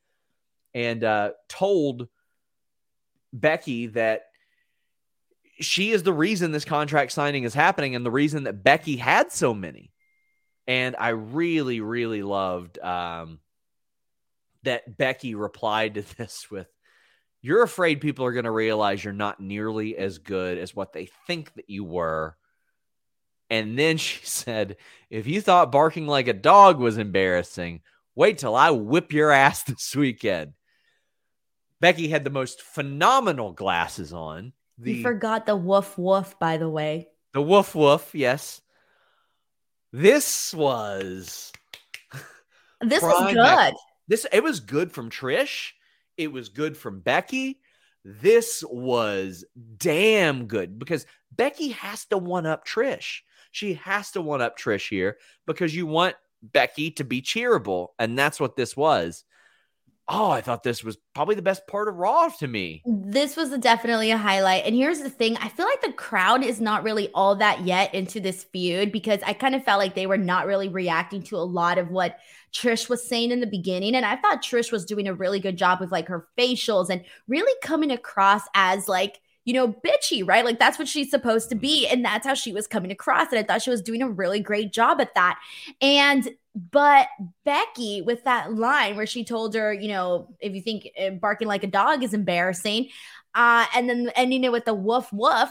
and 0.73 1.03
uh, 1.03 1.31
told 1.47 2.07
Becky 3.31 3.87
that 3.87 4.23
she 5.59 5.91
is 5.91 6.01
the 6.01 6.11
reason 6.11 6.51
this 6.51 6.65
contract 6.65 7.11
signing 7.11 7.43
is 7.43 7.53
happening 7.53 7.95
and 7.95 8.03
the 8.03 8.11
reason 8.11 8.43
that 8.43 8.63
Becky 8.63 8.97
had 8.97 9.31
so 9.31 9.53
many. 9.53 9.91
And 10.65 10.95
I 10.97 11.09
really, 11.09 11.81
really 11.81 12.23
loved 12.23 12.79
um, 12.79 13.39
that 14.63 14.97
Becky 14.97 15.35
replied 15.35 15.95
to 15.95 16.01
this 16.17 16.49
with, 16.49 16.67
You're 17.41 17.63
afraid 17.63 18.01
people 18.01 18.25
are 18.25 18.33
going 18.33 18.45
to 18.45 18.51
realize 18.51 19.03
you're 19.03 19.13
not 19.13 19.39
nearly 19.39 19.97
as 19.97 20.17
good 20.17 20.57
as 20.57 20.75
what 20.75 20.93
they 20.93 21.09
think 21.27 21.53
that 21.55 21.69
you 21.69 21.83
were. 21.83 22.35
And 23.53 23.77
then 23.77 23.97
she 23.97 24.19
said, 24.25 24.77
If 25.11 25.27
you 25.27 25.39
thought 25.39 25.71
barking 25.71 26.07
like 26.07 26.27
a 26.27 26.33
dog 26.33 26.79
was 26.79 26.97
embarrassing, 26.97 27.81
wait 28.15 28.39
till 28.39 28.55
I 28.55 28.71
whip 28.71 29.13
your 29.13 29.31
ass 29.31 29.63
this 29.67 29.95
weekend. 29.95 30.53
Becky 31.79 32.07
had 32.07 32.23
the 32.23 32.29
most 32.29 32.61
phenomenal 32.61 33.51
glasses 33.51 34.13
on. 34.13 34.53
The, 34.79 34.93
you 34.93 35.03
forgot 35.03 35.45
the 35.45 35.55
woof 35.55 35.97
woof, 35.97 36.39
by 36.39 36.57
the 36.57 36.69
way. 36.69 37.09
The 37.33 37.41
woof 37.41 37.75
woof, 37.75 38.15
yes. 38.15 38.61
This 39.91 40.53
was 40.53 41.51
This 42.81 43.03
was 43.03 43.33
good. 43.33 43.73
This 44.07 44.25
it 44.31 44.43
was 44.43 44.61
good 44.61 44.91
from 44.91 45.11
Trish. 45.11 45.73
It 46.17 46.31
was 46.31 46.49
good 46.49 46.75
from 46.75 47.01
Becky. 47.01 47.59
This 48.03 48.63
was 48.67 49.45
damn 49.77 50.47
good 50.47 50.79
because 50.79 51.05
Becky 51.31 51.69
has 51.69 52.05
to 52.05 52.17
one 52.17 52.45
up 52.45 52.65
Trish. 52.65 53.21
She 53.53 53.75
has 53.75 54.11
to 54.11 54.21
one 54.21 54.41
up 54.41 54.59
Trish 54.59 54.89
here 54.89 55.17
because 55.47 55.73
you 55.73 55.85
want 55.85 56.15
Becky 56.41 56.91
to 56.91 57.05
be 57.05 57.21
cheerable. 57.21 57.89
And 57.97 58.19
that's 58.19 58.39
what 58.39 58.57
this 58.57 58.75
was 58.75 59.23
oh, 60.09 60.29
I 60.29 60.41
thought 60.41 60.63
this 60.63 60.83
was 60.83 60.97
probably 61.13 61.35
the 61.35 61.41
best 61.41 61.65
part 61.65 61.87
of 61.87 61.95
Raw 61.95 62.27
to 62.39 62.47
me. 62.47 62.81
This 62.85 63.37
was 63.37 63.57
definitely 63.59 64.11
a 64.11 64.17
highlight. 64.17 64.65
And 64.65 64.75
here's 64.75 64.99
the 64.99 65.09
thing 65.09 65.37
I 65.37 65.47
feel 65.47 65.65
like 65.65 65.81
the 65.81 65.93
crowd 65.93 66.43
is 66.43 66.59
not 66.59 66.83
really 66.83 67.09
all 67.13 67.35
that 67.37 67.61
yet 67.61 67.93
into 67.93 68.19
this 68.19 68.43
feud 68.43 68.91
because 68.91 69.21
I 69.25 69.33
kind 69.33 69.55
of 69.55 69.63
felt 69.63 69.79
like 69.79 69.95
they 69.95 70.07
were 70.07 70.17
not 70.17 70.45
really 70.45 70.67
reacting 70.67 71.23
to 71.23 71.37
a 71.37 71.39
lot 71.39 71.77
of 71.77 71.89
what 71.89 72.17
Trish 72.53 72.89
was 72.89 73.07
saying 73.07 73.31
in 73.31 73.39
the 73.39 73.47
beginning. 73.47 73.95
And 73.95 74.05
I 74.05 74.17
thought 74.17 74.43
Trish 74.43 74.71
was 74.71 74.85
doing 74.85 75.07
a 75.07 75.13
really 75.13 75.39
good 75.39 75.57
job 75.57 75.79
with 75.79 75.91
like 75.91 76.09
her 76.09 76.27
facials 76.37 76.89
and 76.89 77.03
really 77.27 77.53
coming 77.63 77.91
across 77.91 78.43
as 78.53 78.89
like, 78.89 79.19
you 79.45 79.53
know, 79.53 79.67
bitchy, 79.67 80.25
right? 80.27 80.45
Like 80.45 80.59
that's 80.59 80.79
what 80.79 80.87
she's 80.87 81.09
supposed 81.09 81.49
to 81.49 81.55
be. 81.55 81.87
And 81.87 82.03
that's 82.03 82.25
how 82.25 82.33
she 82.33 82.53
was 82.53 82.67
coming 82.67 82.91
across. 82.91 83.31
And 83.31 83.39
I 83.39 83.43
thought 83.43 83.61
she 83.61 83.69
was 83.69 83.81
doing 83.81 84.01
a 84.01 84.09
really 84.09 84.39
great 84.39 84.71
job 84.71 85.01
at 85.01 85.13
that. 85.15 85.39
And 85.81 86.29
but 86.71 87.07
Becky, 87.45 88.01
with 88.01 88.23
that 88.25 88.53
line 88.53 88.95
where 88.95 89.07
she 89.07 89.25
told 89.25 89.55
her, 89.55 89.73
you 89.73 89.87
know, 89.87 90.27
if 90.39 90.53
you 90.53 90.61
think 90.61 90.87
uh, 90.99 91.09
barking 91.11 91.47
like 91.47 91.63
a 91.63 91.67
dog 91.67 92.03
is 92.03 92.13
embarrassing, 92.13 92.89
uh, 93.35 93.65
and 93.75 93.89
then 93.89 94.11
ending 94.15 94.43
it 94.43 94.51
with 94.51 94.65
the 94.65 94.73
woof 94.73 95.11
woof, 95.11 95.49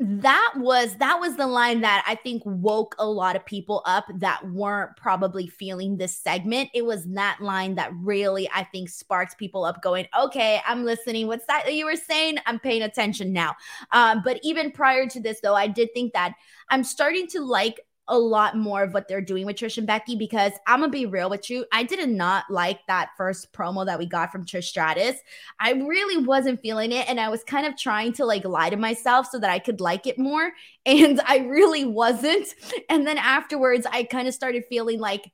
that 0.00 0.52
was 0.56 0.94
that 0.98 1.18
was 1.18 1.36
the 1.36 1.46
line 1.46 1.80
that 1.80 2.04
I 2.06 2.14
think 2.14 2.42
woke 2.44 2.94
a 3.00 3.06
lot 3.06 3.34
of 3.34 3.44
people 3.44 3.82
up 3.84 4.04
that 4.18 4.48
weren't 4.52 4.96
probably 4.96 5.48
feeling 5.48 5.96
this 5.96 6.16
segment. 6.16 6.70
It 6.72 6.84
was 6.84 7.04
that 7.14 7.38
line 7.40 7.74
that 7.74 7.90
really 7.94 8.48
I 8.54 8.62
think 8.62 8.90
sparked 8.90 9.38
people 9.38 9.64
up, 9.64 9.82
going, 9.82 10.06
"Okay, 10.16 10.60
I'm 10.64 10.84
listening. 10.84 11.26
What's 11.26 11.46
that, 11.46 11.64
that 11.64 11.74
you 11.74 11.84
were 11.84 11.96
saying? 11.96 12.38
I'm 12.46 12.60
paying 12.60 12.82
attention 12.82 13.32
now." 13.32 13.56
Um, 13.90 14.22
but 14.24 14.38
even 14.44 14.70
prior 14.70 15.08
to 15.08 15.20
this, 15.20 15.40
though, 15.42 15.56
I 15.56 15.66
did 15.66 15.88
think 15.94 16.12
that 16.12 16.34
I'm 16.70 16.84
starting 16.84 17.26
to 17.28 17.40
like 17.40 17.80
a 18.08 18.18
lot 18.18 18.56
more 18.56 18.82
of 18.82 18.94
what 18.94 19.06
they're 19.06 19.20
doing 19.20 19.46
with 19.46 19.56
Trish 19.56 19.78
and 19.78 19.86
Becky 19.86 20.16
because 20.16 20.52
I'm 20.66 20.80
gonna 20.80 20.90
be 20.90 21.06
real 21.06 21.30
with 21.30 21.48
you. 21.50 21.64
I 21.72 21.82
did 21.82 22.06
not 22.08 22.44
like 22.50 22.80
that 22.86 23.10
first 23.16 23.52
promo 23.52 23.84
that 23.86 23.98
we 23.98 24.06
got 24.06 24.32
from 24.32 24.44
Trish 24.44 24.64
Stratus. 24.64 25.16
I 25.60 25.72
really 25.72 26.24
wasn't 26.24 26.60
feeling 26.60 26.92
it, 26.92 27.08
and 27.08 27.20
I 27.20 27.28
was 27.28 27.44
kind 27.44 27.66
of 27.66 27.76
trying 27.76 28.12
to 28.14 28.24
like 28.24 28.44
lie 28.44 28.70
to 28.70 28.76
myself 28.76 29.28
so 29.30 29.38
that 29.38 29.50
I 29.50 29.58
could 29.58 29.80
like 29.80 30.06
it 30.06 30.18
more, 30.18 30.52
and 30.86 31.20
I 31.26 31.38
really 31.38 31.84
wasn't. 31.84 32.48
And 32.88 33.06
then 33.06 33.18
afterwards, 33.18 33.86
I 33.90 34.04
kind 34.04 34.26
of 34.26 34.34
started 34.34 34.64
feeling 34.68 34.98
like, 34.98 35.30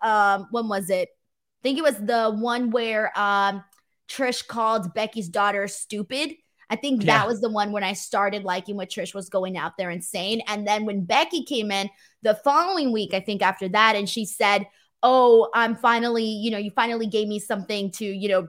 um, 0.00 0.48
when 0.50 0.68
was 0.68 0.90
it? 0.90 1.08
I 1.08 1.62
think 1.62 1.78
it 1.78 1.84
was 1.84 1.96
the 1.96 2.30
one 2.30 2.70
where 2.70 3.16
um 3.18 3.62
Trish 4.08 4.46
called 4.46 4.94
Becky's 4.94 5.28
daughter 5.28 5.68
stupid 5.68 6.34
I 6.68 6.76
think 6.76 7.04
yeah. 7.04 7.18
that 7.18 7.28
was 7.28 7.40
the 7.40 7.50
one 7.50 7.72
when 7.72 7.84
I 7.84 7.92
started 7.92 8.44
liking 8.44 8.76
what 8.76 8.90
Trish 8.90 9.14
was 9.14 9.28
going 9.28 9.56
out 9.56 9.76
there 9.76 9.90
and 9.90 10.02
saying. 10.02 10.42
And 10.48 10.66
then 10.66 10.84
when 10.84 11.04
Becky 11.04 11.44
came 11.44 11.70
in 11.70 11.88
the 12.22 12.34
following 12.42 12.92
week, 12.92 13.14
I 13.14 13.20
think 13.20 13.42
after 13.42 13.68
that, 13.68 13.94
and 13.96 14.08
she 14.08 14.26
said, 14.26 14.66
Oh, 15.02 15.48
I'm 15.54 15.76
finally, 15.76 16.24
you 16.24 16.50
know, 16.50 16.58
you 16.58 16.70
finally 16.70 17.06
gave 17.06 17.28
me 17.28 17.38
something 17.38 17.92
to, 17.92 18.04
you 18.04 18.28
know, 18.28 18.48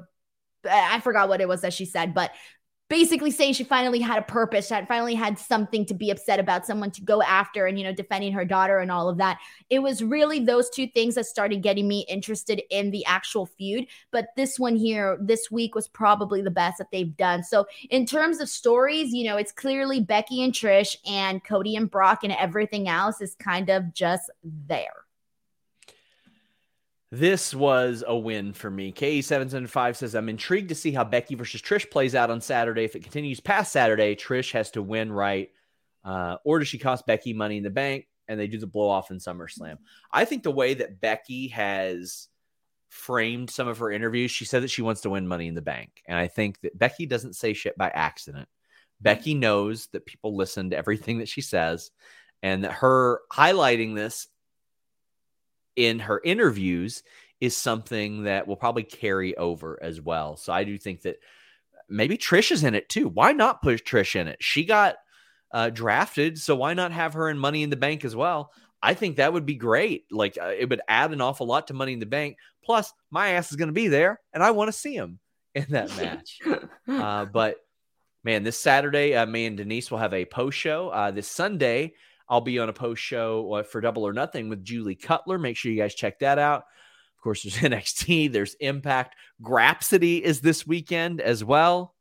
I 0.68 0.99
forgot 1.01 1.30
what 1.30 1.41
it 1.41 1.47
was 1.47 1.61
that 1.61 1.74
she 1.74 1.86
said, 1.86 2.13
but 2.13 2.32
basically 2.90 3.32
saying 3.32 3.54
she 3.54 3.64
finally 3.64 4.00
had 4.00 4.18
a 4.18 4.22
purpose, 4.22 4.68
she 4.68 4.86
finally 4.88 5.16
had 5.16 5.38
something 5.38 5.86
to 5.86 5.94
be 5.94 6.10
upset 6.10 6.40
about, 6.40 6.66
someone 6.66 6.92
to 6.92 7.02
go 7.02 7.22
after, 7.22 7.66
and 7.66 7.78
you 7.78 7.84
know, 7.84 7.94
defending 7.94 8.32
her 8.34 8.46
daughter 8.46 8.80
and 8.80 8.92
all 8.92 9.10
of 9.10 9.18
that. 9.18 9.40
It 9.70 9.80
was 9.80 10.04
really 10.04 10.40
those 10.40 10.70
two 10.70 10.88
things 10.88 11.16
that 11.16 11.26
started 11.26 11.62
getting 11.62 11.88
me 11.88 12.06
interested 12.08 12.62
in 12.70 12.92
the 12.92 13.06
actual 13.06 13.46
feud. 13.46 13.88
But 14.12 14.28
this 14.36 14.60
one 14.60 14.76
here, 14.76 15.18
this 15.22 15.52
week 15.52 15.76
was 15.76 15.88
probably 15.88 16.42
the 16.42 16.52
best 16.52 16.78
that 16.78 16.92
they've 16.92 17.16
done. 17.18 17.44
So 17.44 17.66
in 17.90 18.06
terms 18.06 18.40
of 18.40 18.50
stories, 18.50 19.14
you 19.14 19.26
know, 19.26 19.38
it's 19.38 19.52
clearly 19.52 20.00
Becky 20.00 20.44
and 20.44 20.54
Trish 20.54 20.96
and 21.10 21.44
Cody 21.44 21.76
and 21.76 21.90
Brock, 21.90 22.24
and 22.24 22.34
everything 22.34 22.88
else 22.88 23.22
is 23.22 23.36
kind 23.36 23.70
of 23.70 23.94
just 23.94 24.30
there. 24.44 25.07
This 27.12 27.55
was 27.55 28.03
a 28.05 28.18
win 28.18 28.51
for 28.51 28.70
me. 28.70 28.91
KE775 28.91 29.95
says, 29.95 30.14
I'm 30.14 30.28
intrigued 30.28 30.70
to 30.70 30.76
see 30.76 30.91
how 30.91 31.05
Becky 31.05 31.36
versus 31.36 31.62
Trish 31.62 31.89
plays 31.89 32.16
out 32.16 32.30
on 32.30 32.41
Saturday. 32.41 32.84
If 32.84 32.95
it 32.95 33.03
continues 33.03 33.39
past 33.39 33.72
Saturday, 33.72 34.16
Trish 34.16 34.51
has 34.51 34.72
to 34.72 34.82
win 34.82 35.12
right. 35.12 35.49
Uh, 36.03 36.38
or 36.43 36.60
does 36.60 36.68
she 36.68 36.78
cost 36.78 37.08
Becky 37.08 37.34
money 37.34 37.58
in 37.58 37.64
the 37.64 37.70
bank 37.70 38.08
and 38.28 38.38
they 38.38 38.47
do 38.47 38.58
the 38.58 38.68
blow 38.68 38.89
off 38.89 39.10
in 39.10 39.20
SummerSlam? 39.20 39.78
I 40.12 40.26
think 40.26 40.43
the 40.43 40.51
way 40.51 40.74
that 40.74 40.99
Becky 40.99 41.47
has 41.49 42.28
framed 42.89 43.49
some 43.49 43.70
of 43.70 43.78
her 43.78 43.89
interviews, 43.89 44.32
she 44.32 44.45
said 44.45 44.64
that 44.64 44.72
she 44.72 44.82
wants 44.82 45.01
to 45.01 45.10
win 45.10 45.30
money 45.30 45.47
in 45.47 45.55
the 45.55 45.62
bank. 45.62 46.03
And 46.08 46.18
I 46.18 46.28
think 46.28 46.60
that 46.62 46.78
Becky 46.78 47.05
doesn't 47.05 47.38
say 47.38 47.53
shit 47.53 47.78
by 47.78 47.88
accident. 47.89 48.49
Becky 48.99 49.34
knows 49.34 49.88
that 49.88 50.05
people 50.05 50.36
listen 50.36 50.72
to 50.72 50.78
everything 50.78 51.20
that 51.20 51.30
she 51.30 51.41
says 51.41 51.91
and 52.43 52.64
that 52.64 52.74
her 52.74 53.22
highlighting 53.32 53.95
this 53.95 54.28
in 55.78 56.00
her 56.00 56.20
interviews 56.22 57.04
is 57.40 57.56
something 57.56 58.24
that 58.24 58.48
will 58.48 58.58
probably 58.58 58.84
carry 58.84 59.38
over 59.38 59.80
as 59.82 60.02
well. 60.02 60.36
So 60.36 60.52
I 60.52 60.64
do 60.64 60.78
think 60.78 61.04
that 61.04 61.18
maybe 61.88 62.18
Trish 62.18 62.52
is 62.52 62.64
in 62.64 62.76
it 62.76 62.90
too. 62.90 63.08
Why 63.08 63.32
not 63.32 63.62
push 63.62 63.82
Trish 63.82 64.20
in 64.20 64.28
it? 64.28 64.38
She 64.42 64.66
got 64.66 64.96
uh, 65.54 65.70
drafted, 65.70 66.40
so 66.40 66.56
why 66.56 66.74
not 66.74 66.92
have 66.92 67.14
her 67.14 67.30
in 67.30 67.38
Money 67.38 67.64
in 67.64 67.70
the 67.70 67.76
Bank 67.76 68.04
as 68.04 68.16
well? 68.16 68.52
I 68.82 68.96
think 68.96 69.18
that 69.18 69.34
would 69.34 69.46
be 69.46 69.56
great. 69.56 70.06
Like 70.12 70.38
uh, 70.42 70.54
it 70.58 70.70
would 70.70 70.82
add 70.88 71.14
an 71.14 71.22
awful 71.22 71.48
lot 71.48 71.68
to 71.68 71.74
Money 71.74 71.94
in 71.94 72.00
the 72.00 72.06
Bank. 72.06 72.38
Plus, 72.64 72.92
my 73.12 73.30
ass 73.30 73.52
is 73.52 73.58
going 73.58 73.70
to 73.70 73.74
be 73.74 73.88
there, 73.88 74.20
and 74.34 74.44
I 74.44 74.52
want 74.52 74.68
to 74.70 74.78
see 74.78 74.96
him 74.96 75.20
in 75.56 75.68
that 75.70 75.96
match. 75.96 76.40
uh, 76.88 77.26
but 77.26 77.58
man, 78.24 78.44
this 78.44 78.60
Saturday, 78.60 79.16
uh, 79.16 79.26
me 79.26 79.46
and 79.46 79.58
Denise 79.58 79.90
will 79.92 80.00
have 80.00 80.14
a 80.14 80.26
post 80.26 80.58
show. 80.58 80.90
Uh, 80.90 81.12
this 81.12 81.28
Sunday, 81.28 81.94
I'll 82.30 82.42
be 82.42 82.60
on 82.60 82.70
a 82.70 82.74
post 82.74 83.02
show 83.02 83.54
uh, 83.54 83.64
for 83.64 83.82
Double 83.82 84.06
or 84.06 84.14
Nothing 84.14 84.49
with 84.49 84.64
Julie 84.64 84.95
Cutler. 84.95 85.38
Make 85.38 85.58
sure 85.58 85.72
you 85.72 85.78
guys 85.78 85.95
check 85.95 86.20
that 86.20 86.40
out. 86.40 86.64
Of 87.18 87.24
course, 87.24 87.44
there's 87.44 87.56
NXT, 87.58 88.32
there's 88.32 88.56
Impact. 88.56 89.16
Grapsody 89.41 90.22
is 90.22 90.41
this 90.41 90.68
weekend 90.68 91.22
as 91.22 91.44
well. 91.44 91.95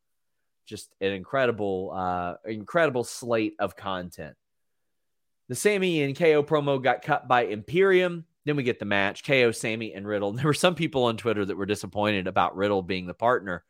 Just 0.66 0.92
an 1.00 1.12
incredible, 1.12 1.92
uh, 1.94 2.34
incredible 2.44 3.04
slate 3.04 3.54
of 3.58 3.76
content. 3.76 4.36
The 5.48 5.54
Sammy 5.54 6.02
and 6.02 6.16
KO 6.16 6.42
promo 6.42 6.82
got 6.82 7.02
cut 7.02 7.28
by 7.28 7.44
Imperium. 7.44 8.24
Then 8.44 8.56
we 8.56 8.64
get 8.64 8.80
the 8.80 8.84
match 8.84 9.24
KO, 9.24 9.52
Sammy, 9.52 9.94
and 9.94 10.06
Riddle. 10.06 10.32
There 10.36 10.46
were 10.46 10.54
some 10.54 10.74
people 10.74 11.04
on 11.04 11.16
Twitter 11.16 11.44
that 11.44 11.56
were 11.56 11.66
disappointed 11.66 12.26
about 12.26 12.56
Riddle 12.56 12.82
being 12.82 13.06
the 13.06 13.14
partner. 13.14 13.64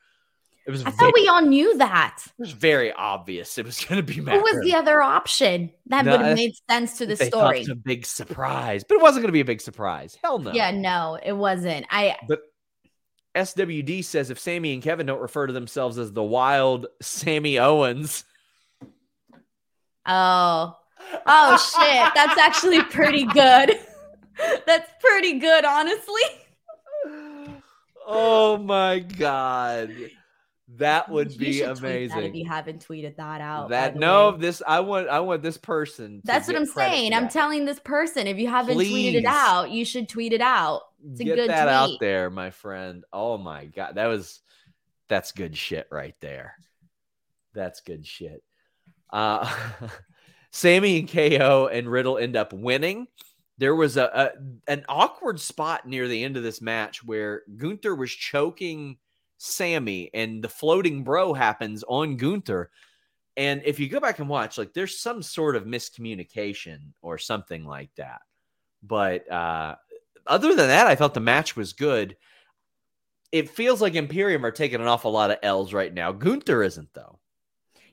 It 0.67 0.73
was. 0.73 0.81
I 0.81 0.91
very, 0.91 0.97
thought 0.97 1.15
we 1.15 1.29
all 1.29 1.43
knew 1.43 1.79
that. 1.79 2.19
It 2.27 2.33
was 2.41 2.51
very 2.53 2.93
obvious 2.93 3.57
it 3.57 3.65
was 3.65 3.85
going 3.85 4.05
to 4.05 4.15
be. 4.15 4.21
Matt 4.21 4.37
Who 4.37 4.43
was 4.43 4.65
the 4.65 4.75
other 4.75 5.01
option 5.01 5.71
that 5.87 6.05
no, 6.05 6.13
would 6.13 6.21
have 6.21 6.37
made 6.37 6.55
sense 6.69 6.99
to 6.99 7.07
the 7.07 7.17
story? 7.17 7.61
It's 7.61 7.69
a 7.69 7.77
big 7.77 8.05
surprise, 8.05 8.83
but 8.83 8.97
it 8.97 9.03
wasn't 9.03 9.23
going 9.23 9.29
to 9.29 9.33
be 9.33 9.41
a 9.41 9.45
big 9.45 9.61
surprise. 9.61 10.19
Hell 10.23 10.41
no. 10.41 10.53
Yeah, 10.53 10.73
no, 10.73 11.19
it 11.23 11.33
wasn't. 11.33 11.87
I. 11.91 12.17
But 12.27 12.41
SWD 13.37 14.05
says 14.05 14.31
if 14.31 14.41
Sammy 14.41 14.75
and 14.75 14.83
Kevin 14.83 15.07
don't 15.07 15.21
refer 15.21 15.47
to 15.47 15.53
themselves 15.53 15.99
as 15.99 16.13
the 16.13 16.23
Wild 16.23 16.87
Sammy 17.01 17.59
Owens. 17.61 18.25
Oh, 20.05 20.77
oh 21.27 21.57
shit! 21.57 22.15
That's 22.15 22.39
actually 22.39 22.83
pretty 22.83 23.25
good. 23.25 23.79
That's 24.67 24.91
pretty 25.01 25.39
good, 25.39 25.65
honestly. 25.65 26.23
Oh 28.07 28.57
my 28.59 28.99
god. 28.99 29.95
That 30.79 31.09
would 31.09 31.33
You 31.33 31.39
be 31.39 31.45
tweet 31.47 31.63
that 31.65 31.71
if 31.73 31.79
amazing. 31.79 32.35
you 32.35 32.47
haven't 32.47 32.87
tweeted 32.87 33.17
that 33.17 33.41
out. 33.41 33.71
That 33.71 33.97
no, 33.97 34.33
way. 34.33 34.39
this 34.39 34.63
I 34.67 34.81
want 34.81 35.09
I 35.09 35.21
want 35.21 35.43
this 35.43 35.57
person. 35.57 36.21
to 36.21 36.27
That's 36.27 36.49
what 36.49 36.57
I'm 36.57 36.67
saying. 36.67 37.13
I'm 37.15 37.29
telling 37.29 37.65
this 37.65 37.81
person 37.81 38.27
if 38.27 38.39
you 38.39 38.49
haven't 38.49 38.77
tweeted 38.77 39.15
it 39.15 39.25
out, 39.25 39.71
you 39.71 39.85
should 39.85 40.09
tweet 40.09 40.33
it 40.33 40.41
out. 40.41 40.83
It's 41.11 41.21
a 41.21 41.25
Get 41.25 41.37
good 41.37 41.51
that 41.51 41.69
out 41.69 41.99
there, 42.01 42.31
my 42.31 42.51
friend. 42.51 43.05
Oh 43.13 43.39
my 43.39 43.67
god, 43.67 43.95
that 43.95 44.07
was 44.07 44.41
that's 45.09 45.33
good 45.33 45.57
shit 45.57 45.87
right 45.91 46.15
there. 46.21 46.55
That's 47.55 47.81
good 47.81 48.07
shit. 48.07 48.43
Uh 49.11 49.51
Sammy 50.51 50.99
and 51.01 51.09
KO 51.11 51.69
and 51.71 51.89
Riddle 51.89 52.19
end 52.19 52.37
up 52.37 52.53
winning. 52.53 53.07
There 53.59 53.75
was 53.75 53.97
a, 53.97 54.05
a 54.69 54.71
an 54.73 54.85
awkward 54.89 55.41
spot 55.41 55.87
near 55.87 56.09
the 56.09 56.23
end 56.25 56.37
of 56.37 56.43
this 56.43 56.61
match 56.61 57.03
where 57.05 57.43
Gunther 57.57 57.95
was 57.95 58.11
choking 58.11 58.99
Sammy 59.39 60.11
and 60.15 60.43
the 60.43 60.49
floating 60.49 61.05
bro 61.05 61.35
happens 61.35 61.85
on 61.87 62.17
Gunther. 62.17 62.71
And 63.37 63.63
if 63.65 63.79
you 63.79 63.89
go 63.89 64.01
back 64.01 64.19
and 64.19 64.29
watch, 64.29 64.57
like 64.57 64.73
there's 64.73 64.99
some 64.99 65.23
sort 65.23 65.57
of 65.57 65.65
miscommunication 65.65 66.93
or 67.03 67.19
something 67.19 67.65
like 67.65 67.91
that. 67.97 68.23
But 68.83 69.31
uh 69.31 69.77
other 70.27 70.55
than 70.55 70.69
that, 70.69 70.87
I 70.87 70.97
felt 70.97 71.15
the 71.15 71.21
match 71.21 71.55
was 71.55 71.73
good. 71.73 72.17
It 73.31 73.51
feels 73.51 73.81
like 73.81 73.95
Imperium 73.95 74.45
are 74.45 74.51
taking 74.51 74.81
an 74.81 74.87
awful 74.87 75.13
lot 75.13 75.31
of 75.31 75.39
L's 75.43 75.73
right 75.73 75.93
now. 75.93 76.13
Gunther 76.13 76.63
isn't 76.63 76.89
though. 76.95 77.19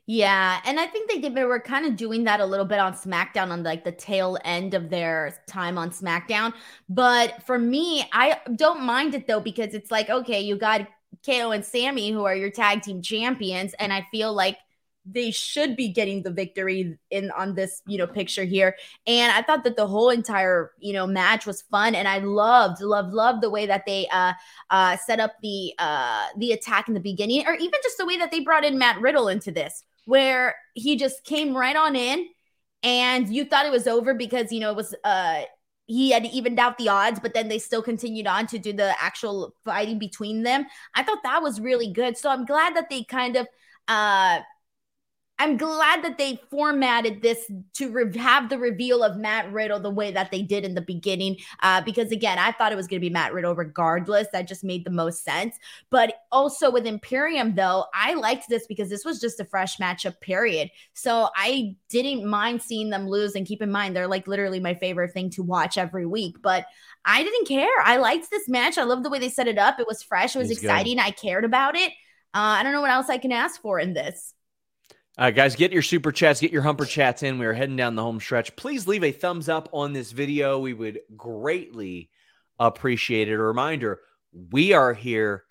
Yeah, 0.06 0.60
and 0.66 0.80
I 0.80 0.88
think 0.88 1.10
they 1.10 1.20
did. 1.20 1.34
They 1.34 1.46
were 1.46 1.62
kind 1.62 1.86
of 1.86 1.96
doing 1.96 2.26
that 2.26 2.42
a 2.42 2.46
little 2.46 2.66
bit 2.66 2.80
on 2.80 2.94
SmackDown 2.94 3.52
on 3.52 3.64
like 3.64 3.86
the 3.86 3.92
tail 3.92 4.38
end 4.44 4.74
of 4.74 4.90
their 4.90 5.34
time 5.48 5.78
on 5.78 5.92
SmackDown. 5.92 6.54
But 6.90 7.42
for 7.44 7.58
me, 7.58 8.06
I 8.12 8.40
don't 8.56 8.84
mind 8.84 9.16
it 9.16 9.28
though 9.28 9.40
because 9.40 9.74
it's 9.74 9.92
like 9.92 10.10
okay, 10.10 10.42
you 10.42 10.58
got 10.58 10.88
KO 11.26 11.52
and 11.52 11.66
Sammy 11.66 12.12
who 12.12 12.26
are 12.26 12.36
your 12.36 12.50
tag 12.50 12.82
team 12.82 13.02
champions, 13.02 13.74
and 13.76 13.92
I 13.94 14.08
feel 14.12 14.34
like 14.34 14.58
they 15.06 15.32
should 15.32 15.76
be 15.76 15.90
getting 15.90 16.24
the 16.24 16.32
victory 16.32 16.98
in 17.12 17.30
on 17.32 17.56
this 17.56 17.82
you 17.86 17.98
know 17.98 18.08
picture 18.08 18.46
here. 18.46 18.76
And 19.06 19.32
I 19.32 19.42
thought 19.42 19.64
that 19.66 19.76
the 19.76 19.88
whole 19.88 20.10
entire 20.10 20.72
you 20.80 20.94
know 20.94 21.08
match 21.08 21.46
was 21.46 21.62
fun, 21.64 21.96
and 21.96 22.08
I 22.08 22.20
loved, 22.20 22.82
loved, 22.82 23.14
loved 23.14 23.42
the 23.42 23.50
way 23.50 23.66
that 23.66 23.86
they 23.86 24.08
uh 24.12 24.34
uh 24.70 24.98
set 24.98 25.20
up 25.20 25.34
the 25.42 25.74
uh 25.80 26.28
the 26.38 26.52
attack 26.52 26.88
in 26.88 26.94
the 26.94 27.00
beginning, 27.00 27.46
or 27.48 27.54
even 27.56 27.80
just 27.84 27.98
the 27.98 28.06
way 28.06 28.18
that 28.18 28.32
they 28.32 28.40
brought 28.40 28.66
in 28.66 28.78
Matt 28.78 29.02
Riddle 29.02 29.28
into 29.28 29.52
this 29.52 29.84
where 30.06 30.56
he 30.74 30.96
just 30.96 31.24
came 31.24 31.56
right 31.56 31.76
on 31.76 31.96
in 31.96 32.28
and 32.84 33.34
you 33.34 33.46
thought 33.46 33.66
it 33.66 33.72
was 33.72 33.88
over 33.88 34.14
because 34.14 34.52
you 34.52 34.60
know 34.60 34.72
it 34.72 34.76
was 34.76 34.94
uh 35.04 35.42
he 35.94 36.12
had 36.12 36.26
evened 36.26 36.60
out 36.60 36.78
the 36.78 36.90
odds 36.90 37.20
but 37.20 37.34
then 37.34 37.48
they 37.48 37.60
still 37.60 37.82
continued 37.82 38.28
on 38.28 38.48
to 38.48 38.58
do 38.60 38.74
the 38.74 38.94
actual 39.00 39.54
fighting 39.64 40.00
between 40.00 40.44
them. 40.44 40.66
I 40.96 41.04
thought 41.04 41.24
that 41.24 41.42
was 41.42 41.60
really 41.60 41.92
good. 41.92 42.18
So 42.18 42.30
i'm 42.30 42.46
glad 42.46 42.76
that 42.76 42.90
they 42.90 43.04
kind 43.04 43.36
of 43.36 43.48
uh 43.88 44.40
I'm 45.44 45.58
glad 45.58 46.06
that 46.06 46.18
they 46.18 46.40
formatted 46.50 47.22
this 47.22 47.52
to 47.74 47.92
re- 47.92 48.18
have 48.18 48.48
the 48.48 48.58
reveal 48.58 49.04
of 49.04 49.18
Matt 49.18 49.52
Riddle 49.52 49.82
the 49.82 49.90
way 49.90 50.10
that 50.10 50.32
they 50.32 50.42
did 50.42 50.64
in 50.64 50.74
the 50.74 50.82
beginning. 50.82 51.36
Uh, 51.62 51.82
because 51.82 52.14
again, 52.14 52.40
I 52.40 52.54
thought 52.54 52.72
it 52.72 52.78
was 52.78 52.88
going 52.88 53.02
to 53.02 53.06
be 53.06 53.10
Matt 53.10 53.34
Riddle 53.34 53.54
regardless. 53.54 54.30
That 54.32 54.48
just 54.48 54.64
made 54.64 54.86
the 54.86 54.90
most 54.90 55.26
sense. 55.26 55.58
But 55.90 56.16
also 56.32 56.72
with 56.72 56.86
Imperium, 56.86 57.56
though, 57.56 57.88
I 57.94 58.14
liked 58.14 58.48
this 58.48 58.66
because 58.68 58.90
this 58.90 59.04
was 59.04 59.20
just 59.20 59.42
a 59.42 59.46
fresh 59.46 59.80
matchup, 59.80 60.22
period. 60.22 60.70
So 60.94 61.28
I 61.36 61.76
didn't 61.90 62.26
mind 62.26 62.62
seeing 62.62 62.90
them 62.90 63.10
lose. 63.10 63.36
And 63.36 63.46
keep 63.46 63.62
in 63.62 63.70
mind, 63.70 63.98
they're 63.98 64.08
like 64.08 64.28
literally 64.28 64.62
my 64.62 64.76
favorite 64.76 65.12
thing 65.12 65.30
to 65.32 65.44
watch 65.44 65.78
every 65.78 66.06
week. 66.06 66.38
But 66.42 66.68
I 67.04 67.22
didn't 67.22 67.50
care. 67.50 67.82
I 67.84 67.98
liked 67.98 68.32
this 68.32 68.48
match. 68.48 68.78
I 68.78 68.84
love 68.84 69.04
the 69.04 69.10
way 69.10 69.20
they 69.20 69.28
set 69.28 69.50
it 69.50 69.58
up. 69.58 69.78
It 69.78 69.88
was 69.88 70.02
fresh, 70.02 70.38
it 70.38 70.40
was 70.40 70.50
It's 70.50 70.62
good. 70.62 70.68
exciting. 70.68 71.00
I 71.00 71.12
cared 71.12 71.44
about 71.44 71.76
it. 71.76 71.92
Uh, 72.34 72.56
I 72.58 72.64
don't 72.64 72.72
know 72.72 72.80
what 72.82 72.92
else 72.92 73.10
I 73.10 73.18
can 73.18 73.34
ask 73.34 73.62
for 73.62 73.78
in 73.78 73.94
this. 73.94 74.34
Uh, 75.16 75.30
guys, 75.30 75.56
get 75.56 75.72
your 75.72 75.84
super 75.84 76.12
chats, 76.12 76.42
get 76.42 76.52
your 76.52 76.64
humper 76.64 76.86
chats 76.86 77.22
in. 77.22 77.38
We 77.38 77.46
are 77.46 77.54
heading 77.54 77.76
down 77.76 77.96
the 77.96 78.02
home 78.02 78.20
stretch. 78.20 78.56
Please 78.56 78.88
leave 78.88 79.04
a 79.04 79.12
thumbs 79.12 79.48
up 79.48 79.70
on 79.72 79.94
this 79.94 80.12
video. 80.12 80.58
We 80.58 80.74
would 80.74 81.02
greatly 81.16 82.10
appreciate 82.60 83.30
it. 83.30 83.34
A 83.34 83.38
reminder 83.38 84.00
we 84.52 84.74
are 84.74 84.92
here. 84.92 85.44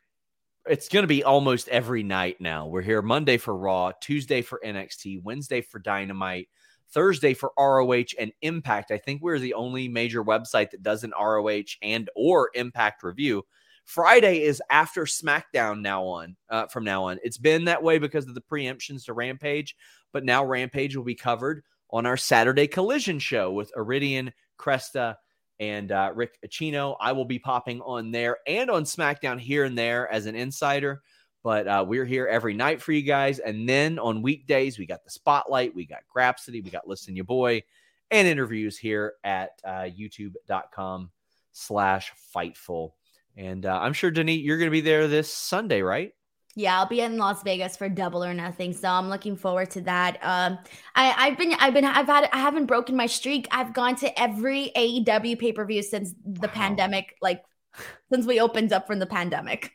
It's 0.66 0.88
going 0.88 1.04
to 1.04 1.08
be 1.08 1.22
almost 1.22 1.68
every 1.68 2.02
night 2.02 2.40
now. 2.40 2.66
We're 2.66 2.82
here 2.82 3.02
Monday 3.02 3.36
for 3.36 3.56
Raw, 3.56 3.92
Tuesday 4.00 4.42
for 4.42 4.60
NXT, 4.64 5.22
Wednesday 5.22 5.60
for 5.60 5.78
Dynamite, 5.78 6.48
Thursday 6.90 7.32
for 7.32 7.52
ROH 7.56 8.16
and 8.18 8.32
Impact. 8.42 8.90
I 8.90 8.98
think 8.98 9.22
we're 9.22 9.38
the 9.38 9.54
only 9.54 9.86
major 9.86 10.24
website 10.24 10.72
that 10.72 10.82
does 10.82 11.04
an 11.04 11.12
ROH 11.16 11.76
and 11.82 12.10
or 12.16 12.50
Impact 12.54 13.04
review. 13.04 13.44
Friday 13.84 14.42
is 14.42 14.62
after 14.70 15.04
SmackDown 15.04 15.80
now 15.80 16.04
on 16.04 16.36
uh, 16.48 16.66
from 16.66 16.84
now 16.84 17.04
on. 17.04 17.18
It's 17.22 17.38
been 17.38 17.64
that 17.66 17.82
way 17.82 17.98
because 17.98 18.28
of 18.28 18.34
the 18.34 18.40
preemptions 18.40 19.04
to 19.04 19.12
Rampage, 19.12 19.76
but 20.12 20.24
now 20.24 20.44
Rampage 20.44 20.96
will 20.96 21.04
be 21.04 21.14
covered 21.14 21.62
on 21.90 22.06
our 22.06 22.16
Saturday 22.16 22.66
Collision 22.66 23.18
show 23.18 23.52
with 23.52 23.72
Iridian, 23.76 24.32
Cresta, 24.58 25.16
and 25.60 25.92
uh, 25.92 26.12
Rick 26.14 26.38
Ucchino. 26.44 26.96
I 27.00 27.12
will 27.12 27.24
be 27.24 27.38
popping 27.38 27.80
on 27.82 28.10
there 28.10 28.38
and 28.46 28.70
on 28.70 28.84
SmackDown 28.84 29.38
here 29.38 29.64
and 29.64 29.76
there 29.76 30.10
as 30.10 30.26
an 30.26 30.34
insider. 30.34 31.02
But 31.44 31.66
uh, 31.66 31.84
we're 31.86 32.04
here 32.04 32.26
every 32.26 32.54
night 32.54 32.80
for 32.80 32.92
you 32.92 33.02
guys. 33.02 33.40
And 33.40 33.68
then 33.68 33.98
on 33.98 34.22
weekdays, 34.22 34.78
we 34.78 34.86
got 34.86 35.04
the 35.04 35.10
Spotlight, 35.10 35.74
we 35.74 35.86
got 35.86 36.00
Grapsody, 36.14 36.62
we 36.62 36.70
got 36.70 36.86
Listen 36.86 37.16
Your 37.16 37.24
Boy, 37.24 37.62
and 38.10 38.28
interviews 38.28 38.78
here 38.78 39.14
at 39.24 39.50
uh, 39.64 39.88
youtube.com 39.98 41.10
slash 41.52 42.12
Fightful. 42.34 42.92
And 43.36 43.64
uh, 43.64 43.78
I'm 43.80 43.92
sure, 43.92 44.10
Denise, 44.10 44.42
you're 44.42 44.58
going 44.58 44.68
to 44.68 44.72
be 44.72 44.80
there 44.82 45.08
this 45.08 45.32
Sunday, 45.32 45.82
right? 45.82 46.12
Yeah, 46.54 46.78
I'll 46.78 46.86
be 46.86 47.00
in 47.00 47.16
Las 47.16 47.42
Vegas 47.42 47.78
for 47.78 47.88
Double 47.88 48.22
or 48.22 48.34
Nothing, 48.34 48.74
so 48.74 48.86
I'm 48.88 49.08
looking 49.08 49.36
forward 49.36 49.70
to 49.70 49.80
that. 49.82 50.18
Um, 50.20 50.58
I, 50.94 51.14
I've 51.16 51.38
been, 51.38 51.54
I've 51.58 51.72
been, 51.72 51.86
I've 51.86 52.06
had, 52.06 52.28
I 52.30 52.38
haven't 52.40 52.66
broken 52.66 52.94
my 52.94 53.06
streak. 53.06 53.48
I've 53.50 53.72
gone 53.72 53.96
to 53.96 54.20
every 54.20 54.70
AEW 54.76 55.38
pay 55.38 55.52
per 55.52 55.64
view 55.64 55.82
since 55.82 56.12
the 56.24 56.48
Wow. 56.48 56.52
pandemic, 56.52 57.16
like 57.22 57.42
since 58.12 58.26
we 58.26 58.38
opened 58.38 58.72
up 58.74 58.86
from 58.86 58.98
the 58.98 59.06
pandemic. 59.06 59.72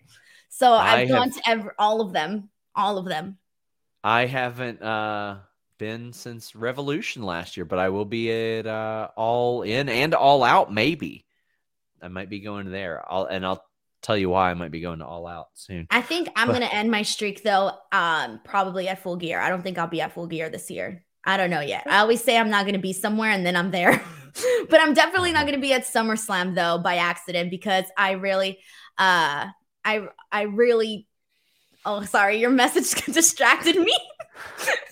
So 0.49 0.71
I 0.71 0.97
I've 1.01 1.09
gone 1.09 1.31
have- 1.31 1.35
to 1.43 1.49
every, 1.49 1.71
all 1.79 1.99
of 2.01 2.13
them, 2.13 2.49
all 2.75 2.99
of 2.99 3.05
them. 3.05 3.37
I 4.03 4.27
haven't 4.27 4.81
uh, 4.81 5.39
been 5.79 6.13
since 6.13 6.55
Revolution 6.55 7.23
last 7.23 7.57
year, 7.57 7.65
but 7.65 7.79
I 7.79 7.89
will 7.89 8.05
be 8.05 8.31
at 8.31 8.67
uh, 8.67 9.09
All 9.17 9.63
In 9.63 9.89
and 9.89 10.13
All 10.13 10.43
Out, 10.43 10.71
maybe. 10.71 11.25
I 12.01 12.07
might 12.07 12.29
be 12.29 12.39
going 12.39 12.71
there. 12.71 13.03
I'll, 13.07 13.25
and 13.25 13.45
I'll 13.45 13.63
tell 14.01 14.17
you 14.17 14.29
why 14.29 14.51
I 14.51 14.53
might 14.53 14.71
be 14.71 14.81
going 14.81 14.99
to 14.99 15.05
All 15.05 15.27
Out 15.27 15.47
soon. 15.55 15.87
I 15.89 16.01
think 16.01 16.29
I'm 16.35 16.47
But- 16.47 16.53
gonna 16.53 16.65
end 16.65 16.91
my 16.91 17.01
streak 17.01 17.43
though, 17.43 17.71
um, 17.91 18.39
probably 18.43 18.87
at 18.87 18.99
full 18.99 19.15
gear. 19.15 19.39
I 19.39 19.49
don't 19.49 19.61
think 19.63 19.77
I'll 19.77 19.87
be 19.87 20.01
at 20.01 20.13
full 20.13 20.27
gear 20.27 20.49
this 20.49 20.69
year. 20.69 21.03
I 21.25 21.35
don't 21.37 21.49
know 21.49 21.59
yet. 21.61 21.83
I 21.89 21.99
always 21.99 22.23
say 22.23 22.37
I'm 22.37 22.49
not 22.49 22.65
gonna 22.65 22.77
be 22.79 22.93
somewhere 22.93 23.31
and 23.31 23.45
then 23.45 23.55
I'm 23.55 23.71
there. 23.71 24.01
but 24.69 24.79
I'm 24.79 24.93
definitely 24.93 25.31
not 25.33 25.45
gonna 25.45 25.57
be 25.57 25.73
at 25.73 25.83
SummerSlam 25.85 26.55
though 26.55 26.77
by 26.77 26.97
accident 26.97 27.49
because 27.49 27.85
I 27.97 28.11
really 28.11 28.59
uh 28.97 29.47
I 29.83 30.07
I 30.31 30.41
really 30.43 31.07
oh 31.85 32.03
sorry, 32.03 32.39
your 32.39 32.49
message 32.51 32.91
distracted 33.13 33.77
me. 33.77 33.97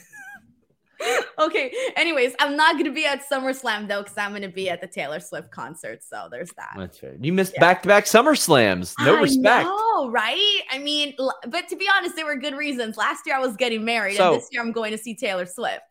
okay. 1.39 1.71
Anyways, 1.95 2.33
I'm 2.39 2.55
not 2.55 2.77
gonna 2.77 2.91
be 2.91 3.05
at 3.05 3.23
SummerSlam 3.29 3.87
though, 3.87 4.03
because 4.03 4.17
I'm 4.17 4.31
gonna 4.33 4.49
be 4.49 4.69
at 4.69 4.81
the 4.81 4.87
Taylor 4.87 5.19
Swift 5.19 5.51
concert. 5.51 6.03
So 6.03 6.27
there's 6.29 6.51
that. 6.57 6.73
That's 6.77 6.97
fair. 6.97 7.15
You 7.19 7.33
missed 7.33 7.55
back 7.57 7.81
to 7.83 7.87
back 7.87 8.05
Summer 8.07 8.35
Slams. 8.35 8.95
No 8.99 9.17
I 9.17 9.21
respect. 9.21 9.65
know, 9.65 10.09
right? 10.09 10.61
I 10.71 10.79
mean, 10.79 11.15
but 11.47 11.67
to 11.69 11.75
be 11.75 11.87
honest, 11.95 12.15
there 12.15 12.25
were 12.25 12.37
good 12.37 12.55
reasons. 12.55 12.97
Last 12.97 13.25
year 13.25 13.35
I 13.35 13.39
was 13.39 13.55
getting 13.55 13.83
married, 13.85 14.17
So- 14.17 14.33
and 14.33 14.41
this 14.41 14.49
year 14.51 14.61
I'm 14.61 14.71
going 14.71 14.91
to 14.91 14.97
see 14.97 15.15
Taylor 15.15 15.45
Swift. 15.45 15.81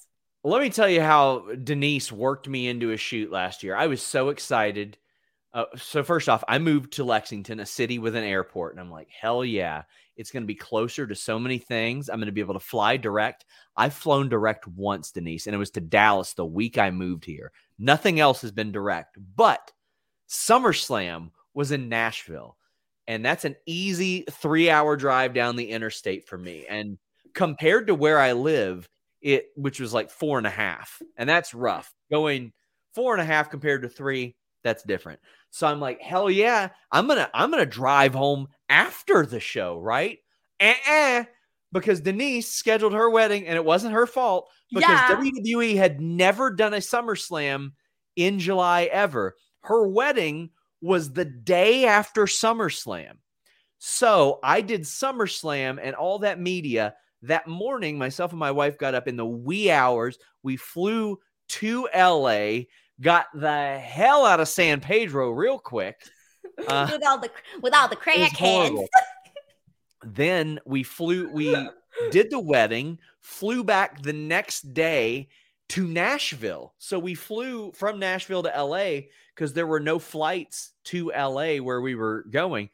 Let 0.46 0.60
me 0.60 0.68
tell 0.68 0.90
you 0.90 1.00
how 1.00 1.46
Denise 1.64 2.12
worked 2.12 2.48
me 2.48 2.68
into 2.68 2.90
a 2.90 2.98
shoot 2.98 3.32
last 3.32 3.62
year. 3.62 3.74
I 3.74 3.86
was 3.86 4.02
so 4.02 4.28
excited. 4.28 4.98
Uh, 5.54 5.64
so 5.76 6.02
first 6.02 6.28
off, 6.28 6.44
I 6.48 6.58
moved 6.58 6.94
to 6.94 7.04
Lexington, 7.04 7.60
a 7.60 7.66
city 7.66 7.98
with 7.98 8.14
an 8.14 8.24
airport, 8.24 8.72
and 8.74 8.80
I'm 8.80 8.90
like, 8.90 9.08
hell 9.08 9.42
yeah, 9.42 9.84
it's 10.16 10.30
going 10.30 10.42
to 10.42 10.46
be 10.46 10.54
closer 10.54 11.06
to 11.06 11.14
so 11.14 11.38
many 11.38 11.58
things. 11.58 12.08
I'm 12.08 12.18
going 12.18 12.26
to 12.26 12.32
be 12.32 12.40
able 12.40 12.54
to 12.54 12.60
fly 12.60 12.96
direct. 12.96 13.44
I've 13.76 13.94
flown 13.94 14.28
direct 14.28 14.66
once, 14.66 15.10
Denise, 15.10 15.46
and 15.46 15.54
it 15.54 15.58
was 15.58 15.70
to 15.72 15.80
Dallas 15.80 16.34
the 16.34 16.46
week 16.46 16.78
I 16.78 16.90
moved 16.90 17.24
here. 17.24 17.52
Nothing 17.78 18.20
else 18.20 18.42
has 18.42 18.52
been 18.52 18.72
direct, 18.72 19.18
but 19.36 19.72
SummerSlam 20.28 21.30
was 21.54 21.72
in 21.72 21.88
Nashville, 21.88 22.56
and 23.06 23.24
that's 23.24 23.44
an 23.44 23.56
easy 23.66 24.24
three 24.30 24.70
hour 24.70 24.96
drive 24.96 25.34
down 25.34 25.56
the 25.56 25.70
interstate 25.70 26.26
for 26.26 26.38
me. 26.38 26.66
And 26.68 26.98
compared 27.34 27.88
to 27.88 27.94
where 27.94 28.18
I 28.18 28.32
live, 28.32 28.88
it 29.20 29.46
which 29.56 29.80
was 29.80 29.94
like 29.94 30.10
four 30.10 30.38
and 30.38 30.46
a 30.46 30.50
half, 30.50 31.00
and 31.16 31.28
that's 31.28 31.54
rough. 31.54 31.92
Going 32.10 32.52
four 32.94 33.12
and 33.14 33.22
a 33.22 33.24
half 33.24 33.50
compared 33.50 33.82
to 33.82 33.88
three, 33.88 34.36
that's 34.62 34.82
different. 34.82 35.20
So 35.54 35.68
I'm 35.68 35.78
like, 35.78 36.00
hell 36.00 36.28
yeah, 36.28 36.70
I'm 36.90 37.06
gonna 37.06 37.30
I'm 37.32 37.50
gonna 37.52 37.64
drive 37.64 38.12
home 38.12 38.48
after 38.68 39.24
the 39.24 39.38
show, 39.38 39.78
right? 39.78 40.18
Eh, 40.58 41.24
because 41.70 42.00
Denise 42.00 42.50
scheduled 42.50 42.92
her 42.92 43.08
wedding 43.08 43.46
and 43.46 43.54
it 43.54 43.64
wasn't 43.64 43.94
her 43.94 44.06
fault 44.06 44.50
because 44.72 45.02
Yeah. 45.02 45.04
WWE 45.04 45.76
had 45.76 46.00
never 46.00 46.50
done 46.50 46.74
a 46.74 46.78
SummerSlam 46.78 47.70
in 48.16 48.40
July 48.40 48.84
ever. 48.92 49.36
Her 49.60 49.86
wedding 49.86 50.50
was 50.80 51.12
the 51.12 51.24
day 51.24 51.84
after 51.86 52.24
SummerSlam. 52.24 53.18
So 53.78 54.38
I 54.42 54.60
did 54.60 54.82
SummerSlam 54.82 55.78
and 55.82 55.94
all 55.94 56.18
that 56.20 56.40
media. 56.40 56.94
That 57.22 57.46
morning, 57.46 57.96
myself 57.96 58.32
and 58.32 58.38
my 58.38 58.50
wife 58.50 58.76
got 58.78 58.94
up 58.94 59.08
in 59.08 59.16
the 59.16 59.24
wee 59.26 59.70
hours. 59.70 60.18
We 60.42 60.56
flew 60.56 61.18
to 61.48 61.88
LA, 61.92 62.66
got 63.00 63.26
the 63.34 63.78
hell 63.78 64.24
out 64.24 64.40
of 64.40 64.48
San 64.48 64.80
Pedro 64.80 65.30
real 65.30 65.58
quick. 65.58 65.96
Uh, 66.68 66.88
with 66.92 67.04
all 67.04 67.18
the 67.18 67.30
with 67.62 67.74
all 67.74 67.88
the 67.88 67.96
crackheads. 67.96 68.86
then 70.04 70.60
we 70.64 70.84
flew, 70.84 71.28
we 71.30 71.52
did 72.12 72.30
the 72.30 72.38
wedding, 72.38 72.96
flew 73.22 73.64
back 73.64 74.00
the 74.02 74.12
next 74.12 74.72
day 74.72 75.26
to 75.70 75.86
Nashville. 75.88 76.74
So 76.78 76.98
we 76.98 77.14
flew 77.14 77.72
from 77.72 77.98
Nashville 77.98 78.44
to 78.44 78.62
LA 78.62 79.06
because 79.34 79.52
there 79.52 79.66
were 79.66 79.80
no 79.80 79.98
flights 79.98 80.72
to 80.84 81.10
LA 81.10 81.56
where 81.56 81.80
we 81.80 81.94
were 81.94 82.24
going. 82.30 82.70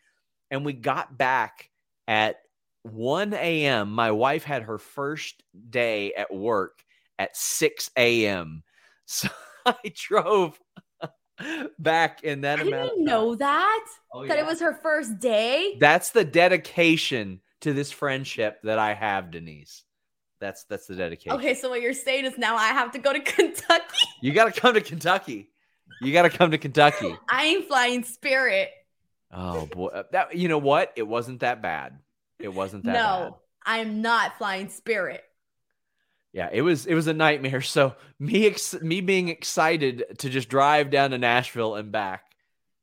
And 0.51 0.65
we 0.65 0.73
got 0.73 1.17
back 1.17 1.71
at 2.09 2.37
1 2.83 3.33
a.m. 3.35 3.93
My 3.93 4.11
wife 4.11 4.45
had 4.45 4.65
her 4.65 4.79
first 4.79 5.43
day 5.71 6.13
at 6.15 6.35
work 6.35 6.83
at 7.19 7.37
6 7.37 7.91
a.m. 7.97 8.63
So 9.13 9.29
I 9.67 9.93
drove 9.95 10.59
back 11.79 12.23
in 12.25 12.43
that 12.43 12.59
I 12.61 12.63
amount. 12.63 12.91
didn't 12.91 13.05
know 13.05 13.35
that. 13.37 13.87
Oh, 14.13 14.27
that 14.27 14.37
yeah. 14.37 14.43
it 14.43 14.47
was 14.47 14.61
her 14.61 14.75
first 14.83 15.19
day. 15.19 15.77
That's 15.81 16.11
the 16.11 16.25
dedication 16.25 17.41
to 17.61 17.73
this 17.73 17.93
friendship 17.93 18.61
that 18.65 18.79
I 18.79 18.95
have, 18.95 19.31
Denise. 19.31 19.85
That's 20.41 20.65
that's 20.65 20.87
the 20.87 20.97
dedication. 20.97 21.33
Okay, 21.33 21.55
so 21.55 21.69
what 21.69 21.83
you're 21.83 21.93
saying 21.93 22.25
is 22.25 22.39
now 22.39 22.57
I 22.57 22.69
have 22.69 22.93
to 22.93 22.99
go 22.99 23.13
to 23.13 23.21
Kentucky. 23.33 23.99
You 24.23 24.33
got 24.33 24.53
to 24.53 24.59
come 24.59 24.75
to 24.75 24.81
Kentucky. 24.81 25.51
You 26.01 26.13
got 26.15 26.23
to 26.23 26.31
come 26.31 26.51
to 26.53 26.59
Kentucky. 26.59 27.15
I 27.29 27.45
ain't 27.45 27.67
flying 27.69 28.05
Spirit. 28.05 28.71
Oh 29.33 29.67
boy, 29.67 29.89
Uh, 29.89 30.05
that 30.13 30.35
you 30.37 30.49
know 30.49 30.59
what? 30.59 30.93
It 30.97 31.07
wasn't 31.07 31.41
that 31.41 31.61
bad. 31.63 31.99
It 32.39 32.49
wasn't 32.53 32.85
that 32.85 32.95
bad. 32.95 33.21
No, 33.29 33.39
I'm 33.67 34.01
not 34.01 34.39
flying 34.39 34.71
Spirit. 34.71 35.23
Yeah, 36.33 36.49
it 36.53 36.63
was 36.63 36.87
it 36.87 36.95
was 36.95 37.07
a 37.07 37.15
nightmare. 37.15 37.61
So 37.71 37.95
me 38.19 38.47
ex- 38.47 38.81
me 38.81 39.01
being 39.01 39.29
excited 39.29 40.05
to 40.19 40.31
just 40.31 40.49
drive 40.49 40.91
down 40.91 41.11
to 41.11 41.19
Nashville 41.19 41.75
and 41.75 41.91
back, 41.91 42.23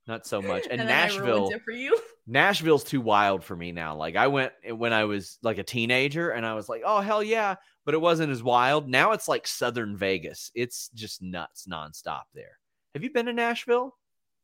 not 0.08 0.28
so 0.28 0.42
much. 0.42 0.64
And, 0.70 0.80
ruined 0.80 0.90
Nashville, 0.90 1.52
for 1.64 1.72
you. 1.72 1.98
Nashville's 2.28 2.84
too 2.84 3.02
wild 3.02 3.44
for 3.44 3.56
me 3.56 3.72
now. 3.72 3.96
Like 3.96 4.16
I 4.16 4.28
went 4.28 4.52
when 4.70 4.92
I 4.94 5.06
was 5.06 5.38
like 5.42 5.58
a 5.58 5.64
teenager 5.64 6.30
and 6.30 6.46
I 6.46 6.56
was 6.56 6.68
like, 6.68 6.82
"Oh 6.86 7.00
hell 7.00 7.24
yeah." 7.24 7.56
But 7.86 7.94
it 7.94 8.02
wasn't 8.02 8.34
as 8.34 8.44
wild. 8.44 8.90
Now 8.90 9.14
it's 9.14 9.30
like 9.30 9.48
Southern 9.48 9.96
Vegas. 9.96 10.52
It's 10.54 10.90
just 10.90 11.22
nuts 11.22 11.68
nonstop 11.72 12.24
there. 12.34 12.60
Have 12.94 13.04
you 13.04 13.12
been 13.12 13.28
to 13.28 13.34
Nashville? 13.34 13.96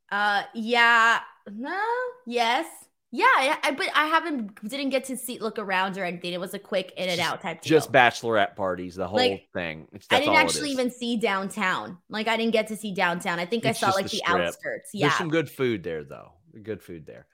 Uh, 0.09 0.43
yeah, 0.53 1.19
no, 1.51 1.81
yes, 2.25 2.67
yeah, 3.15 3.27
I, 3.61 3.75
but 3.77 3.89
I 3.93 4.07
haven't 4.07 4.59
didn't 4.67 4.89
get 4.89 5.03
to 5.03 5.15
see 5.15 5.37
look 5.37 5.59
around 5.59 5.99
or 5.99 6.03
anything. 6.03 6.33
It 6.33 6.39
was 6.39 6.55
a 6.55 6.59
quick 6.59 6.93
in 6.97 7.09
and 7.09 7.19
out 7.19 7.41
type 7.41 7.61
deal. 7.61 7.69
Just 7.69 7.91
bachelorette 7.91 8.55
parties, 8.55 8.95
the 8.95 9.07
whole 9.07 9.17
Like, 9.19 9.49
thing. 9.53 9.87
I 10.09 10.19
didn't 10.19 10.33
actually 10.33 10.71
even 10.71 10.89
see 10.89 11.17
downtown. 11.17 11.99
Like 12.09 12.27
I 12.27 12.37
didn't 12.37 12.53
get 12.53 12.69
to 12.69 12.75
see 12.75 12.91
downtown. 12.91 13.37
I 13.37 13.45
think 13.45 13.67
I 13.67 13.73
saw 13.73 13.91
like 13.91 14.09
the 14.09 14.19
the, 14.25 14.31
outskirts. 14.31 14.89
Yeah. 14.95 15.09
There's 15.09 15.17
some 15.19 15.29
good 15.29 15.47
food 15.47 15.83
there 15.83 16.03
though. 16.03 16.31
Good 16.63 16.81
food 16.81 17.05
there. 17.05 17.27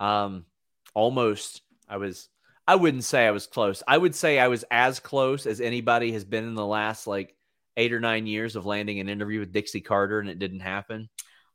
Um 0.00 0.46
almost 0.94 1.60
I 1.86 1.98
was 1.98 2.30
I 2.66 2.76
wouldn't 2.76 3.04
say 3.04 3.26
I 3.26 3.30
was 3.30 3.46
close. 3.46 3.82
I 3.86 3.98
would 3.98 4.14
say 4.14 4.38
I 4.38 4.48
was 4.48 4.64
as 4.70 4.98
close 4.98 5.44
as 5.44 5.60
anybody 5.60 6.10
has 6.12 6.24
been 6.24 6.44
in 6.44 6.54
the 6.54 6.64
last 6.64 7.06
like 7.06 7.36
8 7.76 7.92
or 7.92 8.00
9 8.00 8.26
years 8.26 8.56
of 8.56 8.64
landing 8.64 8.98
an 8.98 9.10
interview 9.10 9.40
with 9.40 9.52
Dixie 9.52 9.82
Carter 9.82 10.20
and 10.20 10.30
it 10.30 10.38
didn't 10.38 10.60
happen. 10.60 11.10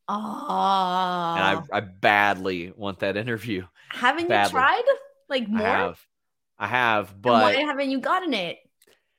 Oh, 0.07 0.13
And 1.37 1.43
I 1.43 1.61
I 1.71 1.79
badly 1.79 2.73
want 2.75 2.99
that 2.99 3.17
interview. 3.17 3.65
haven't 3.89 4.27
badly. 4.27 4.49
you 4.49 4.51
tried 4.51 4.83
like 5.29 5.43
I 5.43 5.47
more? 5.47 5.61
have. 5.61 6.05
I 6.57 6.67
have, 6.67 7.11
And 7.11 7.21
but 7.21 7.43
why 7.43 7.55
haven't 7.55 7.89
you 7.89 7.99
gotten 7.99 8.33
it? 8.33 8.57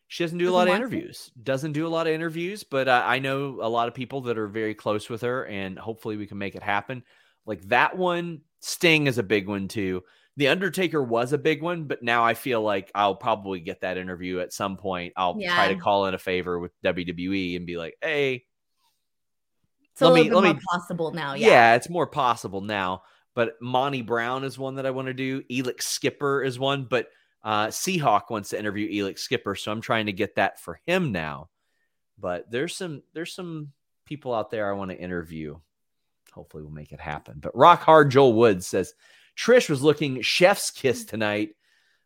She 0.09 0.23
doesn't 0.23 0.39
do 0.39 0.48
a 0.48 0.52
lot 0.52 0.69
of 0.69 0.74
interviews. 0.74 1.31
Doesn't 1.43 1.73
do 1.73 1.86
a 1.86 1.89
lot 1.89 2.06
of 2.06 2.12
interviews, 2.12 2.62
but 2.62 2.86
uh, 2.89 3.02
I 3.05 3.19
know 3.19 3.59
a 3.61 3.69
lot 3.69 3.89
of 3.89 3.94
people 3.94 4.20
that 4.23 4.39
are 4.39 4.47
very 4.47 4.74
close 4.74 5.09
with 5.11 5.23
her, 5.23 5.44
and 5.47 5.78
hopefully 5.78 6.16
we 6.16 6.27
can 6.27 6.39
make 6.39 6.55
it 6.55 6.62
happen. 6.62 7.02
Like 7.47 7.62
that 7.69 7.97
one, 7.97 8.43
Sting 8.61 9.06
is 9.09 9.19
a 9.19 9.23
big 9.24 9.48
one 9.48 9.66
too. 9.66 10.02
The 10.36 10.48
Undertaker 10.48 11.02
was 11.02 11.32
a 11.32 11.39
big 11.39 11.62
one, 11.62 11.85
but 11.85 12.02
now 12.02 12.24
I 12.24 12.35
feel 12.35 12.61
like 12.62 12.90
I'll 12.94 13.16
probably 13.16 13.61
get 13.61 13.81
that 13.81 13.97
interview 13.98 14.40
at 14.40 14.52
some 14.52 14.77
point. 14.77 15.12
I'll 15.16 15.39
try 15.40 15.69
to 15.69 15.77
call 15.81 16.06
in 16.06 16.15
a 16.15 16.19
favor 16.19 16.59
with 16.59 16.73
WWE 16.85 17.56
and 17.56 17.66
be 17.66 17.77
like, 17.77 17.94
"Hey, 18.01 18.44
It's 19.95 20.03
a 20.03 20.05
Let 20.09 20.12
little 20.12 20.25
me- 20.25 20.29
bit 20.29 20.35
let 20.35 20.45
more 20.45 20.55
me- 20.55 20.61
possible 20.71 21.11
now. 21.12 21.35
yeah. 21.35 21.49
Yeah. 21.49 21.75
it's 21.77 21.89
more 21.89 22.07
possible 22.07 22.61
now." 22.61 23.03
But 23.35 23.55
Monty 23.61 24.03
Brown 24.03 24.45
is 24.45 24.59
one 24.59 24.75
that 24.77 24.87
I 24.87 24.91
want 24.91 25.07
to 25.09 25.15
do. 25.15 25.43
Elix 25.45 25.83
Skipper 25.83 26.43
is 26.43 26.59
one, 26.59 26.85
but 26.85 27.09
uh, 27.43 27.66
Seahawk 27.69 28.31
wants 28.31 28.51
to 28.51 28.59
interview 28.59 28.89
Elix 29.05 29.19
Skipper, 29.21 29.55
so 29.55 29.71
I'm 29.73 29.81
trying 29.81 30.07
to 30.07 30.12
get 30.12 30.37
that 30.37 30.61
for 30.61 30.81
him 30.87 31.11
now. 31.12 31.49
But 32.19 32.51
there's 32.51 32.77
some 32.77 33.03
there's 33.12 33.33
some 33.35 33.73
people 34.05 34.33
out 34.35 34.51
there 34.51 34.69
I 34.69 34.73
want 34.77 34.91
to 34.93 34.99
interview. 34.99 35.59
Hopefully, 36.33 36.62
we'll 36.62 36.73
make 36.73 36.93
it 36.93 37.01
happen. 37.01 37.39
But 37.41 37.57
Rock 37.57 37.83
Hard 37.83 38.11
Joel 38.11 38.33
Woods 38.35 38.66
says 38.66 38.95
Trish 39.37 39.69
was 39.69 39.83
looking 39.83 40.21
chef's 40.23 40.71
kiss 40.71 41.05
tonight. 41.05 41.51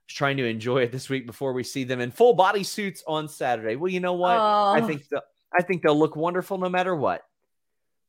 Was 0.06 0.15
trying 0.15 0.39
to 0.39 0.47
enjoy 0.47 0.78
it 0.82 0.93
this 0.93 1.09
week 1.10 1.27
before 1.27 1.52
we 1.52 1.62
see 1.62 1.85
them 1.85 2.01
in 2.01 2.10
full 2.10 2.35
body 2.35 2.65
suits 2.65 3.02
on 3.06 3.28
Saturday. 3.28 3.77
Well, 3.77 3.90
you 3.93 4.01
know 4.01 4.15
what? 4.15 4.32
I 4.36 4.81
Oh. 4.81 4.86
think 4.86 5.06
the, 5.10 5.23
I 5.52 5.62
think 5.62 5.82
they'll 5.82 5.98
look 5.98 6.16
wonderful 6.16 6.56
no 6.59 6.69
matter 6.70 6.97
what. 6.97 7.23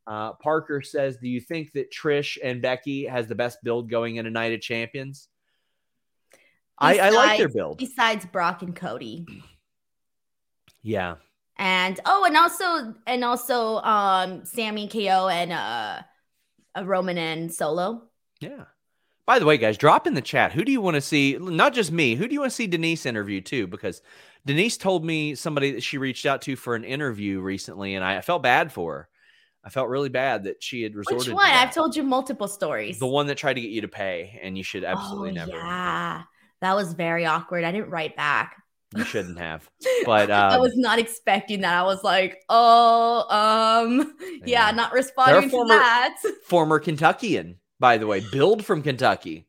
Uh, 0.10 0.34
Parker 0.34 0.82
says, 0.82 1.18
"Do 1.18 1.30
you 1.30 1.40
think 1.40 1.72
that 1.74 1.92
Trish 1.94 2.40
and 2.44 2.64
Becky 2.64 3.06
has 3.06 3.28
the 3.28 3.36
best 3.36 3.60
build 3.64 3.92
going 3.92 4.16
in 4.16 4.26
a 4.26 4.32
Night 4.32 4.54
of 4.54 4.60
Champions?" 4.60 5.30
I, 6.80 6.98
I 6.98 7.10
like 7.12 7.38
their 7.38 7.48
build. 7.50 7.78
Besides 7.78 8.26
Brock 8.26 8.64
and 8.64 8.76
Cody. 8.76 9.28
Yeah, 10.82 11.16
And 11.58 12.00
oh, 12.06 12.24
and 12.26 12.36
also 12.36 12.96
and 13.06 13.24
also 13.24 13.78
um 13.78 14.46
Sammy 14.46 14.88
KO 14.88 15.28
and 15.28 15.52
uh, 15.52 16.02
uh 16.76 16.86
Roman 16.86 17.18
and 17.18 17.54
Solo. 17.54 18.04
yeah. 18.40 18.66
By 19.28 19.38
the 19.38 19.46
way, 19.46 19.60
guys, 19.60 19.78
drop 19.78 20.08
in 20.08 20.16
the 20.16 20.22
chat. 20.22 20.54
Who 20.54 20.64
do 20.64 20.72
you 20.72 20.82
want 20.82 20.96
to 20.96 21.02
see? 21.02 21.38
Not 21.40 21.76
just 21.76 21.92
me. 21.92 22.16
Who 22.16 22.28
do 22.28 22.34
you 22.34 22.40
want 22.40 22.52
to 22.52 22.56
see 22.56 22.66
Denise 22.66 23.06
interview 23.06 23.42
too? 23.42 23.68
Because 23.68 24.02
Denise 24.44 24.76
told 24.76 25.06
me 25.06 25.36
somebody 25.36 25.70
that 25.74 25.84
she 25.84 26.00
reached 26.00 26.26
out 26.26 26.42
to 26.44 26.56
for 26.56 26.74
an 26.74 26.84
interview 26.84 27.40
recently, 27.40 27.94
and 27.94 28.04
I 28.04 28.22
felt 28.22 28.42
bad 28.42 28.72
for 28.72 28.94
her. 28.94 29.10
I 29.64 29.70
felt 29.70 29.90
really 29.90 30.10
bad 30.10 30.46
that 30.46 30.64
she 30.64 30.84
had 30.84 30.96
resorted. 30.96 31.20
Which 31.20 31.28
to 31.28 31.36
one? 31.36 31.46
that. 31.46 31.68
I've 31.68 31.74
told 31.74 31.96
you 31.96 32.04
multiple 32.04 32.48
stories. 32.48 33.00
the 33.00 33.08
one 33.08 33.28
that 33.28 33.38
tried 33.38 33.54
to 33.54 33.62
get 33.62 33.72
you 33.72 33.82
to 33.82 33.88
pay, 33.88 34.40
and 34.42 34.58
you 34.58 34.64
should 34.64 34.84
absolutely 34.84 35.32
oh, 35.32 35.34
never. 35.34 35.52
Yeah. 35.52 36.24
That 36.62 36.76
was 36.76 36.94
very 36.94 37.26
awkward. 37.26 37.64
I 37.64 37.72
didn't 37.72 37.90
write 37.90 38.16
back. 38.16 38.62
You 38.96 39.04
shouldn't 39.04 39.38
have. 39.38 39.70
But 40.06 40.32
I 40.32 40.56
um, 40.56 40.62
was 40.62 40.76
not 40.76 40.98
expecting 40.98 41.62
that. 41.62 41.74
I 41.74 41.84
was 41.84 42.04
like, 42.04 42.42
oh, 42.50 43.26
um, 43.30 44.16
yeah, 44.46 44.70
Yeah. 44.70 44.72
not 44.72 44.94
responding 44.94 45.44
to 45.44 45.50
former- 45.50 45.76
that. 45.76 46.18
former 46.46 46.80
Kentuckian, 46.80 47.60
by 47.80 47.98
the 47.98 48.08
way, 48.08 48.22
build 48.32 48.66
from 48.66 48.82
Kentucky. 48.82 49.46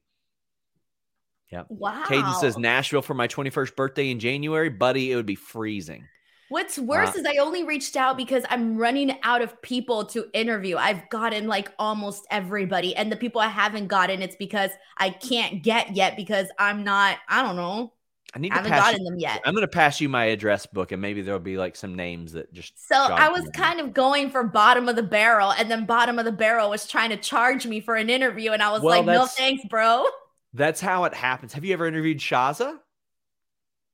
Yep. 1.51 1.67
Wow. 1.71 2.05
Caden 2.07 2.35
says 2.41 2.59
Nashville 2.59 3.03
for 3.03 3.15
my 3.15 3.27
21st 3.27 3.75
birthday 3.75 4.11
in 4.11 4.21
January, 4.21 4.69
buddy. 4.69 5.11
It 5.11 5.17
would 5.17 5.27
be 5.27 5.35
freezing. 5.35 6.05
What's 6.51 6.79
worse 6.79 7.15
Uh, 7.17 7.21
is 7.21 7.25
I 7.27 7.37
only 7.39 7.63
reached 7.65 7.97
out 7.97 8.17
because 8.17 8.45
I'm 8.51 8.77
running 8.77 9.19
out 9.23 9.41
of 9.41 9.63
people 9.63 10.05
to 10.07 10.29
interview. 10.33 10.77
I've 10.77 11.09
gotten 11.09 11.47
like 11.47 11.73
almost 11.79 12.27
everybody. 12.31 12.95
And 12.97 13.11
the 13.13 13.17
people 13.17 13.41
I 13.41 13.47
haven't 13.49 13.87
gotten, 13.87 14.21
it's 14.21 14.35
because 14.37 14.73
I 14.99 15.11
can't 15.11 15.63
get 15.63 15.95
yet 15.95 16.17
because 16.17 16.49
I'm 16.59 16.83
not, 16.85 17.19
I 17.29 17.43
don't 17.43 17.57
know, 17.57 17.93
I 18.35 18.41
need 18.41 18.53
I 18.53 18.57
haven't 18.57 18.75
gotten 18.75 19.05
You, 19.05 19.05
them 19.05 19.19
yet. 19.19 19.43
I'm 19.45 19.55
going 19.55 19.63
to 19.63 19.69
pass 19.69 20.01
you 20.01 20.09
my 20.09 20.27
address 20.27 20.67
book, 20.67 20.93
and 20.93 21.01
maybe 21.03 21.23
there'll 21.23 21.41
be 21.41 21.57
like 21.57 21.77
some 21.77 21.95
names 21.97 22.33
that 22.33 22.53
just. 22.53 22.75
So 22.89 22.97
I 22.97 23.29
was 23.29 23.43
your 23.45 23.53
kind 23.53 23.81
of 23.81 23.93
going 23.95 24.31
for 24.31 24.45
bottom 24.45 24.89
of 24.89 24.97
the 24.97 25.03
barrel, 25.03 25.53
and 25.53 25.71
then 25.71 25.87
bottom 25.87 26.19
of 26.19 26.25
the 26.25 26.33
barrel 26.33 26.71
was 26.71 26.87
trying 26.87 27.11
to 27.11 27.17
charge 27.17 27.67
me 27.67 27.81
for 27.81 27.97
an 27.97 28.11
interview, 28.11 28.53
and 28.53 28.63
I 28.63 28.71
was 28.73 28.83
Well, 28.83 29.03
like, 29.03 29.07
"No 29.07 29.27
thanks, 29.27 29.65
bro." 29.69 30.07
That's 30.53 30.81
how 30.81 31.05
it 31.05 31.15
happens. 31.15 31.53
Have 31.55 31.65
you 31.65 31.73
ever 31.73 31.87
interviewed 31.87 32.19
Shaza? 32.19 32.79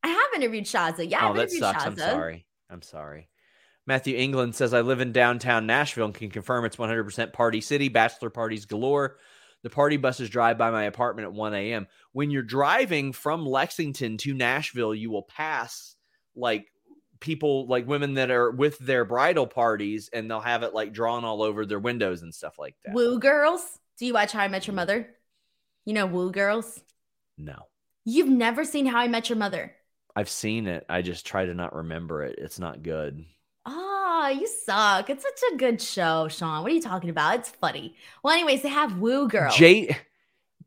I 0.03 0.09
have 0.09 0.29
interviewed 0.37 0.65
Shaza. 0.65 1.09
Yeah, 1.11 1.27
oh, 1.27 1.29
I've 1.29 1.35
that 1.35 1.53
interviewed 1.53 1.61
sucks. 1.61 1.85
Shaza. 1.85 1.87
I'm 1.87 1.97
sorry. 1.97 2.46
I'm 2.71 2.83
sorry. 2.83 3.29
Matthew 3.87 4.17
England 4.17 4.55
says, 4.55 4.75
I 4.75 4.81
live 4.81 5.01
in 5.01 5.13
downtown 5.13 5.67
Nashville 5.67 6.07
and 6.07 6.15
can 6.15 6.31
confirm 6.31 6.65
it's 6.65 6.77
100% 6.77 7.33
party 7.33 7.61
city, 7.61 7.89
bachelor 7.89 8.31
parties 8.31 8.65
galore. 8.65 9.19
The 9.63 9.71
party 9.71 9.97
buses 9.97 10.29
drive 10.29 10.59
by 10.59 10.71
my 10.71 10.85
apartment 10.85 11.27
at 11.27 11.33
1 11.33 11.55
a.m. 11.55 11.87
When 12.13 12.31
you're 12.31 12.43
driving 12.43 13.13
from 13.13 13.47
Lexington 13.47 14.17
to 14.19 14.35
Nashville, 14.35 14.95
you 14.95 15.11
will 15.11 15.23
pass 15.23 15.95
like 16.35 16.67
people, 17.21 17.67
like 17.67 17.87
women 17.87 18.15
that 18.15 18.31
are 18.31 18.51
with 18.51 18.79
their 18.79 19.05
bridal 19.05 19.47
parties, 19.47 20.11
and 20.13 20.31
they'll 20.31 20.41
have 20.41 20.63
it 20.63 20.75
like 20.75 20.93
drawn 20.93 21.25
all 21.25 21.43
over 21.43 21.65
their 21.65 21.79
windows 21.79 22.23
and 22.23 22.35
stuff 22.35 22.59
like 22.59 22.75
that. 22.85 22.95
Woo 22.95 23.19
girls. 23.19 23.63
Do 23.99 24.07
you 24.07 24.15
watch 24.15 24.33
How 24.33 24.41
I 24.41 24.49
Met 24.49 24.67
Your 24.67 24.75
Mother? 24.75 25.09
You 25.85 25.95
know 25.95 26.07
Woo 26.07 26.31
girls. 26.31 26.81
No, 27.39 27.67
You've 28.09 28.29
never 28.29 28.65
seen 28.65 28.87
How 28.87 29.01
I 29.01 29.09
Met 29.09 29.29
Your 29.29 29.37
Mother. 29.37 29.75
I've 30.17 30.31
seen 30.31 30.67
it. 30.67 30.85
I 30.89 31.03
just 31.03 31.27
try 31.27 31.45
to 31.47 31.55
not 31.55 31.75
remember 31.75 32.25
it. 32.25 32.37
It's 32.39 32.59
not 32.59 32.83
good. 32.83 33.25
Oh, 33.67 34.35
you 34.39 34.47
suck. 34.47 35.11
It's 35.11 35.23
such 35.23 35.41
a 35.53 35.57
good 35.57 35.81
show, 35.81 36.29
Sean. 36.29 36.63
What 36.63 36.73
are 36.73 36.75
you 36.75 36.81
talking 36.83 37.11
about? 37.11 37.37
It's 37.37 37.51
funny. 37.51 37.95
Well, 38.23 38.33
anyways, 38.33 38.63
they 38.63 38.69
have 38.69 38.99
Woo 38.99 39.29
girls. 39.29 39.55
Jay 39.57 39.97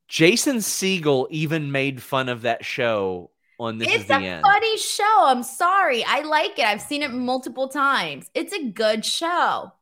Jason 0.07 0.57
Segel 0.57 1.27
even 1.29 1.71
made 1.71 2.01
fun 2.01 2.29
of 2.29 2.43
that 2.43 2.65
show 2.65 3.31
on 3.59 3.77
This 3.77 3.89
it's 3.93 4.09
a 4.09 4.15
End. 4.15 4.41
funny 4.41 4.77
show. 4.77 5.25
I'm 5.25 5.43
sorry. 5.43 6.03
I 6.03 6.21
like 6.21 6.57
it. 6.59 6.65
I've 6.65 6.81
seen 6.81 7.03
it 7.03 7.11
multiple 7.11 7.67
times. 7.69 8.29
It's 8.33 8.53
a 8.53 8.65
good 8.69 9.05
show. 9.05 9.73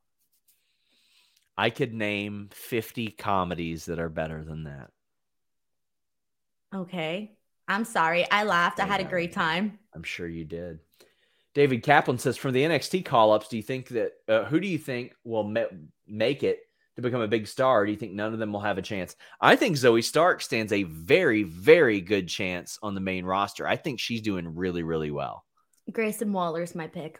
I 1.57 1.69
could 1.71 1.93
name 1.93 2.49
50 2.53 3.09
comedies 3.11 3.85
that 3.85 3.99
are 3.99 4.09
better 4.09 4.43
than 4.43 4.63
that. 4.65 4.91
Okay. 6.73 7.36
I'm 7.67 7.85
sorry. 7.85 8.29
I 8.31 8.43
laughed. 8.43 8.79
I 8.79 8.83
I 8.83 8.87
had 8.87 9.01
a 9.01 9.05
great 9.05 9.33
time. 9.33 9.79
I'm 9.93 10.03
sure 10.03 10.27
you 10.27 10.45
did. 10.45 10.79
David 11.53 11.83
Kaplan 11.83 12.19
says 12.19 12.37
from 12.37 12.53
the 12.53 12.63
NXT 12.63 13.03
call 13.05 13.31
ups, 13.31 13.47
do 13.47 13.57
you 13.57 13.63
think 13.63 13.87
that 13.89 14.11
uh, 14.27 14.45
who 14.45 14.59
do 14.59 14.67
you 14.67 14.77
think 14.77 15.13
will 15.23 15.43
ma- 15.43 15.63
make 16.07 16.43
it 16.43 16.59
to 16.95 17.01
become 17.01 17.21
a 17.21 17.27
big 17.27 17.47
star? 17.47 17.85
Do 17.85 17.91
you 17.91 17.97
think 17.97 18.13
none 18.13 18.31
of 18.31 18.39
them 18.39 18.53
will 18.53 18.59
have 18.59 18.77
a 18.77 18.83
chance? 18.83 19.15
I 19.41 19.55
think 19.55 19.75
Zoey 19.75 20.03
Stark 20.03 20.41
stands 20.41 20.71
a 20.71 20.83
very, 20.83 21.43
very 21.43 21.99
good 21.99 22.27
chance 22.27 22.77
on 22.83 22.93
the 22.93 23.01
main 23.01 23.25
roster. 23.25 23.67
I 23.67 23.75
think 23.75 23.99
she's 23.99 24.21
doing 24.21 24.55
really, 24.55 24.83
really 24.83 25.11
well. 25.11 25.45
Grayson 25.91 26.31
Waller's 26.31 26.75
my 26.75 26.87
pick. 26.87 27.19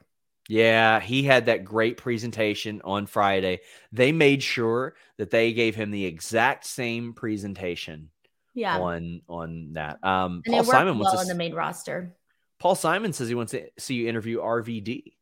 Yeah, 0.49 0.99
he 0.99 1.23
had 1.23 1.47
that 1.47 1.65
great 1.65 1.97
presentation 1.97 2.81
on 2.83 3.05
Friday. 3.05 3.61
They 3.91 4.11
made 4.11 4.43
sure 4.43 4.95
that 5.17 5.31
they 5.31 5.51
gave 5.51 5.75
him 5.75 5.91
the 5.91 6.05
exact 6.05 6.65
same 6.65 7.13
presentation 7.13 8.11
Yeah. 8.57 8.79
on 8.79 9.21
on 9.29 9.73
that. 9.73 10.03
Um, 10.03 10.41
and 10.43 10.55
Paul 10.55 10.63
Simon 10.63 10.97
wants 10.97 11.13
well 11.13 11.15
to 11.17 11.21
in 11.21 11.27
the 11.27 11.35
main 11.35 11.53
roster. 11.53 12.15
Paul 12.57 12.73
Simon 12.73 13.13
says 13.13 13.27
he 13.27 13.35
wants 13.35 13.51
to 13.51 13.69
see 13.77 13.93
you 13.93 14.09
interview 14.09 14.39
RVD. 14.39 15.13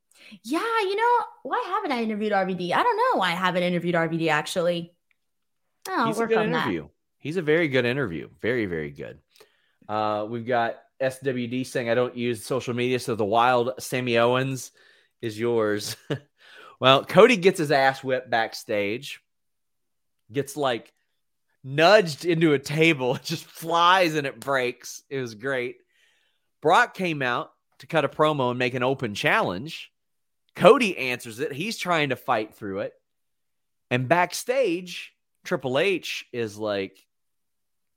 Yeah, 0.41 0.59
you 0.59 0.95
know, 0.95 1.25
why 1.43 1.61
haven't 1.67 1.91
I 1.91 2.01
interviewed 2.01 2.31
RVD? 2.31 2.71
I 2.71 2.81
don't 2.81 2.95
know 2.95 3.19
why 3.19 3.33
I 3.33 3.35
haven't 3.35 3.63
interviewed 3.63 3.93
RVD 3.93 4.29
actually. 4.29 4.93
I'll 5.89 6.07
He's 6.07 6.19
a 6.19 6.27
good 6.27 6.37
on 6.37 6.47
interview. 6.47 6.87
He's 7.17 7.35
a 7.35 7.41
very 7.41 7.67
good 7.67 7.83
interview. 7.83 8.29
Very, 8.41 8.67
very 8.67 8.91
good. 8.91 9.19
Uh, 9.89 10.25
we've 10.29 10.47
got 10.47 10.77
SWD 11.01 11.65
saying 11.65 11.89
I 11.89 11.93
don't 11.95 12.15
use 12.15 12.45
social 12.45 12.73
media, 12.73 12.99
so 12.99 13.15
the 13.15 13.25
wild 13.25 13.73
Sammy 13.79 14.17
Owens 14.17 14.71
is 15.21 15.37
yours. 15.37 15.97
well, 16.79 17.03
Cody 17.03 17.35
gets 17.35 17.59
his 17.59 17.71
ass 17.71 18.01
whipped 18.01 18.29
backstage, 18.29 19.19
gets 20.31 20.55
like 20.55 20.93
nudged 21.65 22.25
into 22.25 22.53
a 22.53 22.59
table, 22.59 23.15
It 23.15 23.23
just 23.25 23.43
flies 23.43 24.15
and 24.15 24.25
it 24.27 24.39
breaks. 24.39 25.01
It 25.09 25.19
was 25.19 25.35
great. 25.35 25.77
Brock 26.61 26.93
came 26.93 27.21
out 27.21 27.51
to 27.79 27.87
cut 27.87 28.05
a 28.05 28.09
promo 28.09 28.51
and 28.51 28.59
make 28.59 28.75
an 28.75 28.83
open 28.83 29.15
challenge. 29.15 29.91
Cody 30.55 30.97
answers 30.97 31.39
it. 31.39 31.51
He's 31.51 31.77
trying 31.77 32.09
to 32.09 32.15
fight 32.15 32.55
through 32.55 32.79
it. 32.79 32.93
And 33.91 34.07
backstage, 34.07 35.13
Triple 35.43 35.77
H 35.77 36.25
is 36.31 36.57
like, 36.57 36.97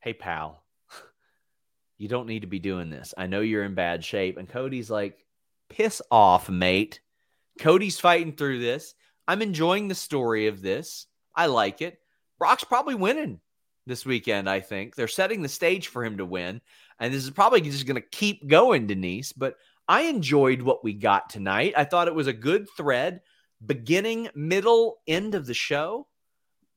Hey, 0.01 0.13
pal, 0.13 0.65
you 1.99 2.09
don't 2.09 2.27
need 2.27 2.41
to 2.41 2.47
be 2.47 2.59
doing 2.59 2.91
this. 2.91 3.15
I 3.17 3.27
know 3.27 3.41
you're 3.41 3.65
in 3.65 3.75
bad 3.75 4.05
shape. 4.05 4.39
And 4.39 4.49
Cody's 4.49 4.91
like, 4.91 5.17
Piss 5.69 6.03
off, 6.11 6.49
mate. 6.49 7.01
Cody's 7.61 8.01
fighting 8.01 8.33
through 8.33 8.61
this. 8.61 8.95
I'm 9.27 9.43
enjoying 9.43 9.89
the 9.89 9.95
story 9.95 10.47
of 10.47 10.63
this. 10.63 11.07
I 11.35 11.47
like 11.47 11.83
it. 11.83 11.99
Brock's 12.39 12.65
probably 12.65 12.95
winning 12.95 13.41
this 13.89 14.07
weekend, 14.07 14.49
I 14.49 14.61
think. 14.61 14.95
They're 14.95 15.09
setting 15.09 15.43
the 15.43 15.49
stage 15.49 15.89
for 15.89 16.05
him 16.05 16.19
to 16.19 16.25
win. 16.25 16.61
And 17.01 17.13
this 17.13 17.25
is 17.25 17.31
probably 17.31 17.61
just 17.61 17.87
going 17.87 18.01
to 18.01 18.09
keep 18.09 18.47
going, 18.47 18.87
Denise. 18.87 19.33
But 19.33 19.57
I 19.89 20.03
enjoyed 20.03 20.63
what 20.63 20.85
we 20.85 20.93
got 20.93 21.31
tonight. 21.31 21.75
I 21.77 21.85
thought 21.85 22.09
it 22.09 22.15
was 22.15 22.27
a 22.27 22.33
good 22.33 22.69
thread, 22.77 23.21
beginning, 23.65 24.29
middle, 24.35 24.99
end 25.09 25.35
of 25.35 25.47
the 25.47 25.55
show. 25.55 26.07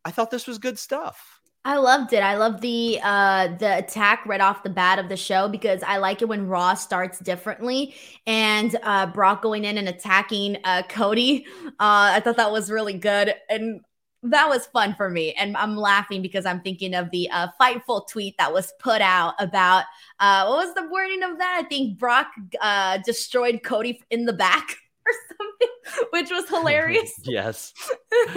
I 0.03 0.11
thought 0.11 0.31
this 0.31 0.47
was 0.47 0.57
good 0.57 0.79
stuff. 0.79 1.41
I 1.63 1.77
loved 1.77 2.11
it. 2.13 2.23
I 2.23 2.38
love 2.38 2.59
the 2.61 2.99
uh 3.03 3.49
the 3.57 3.77
attack 3.77 4.25
right 4.25 4.41
off 4.41 4.63
the 4.63 4.69
bat 4.69 4.97
of 4.97 5.09
the 5.09 5.17
show 5.17 5.47
because 5.47 5.83
I 5.83 5.97
like 5.97 6.23
it 6.23 6.27
when 6.27 6.47
Raw 6.47 6.73
starts 6.73 7.19
differently 7.19 7.93
and 8.25 8.75
uh 8.81 9.05
Brock 9.05 9.43
going 9.43 9.63
in 9.63 9.77
and 9.77 9.88
attacking 9.88 10.57
uh 10.63 10.81
Cody. 10.89 11.45
Uh 11.67 12.17
I 12.17 12.19
thought 12.19 12.38
that 12.38 12.51
was 12.51 12.71
really 12.71 12.97
good 12.97 13.35
and 13.47 13.81
that 14.23 14.48
was 14.48 14.68
fun 14.68 14.93
for 14.95 15.10
me 15.10 15.34
and 15.34 15.57
I'm 15.57 15.76
laughing 15.76 16.22
because 16.22 16.45
I'm 16.45 16.61
thinking 16.61 16.93
of 16.93 17.10
the 17.11 17.30
uh 17.31 17.48
fightful 17.60 18.07
tweet 18.07 18.38
that 18.38 18.53
was 18.53 18.72
put 18.80 19.02
out 19.02 19.34
about 19.39 19.85
uh 20.19 20.45
what 20.45 20.68
was 20.68 20.76
the 20.76 20.88
wording 20.89 21.23
of 21.23 21.38
that? 21.39 21.61
I 21.64 21.68
think 21.68 21.98
Brock 21.98 22.27
uh 22.61 22.99
destroyed 23.06 23.61
Cody 23.64 24.02
in 24.11 24.26
the 24.26 24.34
back 24.34 24.76
or 25.07 25.14
something, 25.38 26.10
which 26.11 26.30
was 26.30 26.48
hilarious. 26.49 27.14
yes. 27.23 27.73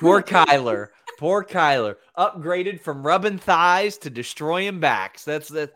Poor 0.00 0.22
Kyler. 0.22 0.88
Poor 1.18 1.44
Kyler. 1.44 1.96
Upgraded 2.18 2.80
from 2.80 3.06
rubbing 3.06 3.38
thighs 3.38 3.96
to 3.98 4.10
destroying 4.10 4.80
backs. 4.80 5.24
That's 5.24 5.48
the 5.48 5.70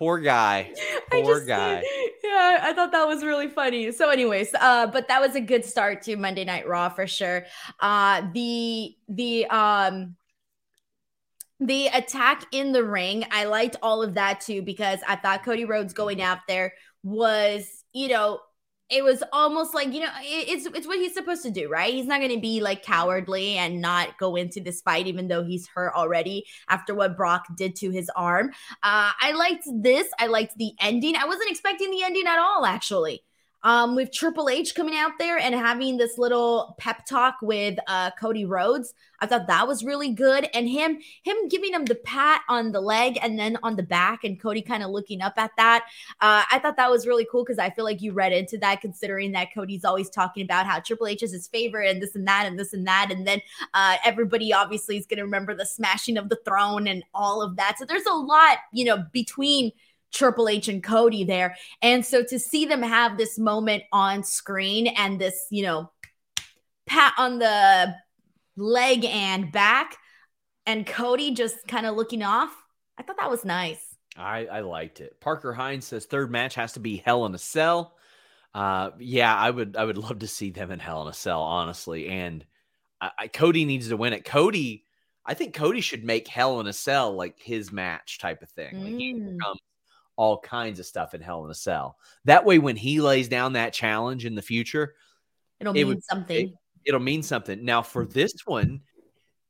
poor 0.00 0.18
guy. 0.18 0.72
I 1.12 1.22
Poor 1.22 1.36
just- 1.36 1.46
guy. 1.46 1.84
Yeah, 2.22 2.60
I 2.62 2.72
thought 2.74 2.92
that 2.92 3.08
was 3.08 3.24
really 3.24 3.48
funny. 3.48 3.90
So, 3.90 4.08
anyways, 4.08 4.54
uh, 4.54 4.86
but 4.86 5.08
that 5.08 5.20
was 5.20 5.34
a 5.34 5.40
good 5.40 5.64
start 5.64 6.02
to 6.02 6.14
Monday 6.16 6.44
Night 6.44 6.68
Raw 6.68 6.88
for 6.88 7.06
sure. 7.08 7.44
Uh, 7.80 8.22
the 8.32 8.94
the 9.08 9.46
um 9.46 10.14
the 11.58 11.88
attack 11.88 12.44
in 12.52 12.70
the 12.72 12.84
ring, 12.84 13.24
I 13.32 13.44
liked 13.46 13.76
all 13.82 14.02
of 14.02 14.14
that 14.14 14.40
too 14.42 14.62
because 14.62 15.00
I 15.08 15.16
thought 15.16 15.42
Cody 15.44 15.64
Rhodes 15.64 15.92
going 15.92 16.22
out 16.22 16.38
there 16.46 16.72
was, 17.02 17.66
you 17.92 18.08
know, 18.08 18.38
it 18.90 19.04
was 19.04 19.22
almost 19.32 19.74
like 19.74 19.92
you 19.92 20.00
know 20.00 20.10
it's 20.22 20.66
it's 20.66 20.86
what 20.86 20.98
he's 20.98 21.14
supposed 21.14 21.42
to 21.42 21.50
do 21.50 21.68
right? 21.68 21.92
He's 21.92 22.06
not 22.06 22.20
going 22.20 22.34
to 22.34 22.40
be 22.40 22.60
like 22.60 22.82
cowardly 22.82 23.56
and 23.56 23.80
not 23.80 24.18
go 24.18 24.36
into 24.36 24.60
this 24.60 24.80
fight 24.80 25.06
even 25.06 25.28
though 25.28 25.44
he's 25.44 25.68
hurt 25.68 25.94
already 25.94 26.44
after 26.68 26.94
what 26.94 27.16
brock 27.16 27.44
did 27.56 27.76
to 27.76 27.90
his 27.90 28.10
arm. 28.16 28.50
Uh 28.82 29.10
i 29.20 29.32
liked 29.32 29.64
this. 29.82 30.08
I 30.18 30.26
liked 30.26 30.56
the 30.56 30.72
ending. 30.80 31.16
I 31.16 31.26
wasn't 31.26 31.50
expecting 31.50 31.90
the 31.90 32.02
ending 32.02 32.26
at 32.26 32.38
all 32.38 32.64
actually 32.64 33.22
um 33.62 33.94
with 33.94 34.12
triple 34.12 34.48
h 34.48 34.74
coming 34.74 34.96
out 34.96 35.12
there 35.18 35.38
and 35.38 35.54
having 35.54 35.96
this 35.96 36.18
little 36.18 36.74
pep 36.78 37.04
talk 37.06 37.36
with 37.42 37.78
uh 37.86 38.10
cody 38.18 38.44
rhodes 38.44 38.94
i 39.20 39.26
thought 39.26 39.46
that 39.46 39.66
was 39.66 39.84
really 39.84 40.10
good 40.10 40.48
and 40.54 40.68
him 40.68 40.98
him 41.22 41.48
giving 41.48 41.72
him 41.72 41.84
the 41.84 41.94
pat 41.94 42.42
on 42.48 42.72
the 42.72 42.80
leg 42.80 43.18
and 43.22 43.38
then 43.38 43.56
on 43.62 43.76
the 43.76 43.82
back 43.82 44.24
and 44.24 44.40
cody 44.40 44.62
kind 44.62 44.82
of 44.82 44.90
looking 44.90 45.20
up 45.20 45.34
at 45.36 45.50
that 45.56 45.84
uh, 46.20 46.42
I 46.50 46.58
thought 46.58 46.76
that 46.76 46.90
was 46.90 47.06
really 47.06 47.26
cool 47.30 47.44
because 47.44 47.58
I 47.58 47.70
feel 47.70 47.84
like 47.84 48.02
you 48.02 48.12
read 48.12 48.32
into 48.32 48.58
that, 48.58 48.80
considering 48.80 49.32
that 49.32 49.54
Cody's 49.54 49.84
always 49.84 50.10
talking 50.10 50.44
about 50.44 50.66
how 50.66 50.80
Triple 50.80 51.06
H 51.06 51.22
is 51.22 51.32
his 51.32 51.48
favorite 51.48 51.88
and 51.88 52.02
this 52.02 52.14
and 52.14 52.26
that 52.26 52.46
and 52.46 52.58
this 52.58 52.72
and 52.72 52.86
that. 52.86 53.08
And 53.10 53.26
then 53.26 53.40
uh, 53.74 53.96
everybody 54.04 54.52
obviously 54.52 54.96
is 54.96 55.06
going 55.06 55.18
to 55.18 55.24
remember 55.24 55.54
the 55.54 55.66
smashing 55.66 56.16
of 56.16 56.28
the 56.28 56.38
throne 56.44 56.86
and 56.86 57.02
all 57.14 57.42
of 57.42 57.56
that. 57.56 57.76
So 57.78 57.84
there's 57.84 58.06
a 58.06 58.14
lot, 58.14 58.58
you 58.72 58.84
know, 58.84 59.04
between 59.12 59.72
Triple 60.12 60.48
H 60.48 60.68
and 60.68 60.82
Cody 60.82 61.24
there. 61.24 61.56
And 61.82 62.04
so 62.04 62.22
to 62.24 62.38
see 62.38 62.66
them 62.66 62.82
have 62.82 63.16
this 63.16 63.38
moment 63.38 63.84
on 63.92 64.22
screen 64.22 64.88
and 64.88 65.20
this, 65.20 65.46
you 65.50 65.62
know, 65.62 65.90
pat 66.86 67.14
on 67.18 67.38
the 67.38 67.94
leg 68.56 69.04
and 69.04 69.52
back 69.52 69.96
and 70.66 70.86
Cody 70.86 71.32
just 71.32 71.66
kind 71.66 71.86
of 71.86 71.96
looking 71.96 72.22
off, 72.22 72.54
I 72.98 73.02
thought 73.02 73.16
that 73.18 73.30
was 73.30 73.44
nice. 73.44 73.84
I, 74.16 74.46
I 74.46 74.60
liked 74.60 75.00
it. 75.00 75.20
Parker 75.20 75.52
Hines 75.52 75.86
says 75.86 76.04
third 76.04 76.30
match 76.30 76.54
has 76.56 76.72
to 76.72 76.80
be 76.80 76.96
Hell 76.96 77.26
in 77.26 77.34
a 77.34 77.38
Cell. 77.38 77.96
Uh, 78.54 78.90
yeah, 78.98 79.34
I 79.34 79.50
would 79.50 79.76
I 79.76 79.84
would 79.84 79.98
love 79.98 80.18
to 80.20 80.26
see 80.26 80.50
them 80.50 80.70
in 80.72 80.80
Hell 80.80 81.02
in 81.02 81.08
a 81.08 81.12
Cell, 81.12 81.40
honestly. 81.40 82.08
And 82.08 82.44
I, 83.00 83.10
I, 83.18 83.28
Cody 83.28 83.64
needs 83.64 83.88
to 83.88 83.96
win 83.96 84.12
it. 84.12 84.24
Cody, 84.24 84.84
I 85.24 85.34
think 85.34 85.54
Cody 85.54 85.80
should 85.80 86.04
make 86.04 86.26
Hell 86.26 86.60
in 86.60 86.66
a 86.66 86.72
Cell 86.72 87.12
like 87.12 87.38
his 87.40 87.70
match 87.70 88.18
type 88.18 88.42
of 88.42 88.50
thing. 88.50 88.82
Like 88.82 88.94
he 88.94 89.14
becomes 89.14 89.60
all 90.20 90.38
kinds 90.38 90.78
of 90.78 90.84
stuff 90.84 91.14
in 91.14 91.22
Hell 91.22 91.46
in 91.46 91.50
a 91.50 91.54
Cell. 91.54 91.96
That 92.26 92.44
way, 92.44 92.58
when 92.58 92.76
he 92.76 93.00
lays 93.00 93.26
down 93.26 93.54
that 93.54 93.72
challenge 93.72 94.26
in 94.26 94.34
the 94.34 94.42
future, 94.42 94.94
It'll 95.60 95.72
It 95.72 95.76
mean 95.76 95.86
would- 95.88 96.04
something. 96.04 96.58
it'll 96.84 97.00
mean 97.00 97.22
something. 97.22 97.64
Now, 97.64 97.82
for 97.82 98.04
mm-hmm. 98.04 98.12
this 98.12 98.32
one, 98.46 98.80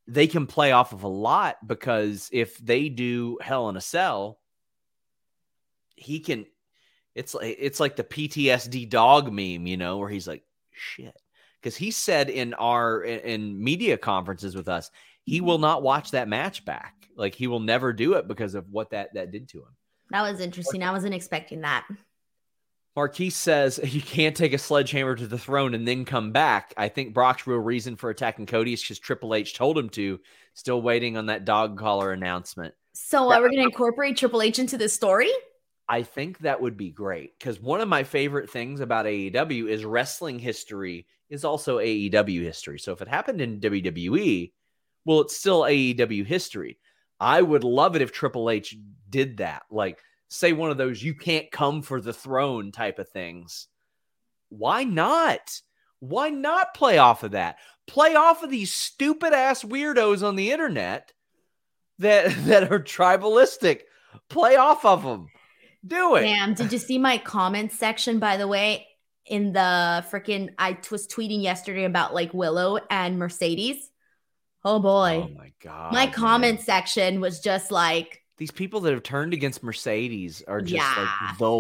they 0.07 0.27
can 0.27 0.47
play 0.47 0.73
off 0.73 0.93
of 0.93 1.05
a 1.05 1.09
lot 1.09 1.65
because 1.67 2.29
if 2.33 2.59
they 2.59 2.89
do 2.89 3.39
Hell 3.41 3.69
in 3.69 3.77
a 3.77 3.81
Cell, 3.81 4.41
he 5.97 6.21
can. 6.21 6.47
It's 7.15 7.35
like 7.35 7.57
it's 7.59 7.81
like 7.81 7.97
the 7.97 8.05
PTSD 8.05 8.89
dog 8.89 9.27
meme, 9.33 9.67
you 9.67 9.77
know, 9.77 9.99
where 9.99 10.09
he's 10.09 10.27
like, 10.27 10.45
"Shit," 10.73 11.17
because 11.61 11.77
he 11.77 11.91
said 11.91 12.31
in 12.31 12.55
our 12.55 13.03
in, 13.03 13.21
in 13.21 13.63
media 13.65 13.99
conferences 13.99 14.57
with 14.57 14.69
us, 14.69 14.91
he 15.25 15.39
mm-hmm. 15.39 15.47
will 15.47 15.59
not 15.59 15.83
watch 15.83 16.13
that 16.13 16.29
match 16.29 16.65
back. 16.65 17.09
Like 17.17 17.35
he 17.35 17.47
will 17.47 17.61
never 17.61 17.93
do 17.93 18.15
it 18.15 18.27
because 18.27 18.55
of 18.55 18.69
what 18.71 18.91
that 18.91 19.15
that 19.15 19.31
did 19.31 19.49
to 19.51 19.59
him. 19.59 19.77
That 20.11 20.23
was 20.23 20.41
interesting. 20.41 20.83
I 20.83 20.93
wasn't 20.93 21.15
expecting 21.15 21.61
that. 21.63 21.87
Marquise 22.97 23.37
says 23.37 23.81
you 23.95 24.03
can't 24.03 24.37
take 24.37 24.53
a 24.53 24.59
sledgehammer 24.59 25.15
to 25.15 25.27
the 25.27 25.39
throne 25.39 25.75
and 25.75 25.87
then 25.87 26.05
come 26.05 26.33
back. 26.33 26.75
I 26.77 26.89
think 26.89 27.15
Brock's 27.15 27.47
real 27.47 27.59
reason 27.59 27.97
for 27.97 28.11
attacking 28.11 28.47
Cody 28.47 28.73
is 28.73 28.83
because 28.83 28.99
Triple 28.99 29.35
H 29.35 29.55
told 29.55 29.79
him 29.79 29.89
to. 29.91 30.21
Still 30.55 30.83
waiting 30.83 31.17
on 31.17 31.27
that 31.27 31.45
dog 31.45 31.79
collar 31.79 32.13
announcement. 32.13 32.75
So 32.93 33.31
uh, 33.31 33.39
we're 33.39 33.49
going 33.49 33.61
to 33.61 33.65
incorporate 33.65 34.17
Triple 34.17 34.43
H 34.43 34.59
into 34.59 34.77
this 34.77 34.93
story. 34.93 35.31
I 35.89 36.03
think 36.03 36.39
that 36.41 36.61
would 36.61 36.77
be 36.77 36.91
great 36.91 37.39
because 37.39 37.61
one 37.61 37.81
of 37.81 37.89
my 37.89 38.05
favorite 38.05 38.51
things 38.51 38.81
about 38.81 39.07
AEW 39.07 39.69
is 39.69 39.85
wrestling 39.85 40.39
history 40.39 41.07
is 41.31 41.45
also 41.45 41.79
AEW 41.79 42.43
history. 42.43 42.79
So 42.79 42.93
if 42.93 43.01
it 43.01 43.09
happened 43.09 43.41
in 43.41 43.61
WWE, 43.61 44.53
well, 45.05 45.21
it's 45.21 45.37
still 45.37 45.63
AEW 45.63 46.27
history. 46.27 46.79
I 47.21 47.43
would 47.43 47.65
love 47.65 47.97
it 47.97 48.03
if 48.03 48.13
Triple 48.13 48.49
H 48.49 48.77
did 49.09 49.39
that. 49.39 49.63
Like, 49.71 49.99
say 50.29 50.53
one 50.53 50.71
of 50.71 50.79
those 50.79 51.03
you 51.03 51.15
can't 51.15 51.51
come 51.51 51.83
for 51.83 52.01
the 52.01 52.13
throne 52.13 52.73
type 52.73 52.99
of 52.99 53.09
things. 53.09 53.69
Why 54.49 54.85
not? 54.85 55.61
Why 55.99 56.31
not 56.31 56.75
play 56.75 56.99
off 56.99 57.23
of 57.23 57.33
that? 57.33 57.57
Play 57.87 58.15
off 58.15 58.43
of 58.43 58.51
these 58.51 58.73
stupid 58.73 59.33
ass 59.33 59.63
weirdos 59.63 60.27
on 60.27 60.37
the 60.37 60.51
internet 60.51 61.13
that 61.99 62.35
that 62.47 62.73
are 62.73 62.81
tribalistic. 62.81 63.83
Play 64.29 64.57
off 64.57 64.85
of 64.85 65.03
them. 65.03 65.29
Do 65.87 66.17
it. 66.17 66.23
Damn, 66.23 66.55
did 66.55 66.73
you 66.73 66.79
see 66.79 66.99
my 66.99 67.19
comment 67.19 67.73
section 67.73 68.19
by 68.19 68.37
the 68.37 68.49
way? 68.49 68.87
In 69.27 69.53
the 69.53 70.05
freaking 70.11 70.49
I 70.59 70.79
was 70.91 71.07
tweeting 71.07 71.43
yesterday 71.43 71.85
about 71.85 72.15
like 72.15 72.35
Willow 72.35 72.79
and 72.91 73.19
Mercedes. 73.19 73.91
Oh 74.65 74.79
boy. 74.79 75.27
Oh 75.31 75.39
my 75.39 75.53
god. 75.63 75.93
my 75.93 76.05
man. 76.07 76.13
comment 76.15 76.61
section 76.61 77.21
was 77.21 77.41
just 77.41 77.71
like 77.71 78.23
These 78.37 78.51
people 78.51 78.81
that 78.81 78.93
have 78.95 79.03
turned 79.03 79.35
against 79.35 79.63
Mercedes 79.63 80.43
are 80.49 80.61
just 80.63 80.73
Yeah. 80.75 81.09
like 81.29 81.39
the 81.39 81.53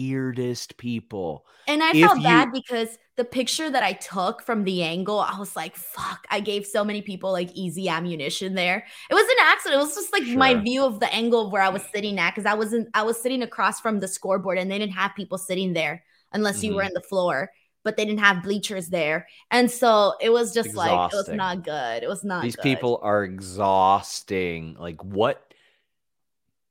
weirdest 0.00 0.76
people. 0.76 1.46
And 1.66 1.82
I 1.82 1.90
If 1.90 2.06
felt 2.06 2.18
you- 2.18 2.22
bad 2.24 2.52
because 2.52 2.98
the 3.16 3.24
picture 3.24 3.70
that 3.70 3.82
I 3.82 3.94
took 3.94 4.42
from 4.42 4.64
the 4.64 4.82
angle, 4.82 5.18
I 5.18 5.38
was 5.38 5.56
like, 5.56 5.74
fuck, 5.76 6.26
I 6.30 6.40
gave 6.40 6.66
so 6.66 6.84
many 6.84 7.00
people 7.00 7.32
like 7.32 7.50
easy 7.54 7.88
ammunition 7.88 8.54
there. 8.54 8.84
It 9.10 9.14
was 9.14 9.24
an 9.26 9.36
accident. 9.40 9.80
It 9.80 9.84
was 9.84 9.94
just 9.94 10.12
like 10.12 10.24
my 10.36 10.54
view 10.54 10.84
of 10.84 11.00
the 11.00 11.12
angle 11.14 11.46
of 11.46 11.52
where 11.52 11.62
I 11.62 11.70
was 11.70 11.82
sitting 11.94 12.18
at 12.18 12.34
because 12.34 12.44
I 12.46 12.54
wasn't 12.54 12.88
I 12.94 13.02
was 13.02 13.20
sitting 13.20 13.42
across 13.42 13.80
from 13.80 14.00
the 14.00 14.08
scoreboard 14.08 14.58
and 14.58 14.70
they 14.70 14.78
didn't 14.78 14.92
have 14.92 15.14
people 15.16 15.38
sitting 15.38 15.72
there 15.72 16.04
unless 16.32 16.62
you 16.62 16.74
were 16.74 16.82
Mhm. 16.82 16.88
in 16.88 16.92
the 16.94 17.00
floor, 17.08 17.50
but 17.86 17.96
they 17.96 18.04
didn't 18.04 18.18
have 18.18 18.42
bleachers 18.42 18.88
there. 18.88 19.28
And 19.48 19.70
so 19.70 20.14
it 20.20 20.30
was 20.30 20.52
just 20.52 20.74
like 20.74 21.12
it 21.12 21.16
was 21.16 21.28
not 21.28 21.62
good. 21.62 22.02
It 22.02 22.08
was 22.08 22.24
not 22.24 22.42
These 22.42 22.56
good. 22.56 22.62
people 22.64 22.98
are 23.00 23.22
exhausting. 23.22 24.74
Like 24.76 25.04
what 25.04 25.54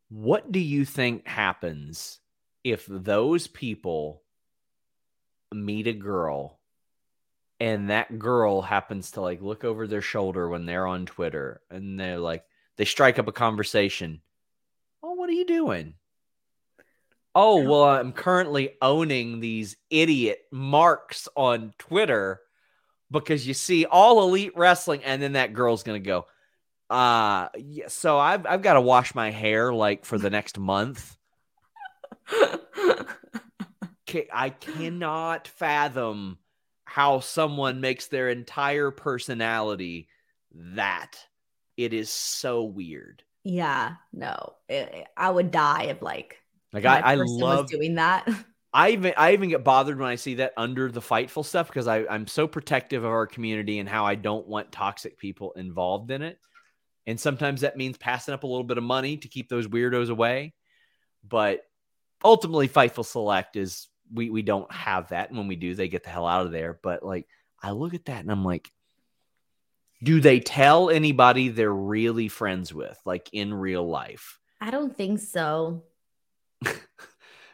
what 0.10 0.52
do 0.52 0.60
you 0.60 0.84
think 0.84 1.26
happens 1.26 2.20
if 2.66 2.86
those 2.90 3.48
people 3.48 4.24
meet 5.54 5.88
a 5.88 5.94
girl 5.94 6.60
and 7.62 7.90
that 7.92 8.20
girl 8.20 8.62
happens 8.62 9.12
to 9.12 9.22
like 9.22 9.42
look 9.42 9.64
over 9.64 9.88
their 9.88 10.02
shoulder 10.02 10.50
when 10.50 10.66
they're 10.66 10.86
on 10.86 11.06
Twitter 11.06 11.62
and 11.72 11.98
they're 11.98 12.20
like 12.20 12.44
they 12.76 12.84
strike 12.84 13.20
up 13.20 13.30
a 13.30 13.32
conversation. 13.32 14.20
Oh, 15.02 15.14
what 15.14 15.30
are 15.30 15.34
you 15.34 15.46
doing? 15.46 15.94
Oh, 17.36 17.62
well, 17.62 17.84
I'm 17.84 18.14
currently 18.14 18.76
owning 18.82 19.41
these 19.41 19.76
idiot 19.90 20.40
marks 20.52 21.28
on 21.36 21.74
Twitter 21.78 22.40
because 23.12 23.45
you 23.45 23.53
see 23.53 23.86
all 23.86 24.24
elite 24.24 24.53
wrestling 24.56 25.03
and 25.03 25.22
then 25.22 25.34
that 25.34 25.53
girl's 25.53 25.84
going 25.84 26.02
to 26.02 26.07
go 26.07 26.26
uh 26.90 27.49
yeah, 27.57 27.88
so 27.88 28.18
I've 28.20 28.45
I've 28.45 28.62
got 28.62 28.74
to 28.74 28.82
wash 28.82 29.16
my 29.16 29.32
hair 29.32 29.74
like 29.74 30.06
for 30.06 30.18
the 30.20 30.30
next 30.30 30.60
month. 30.60 31.18
I 34.32 34.49
cannot 34.49 35.48
fathom 35.48 36.38
how 36.86 37.20
someone 37.20 37.82
makes 37.82 38.07
their 38.07 38.30
entire 38.30 38.91
personality 38.91 40.07
that. 40.53 41.18
It 41.76 41.91
is 41.94 42.10
so 42.10 42.64
weird. 42.64 43.24
yeah, 43.44 43.95
no. 44.14 44.53
It- 44.70 45.07
I 45.18 45.30
would 45.30 45.52
die 45.52 45.84
of 45.86 46.02
like 46.02 46.41
Like 46.76 46.86
I, 46.86 47.00
I 47.00 47.16
love 47.16 47.64
was 47.64 47.72
doing 47.72 47.96
that. 47.96 48.28
I 48.74 48.90
even 48.90 49.14
I 49.16 49.32
even 49.32 49.48
get 49.48 49.64
bothered 49.64 49.98
when 49.98 50.10
I 50.10 50.16
see 50.16 50.36
that 50.36 50.52
under 50.58 50.92
the 50.92 51.00
fightful 51.00 51.46
stuff 51.46 51.68
because 51.68 51.88
I 51.88 52.06
I'm 52.08 52.28
so 52.28 52.46
protective 52.46 53.06
of 53.06 53.12
our 53.12 53.26
community 53.26 53.80
and 53.80 53.88
how 53.88 54.06
I 54.06 54.16
don't 54.16 54.46
want 54.46 54.74
toxic 54.74 55.18
people 55.18 55.54
involved 55.54 56.12
in 56.12 56.22
it. 56.22 56.38
And 57.08 57.18
sometimes 57.18 57.62
that 57.62 57.78
means 57.78 57.98
passing 57.98 58.34
up 58.34 58.44
a 58.44 58.48
little 58.48 58.66
bit 58.66 58.78
of 58.78 58.84
money 58.84 59.16
to 59.18 59.30
keep 59.30 59.48
those 59.48 59.68
weirdos 59.68 60.10
away. 60.10 60.54
But 61.24 61.62
ultimately, 62.22 62.68
Fightful 62.68 63.06
Select 63.06 63.56
is 63.56 63.88
we 64.14 64.30
we 64.30 64.42
don't 64.42 64.70
have 64.74 65.08
that, 65.10 65.30
and 65.30 65.38
when 65.38 65.48
we 65.48 65.56
do, 65.56 65.74
they 65.74 65.88
get 65.88 66.04
the 66.04 66.10
hell 66.10 66.28
out 66.28 66.46
of 66.46 66.52
there. 66.52 66.78
But 66.84 67.02
like, 67.02 67.28
I 67.64 67.72
look 67.72 67.94
at 67.94 68.06
that 68.06 68.20
and 68.20 68.32
I'm 68.32 68.44
like, 68.44 68.70
do 70.04 70.20
they 70.20 70.42
tell 70.42 70.90
anybody 70.90 71.48
they're 71.48 71.72
really 71.72 72.28
friends 72.28 72.74
with, 72.74 73.00
like 73.06 73.30
in 73.32 73.54
real 73.54 73.88
life? 73.88 74.38
I 74.60 74.70
don't 74.70 74.94
think 74.94 75.22
so. 75.22 75.84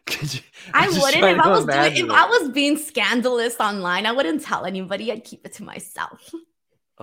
Could 0.08 0.34
you- 0.34 0.42
I 0.74 0.88
wouldn't 0.88 1.24
if 1.24 1.40
I 1.40 1.50
was 1.50 1.66
doing 1.66 2.06
if. 2.06 2.12
I 2.12 2.26
was 2.28 2.50
being 2.50 2.78
scandalous 2.78 3.60
online. 3.60 4.06
I 4.06 4.12
wouldn't 4.12 4.44
tell 4.44 4.66
anybody. 4.66 5.12
I'd 5.12 5.24
keep 5.24 5.46
it 5.46 5.54
to 5.54 5.64
myself. 5.64 6.34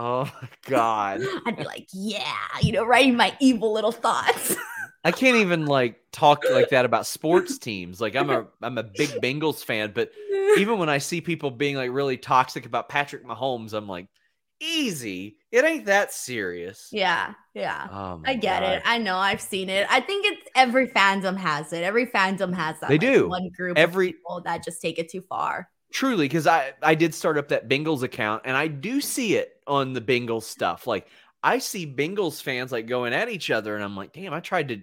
Oh 0.00 0.30
my 0.40 0.48
god. 0.66 1.22
I'd 1.46 1.56
be 1.56 1.64
like, 1.64 1.88
yeah, 1.92 2.22
you 2.62 2.70
know, 2.70 2.84
writing 2.84 3.16
my 3.16 3.36
evil 3.40 3.72
little 3.72 3.90
thoughts. 3.90 4.54
I 5.04 5.10
can't 5.10 5.38
even 5.38 5.66
like 5.66 5.98
talk 6.12 6.44
like 6.52 6.68
that 6.68 6.84
about 6.84 7.04
sports 7.04 7.58
teams. 7.58 8.00
Like 8.00 8.14
I'm 8.14 8.30
a 8.30 8.46
I'm 8.62 8.78
a 8.78 8.84
big 8.84 9.08
Bengals 9.20 9.64
fan, 9.64 9.90
but 9.92 10.12
even 10.56 10.78
when 10.78 10.88
I 10.88 10.98
see 10.98 11.20
people 11.20 11.50
being 11.50 11.74
like 11.74 11.90
really 11.90 12.16
toxic 12.16 12.64
about 12.64 12.88
Patrick 12.88 13.24
Mahomes, 13.26 13.72
I'm 13.72 13.88
like, 13.88 14.06
easy. 14.60 15.36
It 15.50 15.64
ain't 15.64 15.86
that 15.86 16.12
serious. 16.12 16.88
yeah, 16.92 17.34
yeah. 17.54 17.88
Oh 17.90 18.22
I 18.24 18.34
get 18.34 18.62
God. 18.62 18.72
it. 18.72 18.82
I 18.84 18.98
know. 18.98 19.16
I've 19.16 19.40
seen 19.40 19.68
it. 19.68 19.86
I 19.90 20.00
think 20.00 20.26
it's 20.26 20.48
every 20.54 20.88
fandom 20.88 21.36
has 21.36 21.72
it. 21.72 21.82
Every 21.82 22.06
fandom 22.06 22.52
has 22.54 22.78
that. 22.80 22.88
They 22.88 22.98
like, 22.98 23.00
do. 23.00 23.28
One 23.28 23.48
group 23.56 23.78
Every- 23.78 24.12
people 24.12 24.42
that 24.44 24.64
just 24.64 24.80
take 24.82 24.98
it 24.98 25.10
too 25.10 25.22
far. 25.22 25.68
Truly, 25.90 26.26
because 26.26 26.46
I 26.46 26.74
I 26.82 26.94
did 26.94 27.14
start 27.14 27.38
up 27.38 27.48
that 27.48 27.66
Bengals 27.68 28.02
account, 28.02 28.42
and 28.44 28.54
I 28.56 28.68
do 28.68 29.00
see 29.00 29.36
it 29.36 29.60
on 29.66 29.94
the 29.94 30.02
Bengals 30.02 30.42
stuff. 30.42 30.86
Like 30.86 31.08
I 31.42 31.58
see 31.58 31.86
Bengals 31.86 32.42
fans 32.42 32.72
like 32.72 32.86
going 32.86 33.14
at 33.14 33.30
each 33.30 33.50
other, 33.50 33.74
and 33.74 33.82
I'm 33.82 33.96
like, 33.96 34.12
damn, 34.12 34.34
I 34.34 34.40
tried 34.40 34.68
to. 34.68 34.82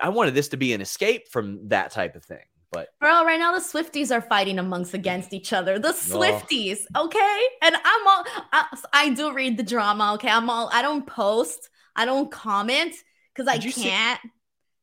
I 0.00 0.10
wanted 0.10 0.34
this 0.34 0.48
to 0.50 0.56
be 0.56 0.72
an 0.74 0.80
escape 0.80 1.26
from 1.28 1.66
that 1.70 1.90
type 1.90 2.14
of 2.14 2.24
thing, 2.24 2.44
but 2.72 2.88
Bro, 3.00 3.24
right 3.24 3.38
now 3.38 3.52
the 3.52 3.60
Swifties 3.60 4.10
are 4.14 4.20
fighting 4.20 4.58
amongst 4.58 4.94
against 4.94 5.32
each 5.32 5.52
other. 5.52 5.78
The 5.78 5.88
Swifties, 5.92 6.78
okay? 6.96 7.40
And 7.62 7.74
I'm 7.76 8.06
all 8.06 8.24
I, 8.52 8.64
I 8.92 9.08
do 9.10 9.32
read 9.32 9.56
the 9.56 9.62
drama, 9.62 10.12
okay? 10.14 10.28
I'm 10.28 10.48
all 10.50 10.68
I 10.72 10.82
don't 10.82 11.06
post, 11.06 11.70
I 11.96 12.04
don't 12.04 12.30
comment 12.30 12.94
because 13.34 13.48
I 13.48 13.54
you 13.54 13.70
see- 13.70 13.82
can't. 13.84 14.20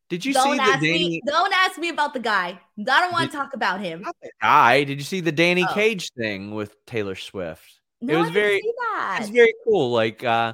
did 0.10 0.26
you 0.26 0.34
don't 0.34 0.52
see 0.52 0.57
the 0.57 0.64
ask 0.64 0.82
Danny? 0.82 1.10
me. 1.10 1.22
Don't 1.26 1.53
ask 1.53 1.78
me 1.78 1.90
about 1.90 2.14
the 2.14 2.20
guy. 2.20 2.60
I 2.80 2.84
don't 3.02 3.12
want 3.14 3.32
to 3.32 3.38
talk 3.38 3.53
about 3.53 3.80
him. 3.82 4.02
Not 4.02 4.16
the 4.22 4.32
guy. 4.41 4.84
Did 4.84 4.98
you 4.98 5.03
see 5.03 5.20
the 5.22 5.32
Danny 5.32 5.64
Oh. 5.70 5.74
Cage 5.74 6.12
thing 6.18 6.52
with 6.56 6.76
Taylor 6.86 7.16
Swift? 7.16 7.80
No, 8.02 8.20
was 8.20 8.30
I 8.30 8.34
didn't 8.34 8.44
very- 8.44 8.62
that. 8.94 9.18
It's 9.22 9.30
very 9.30 9.53
cool. 9.64 9.91
Like 9.91 10.24
uh 10.24 10.53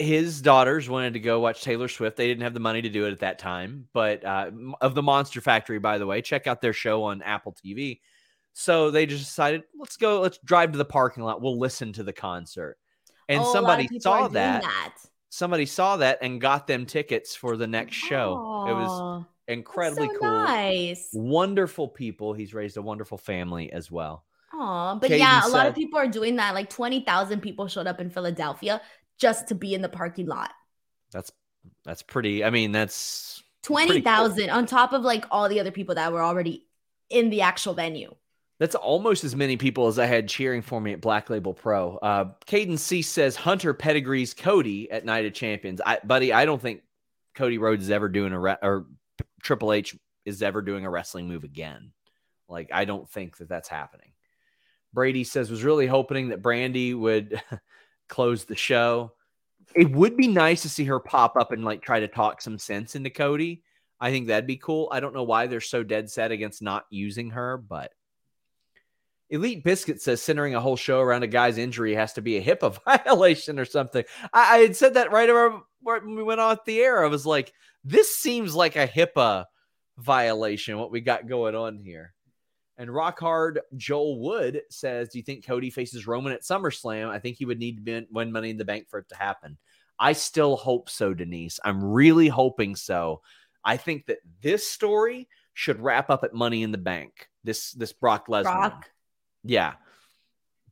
his 0.00 0.40
daughters 0.40 0.88
wanted 0.88 1.12
to 1.12 1.20
go 1.20 1.40
watch 1.40 1.62
Taylor 1.62 1.88
Swift. 1.88 2.16
They 2.16 2.26
didn't 2.26 2.42
have 2.42 2.54
the 2.54 2.60
money 2.60 2.80
to 2.82 2.88
do 2.88 3.06
it 3.06 3.12
at 3.12 3.18
that 3.20 3.38
time. 3.38 3.86
But 3.92 4.24
uh 4.24 4.50
of 4.80 4.94
the 4.94 5.02
Monster 5.02 5.40
Factory, 5.40 5.78
by 5.78 5.98
the 5.98 6.06
way, 6.06 6.22
check 6.22 6.46
out 6.46 6.62
their 6.62 6.72
show 6.72 7.04
on 7.04 7.22
Apple 7.22 7.54
TV. 7.64 8.00
So 8.52 8.90
they 8.90 9.06
just 9.06 9.24
decided, 9.24 9.62
let's 9.78 9.96
go, 9.96 10.20
let's 10.20 10.38
drive 10.44 10.72
to 10.72 10.78
the 10.78 10.84
parking 10.84 11.22
lot. 11.22 11.40
We'll 11.40 11.58
listen 11.58 11.92
to 11.94 12.02
the 12.02 12.12
concert. 12.12 12.78
And 13.28 13.40
Oh, 13.40 13.42
a 13.42 13.44
lot 13.44 13.48
of 13.48 13.52
somebody 13.52 14.00
saw 14.00 14.20
doing 14.20 14.32
that. 14.32 14.96
Somebody 15.28 15.66
saw 15.66 15.96
that 15.98 16.18
and 16.22 16.40
got 16.40 16.66
them 16.66 16.86
tickets 16.86 17.36
for 17.36 17.56
the 17.56 17.66
next 17.66 17.94
show. 17.94 18.66
It 18.68 18.72
was 18.72 19.24
incredibly 19.46 20.08
so 20.08 20.18
cool. 20.18 20.30
Nice. 20.30 21.10
Wonderful 21.12 21.88
people. 21.88 22.32
He's 22.32 22.52
raised 22.52 22.76
a 22.76 22.82
wonderful 22.82 23.18
family 23.18 23.70
as 23.70 23.90
well. 23.90 24.24
Aw, 24.52 24.96
but 24.96 25.08
Katie 25.08 25.20
yeah, 25.20 25.46
a 25.46 25.48
lot 25.48 25.68
of 25.68 25.74
people 25.74 25.98
are 25.98 26.08
doing 26.08 26.36
that. 26.36 26.54
Like 26.54 26.68
20,000 26.68 27.40
people 27.40 27.68
showed 27.68 27.86
up 27.86 28.00
in 28.00 28.10
Philadelphia 28.10 28.80
just 29.20 29.48
to 29.48 29.54
be 29.54 29.74
in 29.74 29.82
the 29.82 29.88
parking 29.88 30.26
lot. 30.26 30.50
That's 31.12 31.30
that's 31.84 32.02
pretty. 32.02 32.42
I 32.42 32.50
mean, 32.50 32.72
that's 32.72 33.42
pretty 33.62 33.86
cool. 33.86 34.02
20,000 34.02 34.50
on 34.50 34.66
top 34.66 34.92
of 34.92 35.02
like 35.02 35.26
all 35.30 35.48
the 35.48 35.60
other 35.60 35.70
people 35.70 35.94
that 35.94 36.12
were 36.12 36.22
already 36.22 36.66
in 37.10 37.30
the 37.30 37.42
actual 37.42 37.74
venue. 37.74 38.14
That's 38.58 38.74
almost 38.74 39.24
as 39.24 39.34
many 39.34 39.56
people 39.56 39.86
as 39.86 39.98
I 39.98 40.04
had 40.04 40.28
cheering 40.28 40.60
for 40.60 40.80
me 40.80 40.92
at 40.92 41.00
Black 41.00 41.30
Label 41.30 41.54
Pro. 41.54 41.96
Uh, 41.96 42.32
Caden 42.46 42.78
C 42.78 43.00
says 43.00 43.34
Hunter 43.34 43.72
pedigrees 43.72 44.34
Cody 44.34 44.90
at 44.90 45.06
Night 45.06 45.24
of 45.24 45.32
Champions. 45.32 45.80
I, 45.84 45.98
buddy, 46.04 46.30
I 46.30 46.44
don't 46.44 46.60
think 46.60 46.82
Cody 47.34 47.56
Rhodes 47.56 47.84
is 47.84 47.90
ever 47.90 48.08
doing 48.08 48.32
a 48.32 48.38
re- 48.38 48.58
or 48.62 48.86
Triple 49.42 49.72
H 49.72 49.96
is 50.26 50.42
ever 50.42 50.60
doing 50.60 50.84
a 50.84 50.90
wrestling 50.90 51.26
move 51.26 51.44
again. 51.44 51.92
Like 52.48 52.70
I 52.72 52.84
don't 52.84 53.08
think 53.08 53.38
that 53.38 53.48
that's 53.48 53.68
happening. 53.68 54.12
Brady 54.92 55.24
says 55.24 55.50
was 55.50 55.64
really 55.64 55.86
hoping 55.86 56.28
that 56.28 56.42
Brandy 56.42 56.92
would 56.92 57.40
close 58.10 58.44
the 58.44 58.56
show. 58.56 59.12
It 59.74 59.90
would 59.92 60.16
be 60.16 60.28
nice 60.28 60.62
to 60.62 60.68
see 60.68 60.84
her 60.84 61.00
pop 61.00 61.36
up 61.36 61.52
and 61.52 61.64
like 61.64 61.80
try 61.80 62.00
to 62.00 62.08
talk 62.08 62.42
some 62.42 62.58
sense 62.58 62.94
into 62.94 63.08
Cody. 63.08 63.62
I 64.00 64.10
think 64.10 64.26
that'd 64.26 64.46
be 64.46 64.56
cool. 64.56 64.88
I 64.90 65.00
don't 65.00 65.14
know 65.14 65.22
why 65.22 65.46
they're 65.46 65.60
so 65.60 65.82
dead 65.82 66.10
set 66.10 66.32
against 66.32 66.60
not 66.60 66.84
using 66.90 67.30
her, 67.30 67.56
but 67.56 67.92
Elite 69.30 69.62
Biscuit 69.62 70.02
says 70.02 70.20
centering 70.20 70.54
a 70.54 70.60
whole 70.60 70.76
show 70.76 71.00
around 71.00 71.22
a 71.22 71.28
guy's 71.28 71.56
injury 71.56 71.94
has 71.94 72.14
to 72.14 72.22
be 72.22 72.36
a 72.36 72.42
HIPAA 72.44 72.78
violation 73.06 73.58
or 73.58 73.64
something. 73.64 74.04
I, 74.32 74.56
I 74.56 74.58
had 74.58 74.76
said 74.76 74.94
that 74.94 75.12
right 75.12 75.30
over 75.30 75.60
when 75.80 76.16
we 76.16 76.22
went 76.22 76.40
off 76.40 76.64
the 76.64 76.80
air. 76.80 77.04
I 77.04 77.08
was 77.08 77.24
like, 77.24 77.52
this 77.84 78.16
seems 78.16 78.54
like 78.54 78.76
a 78.76 78.88
HIPAA 78.88 79.44
violation, 79.98 80.78
what 80.78 80.90
we 80.90 81.00
got 81.00 81.28
going 81.28 81.54
on 81.54 81.78
here. 81.78 82.12
And 82.80 82.90
Rock 82.90 83.20
Hard 83.20 83.60
Joel 83.76 84.18
Wood 84.20 84.62
says, 84.70 85.10
Do 85.10 85.18
you 85.18 85.22
think 85.22 85.46
Cody 85.46 85.68
faces 85.68 86.06
Roman 86.06 86.32
at 86.32 86.44
SummerSlam? 86.44 87.10
I 87.10 87.18
think 87.18 87.36
he 87.36 87.44
would 87.44 87.58
need 87.58 87.84
to 87.84 88.06
win 88.10 88.32
Money 88.32 88.48
in 88.48 88.56
the 88.56 88.64
Bank 88.64 88.88
for 88.88 89.00
it 89.00 89.08
to 89.10 89.16
happen. 89.16 89.58
I 89.98 90.14
still 90.14 90.56
hope 90.56 90.88
so, 90.88 91.12
Denise. 91.12 91.60
I'm 91.62 91.84
really 91.84 92.28
hoping 92.28 92.74
so. 92.74 93.20
I 93.62 93.76
think 93.76 94.06
that 94.06 94.20
this 94.40 94.66
story 94.66 95.28
should 95.52 95.78
wrap 95.78 96.08
up 96.08 96.24
at 96.24 96.32
Money 96.32 96.62
in 96.62 96.72
the 96.72 96.78
Bank. 96.78 97.28
This 97.44 97.72
this 97.72 97.92
Brock 97.92 98.28
Lesnar. 98.28 98.44
Brock. 98.44 98.90
Yeah. 99.44 99.74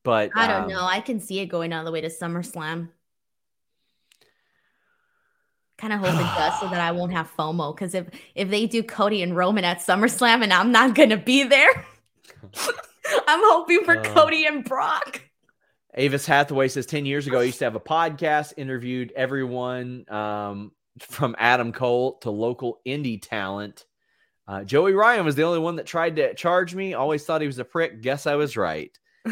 But 0.02 0.30
I 0.34 0.46
don't 0.46 0.62
um, 0.62 0.68
know. 0.70 0.86
I 0.86 1.00
can 1.00 1.20
see 1.20 1.40
it 1.40 1.46
going 1.48 1.74
all 1.74 1.84
the 1.84 1.92
way 1.92 2.00
to 2.00 2.08
SummerSlam. 2.08 2.88
Kind 5.76 5.92
of 5.92 6.00
hope 6.00 6.14
it 6.14 6.38
does 6.38 6.58
so 6.58 6.70
that 6.70 6.80
I 6.80 6.92
won't 6.92 7.12
have 7.12 7.30
FOMO. 7.36 7.76
Because 7.76 7.94
if 7.94 8.06
if 8.34 8.48
they 8.48 8.64
do 8.64 8.82
Cody 8.82 9.22
and 9.22 9.36
Roman 9.36 9.64
at 9.64 9.80
SummerSlam 9.80 10.42
and 10.42 10.54
I'm 10.54 10.72
not 10.72 10.94
gonna 10.94 11.18
be 11.18 11.42
there, 11.42 11.84
I'm 13.26 13.40
hoping 13.42 13.84
for 13.84 13.98
Uh. 13.98 14.04
Cody 14.04 14.46
and 14.46 14.64
Brock. 14.64 15.22
Avis 15.94 16.26
Hathaway 16.26 16.68
says 16.68 16.86
10 16.86 17.06
years 17.06 17.26
ago, 17.26 17.40
I 17.40 17.44
used 17.44 17.58
to 17.58 17.64
have 17.64 17.74
a 17.74 17.80
podcast, 17.80 18.52
interviewed 18.56 19.12
everyone 19.16 20.04
um, 20.08 20.72
from 21.00 21.34
Adam 21.38 21.72
Cole 21.72 22.18
to 22.18 22.30
local 22.30 22.80
indie 22.86 23.20
talent. 23.20 23.84
Uh, 24.46 24.64
Joey 24.64 24.92
Ryan 24.92 25.24
was 25.24 25.34
the 25.34 25.42
only 25.42 25.58
one 25.58 25.76
that 25.76 25.86
tried 25.86 26.16
to 26.16 26.34
charge 26.34 26.74
me. 26.74 26.94
Always 26.94 27.24
thought 27.24 27.40
he 27.40 27.46
was 27.46 27.58
a 27.58 27.64
prick. 27.64 28.00
Guess 28.00 28.26
I 28.26 28.36
was 28.36 28.56
right. 28.56 28.96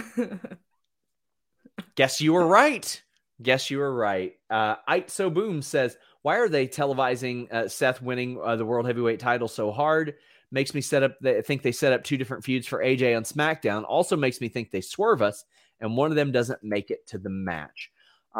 Guess 1.94 2.20
you 2.20 2.32
were 2.32 2.46
right. 2.46 3.02
Guess 3.42 3.70
you 3.70 3.78
were 3.78 3.94
right. 3.94 4.34
Uh, 4.50 4.76
Ike 4.86 5.10
So 5.10 5.30
Boom 5.30 5.62
says, 5.62 5.96
Why 6.22 6.36
are 6.38 6.48
they 6.48 6.66
televising 6.66 7.52
uh, 7.52 7.68
Seth 7.68 8.02
winning 8.02 8.38
uh, 8.42 8.56
the 8.56 8.64
World 8.64 8.86
Heavyweight 8.86 9.20
title 9.20 9.48
so 9.48 9.70
hard? 9.70 10.14
Makes 10.52 10.74
me 10.74 10.80
set 10.80 11.02
up, 11.02 11.16
they 11.20 11.42
think 11.42 11.62
they 11.62 11.72
set 11.72 11.92
up 11.92 12.04
two 12.04 12.16
different 12.16 12.44
feuds 12.44 12.66
for 12.66 12.82
AJ 12.82 13.16
on 13.16 13.24
SmackDown. 13.24 13.84
Also 13.84 14.16
makes 14.16 14.40
me 14.40 14.48
think 14.48 14.70
they 14.70 14.80
swerve 14.80 15.22
us, 15.22 15.44
and 15.80 15.96
one 15.96 16.10
of 16.10 16.16
them 16.16 16.32
doesn't 16.32 16.62
make 16.62 16.90
it 16.90 17.06
to 17.08 17.18
the 17.18 17.30
match. 17.30 17.90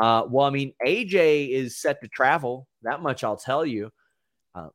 Uh, 0.01 0.24
well, 0.28 0.47
I 0.47 0.51
mean, 0.51 0.73
AJ 0.87 1.51
is 1.51 1.77
set 1.77 2.01
to 2.03 2.09
travel. 2.09 2.69
That 2.83 3.03
much 3.03 3.24
I'll 3.24 3.37
tell 3.37 3.65
you. 3.65 3.91
Uh, 4.55 4.69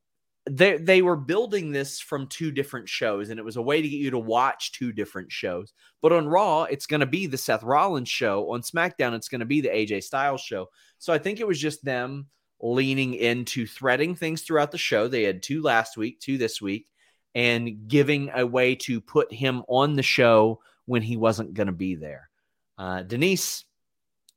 they 0.50 0.78
they 0.78 1.02
were 1.02 1.16
building 1.16 1.72
this 1.72 2.00
from 2.00 2.28
two 2.28 2.52
different 2.52 2.90
shows, 2.90 3.30
and 3.30 3.40
it 3.40 3.46
was 3.46 3.58
a 3.58 3.62
way 3.62 3.82
to 3.82 3.88
get 3.88 3.98
you 3.98 4.10
to 4.12 4.20
watch 4.20 4.72
two 4.72 4.92
different 4.92 5.32
shows. 5.32 5.74
But 6.02 6.12
on 6.12 6.28
Raw, 6.28 6.64
it's 6.64 6.88
going 6.88 7.02
to 7.02 7.06
be 7.06 7.28
the 7.28 7.38
Seth 7.38 7.64
Rollins 7.64 8.10
show. 8.10 8.52
On 8.52 8.62
SmackDown, 8.62 9.14
it's 9.14 9.30
going 9.30 9.40
to 9.40 9.46
be 9.46 9.62
the 9.62 9.70
AJ 9.70 10.04
Styles 10.04 10.42
show. 10.42 10.68
So 10.98 11.14
I 11.14 11.20
think 11.20 11.40
it 11.40 11.48
was 11.48 11.60
just 11.60 11.86
them 11.86 12.28
leaning 12.60 13.14
into 13.14 13.68
threading 13.68 14.16
things 14.16 14.42
throughout 14.42 14.72
the 14.72 14.78
show. 14.78 15.08
They 15.08 15.24
had 15.24 15.44
two 15.44 15.62
last 15.62 15.98
week, 15.98 16.20
two 16.20 16.38
this 16.38 16.62
week, 16.62 16.88
and 17.36 17.88
giving 17.88 18.30
a 18.34 18.46
way 18.46 18.76
to 18.76 19.00
put 19.02 19.32
him 19.34 19.64
on 19.68 19.96
the 19.96 20.04
show 20.04 20.60
when 20.86 21.02
he 21.02 21.18
wasn't 21.18 21.54
going 21.54 21.68
to 21.68 21.74
be 21.74 21.96
there. 21.96 22.30
Uh, 22.78 23.04
Denise, 23.04 23.66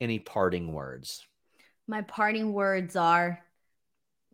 any 0.01 0.19
parting 0.19 0.73
words? 0.73 1.27
My 1.87 2.03
parting 2.03 2.53
words 2.53 2.97
are 2.97 3.41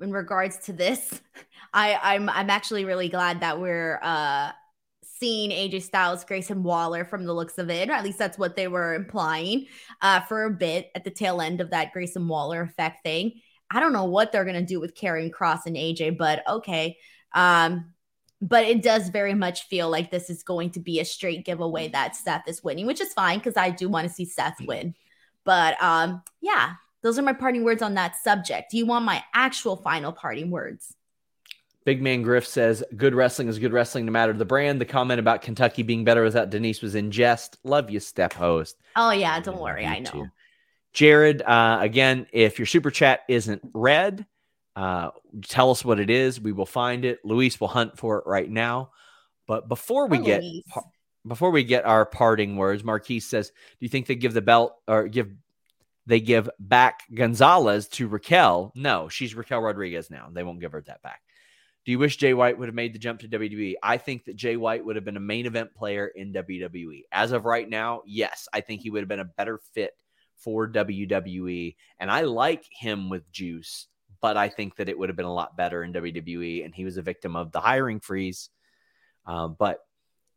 in 0.00 0.12
regards 0.12 0.58
to 0.58 0.72
this. 0.72 1.20
I, 1.72 1.98
I'm 2.02 2.28
I'm 2.28 2.50
actually 2.50 2.84
really 2.84 3.08
glad 3.08 3.40
that 3.40 3.60
we're 3.60 4.00
uh 4.02 4.50
seeing 5.02 5.50
AJ 5.50 5.82
Styles, 5.82 6.24
Grayson 6.24 6.62
Waller 6.62 7.04
from 7.04 7.24
the 7.26 7.34
looks 7.34 7.58
of 7.58 7.68
it, 7.68 7.90
or 7.90 7.92
at 7.92 8.04
least 8.04 8.18
that's 8.18 8.38
what 8.38 8.56
they 8.56 8.68
were 8.68 8.94
implying 8.94 9.66
uh, 10.00 10.20
for 10.20 10.44
a 10.44 10.50
bit 10.50 10.90
at 10.94 11.04
the 11.04 11.10
tail 11.10 11.42
end 11.42 11.60
of 11.60 11.70
that 11.70 11.92
Grayson 11.92 12.26
Waller 12.26 12.62
effect 12.62 13.02
thing. 13.04 13.40
I 13.70 13.80
don't 13.80 13.92
know 13.92 14.06
what 14.06 14.32
they're 14.32 14.46
gonna 14.46 14.64
do 14.64 14.80
with 14.80 14.96
Karrion 14.96 15.30
Kross 15.30 15.66
and 15.66 15.76
AJ, 15.76 16.16
but 16.16 16.42
okay. 16.48 16.96
Um, 17.32 17.92
but 18.40 18.64
it 18.64 18.82
does 18.82 19.08
very 19.08 19.34
much 19.34 19.64
feel 19.64 19.90
like 19.90 20.10
this 20.10 20.30
is 20.30 20.42
going 20.42 20.70
to 20.70 20.80
be 20.80 21.00
a 21.00 21.04
straight 21.04 21.44
giveaway 21.44 21.88
that 21.88 22.16
Seth 22.16 22.48
is 22.48 22.64
winning, 22.64 22.86
which 22.86 23.00
is 23.00 23.12
fine 23.12 23.38
because 23.38 23.56
I 23.56 23.70
do 23.70 23.88
want 23.88 24.08
to 24.08 24.12
see 24.12 24.24
Seth 24.24 24.56
win. 24.66 24.94
But 25.44 25.80
um, 25.82 26.22
yeah, 26.40 26.74
those 27.02 27.18
are 27.18 27.22
my 27.22 27.32
parting 27.32 27.64
words 27.64 27.82
on 27.82 27.94
that 27.94 28.16
subject. 28.16 28.70
Do 28.70 28.78
you 28.78 28.86
want 28.86 29.04
my 29.04 29.22
actual 29.34 29.76
final 29.76 30.12
parting 30.12 30.50
words? 30.50 30.94
Big 31.84 32.02
Man 32.02 32.22
Griff 32.22 32.46
says, 32.46 32.84
Good 32.96 33.14
wrestling 33.14 33.48
is 33.48 33.58
good 33.58 33.72
wrestling 33.72 34.06
no 34.06 34.12
matter 34.12 34.32
the 34.32 34.44
brand. 34.44 34.80
The 34.80 34.86
comment 34.86 35.18
about 35.18 35.42
Kentucky 35.42 35.82
being 35.82 36.04
better 36.04 36.22
without 36.22 36.50
Denise 36.50 36.82
was 36.82 36.94
in 36.94 37.10
jest. 37.10 37.58
Love 37.64 37.90
you, 37.90 38.00
step 38.00 38.32
host. 38.32 38.76
Oh 38.96 39.10
yeah, 39.10 39.40
don't 39.40 39.60
worry, 39.60 39.86
I 39.86 39.98
know. 39.98 40.28
Jared, 40.92 41.42
uh, 41.42 41.78
again, 41.80 42.26
if 42.32 42.58
your 42.58 42.66
super 42.66 42.90
chat 42.90 43.20
isn't 43.28 43.62
read, 43.72 44.26
uh, 44.76 45.10
tell 45.42 45.70
us 45.70 45.84
what 45.84 46.00
it 46.00 46.10
is. 46.10 46.40
We 46.40 46.52
will 46.52 46.66
find 46.66 47.04
it. 47.04 47.20
Luis 47.24 47.60
will 47.60 47.68
hunt 47.68 47.98
for 47.98 48.18
it 48.18 48.24
right 48.26 48.50
now. 48.50 48.90
But 49.46 49.68
before 49.68 50.06
we 50.06 50.18
Oh, 50.18 50.22
get 50.22 50.42
par- 50.68 50.84
before 51.26 51.50
we 51.50 51.64
get 51.64 51.84
our 51.84 52.06
parting 52.06 52.56
words, 52.56 52.82
Marquise 52.84 53.26
says, 53.26 53.48
"Do 53.50 53.54
you 53.80 53.88
think 53.88 54.06
they 54.06 54.14
give 54.14 54.32
the 54.32 54.40
belt 54.42 54.76
or 54.86 55.08
give 55.08 55.30
they 56.06 56.20
give 56.20 56.48
back 56.58 57.02
Gonzalez 57.12 57.88
to 57.88 58.08
Raquel? 58.08 58.72
No, 58.74 59.08
she's 59.08 59.34
Raquel 59.34 59.60
Rodriguez 59.60 60.10
now. 60.10 60.28
They 60.32 60.42
won't 60.42 60.60
give 60.60 60.72
her 60.72 60.80
that 60.82 61.02
back. 61.02 61.20
Do 61.84 61.92
you 61.92 61.98
wish 61.98 62.16
Jay 62.16 62.34
White 62.34 62.58
would 62.58 62.68
have 62.68 62.74
made 62.74 62.94
the 62.94 62.98
jump 62.98 63.20
to 63.20 63.28
WWE? 63.28 63.74
I 63.82 63.96
think 63.96 64.24
that 64.24 64.36
Jay 64.36 64.56
White 64.56 64.84
would 64.84 64.96
have 64.96 65.04
been 65.04 65.16
a 65.16 65.20
main 65.20 65.46
event 65.46 65.74
player 65.74 66.06
in 66.06 66.32
WWE. 66.32 67.02
As 67.10 67.32
of 67.32 67.44
right 67.44 67.68
now, 67.68 68.02
yes, 68.06 68.48
I 68.52 68.60
think 68.60 68.80
he 68.82 68.90
would 68.90 69.00
have 69.00 69.08
been 69.08 69.20
a 69.20 69.24
better 69.24 69.60
fit 69.72 69.92
for 70.36 70.68
WWE. 70.68 71.76
And 71.98 72.10
I 72.10 72.22
like 72.22 72.64
him 72.70 73.08
with 73.08 73.30
juice, 73.32 73.86
but 74.20 74.36
I 74.36 74.48
think 74.48 74.76
that 74.76 74.88
it 74.88 74.98
would 74.98 75.08
have 75.08 75.16
been 75.16 75.26
a 75.26 75.32
lot 75.32 75.56
better 75.56 75.82
in 75.82 75.92
WWE. 75.92 76.64
And 76.64 76.74
he 76.74 76.84
was 76.84 76.96
a 76.96 77.02
victim 77.02 77.36
of 77.36 77.52
the 77.52 77.60
hiring 77.60 78.00
freeze. 78.00 78.50
Um, 79.26 79.56
but 79.58 79.78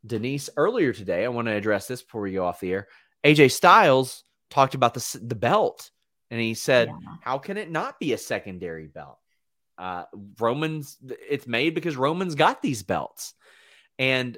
Denise, 0.06 0.50
earlier 0.56 0.92
today, 0.92 1.24
I 1.24 1.28
want 1.28 1.48
to 1.48 1.54
address 1.54 1.86
this 1.86 2.02
before 2.02 2.22
we 2.22 2.32
go 2.32 2.44
off 2.44 2.60
the 2.60 2.72
air. 2.72 2.88
AJ 3.24 3.52
Styles 3.52 4.24
talked 4.50 4.74
about 4.74 4.94
the 4.94 5.20
the 5.22 5.34
belt, 5.34 5.90
and 6.30 6.40
he 6.40 6.54
said, 6.54 6.88
Yeah. 6.88 7.16
"How 7.22 7.38
can 7.38 7.56
it 7.56 7.70
not 7.70 7.98
be 7.98 8.12
a 8.12 8.18
secondary 8.18 8.86
belt? 8.86 9.18
Uh, 9.78 10.04
Roman's 10.38 10.98
it's 11.28 11.46
made 11.46 11.74
because 11.74 11.96
Roman's 11.96 12.34
got 12.34 12.60
these 12.60 12.82
belts." 12.82 13.34
And 13.98 14.36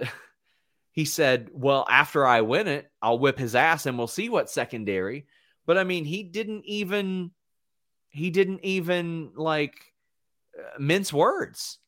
he 0.93 1.05
said, 1.05 1.51
"Well, 1.53 1.85
after 1.91 2.25
I 2.25 2.43
win 2.43 2.69
it, 2.69 2.89
I'll 3.03 3.19
whip 3.19 3.39
his 3.39 3.57
ass, 3.57 3.87
and 3.87 3.99
we'll 3.99 4.07
see 4.07 4.29
what's 4.29 4.55
secondary." 4.55 5.27
But 5.67 5.79
I 5.79 5.85
mean, 5.85 6.05
he 6.05 6.23
didn't 6.23 6.65
even 6.67 7.33
he 8.17 8.31
didn't 8.31 8.65
even 8.65 9.33
like 9.37 9.75
uh, 10.59 10.79
mince 10.79 11.13
words. 11.13 11.79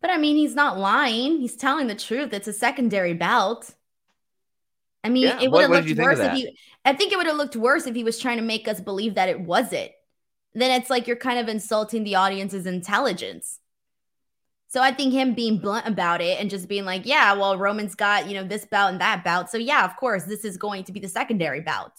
But 0.00 0.10
I 0.10 0.18
mean, 0.18 0.36
he's 0.36 0.54
not 0.54 0.78
lying. 0.78 1.38
He's 1.38 1.56
telling 1.56 1.86
the 1.86 1.94
truth. 1.94 2.32
It's 2.32 2.48
a 2.48 2.52
secondary 2.52 3.14
belt. 3.14 3.74
I 5.02 5.08
mean, 5.08 5.24
Yeah, 5.24 5.40
it 5.40 5.50
would 5.50 5.62
have 5.62 5.72
looked 5.72 5.90
worse 5.98 6.22
if 6.22 6.32
he. 6.32 6.56
I 6.84 6.94
think 6.94 7.12
it 7.12 7.16
would 7.16 7.26
have 7.26 7.36
looked 7.36 7.56
worse 7.56 7.86
if 7.86 7.94
he 7.94 8.04
was 8.04 8.18
trying 8.18 8.38
to 8.38 8.42
make 8.42 8.68
us 8.68 8.80
believe 8.80 9.14
that 9.16 9.28
it 9.28 9.40
wasn't. 9.40 9.90
Then 10.54 10.80
it's 10.80 10.90
like 10.90 11.06
you're 11.06 11.16
kind 11.16 11.38
of 11.38 11.48
insulting 11.48 12.04
the 12.04 12.14
audience's 12.16 12.66
intelligence. 12.66 13.58
So 14.68 14.82
I 14.82 14.92
think 14.92 15.12
him 15.12 15.34
being 15.34 15.58
blunt 15.58 15.86
about 15.86 16.20
it 16.20 16.40
and 16.40 16.50
just 16.50 16.68
being 16.68 16.84
like, 16.84 17.06
"Yeah, 17.06 17.32
well, 17.34 17.56
Roman's 17.58 17.94
got 17.94 18.28
you 18.28 18.34
know 18.34 18.44
this 18.46 18.64
bout 18.66 18.92
and 18.92 19.00
that 19.00 19.24
bout, 19.24 19.50
so 19.50 19.58
yeah, 19.58 19.84
of 19.84 19.96
course, 19.96 20.24
this 20.24 20.44
is 20.44 20.56
going 20.56 20.84
to 20.84 20.92
be 20.92 21.00
the 21.00 21.08
secondary 21.08 21.60
bout." 21.60 21.92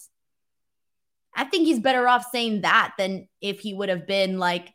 I 1.36 1.44
think 1.44 1.66
he's 1.66 1.78
better 1.78 2.08
off 2.08 2.26
saying 2.32 2.62
that 2.62 2.94
than 2.98 3.28
if 3.40 3.60
he 3.60 3.74
would 3.74 3.90
have 3.90 4.06
been 4.06 4.38
like, 4.38 4.72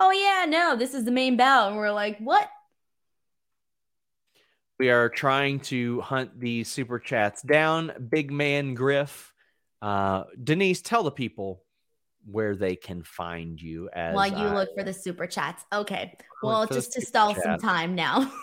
"Oh 0.00 0.12
yeah, 0.12 0.46
no, 0.48 0.76
this 0.76 0.94
is 0.94 1.04
the 1.04 1.10
main 1.10 1.36
bout," 1.36 1.68
and 1.68 1.76
we're 1.76 1.90
like, 1.90 2.18
"What?" 2.18 2.48
We 4.78 4.90
are 4.90 5.08
trying 5.08 5.60
to 5.60 6.00
hunt 6.02 6.38
these 6.38 6.68
super 6.68 6.98
chats 6.98 7.42
down. 7.42 8.08
Big 8.10 8.30
man 8.30 8.74
Griff. 8.74 9.32
Uh, 9.82 10.24
Denise, 10.42 10.82
tell 10.82 11.02
the 11.02 11.10
people 11.10 11.62
where 12.24 12.56
they 12.56 12.76
can 12.76 13.02
find 13.02 13.60
you 13.60 13.88
as 13.92 14.14
While 14.14 14.28
you 14.28 14.48
I- 14.48 14.54
look 14.54 14.70
for 14.76 14.84
the 14.84 14.92
super 14.92 15.26
chats. 15.26 15.64
Okay. 15.72 16.16
Well, 16.42 16.66
just 16.66 16.92
to 16.92 17.00
stall 17.00 17.34
some 17.34 17.58
time 17.58 17.94
now. 17.94 18.30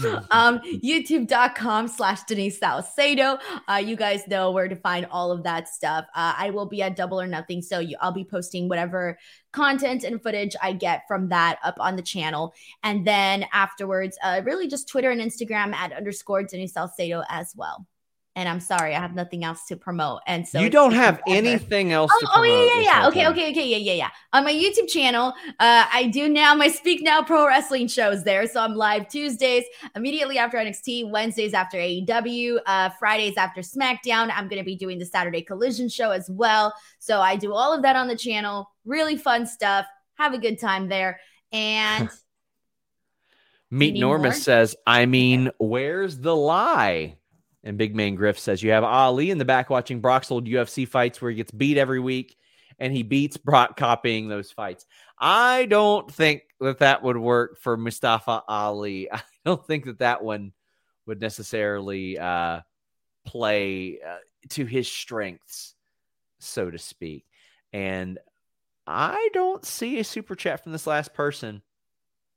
um 0.30 0.58
youtube.com 0.58 1.86
slash 1.86 2.22
denise 2.24 2.58
salcedo. 2.58 3.38
Uh 3.68 3.74
you 3.74 3.96
guys 3.96 4.26
know 4.26 4.50
where 4.50 4.68
to 4.68 4.76
find 4.76 5.06
all 5.10 5.30
of 5.30 5.42
that 5.44 5.68
stuff. 5.68 6.04
Uh 6.14 6.34
i 6.36 6.50
will 6.50 6.66
be 6.66 6.82
at 6.82 6.96
double 6.96 7.20
or 7.20 7.26
nothing 7.26 7.62
so 7.62 7.78
you, 7.78 7.96
i'll 8.00 8.12
be 8.12 8.24
posting 8.24 8.68
whatever 8.68 9.18
content 9.52 10.04
and 10.04 10.22
footage 10.22 10.56
i 10.62 10.72
get 10.72 11.02
from 11.06 11.28
that 11.28 11.58
up 11.62 11.76
on 11.78 11.96
the 11.96 12.02
channel. 12.02 12.52
And 12.82 13.06
then 13.06 13.46
afterwards 13.52 14.18
uh 14.22 14.42
really 14.44 14.66
just 14.66 14.88
twitter 14.88 15.10
and 15.10 15.20
instagram 15.20 15.72
at 15.74 15.92
underscore 15.92 16.42
denise 16.42 16.72
salcedo 16.72 17.22
as 17.28 17.52
well 17.56 17.86
and 18.38 18.48
i'm 18.48 18.60
sorry 18.60 18.94
i 18.94 19.00
have 19.00 19.14
nothing 19.14 19.44
else 19.44 19.66
to 19.66 19.76
promote 19.76 20.20
and 20.26 20.46
so 20.46 20.60
you 20.60 20.70
don't 20.70 20.92
have 20.92 21.20
forever. 21.26 21.48
anything 21.48 21.92
else. 21.92 22.10
Oh, 22.14 22.20
to 22.20 22.28
oh 22.36 22.42
yeah, 22.42 22.74
yeah, 22.74 23.00
yeah. 23.00 23.08
Okay, 23.08 23.22
time. 23.22 23.32
okay, 23.32 23.50
okay, 23.50 23.66
yeah, 23.66 23.76
yeah, 23.76 23.92
yeah. 23.92 24.10
On 24.32 24.44
my 24.44 24.52
YouTube 24.52 24.88
channel, 24.88 25.32
uh, 25.58 25.86
I 25.92 26.10
do 26.12 26.28
now 26.28 26.54
my 26.54 26.68
Speak 26.68 27.02
Now 27.02 27.22
Pro 27.22 27.46
Wrestling 27.46 27.88
shows 27.88 28.24
there. 28.24 28.46
So 28.46 28.60
I'm 28.60 28.74
live 28.74 29.08
Tuesdays, 29.08 29.64
immediately 29.96 30.38
after 30.38 30.58
NXT, 30.58 31.10
Wednesdays 31.10 31.54
after 31.54 31.78
AEW, 31.78 32.58
uh, 32.66 32.90
Fridays 32.98 33.36
after 33.36 33.60
SmackDown. 33.60 34.30
I'm 34.34 34.48
going 34.48 34.60
to 34.60 34.64
be 34.64 34.76
doing 34.76 34.98
the 34.98 35.06
Saturday 35.06 35.42
Collision 35.42 35.88
show 35.88 36.10
as 36.10 36.28
well. 36.30 36.74
So 36.98 37.20
I 37.20 37.36
do 37.36 37.54
all 37.54 37.72
of 37.72 37.82
that 37.82 37.96
on 37.96 38.08
the 38.08 38.16
channel. 38.16 38.70
Really 38.84 39.16
fun 39.16 39.46
stuff. 39.46 39.86
Have 40.14 40.34
a 40.34 40.38
good 40.38 40.58
time 40.58 40.88
there. 40.88 41.20
And 41.52 42.08
Meet 43.70 43.96
Normus 43.96 44.36
says, 44.36 44.76
I 44.86 45.06
mean, 45.06 45.50
where's 45.58 46.18
the 46.18 46.34
lie? 46.34 47.16
And 47.64 47.76
Big 47.76 47.94
Man 47.94 48.14
Griff 48.14 48.38
says, 48.38 48.62
You 48.62 48.70
have 48.70 48.84
Ali 48.84 49.30
in 49.30 49.38
the 49.38 49.44
back 49.44 49.68
watching 49.70 50.00
Brock's 50.00 50.30
old 50.30 50.46
UFC 50.46 50.86
fights 50.86 51.20
where 51.20 51.30
he 51.30 51.36
gets 51.36 51.50
beat 51.50 51.76
every 51.76 52.00
week. 52.00 52.36
and 52.78 52.92
he 52.92 53.02
beats 53.02 53.36
Brock 53.36 53.76
copying 53.76 54.28
those 54.28 54.50
fights. 54.50 54.86
I 55.18 55.66
don't 55.66 56.10
think 56.10 56.42
that 56.60 56.78
that 56.78 57.02
would 57.02 57.16
work 57.16 57.58
for 57.58 57.76
Mustafa 57.76 58.42
Ali. 58.48 59.10
I 59.12 59.20
don't 59.44 59.64
think 59.66 59.86
that 59.86 59.98
that 59.98 60.22
one 60.22 60.52
would 61.06 61.20
necessarily 61.20 62.18
uh, 62.18 62.60
play 63.26 63.98
uh, 64.06 64.18
to 64.50 64.64
his 64.64 64.90
strengths, 64.90 65.74
so 66.38 66.70
to 66.70 66.78
speak. 66.78 67.24
And 67.72 68.18
I 68.86 69.28
don't 69.32 69.64
see 69.64 69.98
a 69.98 70.04
super 70.04 70.34
chat 70.34 70.62
from 70.62 70.72
this 70.72 70.86
last 70.86 71.12
person, 71.14 71.62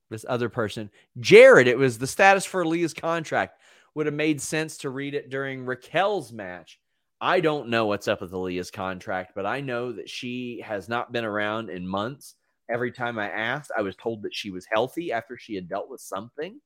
this 0.09 0.25
other 0.27 0.49
person. 0.49 0.89
Jared, 1.19 1.67
it 1.67 1.77
was 1.77 1.97
the 1.97 2.07
status 2.07 2.45
for 2.45 2.65
Leah's 2.65 2.93
contract. 2.93 3.60
Would 3.95 4.05
have 4.05 4.15
made 4.15 4.41
sense 4.41 4.77
to 4.77 4.89
read 4.89 5.13
it 5.13 5.29
during 5.29 5.65
Raquel's 5.65 6.31
match. 6.31 6.79
I 7.19 7.39
don't 7.39 7.69
know 7.69 7.85
what's 7.85 8.07
up 8.07 8.21
with 8.21 8.31
Aliyah's 8.31 8.71
contract, 8.71 9.33
but 9.35 9.45
I 9.45 9.61
know 9.61 9.91
that 9.91 10.09
she 10.09 10.63
has 10.65 10.89
not 10.89 11.11
been 11.11 11.25
around 11.25 11.69
in 11.69 11.87
months. 11.87 12.35
Every 12.69 12.91
time 12.91 13.19
I 13.19 13.29
asked, 13.29 13.71
I 13.77 13.81
was 13.81 13.95
told 13.95 14.23
that 14.23 14.33
she 14.33 14.49
was 14.49 14.65
healthy 14.71 15.11
after 15.11 15.37
she 15.37 15.53
had 15.53 15.69
dealt 15.69 15.89
with 15.89 16.01
something. 16.01 16.59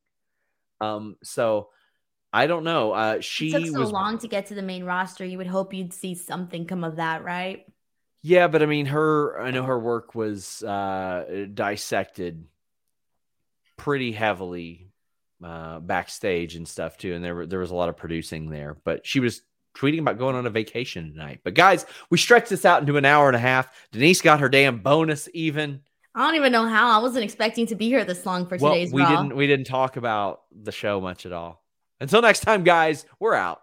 Um, 0.79 1.17
so 1.23 1.69
I 2.31 2.47
don't 2.47 2.63
know. 2.63 2.91
Uh, 2.91 3.21
she 3.21 3.49
it 3.49 3.59
took 3.59 3.67
so 3.67 3.79
was 3.79 3.91
long 3.91 4.17
to 4.19 4.27
get 4.27 4.45
to 4.47 4.55
the 4.55 4.61
main 4.61 4.83
roster. 4.83 5.25
You 5.25 5.37
would 5.39 5.47
hope 5.47 5.73
you'd 5.73 5.93
see 5.93 6.15
something 6.15 6.65
come 6.65 6.83
of 6.83 6.97
that, 6.97 7.23
right? 7.23 7.65
Yeah, 8.21 8.47
but 8.47 8.61
I 8.63 8.65
mean, 8.65 8.87
her. 8.87 9.39
I 9.39 9.51
know 9.51 9.63
her 9.63 9.79
work 9.79 10.15
was 10.15 10.63
uh, 10.63 11.47
dissected 11.53 12.45
pretty 13.77 14.11
heavily 14.11 14.89
uh, 15.43 15.79
backstage 15.79 16.55
and 16.55 16.67
stuff 16.67 16.97
too, 16.97 17.13
and 17.13 17.23
there 17.23 17.35
were, 17.35 17.45
there 17.45 17.59
was 17.59 17.71
a 17.71 17.75
lot 17.75 17.89
of 17.89 17.97
producing 17.97 18.49
there. 18.49 18.77
But 18.83 19.05
she 19.05 19.19
was 19.19 19.41
tweeting 19.75 19.99
about 19.99 20.17
going 20.17 20.35
on 20.35 20.45
a 20.45 20.49
vacation 20.49 21.11
tonight. 21.11 21.41
But 21.43 21.53
guys, 21.53 21.85
we 22.09 22.17
stretched 22.17 22.49
this 22.49 22.65
out 22.65 22.81
into 22.81 22.97
an 22.97 23.05
hour 23.05 23.27
and 23.27 23.35
a 23.35 23.39
half. 23.39 23.69
Denise 23.91 24.21
got 24.21 24.39
her 24.39 24.49
damn 24.49 24.79
bonus 24.79 25.27
even. 25.33 25.81
I 26.13 26.25
don't 26.25 26.35
even 26.35 26.53
know 26.53 26.65
how. 26.65 26.97
I 26.97 27.01
wasn't 27.01 27.25
expecting 27.25 27.67
to 27.67 27.75
be 27.75 27.87
here 27.87 28.05
this 28.05 28.25
long 28.25 28.47
for 28.47 28.55
Well, 28.57 28.71
today's 28.73 28.93
we 28.93 29.01
Raw. 29.01 29.09
didn't 29.09 29.35
we 29.35 29.47
didn't 29.47 29.67
talk 29.67 29.97
about 29.97 30.43
the 30.51 30.71
show 30.71 31.01
much 31.01 31.25
at 31.25 31.33
all. 31.33 31.61
Until 31.99 32.21
next 32.21 32.39
time, 32.41 32.63
guys, 32.63 33.05
we're 33.19 33.33
out. 33.33 33.61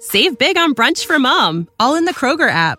Save 0.00 0.38
big 0.38 0.56
on 0.58 0.74
brunch 0.74 1.06
for 1.06 1.18
mom, 1.18 1.68
all 1.78 1.94
in 1.94 2.04
the 2.04 2.12
Kroger 2.12 2.50
app. 2.50 2.78